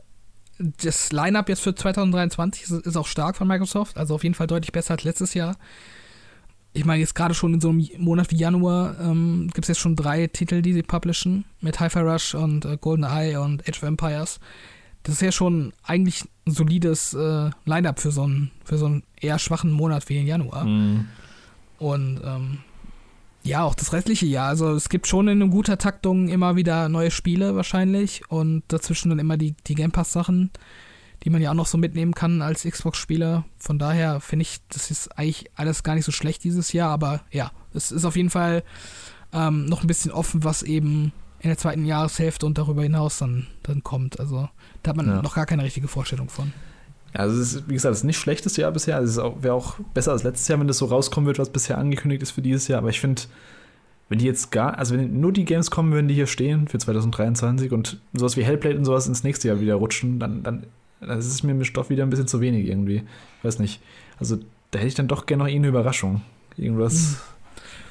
das 0.58 1.12
Line-Up 1.12 1.48
jetzt 1.48 1.62
für 1.62 1.74
2023 1.74 2.62
ist, 2.62 2.70
ist, 2.70 2.96
auch 2.96 3.06
stark 3.06 3.36
von 3.36 3.48
Microsoft, 3.48 3.96
also 3.96 4.14
auf 4.14 4.22
jeden 4.22 4.34
Fall 4.34 4.46
deutlich 4.46 4.72
besser 4.72 4.92
als 4.92 5.04
letztes 5.04 5.34
Jahr. 5.34 5.56
Ich 6.72 6.84
meine, 6.84 7.00
jetzt 7.00 7.14
gerade 7.14 7.34
schon 7.34 7.54
in 7.54 7.60
so 7.60 7.70
einem 7.70 7.86
Monat 7.98 8.30
wie 8.30 8.36
Januar 8.36 8.98
ähm, 9.00 9.50
gibt 9.54 9.64
es 9.64 9.68
jetzt 9.68 9.78
schon 9.78 9.94
drei 9.94 10.26
Titel, 10.26 10.60
die 10.60 10.72
sie 10.72 10.82
publishen, 10.82 11.44
mit 11.60 11.78
Hi-Fi 11.78 12.00
Rush 12.00 12.34
und 12.34 12.64
äh, 12.64 12.76
GoldenEye 12.80 13.36
und 13.40 13.68
Age 13.68 13.78
of 13.78 13.82
Empires. 13.84 14.40
Das 15.04 15.16
ist 15.16 15.20
ja 15.20 15.32
schon 15.32 15.72
eigentlich 15.82 16.24
ein 16.46 16.52
solides 16.52 17.14
äh, 17.14 17.50
Line-Up 17.64 18.00
für 18.00 18.10
so 18.10 18.22
einen 18.22 18.50
für 18.64 18.78
so 18.78 18.86
einen 18.86 19.02
eher 19.20 19.38
schwachen 19.38 19.70
Monat 19.70 20.08
wie 20.08 20.14
den 20.14 20.26
Januar. 20.26 20.64
Mhm. 20.64 21.08
Und 21.78 22.20
ähm, 22.24 22.58
ja, 23.44 23.62
auch 23.62 23.74
das 23.74 23.92
restliche 23.92 24.26
Jahr. 24.26 24.48
Also 24.48 24.72
es 24.72 24.88
gibt 24.88 25.06
schon 25.06 25.28
in 25.28 25.50
guter 25.50 25.76
Taktung 25.76 26.28
immer 26.28 26.56
wieder 26.56 26.88
neue 26.88 27.10
Spiele 27.10 27.54
wahrscheinlich 27.54 28.22
und 28.30 28.62
dazwischen 28.68 29.10
dann 29.10 29.18
immer 29.18 29.36
die, 29.36 29.54
die 29.66 29.74
Game 29.74 29.92
Pass-Sachen, 29.92 30.50
die 31.22 31.30
man 31.30 31.42
ja 31.42 31.50
auch 31.50 31.54
noch 31.54 31.66
so 31.66 31.76
mitnehmen 31.76 32.14
kann 32.14 32.40
als 32.40 32.64
Xbox-Spieler. 32.64 33.44
Von 33.58 33.78
daher 33.78 34.20
finde 34.20 34.42
ich, 34.42 34.60
das 34.70 34.90
ist 34.90 35.18
eigentlich 35.18 35.50
alles 35.56 35.82
gar 35.82 35.94
nicht 35.94 36.06
so 36.06 36.12
schlecht 36.12 36.42
dieses 36.42 36.72
Jahr, 36.72 36.90
aber 36.90 37.20
ja, 37.30 37.52
es 37.74 37.92
ist 37.92 38.06
auf 38.06 38.16
jeden 38.16 38.30
Fall 38.30 38.64
ähm, 39.32 39.66
noch 39.66 39.82
ein 39.82 39.88
bisschen 39.88 40.10
offen, 40.10 40.42
was 40.42 40.62
eben 40.62 41.12
in 41.40 41.50
der 41.50 41.58
zweiten 41.58 41.84
Jahreshälfte 41.84 42.46
und 42.46 42.56
darüber 42.56 42.82
hinaus 42.82 43.18
dann, 43.18 43.46
dann 43.62 43.82
kommt. 43.82 44.18
Also 44.18 44.48
da 44.82 44.90
hat 44.90 44.96
man 44.96 45.06
ja. 45.06 45.20
noch 45.20 45.34
gar 45.34 45.44
keine 45.44 45.64
richtige 45.64 45.88
Vorstellung 45.88 46.30
von. 46.30 46.54
Ja, 47.14 47.20
also 47.20 47.40
es 47.40 47.54
ist, 47.54 47.68
wie 47.68 47.74
gesagt, 47.74 47.92
es 47.92 48.00
ist 48.00 48.04
nicht 48.04 48.18
schlechtes 48.18 48.56
Jahr 48.56 48.72
bisher. 48.72 48.96
Also 48.96 49.22
es 49.22 49.42
wäre 49.42 49.54
auch 49.54 49.76
besser 49.94 50.12
als 50.12 50.24
letztes 50.24 50.48
Jahr, 50.48 50.58
wenn 50.58 50.68
das 50.68 50.78
so 50.78 50.86
rauskommen 50.86 51.26
wird, 51.26 51.38
was 51.38 51.50
bisher 51.50 51.78
angekündigt 51.78 52.22
ist 52.22 52.32
für 52.32 52.42
dieses 52.42 52.68
Jahr. 52.68 52.78
Aber 52.78 52.90
ich 52.90 53.00
finde, 53.00 53.22
wenn 54.08 54.18
die 54.18 54.26
jetzt 54.26 54.50
gar, 54.50 54.78
also 54.78 54.94
wenn 54.94 55.20
nur 55.20 55.32
die 55.32 55.44
Games 55.44 55.70
kommen 55.70 55.92
würden, 55.92 56.08
die 56.08 56.14
hier 56.14 56.26
stehen 56.26 56.68
für 56.68 56.78
2023 56.78 57.72
und 57.72 58.00
sowas 58.12 58.36
wie 58.36 58.44
Hellblade 58.44 58.76
und 58.76 58.84
sowas 58.84 59.06
ins 59.06 59.22
nächste 59.22 59.48
Jahr 59.48 59.60
wieder 59.60 59.76
rutschen, 59.76 60.18
dann, 60.18 60.42
dann, 60.42 60.64
dann 61.00 61.18
ist 61.18 61.26
es 61.26 61.42
mir 61.42 61.54
mit 61.54 61.66
Stoff 61.66 61.88
wieder 61.88 62.02
ein 62.02 62.10
bisschen 62.10 62.26
zu 62.26 62.40
wenig 62.40 62.66
irgendwie. 62.66 63.04
Ich 63.38 63.44
weiß 63.44 63.60
nicht. 63.60 63.80
Also 64.18 64.38
da 64.72 64.78
hätte 64.78 64.88
ich 64.88 64.94
dann 64.94 65.08
doch 65.08 65.26
gerne 65.26 65.44
noch 65.44 65.50
eine 65.50 65.68
Überraschung. 65.68 66.22
Irgendwas. 66.56 66.94
Hm. 66.94 67.16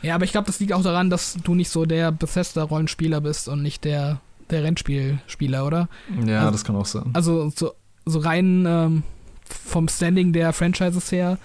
Ja, 0.03 0.15
aber 0.15 0.26
ich 0.26 0.32
glaube, 0.32 0.47
das 0.47 0.59
liegt 0.59 0.74
auch 0.74 0.84
daran, 0.84 1.09
dass 1.09 1.38
du 1.41 1.55
nicht 1.55 1.69
so 1.69 1.86
der 1.86 2.11
Bethesda-Rollenspieler 2.11 3.21
bist 3.21 3.47
und 3.47 3.61
nicht 3.61 3.86
der, 3.86 4.19
der 4.49 4.63
Rennspielspieler, 4.63 5.65
oder? 5.65 5.88
Ja, 6.26 6.41
also, 6.41 6.51
das 6.51 6.65
kann 6.65 6.76
auch 6.76 6.86
sein. 6.86 7.09
Also 7.13 7.49
so, 7.55 7.71
so 8.06 8.20
rein 8.20 8.66
ähm, 8.68 9.04
vom 9.43 9.88
Standing 9.88 10.34
der 10.34 10.54
Franchises 10.54 11.12
her 11.12 11.38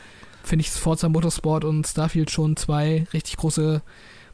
finde 0.42 0.62
ich 0.62 0.70
Forza 0.70 1.08
Motorsport 1.08 1.64
und 1.64 1.86
Starfield 1.86 2.30
schon 2.30 2.56
zwei 2.56 3.06
richtig 3.12 3.36
große 3.36 3.82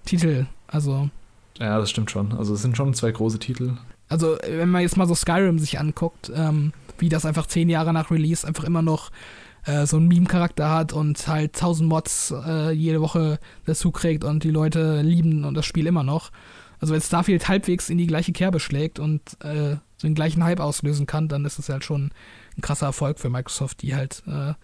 Titel. 0.04 0.46
Also. 0.68 1.10
Ja, 1.58 1.78
das 1.78 1.90
stimmt 1.90 2.10
schon. 2.10 2.32
Also 2.32 2.54
es 2.54 2.62
sind 2.62 2.76
schon 2.76 2.94
zwei 2.94 3.10
große 3.10 3.38
Titel. 3.38 3.76
Also, 4.08 4.36
wenn 4.46 4.68
man 4.68 4.82
jetzt 4.82 4.96
mal 4.96 5.08
so 5.08 5.14
Skyrim 5.14 5.58
sich 5.58 5.80
anguckt, 5.80 6.30
ähm, 6.34 6.72
wie 6.98 7.08
das 7.08 7.26
einfach 7.26 7.46
zehn 7.46 7.68
Jahre 7.68 7.92
nach 7.92 8.10
Release 8.10 8.46
einfach 8.46 8.64
immer 8.64 8.82
noch 8.82 9.10
äh, 9.64 9.86
so 9.86 9.96
einen 9.96 10.08
Meme-Charakter 10.08 10.70
hat 10.70 10.92
und 10.92 11.26
halt 11.26 11.54
tausend 11.56 11.88
Mods 11.88 12.32
äh, 12.46 12.70
jede 12.70 13.00
Woche 13.00 13.38
dazu 13.66 13.90
kriegt 13.90 14.24
und 14.24 14.44
die 14.44 14.50
Leute 14.50 15.00
lieben 15.02 15.44
und 15.44 15.54
das 15.54 15.66
Spiel 15.66 15.86
immer 15.86 16.02
noch. 16.02 16.30
Also 16.80 16.92
wenn 16.92 17.00
Starfield 17.00 17.48
halbwegs 17.48 17.88
in 17.88 17.98
die 17.98 18.06
gleiche 18.06 18.32
Kerbe 18.32 18.60
schlägt 18.60 18.98
und 18.98 19.22
äh, 19.42 19.76
den 20.04 20.14
gleichen 20.14 20.44
Hype 20.44 20.60
auslösen 20.60 21.06
kann, 21.06 21.28
dann 21.28 21.44
ist 21.44 21.58
es 21.58 21.68
halt 21.68 21.84
schon 21.84 22.12
ein 22.56 22.60
krasser 22.60 22.86
Erfolg 22.86 23.18
für 23.18 23.30
Microsoft, 23.30 23.82
die 23.82 23.94
halt 23.94 24.22
äh, 24.26 24.54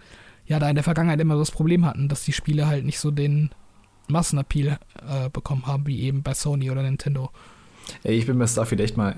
ja 0.47 0.59
da 0.59 0.69
in 0.69 0.75
der 0.75 0.85
Vergangenheit 0.85 1.21
immer 1.21 1.35
so 1.35 1.41
das 1.41 1.51
Problem 1.51 1.85
hatten, 1.85 2.09
dass 2.09 2.25
die 2.25 2.33
Spiele 2.33 2.67
halt 2.67 2.85
nicht 2.85 2.99
so 2.99 3.11
den 3.11 3.51
Massenappeal 4.09 4.79
äh, 5.09 5.31
bekommen 5.31 5.67
haben, 5.67 5.87
wie 5.87 6.01
eben 6.01 6.23
bei 6.23 6.35
Sony 6.35 6.71
oder 6.71 6.83
Nintendo. 6.83 7.31
Ey, 8.03 8.17
ich 8.17 8.27
bin 8.27 8.39
bei 8.39 8.47
Starfield 8.47 8.81
echt 8.81 8.97
mal 8.97 9.17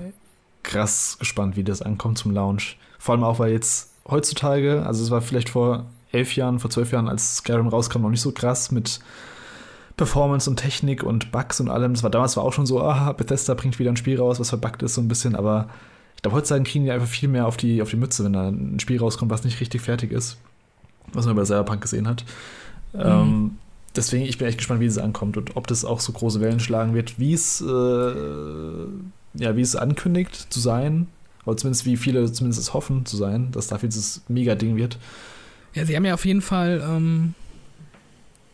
krass 0.63 1.17
gespannt, 1.19 1.55
wie 1.57 1.63
das 1.63 1.81
ankommt 1.81 2.17
zum 2.17 2.31
Launch. 2.31 2.77
Vor 2.97 3.13
allem 3.13 3.23
auch, 3.23 3.39
weil 3.39 3.51
jetzt 3.51 3.91
heutzutage, 4.07 4.85
also 4.85 5.03
es 5.03 5.11
war 5.11 5.21
vielleicht 5.21 5.49
vor 5.49 5.85
elf 6.11 6.35
Jahren, 6.35 6.59
vor 6.59 6.69
zwölf 6.69 6.91
Jahren, 6.91 7.09
als 7.09 7.37
Skyrim 7.37 7.67
rauskam, 7.67 8.01
noch 8.01 8.09
nicht 8.09 8.21
so 8.21 8.31
krass 8.31 8.71
mit 8.71 8.99
Performance 9.97 10.49
und 10.49 10.57
Technik 10.57 11.03
und 11.03 11.31
Bugs 11.31 11.59
und 11.59 11.69
allem. 11.69 11.93
Das 11.93 12.03
war 12.03 12.09
damals 12.09 12.37
war 12.37 12.43
auch 12.43 12.53
schon 12.53 12.65
so, 12.65 12.81
aha, 12.81 13.11
Bethesda 13.11 13.53
bringt 13.53 13.77
wieder 13.79 13.91
ein 13.91 13.97
Spiel 13.97 14.19
raus, 14.19 14.39
was 14.39 14.49
verbuggt 14.49 14.83
ist 14.83 14.95
so 14.95 15.01
ein 15.01 15.07
bisschen, 15.07 15.35
aber 15.35 15.69
glaube, 16.23 16.37
heutzutage 16.37 16.63
kriegen 16.63 16.85
die 16.85 16.91
einfach 16.91 17.07
viel 17.07 17.29
mehr 17.29 17.45
auf 17.45 17.57
die, 17.57 17.81
auf 17.81 17.89
die 17.89 17.97
Mütze, 17.97 18.23
wenn 18.23 18.33
da 18.33 18.47
ein 18.47 18.79
Spiel 18.79 18.97
rauskommt, 18.97 19.29
was 19.29 19.43
nicht 19.43 19.59
richtig 19.59 19.81
fertig 19.81 20.11
ist. 20.11 20.37
Was 21.11 21.25
man 21.25 21.35
bei 21.35 21.45
Cyberpunk 21.45 21.81
gesehen 21.81 22.07
hat. 22.07 22.25
Mhm. 22.93 23.01
Ähm, 23.01 23.57
deswegen, 23.95 24.23
ich 24.23 24.37
bin 24.37 24.47
echt 24.47 24.57
gespannt, 24.57 24.79
wie 24.79 24.85
es 24.85 24.97
ankommt 24.97 25.37
und 25.37 25.55
ob 25.55 25.67
das 25.67 25.85
auch 25.85 25.99
so 25.99 26.13
große 26.13 26.41
Wellen 26.41 26.59
schlagen 26.59 26.95
wird, 26.95 27.19
wie 27.19 27.33
es, 27.33 27.61
äh, 27.61 27.65
ja, 27.65 29.55
wie 29.55 29.61
es 29.61 29.75
ankündigt 29.75 30.51
zu 30.51 30.59
sein. 30.59 31.07
Oder 31.45 31.57
zumindest 31.57 31.85
wie 31.85 31.97
viele 31.97 32.31
zumindest 32.31 32.61
es 32.61 32.73
hoffen 32.73 33.05
zu 33.05 33.17
sein, 33.17 33.51
dass 33.51 33.67
dafür 33.67 33.89
dieses 33.89 34.21
Mega-Ding 34.29 34.77
wird. 34.77 34.97
Ja, 35.73 35.85
sie 35.85 35.93
haben 35.93 36.05
ja 36.05 36.13
auf 36.13 36.25
jeden 36.25 36.41
Fall 36.41 36.81
ähm, 36.87 37.33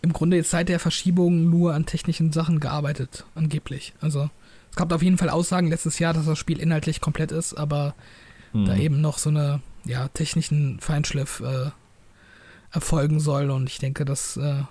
im 0.02 0.12
Grunde 0.12 0.38
jetzt 0.38 0.50
seit 0.50 0.70
der 0.70 0.80
Verschiebung 0.80 1.52
nur 1.52 1.76
an 1.76 1.86
technischen 1.86 2.32
Sachen 2.32 2.60
gearbeitet, 2.60 3.26
angeblich. 3.36 3.94
Also 4.02 4.32
es 4.70 4.76
gab 4.76 4.92
auf 4.92 5.04
jeden 5.04 5.18
Fall 5.18 5.30
Aussagen 5.30 5.68
letztes 5.68 6.00
Jahr, 6.00 6.14
dass 6.14 6.26
das 6.26 6.38
Spiel 6.38 6.60
inhaltlich 6.60 7.02
komplett 7.02 7.32
ist, 7.32 7.54
aber 7.54 7.96
mhm. 8.54 8.66
da 8.66 8.76
eben 8.76 9.02
noch 9.02 9.18
so 9.18 9.30
eine 9.30 9.62
ja, 9.86 10.08
technischen 10.10 10.80
Feinschliff 10.80 11.42
äh, 11.42 11.72
erfolgen 12.72 13.20
soll. 13.20 13.50
Und 13.50 13.70
ich 13.70 13.80
denke, 13.80 14.06
das 14.06 14.38
äh, 14.38 14.64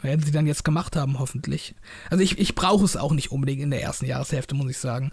werden 0.00 0.24
sie 0.24 0.32
dann 0.32 0.46
jetzt 0.46 0.64
gemacht 0.64 0.96
haben, 0.96 1.18
hoffentlich. 1.18 1.74
Also 2.10 2.22
ich, 2.22 2.38
ich 2.38 2.54
brauche 2.54 2.84
es 2.84 2.96
auch 2.96 3.12
nicht 3.12 3.32
unbedingt 3.32 3.62
in 3.62 3.70
der 3.70 3.82
ersten 3.82 4.06
Jahreshälfte, 4.06 4.54
muss 4.54 4.70
ich 4.70 4.78
sagen. 4.78 5.10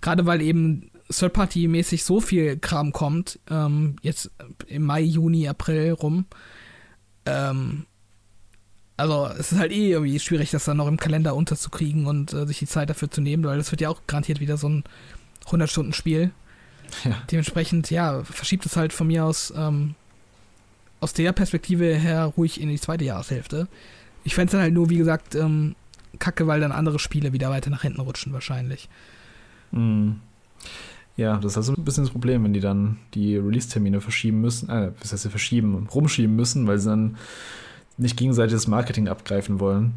Gerade 0.00 0.26
weil 0.26 0.40
eben 0.42 0.90
Third-Party-mäßig 1.10 2.04
so 2.04 2.20
viel 2.20 2.58
Kram 2.58 2.92
kommt, 2.92 3.40
ähm, 3.50 3.96
jetzt 4.02 4.30
im 4.66 4.84
Mai, 4.84 5.00
Juni, 5.00 5.48
April 5.48 5.92
rum. 5.92 6.26
Ähm, 7.26 7.86
also 8.98 9.30
es 9.38 9.52
ist 9.52 9.58
halt 9.58 9.72
eh 9.72 9.92
irgendwie 9.92 10.18
schwierig, 10.18 10.50
das 10.50 10.66
dann 10.66 10.76
noch 10.76 10.88
im 10.88 10.98
Kalender 10.98 11.34
unterzukriegen 11.34 12.06
und 12.06 12.34
äh, 12.34 12.46
sich 12.46 12.58
die 12.58 12.66
Zeit 12.66 12.90
dafür 12.90 13.10
zu 13.10 13.22
nehmen, 13.22 13.44
weil 13.44 13.56
das 13.56 13.70
wird 13.70 13.80
ja 13.80 13.88
auch 13.88 14.02
garantiert 14.06 14.40
wieder 14.40 14.58
so 14.58 14.68
ein 14.68 14.84
100-Stunden-Spiel. 15.46 16.32
Ja. 17.04 17.22
Dementsprechend, 17.30 17.90
ja, 17.90 18.22
verschiebt 18.24 18.66
es 18.66 18.76
halt 18.76 18.92
von 18.92 19.06
mir 19.06 19.24
aus 19.24 19.52
ähm, 19.56 19.94
aus 21.00 21.12
der 21.12 21.32
Perspektive 21.32 21.94
her 21.94 22.24
ruhig 22.24 22.60
in 22.60 22.68
die 22.68 22.80
zweite 22.80 23.04
Jahreshälfte. 23.04 23.68
Ich 24.24 24.34
fände 24.34 24.46
es 24.46 24.52
dann 24.52 24.62
halt 24.62 24.74
nur, 24.74 24.90
wie 24.90 24.98
gesagt, 24.98 25.34
ähm, 25.34 25.74
kacke, 26.18 26.46
weil 26.46 26.60
dann 26.60 26.72
andere 26.72 26.98
Spiele 26.98 27.32
wieder 27.32 27.50
weiter 27.50 27.70
nach 27.70 27.82
hinten 27.82 28.00
rutschen 28.00 28.32
wahrscheinlich. 28.32 28.88
Mm. 29.70 30.12
Ja, 31.16 31.36
das 31.38 31.52
ist 31.52 31.56
also 31.56 31.74
ein 31.74 31.84
bisschen 31.84 32.04
das 32.04 32.12
Problem, 32.12 32.44
wenn 32.44 32.52
die 32.52 32.60
dann 32.60 32.98
die 33.14 33.36
Release-Termine 33.36 34.00
verschieben 34.00 34.40
müssen, 34.40 34.68
äh, 34.70 34.92
was 35.00 35.12
heißt 35.12 35.24
sie 35.24 35.30
verschieben, 35.30 35.88
rumschieben 35.92 36.34
müssen, 36.34 36.66
weil 36.66 36.78
sie 36.78 36.90
dann 36.90 37.16
nicht 37.98 38.16
gegenseitig 38.16 38.54
das 38.54 38.66
Marketing 38.66 39.08
abgreifen 39.08 39.60
wollen. 39.60 39.94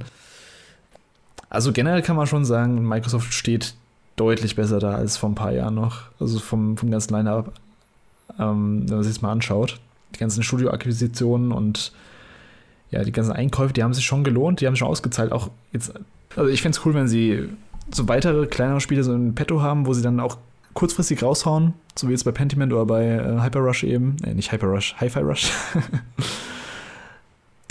Also 1.50 1.72
generell 1.72 2.02
kann 2.02 2.16
man 2.16 2.28
schon 2.28 2.46
sagen, 2.46 2.88
Microsoft 2.88 3.34
steht 3.34 3.76
deutlich 4.16 4.56
besser 4.56 4.80
da 4.80 4.96
als 4.96 5.18
vor 5.18 5.30
ein 5.30 5.36
paar 5.36 5.52
Jahren 5.52 5.76
noch. 5.76 6.04
Also 6.20 6.40
vom, 6.40 6.78
vom 6.78 6.92
ganzen 6.92 7.14
Line-Up, 7.14 7.54
ähm, 8.40 8.84
wenn 8.88 8.96
man 8.96 9.04
sich 9.04 9.14
das 9.14 9.22
mal 9.22 9.32
anschaut. 9.32 9.80
Die 10.16 10.20
ganzen 10.20 10.44
Studio-Akquisitionen 10.44 11.52
und 11.52 11.92
ja, 12.90 13.04
die 13.04 13.12
ganzen 13.12 13.32
Einkäufe, 13.32 13.74
die 13.74 13.84
haben 13.84 13.94
sich 13.94 14.06
schon 14.06 14.24
gelohnt, 14.24 14.62
die 14.62 14.68
haben 14.68 14.74
sich 14.74 14.80
schon 14.80 14.88
ausgezahlt. 14.88 15.32
Auch 15.32 15.50
jetzt, 15.72 15.94
also 16.36 16.50
ich 16.50 16.62
fände 16.62 16.78
es 16.78 16.86
cool, 16.86 16.94
wenn 16.94 17.08
sie 17.08 17.50
so 17.94 18.08
weitere 18.08 18.48
kleinere 18.48 18.82
Spiele 18.82 19.04
so 19.04 19.14
in 19.14 19.36
petto 19.36 19.62
haben, 19.62 19.86
wo 19.86 19.94
sie 19.94 20.02
dann 20.02 20.20
auch 20.20 20.38
kurzfristig 20.74 21.24
raushauen, 21.24 21.74
so 21.98 22.08
wie 22.08 22.12
jetzt 22.12 22.24
bei 22.24 22.32
Pentiment 22.32 22.72
oder 22.72 22.86
bei 22.86 23.06
äh, 23.06 23.42
Hyper 23.42 23.60
Rush 23.60 23.84
eben. 23.84 24.18
Äh, 24.24 24.34
nicht 24.34 24.52
Hyper 24.52 24.68
Rush, 24.68 24.96
Hi-Fi 25.00 25.20
Rush. 25.20 25.52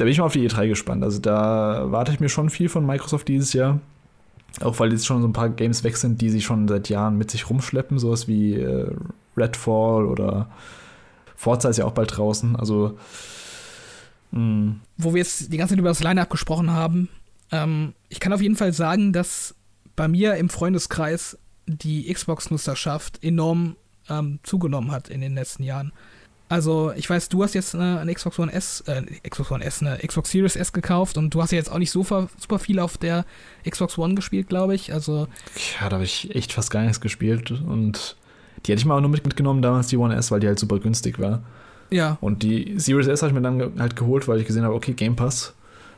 da 0.00 0.04
bin 0.04 0.12
ich 0.12 0.18
mal 0.18 0.24
auf 0.24 0.32
die 0.32 0.48
E3 0.48 0.66
gespannt. 0.66 1.04
Also 1.04 1.18
da 1.18 1.92
warte 1.92 2.10
ich 2.10 2.20
mir 2.20 2.30
schon 2.30 2.48
viel 2.48 2.70
von 2.70 2.86
Microsoft 2.86 3.28
dieses 3.28 3.52
Jahr. 3.52 3.80
Auch 4.62 4.80
weil 4.80 4.92
jetzt 4.92 5.04
schon 5.04 5.20
so 5.20 5.28
ein 5.28 5.34
paar 5.34 5.50
Games 5.50 5.84
weg 5.84 5.98
sind, 5.98 6.22
die 6.22 6.30
sie 6.30 6.40
schon 6.40 6.66
seit 6.68 6.88
Jahren 6.88 7.18
mit 7.18 7.30
sich 7.30 7.50
rumschleppen, 7.50 7.98
sowas 7.98 8.26
wie 8.26 8.54
äh, 8.54 8.90
Redfall 9.36 10.06
oder 10.06 10.48
Forza 11.36 11.68
ist 11.68 11.76
ja 11.76 11.84
auch 11.84 11.92
bald 11.92 12.16
draußen. 12.16 12.56
Also 12.56 12.98
mh. 14.30 14.76
wo 14.96 15.12
wir 15.12 15.18
jetzt 15.18 15.52
die 15.52 15.58
ganze 15.58 15.72
Zeit 15.72 15.78
über 15.78 15.90
das 15.90 16.02
Line-Up 16.02 16.30
gesprochen 16.30 16.70
haben, 16.70 17.10
ähm, 17.52 17.92
ich 18.08 18.20
kann 18.20 18.32
auf 18.32 18.40
jeden 18.40 18.56
Fall 18.56 18.72
sagen, 18.72 19.12
dass 19.12 19.54
bei 19.96 20.08
mir 20.08 20.36
im 20.36 20.48
Freundeskreis 20.48 21.36
die 21.66 22.10
Xbox-Nutzerschaft 22.10 23.22
enorm 23.22 23.76
ähm, 24.08 24.38
zugenommen 24.44 24.92
hat 24.92 25.10
in 25.10 25.20
den 25.20 25.34
letzten 25.34 25.62
Jahren. 25.62 25.92
Also, 26.50 26.92
ich 26.96 27.08
weiß, 27.08 27.28
du 27.28 27.44
hast 27.44 27.54
jetzt 27.54 27.76
eine, 27.76 28.00
eine, 28.00 28.12
Xbox 28.12 28.36
One 28.40 28.52
S, 28.52 28.82
äh, 28.88 29.02
Xbox 29.26 29.52
One 29.52 29.64
S, 29.64 29.82
eine 29.82 29.98
Xbox 29.98 30.32
Series 30.32 30.56
S 30.56 30.72
gekauft 30.72 31.16
und 31.16 31.32
du 31.32 31.40
hast 31.40 31.52
ja 31.52 31.58
jetzt 31.58 31.70
auch 31.70 31.78
nicht 31.78 31.92
super, 31.92 32.28
super 32.38 32.58
viel 32.58 32.80
auf 32.80 32.98
der 32.98 33.24
Xbox 33.68 33.96
One 33.96 34.16
gespielt, 34.16 34.48
glaube 34.48 34.74
ich. 34.74 34.92
Also. 34.92 35.28
Ja, 35.80 35.88
da 35.88 35.94
habe 35.94 36.04
ich 36.04 36.34
echt 36.34 36.52
fast 36.52 36.72
gar 36.72 36.82
nichts 36.82 37.00
gespielt 37.00 37.52
und 37.52 38.16
die 38.66 38.72
hätte 38.72 38.80
ich 38.80 38.84
mal 38.84 38.96
auch 38.96 39.00
nur 39.00 39.10
mitgenommen 39.10 39.62
damals, 39.62 39.86
die 39.86 39.96
One 39.96 40.16
S, 40.16 40.32
weil 40.32 40.40
die 40.40 40.48
halt 40.48 40.58
super 40.58 40.80
günstig 40.80 41.20
war. 41.20 41.40
Ja. 41.90 42.18
Und 42.20 42.42
die 42.42 42.74
Series 42.80 43.06
S 43.06 43.22
habe 43.22 43.30
ich 43.30 43.34
mir 43.34 43.42
dann 43.42 43.78
halt 43.78 43.94
geholt, 43.94 44.26
weil 44.26 44.40
ich 44.40 44.46
gesehen 44.46 44.64
habe, 44.64 44.74
okay, 44.74 44.92
Game 44.92 45.14
Pass. 45.14 45.54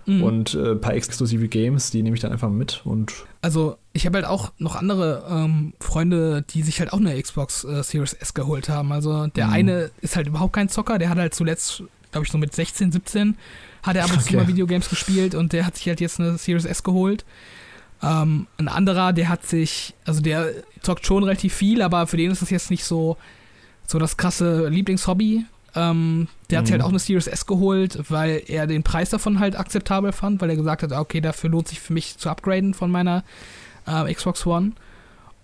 Mhm. 0.07 0.22
Und 0.22 0.55
äh, 0.55 0.72
ein 0.72 0.80
paar 0.80 0.94
exklusive 0.94 1.48
Games, 1.48 1.90
die 1.90 2.03
nehme 2.03 2.14
ich 2.14 2.22
dann 2.22 2.32
einfach 2.32 2.50
mit. 2.50 2.82
Und 2.84 3.12
also 3.40 3.76
ich 3.92 4.07
habe 4.07 4.18
halt 4.18 4.26
auch 4.26 4.53
noch 4.59 4.76
andere 4.76 5.24
ähm, 5.30 5.74
Freunde, 5.80 6.42
die 6.50 6.62
sich 6.62 6.80
halt 6.80 6.92
auch 6.92 6.98
eine 6.98 7.20
Xbox 7.20 7.64
äh, 7.64 7.82
Series 7.82 8.12
S 8.14 8.34
geholt 8.34 8.68
haben. 8.68 8.92
Also 8.92 9.26
der 9.28 9.48
mhm. 9.48 9.53
eine 9.53 9.90
ist 10.00 10.16
halt 10.16 10.26
überhaupt 10.26 10.55
kein 10.55 10.68
Zocker, 10.68 10.98
der 10.98 11.09
hat 11.09 11.18
halt 11.18 11.34
zuletzt, 11.34 11.82
glaube 12.11 12.26
ich, 12.26 12.32
so 12.32 12.38
mit 12.38 12.55
16, 12.55 12.92
17 12.92 13.36
hat 13.82 13.96
er 13.96 14.05
ab 14.05 14.11
und 14.11 14.18
okay. 14.18 14.30
zu 14.30 14.36
mal 14.36 14.46
Videogames 14.46 14.88
gespielt 14.88 15.34
und 15.34 15.53
der 15.53 15.66
hat 15.66 15.76
sich 15.76 15.88
halt 15.88 16.00
jetzt 16.00 16.20
eine 16.20 16.38
Series 16.38 16.64
S 16.64 16.82
geholt. 16.82 17.24
Ähm, 18.03 18.46
ein 18.59 18.68
anderer, 18.68 19.12
der 19.12 19.28
hat 19.28 19.46
sich, 19.46 19.94
also 20.05 20.20
der 20.20 20.50
zockt 20.82 21.07
schon 21.07 21.22
relativ 21.24 21.55
viel, 21.55 21.82
aber 21.82 22.07
für 22.07 22.16
den 22.16 22.30
ist 22.30 22.42
das 22.42 22.50
jetzt 22.50 22.70
nicht 22.70 22.84
so, 22.84 23.16
so 23.86 23.98
das 23.98 24.16
krasse 24.16 24.68
Lieblingshobby. 24.68 25.44
Ähm, 25.75 26.29
der 26.51 26.59
hat 26.59 26.66
sich 26.66 26.73
halt 26.73 26.83
mhm. 26.83 26.87
auch 26.87 26.91
eine 26.91 26.99
Series 26.99 27.27
S 27.27 27.47
geholt, 27.47 27.99
weil 28.11 28.43
er 28.47 28.66
den 28.66 28.83
Preis 28.83 29.11
davon 29.11 29.39
halt 29.39 29.59
akzeptabel 29.59 30.12
fand, 30.12 30.41
weil 30.41 30.51
er 30.51 30.57
gesagt 30.57 30.83
hat, 30.83 30.93
okay, 30.93 31.20
dafür 31.20 31.51
lohnt 31.51 31.68
sich 31.68 31.81
für 31.81 31.93
mich 31.93 32.18
zu 32.18 32.29
upgraden 32.29 32.75
von 32.75 32.91
meiner 32.91 33.25
äh, 33.87 34.12
Xbox 34.12 34.47
One. 34.47 34.73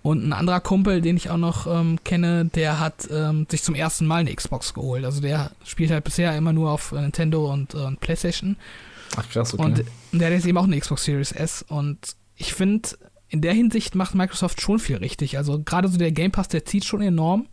Und 0.03 0.27
ein 0.27 0.33
anderer 0.33 0.61
Kumpel, 0.61 1.01
den 1.01 1.17
ich 1.17 1.29
auch 1.31 1.39
noch 1.39 1.67
ähm, 1.67 1.99
kenne, 2.05 2.47
der 2.47 2.79
hat 2.79 3.09
ähm, 3.11 3.47
sich 3.51 3.63
zum 3.63 3.75
ersten 3.75 4.07
Mal 4.07 4.21
eine 4.21 4.35
Xbox 4.35 4.73
geholt. 4.73 5.05
Also 5.05 5.21
der 5.21 5.51
spielt 5.65 5.91
halt 5.91 6.05
bisher 6.05 6.37
immer 6.37 6.53
nur 6.53 6.71
auf 6.71 6.93
äh, 6.93 7.01
Nintendo 7.01 7.53
und, 7.53 7.75
äh, 7.75 7.79
und 7.79 8.01
PlayStation. 8.01 8.57
Ach 9.17 9.29
krass, 9.29 9.55
okay. 9.55 9.63
Und 9.63 9.85
der 10.13 10.29
hat 10.29 10.35
jetzt 10.35 10.47
eben 10.47 10.57
auch 10.57 10.65
eine 10.65 10.79
Xbox 10.79 11.05
Series 11.05 11.33
S. 11.33 11.65
Und 11.69 12.17
ich 12.37 12.55
finde, 12.55 12.91
in 13.29 13.41
der 13.41 13.53
Hinsicht 13.53 13.95
macht 13.95 14.15
Microsoft 14.15 14.61
schon 14.61 14.79
viel 14.79 14.97
richtig. 14.97 15.37
Also 15.37 15.61
gerade 15.63 15.89
so 15.89 15.99
der 15.99 16.13
Game 16.13 16.31
Pass, 16.31 16.49
der 16.49 16.65
zieht 16.65 16.85
schon 16.85 17.03
enorm, 17.03 17.47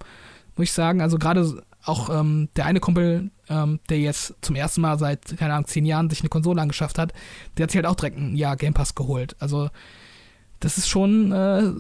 muss 0.56 0.66
ich 0.66 0.72
sagen. 0.72 1.02
Also 1.02 1.18
gerade 1.18 1.62
auch 1.86 2.10
ähm, 2.10 2.50
der 2.56 2.66
eine 2.66 2.80
Kumpel, 2.80 3.30
ähm, 3.50 3.80
der 3.90 4.00
jetzt 4.00 4.34
zum 4.42 4.56
ersten 4.56 4.82
Mal 4.82 4.98
seit, 4.98 5.38
keine 5.38 5.54
Ahnung, 5.54 5.68
zehn 5.68 5.86
Jahren 5.86 6.10
sich 6.10 6.22
eine 6.22 6.30
Konsole 6.30 6.62
angeschafft 6.62 6.98
hat, 6.98 7.14
der 7.58 7.64
hat 7.64 7.72
sich 7.72 7.78
halt 7.78 7.86
auch 7.86 7.96
direkt 7.96 8.18
ein 8.18 8.36
Jahr 8.36 8.58
Game 8.58 8.74
Pass 8.74 8.96
geholt. 8.96 9.36
Also 9.40 9.70
das 10.60 10.78
ist 10.78 10.88
schon, 10.88 11.32
äh, 11.32 11.72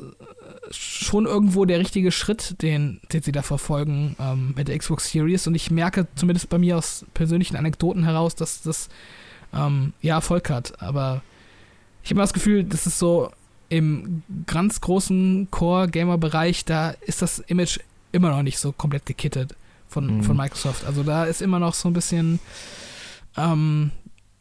schon 0.72 1.26
irgendwo 1.26 1.66
der 1.66 1.80
richtige 1.80 2.12
Schritt, 2.12 2.62
den, 2.62 3.02
den 3.12 3.24
sie 3.24 3.32
da 3.32 3.42
verfolgen 3.42 4.16
ähm, 4.20 4.54
mit 4.56 4.68
der 4.68 4.78
Xbox 4.78 5.10
Series. 5.10 5.48
Und 5.48 5.56
ich 5.56 5.72
merke 5.72 6.08
zumindest 6.16 6.50
bei 6.50 6.58
mir 6.58 6.78
aus 6.78 7.06
persönlichen 7.14 7.56
Anekdoten 7.56 8.04
heraus, 8.04 8.36
dass 8.36 8.62
das 8.62 8.90
ähm, 9.54 9.94
ja 10.02 10.16
Erfolg 10.16 10.50
hat. 10.50 10.82
Aber 10.82 11.24
ich 12.04 12.12
habe 12.12 12.22
das 12.22 12.34
Gefühl, 12.34 12.64
das 12.64 12.86
ist 12.86 13.00
so 13.00 13.32
im 13.70 14.22
ganz 14.46 14.80
großen 14.82 15.48
Core-Gamer-Bereich, 15.50 16.66
da 16.66 16.92
ist 16.92 17.24
das 17.24 17.40
Image 17.40 17.80
immer 18.12 18.30
noch 18.30 18.44
nicht 18.44 18.60
so 18.60 18.72
komplett 18.72 19.08
gekittet 19.08 19.56
von, 19.96 20.18
mhm. 20.18 20.24
von 20.24 20.36
Microsoft. 20.36 20.86
Also 20.86 21.04
da 21.04 21.24
ist 21.24 21.42
immer 21.42 21.58
noch 21.58 21.74
so 21.74 21.90
ein 21.90 21.94
bisschen, 21.94 22.40
ähm, 23.38 23.92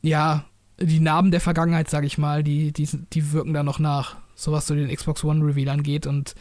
ja, 0.03 0.45
die 0.81 0.99
Narben 0.99 1.31
der 1.31 1.41
Vergangenheit, 1.41 1.89
sage 1.89 2.09
ich 2.09 2.19
mal, 2.19 2.43
die, 2.43 2.73
die, 2.73 2.89
die 3.13 3.33
wirken 3.33 3.55
da 3.55 3.63
noch 3.63 3.79
nach, 3.79 4.17
so 4.35 4.51
was 4.51 4.67
so 4.67 4.75
den 4.75 4.93
Xbox 4.93 5.23
One 5.23 5.47
Reveal 5.47 5.69
angeht. 5.69 6.09
Und 6.09 6.35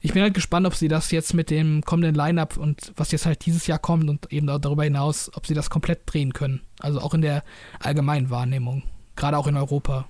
ich 0.00 0.12
bin 0.12 0.22
halt 0.22 0.34
gespannt, 0.34 0.64
ob 0.64 0.76
sie 0.76 0.86
das 0.86 1.10
jetzt 1.10 1.34
mit 1.34 1.50
dem 1.50 1.82
kommenden 1.82 2.14
Lineup 2.14 2.56
und 2.56 2.92
was 2.96 3.10
jetzt 3.10 3.26
halt 3.26 3.44
dieses 3.44 3.66
Jahr 3.66 3.80
kommt 3.80 4.08
und 4.08 4.32
eben 4.32 4.46
darüber 4.46 4.84
hinaus, 4.84 5.28
ob 5.34 5.48
sie 5.48 5.54
das 5.54 5.68
komplett 5.68 6.02
drehen 6.06 6.32
können. 6.32 6.60
Also 6.78 7.00
auch 7.00 7.14
in 7.14 7.22
der 7.22 7.42
allgemeinen 7.80 8.30
Wahrnehmung, 8.30 8.84
gerade 9.16 9.36
auch 9.38 9.48
in 9.48 9.56
Europa. 9.56 10.06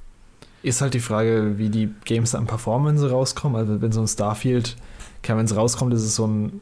Ist 0.62 0.82
halt 0.82 0.92
die 0.92 1.00
Frage, 1.00 1.54
wie 1.56 1.70
die 1.70 1.88
Games 2.04 2.34
an 2.34 2.46
Performance 2.46 3.10
rauskommen. 3.10 3.56
Also 3.56 3.80
wenn 3.80 3.92
so 3.92 4.02
ein 4.02 4.08
Starfield, 4.08 4.76
wenn 5.22 5.38
es 5.38 5.56
rauskommt, 5.56 5.94
ist 5.94 6.02
es 6.02 6.14
so 6.14 6.26
ein 6.26 6.60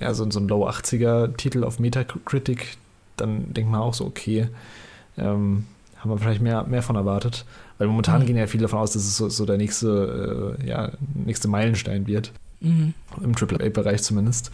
ja, 0.00 0.12
so, 0.14 0.30
so 0.30 0.40
ein 0.40 0.48
Low 0.48 0.68
80er-Titel 0.68 1.64
auf 1.64 1.78
Metacritic, 1.78 2.76
dann 3.16 3.52
denkt 3.54 3.70
man 3.70 3.80
auch 3.80 3.94
so, 3.94 4.04
okay, 4.04 4.48
ähm, 5.16 5.64
haben 5.98 6.10
wir 6.10 6.18
vielleicht 6.18 6.42
mehr, 6.42 6.64
mehr 6.64 6.82
von 6.82 6.96
erwartet. 6.96 7.44
Weil 7.78 7.88
momentan 7.88 8.22
mhm. 8.22 8.26
gehen 8.26 8.36
ja 8.36 8.46
viele 8.46 8.62
davon 8.62 8.78
aus, 8.78 8.92
dass 8.92 9.02
es 9.02 9.16
so, 9.16 9.28
so 9.28 9.46
der 9.46 9.56
nächste, 9.56 10.56
äh, 10.60 10.68
ja, 10.68 10.92
nächste 11.14 11.48
Meilenstein 11.48 12.06
wird. 12.06 12.32
Mhm. 12.60 12.94
Im 13.22 13.34
AAA-Bereich 13.34 14.02
zumindest. 14.02 14.50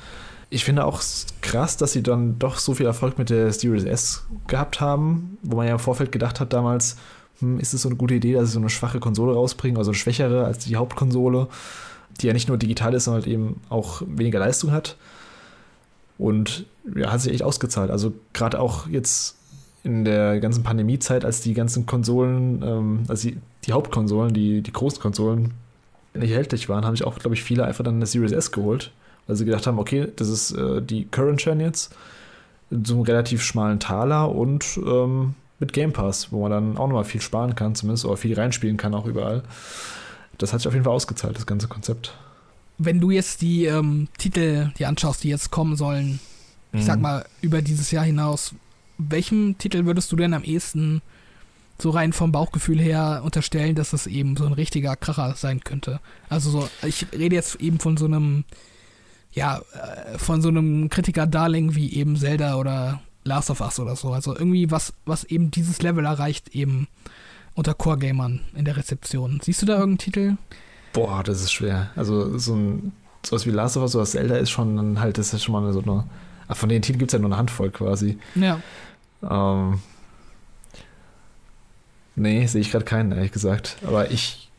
Ich 0.51 0.64
finde 0.64 0.84
auch 0.84 1.03
krass, 1.40 1.76
dass 1.76 1.93
sie 1.93 2.03
dann 2.03 2.38
doch 2.38 2.59
so 2.59 2.74
viel 2.74 2.86
Erfolg 2.86 3.16
mit 3.18 3.30
der 3.30 3.53
Series 3.53 3.84
S 3.84 4.24
gehabt 4.49 4.80
haben, 4.80 5.38
wo 5.43 5.57
man 5.57 5.66
ja 5.66 5.72
im 5.72 5.78
Vorfeld 5.78 6.12
gedacht 6.12 6.40
hat 6.40 6.53
damals, 6.53 6.97
hm, 7.38 7.59
ist 7.59 7.72
es 7.72 7.82
so 7.82 7.88
eine 7.88 7.97
gute 7.97 8.14
Idee, 8.14 8.34
dass 8.34 8.49
sie 8.49 8.53
so 8.53 8.61
eine 8.61 8.68
schwache 8.68 9.01
Konsole 9.01 9.32
rausbringen, 9.32 9.78
also 9.78 9.93
eine 9.93 9.99
schwächere 9.99 10.45
als 10.45 10.59
die 10.59 10.76
Hauptkonsole, 10.76 11.49
die 12.20 12.26
ja 12.26 12.32
nicht 12.34 12.49
nur 12.49 12.59
digital 12.59 12.93
ist, 12.93 13.05
sondern 13.05 13.22
halt 13.22 13.32
eben 13.32 13.61
auch 13.70 14.03
weniger 14.07 14.40
Leistung 14.40 14.72
hat. 14.72 14.97
Und 16.22 16.66
ja, 16.94 17.10
hat 17.10 17.20
sich 17.20 17.32
echt 17.32 17.42
ausgezahlt. 17.42 17.90
Also 17.90 18.12
gerade 18.32 18.60
auch 18.60 18.86
jetzt 18.86 19.34
in 19.82 20.04
der 20.04 20.38
ganzen 20.38 20.62
Pandemiezeit, 20.62 21.24
als 21.24 21.40
die 21.40 21.52
ganzen 21.52 21.84
Konsolen, 21.84 22.62
ähm, 22.62 23.02
also 23.08 23.28
die, 23.28 23.38
die, 23.64 23.72
Hauptkonsolen, 23.72 24.32
die, 24.32 24.62
die 24.62 24.72
großen 24.72 25.00
Konsolen 25.00 25.52
nicht 26.14 26.30
erhältlich 26.30 26.68
waren, 26.68 26.84
haben 26.84 26.94
sich 26.94 27.04
auch, 27.04 27.18
glaube 27.18 27.34
ich, 27.34 27.42
viele 27.42 27.64
einfach 27.64 27.82
dann 27.82 27.96
eine 27.96 28.06
Series 28.06 28.30
S 28.30 28.52
geholt, 28.52 28.92
weil 29.26 29.34
sie 29.34 29.44
gedacht 29.44 29.66
haben, 29.66 29.80
okay, 29.80 30.12
das 30.14 30.28
ist 30.28 30.52
äh, 30.52 30.80
die 30.80 31.06
Current 31.06 31.42
Gen 31.42 31.58
jetzt, 31.58 31.92
in 32.70 32.84
so 32.84 32.94
einem 32.94 33.02
relativ 33.02 33.42
schmalen 33.42 33.80
Taler 33.80 34.30
und 34.30 34.78
ähm, 34.86 35.34
mit 35.58 35.72
Game 35.72 35.92
Pass, 35.92 36.30
wo 36.30 36.42
man 36.42 36.52
dann 36.52 36.76
auch 36.76 36.86
nochmal 36.86 37.04
viel 37.04 37.20
sparen 37.20 37.56
kann, 37.56 37.74
zumindest, 37.74 38.04
oder 38.04 38.16
viel 38.16 38.38
reinspielen 38.38 38.76
kann 38.76 38.94
auch 38.94 39.06
überall. 39.06 39.42
Das 40.38 40.52
hat 40.52 40.60
sich 40.60 40.68
auf 40.68 40.74
jeden 40.74 40.84
Fall 40.84 40.94
ausgezahlt, 40.94 41.36
das 41.36 41.46
ganze 41.46 41.66
Konzept 41.66 42.14
wenn 42.78 43.00
du 43.00 43.10
jetzt 43.10 43.42
die 43.42 43.66
ähm, 43.66 44.08
Titel 44.18 44.72
dir 44.78 44.88
anschaust, 44.88 45.24
die 45.24 45.28
jetzt 45.28 45.50
kommen 45.50 45.76
sollen, 45.76 46.20
ich 46.74 46.86
sag 46.86 47.00
mal, 47.00 47.26
über 47.42 47.60
dieses 47.60 47.90
Jahr 47.90 48.04
hinaus, 48.04 48.54
welchem 48.96 49.58
Titel 49.58 49.84
würdest 49.84 50.10
du 50.10 50.16
denn 50.16 50.32
am 50.32 50.42
ehesten 50.42 51.02
so 51.78 51.90
rein 51.90 52.12
vom 52.12 52.32
Bauchgefühl 52.32 52.80
her 52.80 53.22
unterstellen, 53.24 53.74
dass 53.74 53.92
es 53.92 54.06
eben 54.06 54.36
so 54.36 54.46
ein 54.46 54.52
richtiger 54.52 54.96
Kracher 54.96 55.34
sein 55.36 55.60
könnte? 55.60 56.00
Also 56.30 56.50
so, 56.50 56.68
ich 56.86 57.06
rede 57.12 57.34
jetzt 57.34 57.56
eben 57.56 57.78
von 57.78 57.96
so 57.96 58.06
einem, 58.06 58.44
ja, 59.32 59.60
äh, 59.74 60.18
von 60.18 60.40
so 60.40 60.48
einem 60.48 60.88
Kritiker-Darling 60.88 61.74
wie 61.74 61.92
eben 61.92 62.16
Zelda 62.16 62.54
oder 62.54 63.02
Last 63.24 63.50
of 63.50 63.60
Us 63.60 63.78
oder 63.78 63.96
so. 63.96 64.12
Also 64.12 64.34
irgendwie 64.34 64.70
was, 64.70 64.94
was 65.04 65.24
eben 65.24 65.50
dieses 65.50 65.82
Level 65.82 66.04
erreicht, 66.04 66.54
eben 66.54 66.88
unter 67.54 67.74
Core-Gamern 67.74 68.40
in 68.54 68.64
der 68.64 68.76
Rezeption. 68.76 69.40
Siehst 69.42 69.60
du 69.60 69.66
da 69.66 69.74
irgendeinen 69.74 69.98
Titel? 69.98 70.36
Boah, 70.93 71.22
das 71.22 71.40
ist 71.43 71.53
schwer. 71.53 71.90
Also 71.97 72.38
so 72.38 72.55
ein 72.55 72.93
sowas 73.24 73.47
wie 73.47 73.51
Last 73.51 73.76
of 73.76 73.82
Us 73.84 73.95
oder 73.95 74.05
Zelda 74.05 74.36
ist 74.36 74.51
schon 74.51 75.01
halt, 75.01 75.16
das 75.18 75.32
ist 75.32 75.45
schon 75.45 75.53
mal 75.53 75.72
so 75.72 75.80
eine. 75.82 76.05
Von 76.55 76.68
den 76.68 76.82
Titeln 76.82 76.99
gibt 76.99 77.11
es 77.11 77.12
ja 77.14 77.18
nur 77.18 77.28
eine 77.30 77.38
Handvoll 77.38 77.70
quasi. 77.70 78.18
Ja. 78.34 78.61
Ähm, 79.28 79.80
nee, 82.16 82.47
sehe 82.47 82.61
ich 82.61 82.70
gerade 82.70 82.84
keinen, 82.84 83.12
ehrlich 83.12 83.32
gesagt. 83.32 83.76
Aber 83.86 84.11
ich 84.11 84.51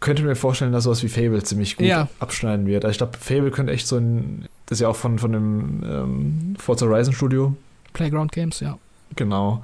könnte 0.00 0.22
mir 0.22 0.34
vorstellen, 0.34 0.72
dass 0.72 0.84
sowas 0.84 1.02
wie 1.02 1.08
Fable 1.08 1.42
ziemlich 1.42 1.76
gut 1.76 1.86
Ja. 1.86 2.08
abschneiden 2.18 2.66
wird. 2.66 2.84
Also 2.84 2.92
ich 2.92 2.98
glaube, 2.98 3.18
Fable 3.18 3.50
könnte 3.50 3.72
echt 3.72 3.86
so 3.86 3.96
ein. 3.96 4.46
Das 4.66 4.78
ist 4.78 4.82
ja 4.82 4.88
auch 4.88 4.96
von, 4.96 5.18
von 5.18 5.32
dem 5.32 5.82
ähm, 5.84 6.56
Forza 6.58 6.86
Horizon 6.86 7.14
Studio. 7.14 7.54
Playground 7.92 8.32
Games, 8.32 8.60
ja. 8.60 8.78
Genau. 9.14 9.62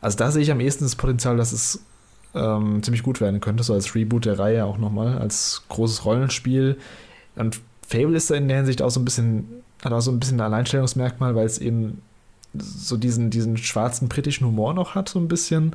Also 0.00 0.18
da 0.18 0.30
sehe 0.30 0.42
ich 0.42 0.50
am 0.50 0.60
ehesten 0.60 0.84
das 0.84 0.94
Potenzial, 0.94 1.36
dass 1.38 1.52
es 1.52 1.82
ähm, 2.34 2.82
ziemlich 2.82 3.02
gut 3.02 3.20
werden 3.20 3.40
könnte, 3.40 3.62
so 3.62 3.74
als 3.74 3.94
Reboot 3.94 4.24
der 4.24 4.38
Reihe 4.38 4.64
auch 4.64 4.78
nochmal, 4.78 5.18
als 5.18 5.62
großes 5.68 6.04
Rollenspiel. 6.04 6.76
Und 7.36 7.60
Fable 7.86 8.16
ist 8.16 8.30
da 8.30 8.34
in 8.34 8.48
der 8.48 8.58
Hinsicht 8.58 8.82
auch 8.82 8.90
so 8.90 9.00
ein 9.00 9.04
bisschen, 9.04 9.46
hat 9.84 9.92
auch 9.92 10.00
so 10.00 10.10
ein 10.10 10.20
bisschen 10.20 10.40
ein 10.40 10.46
Alleinstellungsmerkmal, 10.46 11.34
weil 11.34 11.46
es 11.46 11.58
eben 11.58 12.02
so 12.54 12.96
diesen, 12.96 13.30
diesen 13.30 13.56
schwarzen 13.56 14.08
britischen 14.08 14.46
Humor 14.46 14.74
noch 14.74 14.94
hat, 14.94 15.08
so 15.08 15.18
ein 15.18 15.28
bisschen, 15.28 15.74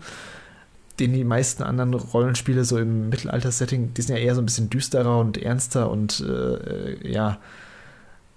den 0.99 1.13
die 1.13 1.23
meisten 1.23 1.63
anderen 1.63 1.93
Rollenspiele 1.93 2.65
so 2.65 2.77
im 2.77 3.09
Mittelalter-Setting, 3.09 3.93
die 3.93 4.01
sind 4.01 4.15
ja 4.15 4.21
eher 4.21 4.35
so 4.35 4.41
ein 4.41 4.45
bisschen 4.45 4.69
düsterer 4.69 5.19
und 5.19 5.37
ernster 5.37 5.89
und 5.89 6.19
äh, 6.19 7.11
ja. 7.11 7.37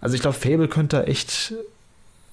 Also 0.01 0.15
ich 0.15 0.23
glaube, 0.23 0.37
Fable 0.37 0.69
könnte 0.69 0.99
da 0.99 1.03
echt, 1.05 1.55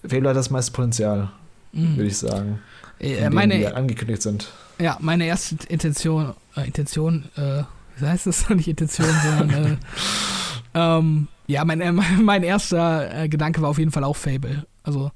Fable 0.08 0.30
hat 0.30 0.38
das 0.38 0.50
meiste 0.50 0.72
Potenzial, 0.72 1.30
Mhm. 1.74 1.98
würde 1.98 2.08
ich 2.08 2.18
sagen. 2.18 2.60
Äh, 3.00 3.16
denen, 3.16 3.34
meine, 3.34 3.58
die 3.58 3.68
angekündigt 3.68 4.22
sind. 4.22 4.52
Ja, 4.80 4.98
meine 5.00 5.26
erste 5.26 5.56
Intention, 5.68 6.34
äh, 6.56 6.66
Intention, 6.66 7.26
äh, 7.36 7.64
wie 7.98 8.06
heißt 8.06 8.28
das? 8.28 8.50
Nicht 8.56 8.68
Intention, 8.68 9.08
sondern, 9.24 9.74
äh, 9.74 9.78
ähm, 10.74 11.28
ja, 11.48 11.64
mein, 11.66 11.82
äh, 11.82 11.92
mein 11.92 12.44
erster 12.44 13.24
äh, 13.24 13.30
Gedanke 13.30 13.62
war 13.62 13.70
auf 13.70 13.78
jeden 13.78 13.92
Fall 13.92 14.04
auch 14.04 14.16
Fable. 14.16 14.66
Also, 14.84 15.12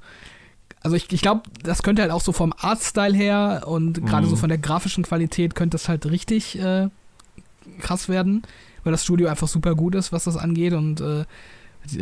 also 0.83 0.95
ich, 0.95 1.11
ich 1.11 1.21
glaube, 1.21 1.41
das 1.63 1.83
könnte 1.83 2.01
halt 2.01 2.11
auch 2.11 2.21
so 2.21 2.31
vom 2.31 2.53
Artstyle 2.57 3.15
her 3.15 3.63
und 3.65 4.05
gerade 4.05 4.25
Mhm. 4.27 4.31
so 4.31 4.35
von 4.35 4.49
der 4.49 4.57
grafischen 4.59 5.03
Qualität 5.03 5.55
könnte 5.55 5.75
das 5.75 5.89
halt 5.89 6.05
richtig 6.05 6.59
äh, 6.59 6.87
krass 7.79 8.07
werden, 8.09 8.43
weil 8.83 8.91
das 8.91 9.03
Studio 9.03 9.27
einfach 9.27 9.47
super 9.47 9.75
gut 9.75 9.95
ist, 9.95 10.11
was 10.11 10.25
das 10.25 10.37
angeht 10.37 10.73
und 10.73 11.01
äh, 11.01 11.25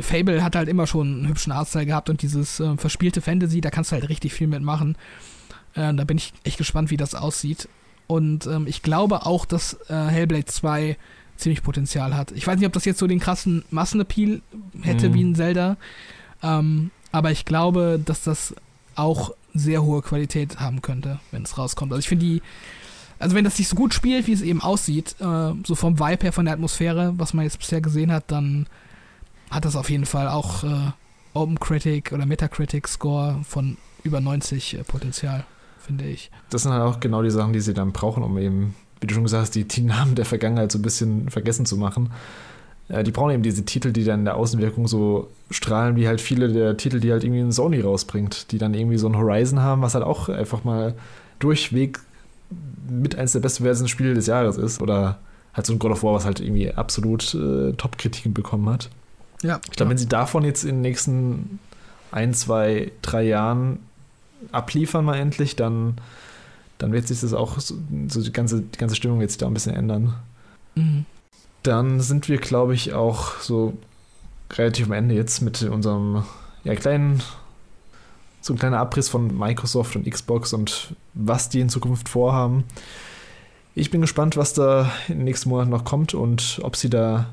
Fable 0.01 0.43
hat 0.43 0.55
halt 0.55 0.67
immer 0.67 0.87
schon 0.87 1.19
einen 1.19 1.27
hübschen 1.27 1.51
Artstyle 1.51 1.85
gehabt 1.85 2.09
und 2.09 2.21
dieses 2.21 2.59
äh, 2.59 2.75
verspielte 2.77 3.21
Fantasy, 3.21 3.61
da 3.61 3.69
kannst 3.69 3.91
du 3.91 3.95
halt 3.95 4.09
richtig 4.09 4.33
viel 4.33 4.47
mitmachen. 4.47 4.97
Äh, 5.75 5.93
da 5.93 6.03
bin 6.03 6.17
ich 6.17 6.33
echt 6.43 6.57
gespannt, 6.57 6.89
wie 6.89 6.97
das 6.97 7.15
aussieht. 7.15 7.67
Und 8.07 8.45
ähm, 8.47 8.67
ich 8.67 8.81
glaube 8.81 9.25
auch, 9.25 9.45
dass 9.45 9.77
äh, 9.89 9.93
Hellblade 9.95 10.45
2 10.45 10.97
ziemlich 11.37 11.63
Potenzial 11.63 12.15
hat. 12.15 12.31
Ich 12.31 12.45
weiß 12.47 12.57
nicht, 12.57 12.67
ob 12.67 12.73
das 12.73 12.85
jetzt 12.85 12.99
so 12.99 13.07
den 13.07 13.19
krassen 13.19 13.65
Massenappeal 13.71 14.41
hätte 14.81 15.09
Mhm. 15.09 15.13
wie 15.13 15.23
ein 15.23 15.35
Zelda. 15.35 15.77
Ähm, 16.43 16.91
aber 17.11 17.31
ich 17.31 17.45
glaube, 17.45 17.99
dass 18.03 18.23
das 18.23 18.53
auch 18.95 19.31
sehr 19.53 19.83
hohe 19.83 20.01
Qualität 20.01 20.59
haben 20.59 20.81
könnte, 20.81 21.19
wenn 21.31 21.43
es 21.43 21.57
rauskommt. 21.57 21.91
Also 21.91 21.99
ich 21.99 22.07
finde 22.09 22.25
die, 22.25 22.41
also 23.19 23.35
wenn 23.35 23.43
das 23.43 23.57
sich 23.57 23.67
so 23.67 23.75
gut 23.75 23.93
spielt, 23.93 24.27
wie 24.27 24.33
es 24.33 24.41
eben 24.41 24.61
aussieht, 24.61 25.15
äh, 25.19 25.51
so 25.65 25.75
vom 25.75 25.99
Vibe 25.99 26.23
her, 26.23 26.33
von 26.33 26.45
der 26.45 26.53
Atmosphäre, 26.53 27.13
was 27.17 27.33
man 27.33 27.43
jetzt 27.45 27.59
bisher 27.59 27.81
gesehen 27.81 28.11
hat, 28.11 28.25
dann 28.27 28.67
hat 29.49 29.65
das 29.65 29.75
auf 29.75 29.89
jeden 29.89 30.05
Fall 30.05 30.27
auch 30.27 30.63
äh, 30.63 30.91
Open 31.33 31.59
Critic 31.59 32.11
oder 32.13 32.25
Metacritic 32.25 32.87
Score 32.87 33.41
von 33.47 33.77
über 34.03 34.21
90 34.21 34.75
äh, 34.77 34.83
Potenzial, 34.83 35.45
finde 35.85 36.05
ich. 36.05 36.31
Das 36.49 36.63
sind 36.63 36.71
halt 36.71 36.83
auch 36.83 36.99
genau 36.99 37.21
die 37.21 37.31
Sachen, 37.31 37.53
die 37.53 37.59
sie 37.59 37.73
dann 37.73 37.91
brauchen, 37.91 38.23
um 38.23 38.37
eben, 38.37 38.75
wie 39.01 39.07
du 39.07 39.13
schon 39.13 39.23
gesagt 39.23 39.41
hast, 39.41 39.55
die, 39.55 39.67
die 39.67 39.81
Namen 39.81 40.15
der 40.15 40.25
Vergangenheit 40.25 40.71
so 40.71 40.79
ein 40.79 40.81
bisschen 40.81 41.29
vergessen 41.29 41.65
zu 41.65 41.77
machen. 41.77 42.11
Äh, 42.89 43.03
die 43.03 43.11
brauchen 43.11 43.31
eben 43.31 43.43
diese 43.43 43.65
Titel, 43.65 43.91
die 43.91 44.03
dann 44.03 44.19
in 44.19 44.25
der 44.25 44.35
Außenwirkung 44.35 44.87
so 44.87 45.29
strahlen, 45.49 45.95
wie 45.95 46.07
halt 46.07 46.21
viele 46.21 46.51
der 46.51 46.77
Titel, 46.77 46.99
die 46.99 47.11
halt 47.11 47.23
irgendwie 47.23 47.41
ein 47.41 47.51
Sony 47.51 47.81
rausbringt, 47.81 48.51
die 48.51 48.57
dann 48.57 48.73
irgendwie 48.73 48.97
so 48.97 49.07
ein 49.07 49.17
Horizon 49.17 49.61
haben, 49.61 49.81
was 49.81 49.95
halt 49.95 50.03
auch 50.03 50.29
einfach 50.29 50.63
mal 50.63 50.95
durchweg 51.39 51.99
mit 52.89 53.15
eines 53.15 53.31
der 53.31 53.39
bestbewerteten 53.39 53.87
Spiele 53.87 54.13
des 54.13 54.27
Jahres 54.27 54.57
ist. 54.57 54.81
Oder 54.81 55.19
halt 55.53 55.65
so 55.65 55.73
ein 55.73 55.79
God 55.79 55.91
of 55.91 56.03
War, 56.03 56.13
was 56.13 56.25
halt 56.25 56.39
irgendwie 56.39 56.71
absolut 56.71 57.33
äh, 57.33 57.73
Top-Kritiken 57.73 58.33
bekommen 58.33 58.69
hat. 58.69 58.89
Ja, 59.41 59.59
Ich 59.69 59.77
glaube, 59.77 59.91
wenn 59.91 59.97
sie 59.97 60.07
davon 60.07 60.43
jetzt 60.43 60.63
in 60.63 60.75
den 60.75 60.81
nächsten 60.81 61.59
ein, 62.11 62.33
zwei, 62.33 62.91
drei 63.01 63.23
Jahren 63.23 63.79
abliefern 64.51 65.05
mal 65.05 65.17
endlich, 65.17 65.55
dann, 65.55 65.95
dann 66.77 66.91
wird 66.91 67.07
sich 67.07 67.21
das 67.21 67.33
auch 67.33 67.59
so, 67.59 67.75
so 68.07 68.21
die, 68.21 68.31
ganze, 68.31 68.61
die 68.61 68.77
ganze 68.77 68.95
Stimmung 68.95 69.21
jetzt 69.21 69.41
da 69.41 69.47
ein 69.47 69.53
bisschen 69.53 69.75
ändern. 69.75 70.15
Mhm. 70.75 71.05
Dann 71.63 71.99
sind 71.99 72.29
wir, 72.29 72.37
glaube 72.37 72.75
ich, 72.75 72.93
auch 72.93 73.39
so 73.39 73.77
relativ 74.53 74.87
am 74.87 74.93
Ende 74.93 75.15
jetzt 75.15 75.41
mit 75.41 75.63
unserem 75.63 76.23
ja, 76.63 76.75
kleinen, 76.75 77.21
so 78.41 78.53
ein 78.53 78.59
kleiner 78.59 78.79
Abriss 78.79 79.09
von 79.09 79.37
Microsoft 79.37 79.95
und 79.95 80.09
Xbox 80.09 80.53
und 80.53 80.95
was 81.13 81.49
die 81.49 81.61
in 81.61 81.69
Zukunft 81.69 82.09
vorhaben. 82.09 82.63
Ich 83.73 83.91
bin 83.91 84.01
gespannt, 84.01 84.37
was 84.37 84.53
da 84.53 84.91
in 85.07 85.17
den 85.17 85.25
nächsten 85.25 85.49
Monaten 85.49 85.71
noch 85.71 85.83
kommt 85.83 86.13
und 86.13 86.59
ob 86.61 86.75
sie 86.75 86.89
da 86.89 87.27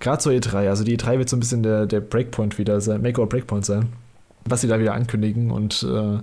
gerade 0.00 0.18
zur 0.18 0.32
E3, 0.32 0.68
also 0.68 0.82
die 0.82 0.98
E3 0.98 1.18
wird 1.18 1.28
so 1.28 1.36
ein 1.36 1.40
bisschen 1.40 1.62
der, 1.62 1.86
der 1.86 2.00
Breakpoint 2.00 2.58
wieder 2.58 2.80
sein, 2.80 3.02
Make 3.02 3.20
or 3.20 3.28
Breakpoint 3.28 3.64
sein, 3.64 3.88
was 4.50 4.60
sie 4.60 4.68
da 4.68 4.78
wieder 4.80 4.94
ankündigen 4.94 5.50
und 5.50 5.82
äh, 5.82 6.18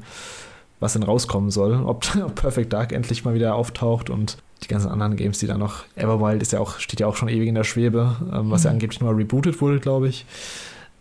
was 0.80 0.94
dann 0.94 1.04
rauskommen 1.04 1.50
soll. 1.52 1.74
Ob, 1.86 2.06
ob 2.16 2.36
Perfect 2.36 2.74
Dark 2.74 2.92
endlich 2.92 3.26
mal 3.26 3.34
wieder 3.34 3.56
auftaucht 3.56 4.10
und 4.10 4.38
die 4.64 4.68
ganzen 4.68 4.90
anderen 4.90 5.16
Games, 5.16 5.38
die 5.40 5.48
da 5.48 5.58
noch. 5.58 5.84
Everwild 5.96 6.42
ist 6.42 6.52
ja 6.52 6.60
auch, 6.60 6.80
steht 6.80 7.00
ja 7.00 7.08
auch 7.08 7.16
schon 7.16 7.30
ewig 7.30 7.48
in 7.48 7.56
der 7.56 7.64
Schwebe, 7.64 8.16
ähm, 8.34 8.50
was 8.52 8.64
ja 8.64 8.72
Mhm. 8.72 8.76
angeblich 8.76 9.02
mal 9.02 9.14
rebootet 9.14 9.62
wurde, 9.62 9.80
glaube 9.80 10.08
ich. 10.08 10.26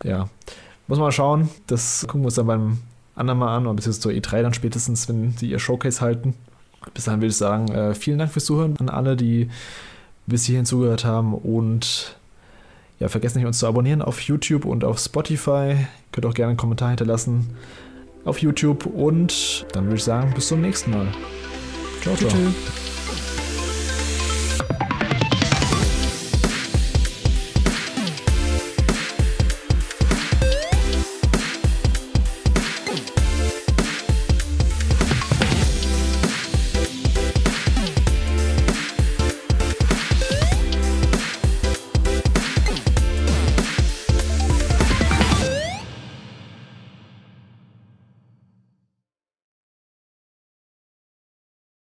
Ja. 0.04 0.28
Muss 0.88 0.98
man 0.98 1.06
mal 1.06 1.12
schauen. 1.12 1.48
Das 1.66 2.02
gucken 2.06 2.20
wir 2.22 2.26
uns 2.26 2.34
dann 2.34 2.46
beim 2.46 2.78
anderen 3.14 3.38
mal 3.40 3.56
an, 3.56 3.66
oder 3.66 3.74
beziehungsweise 3.74 4.00
zur 4.02 4.12
E3 4.12 4.42
dann 4.42 4.54
spätestens, 4.54 5.08
wenn 5.08 5.32
sie 5.36 5.48
ihr 5.50 5.58
Showcase 5.58 6.00
halten. 6.02 6.34
Bis 6.94 7.04
dahin 7.04 7.20
würde 7.20 7.30
ich 7.30 7.36
sagen, 7.36 7.68
äh, 7.68 7.94
vielen 7.94 8.18
Dank 8.18 8.30
fürs 8.30 8.44
Zuhören 8.44 8.76
an 8.78 8.88
alle, 8.90 9.16
die 9.16 9.48
bis 10.26 10.44
hierhin 10.44 10.66
zugehört 10.66 11.04
haben 11.04 11.34
und 11.34 12.16
ja, 12.98 13.08
vergesst 13.08 13.36
nicht, 13.36 13.46
uns 13.46 13.58
zu 13.58 13.66
abonnieren 13.66 14.02
auf 14.02 14.20
YouTube 14.20 14.64
und 14.64 14.84
auf 14.84 14.98
Spotify. 14.98 15.76
Könnt 16.12 16.26
auch 16.26 16.34
gerne 16.34 16.50
einen 16.50 16.56
Kommentar 16.56 16.88
hinterlassen 16.88 17.50
auf 18.24 18.38
YouTube 18.38 18.86
und 18.86 19.66
dann 19.72 19.84
würde 19.84 19.96
ich 19.96 20.04
sagen, 20.04 20.32
bis 20.34 20.48
zum 20.48 20.60
nächsten 20.60 20.90
Mal. 20.90 21.06
Ciao, 22.02 22.16
ciao. 22.16 22.30
Tschüss. 22.30 22.85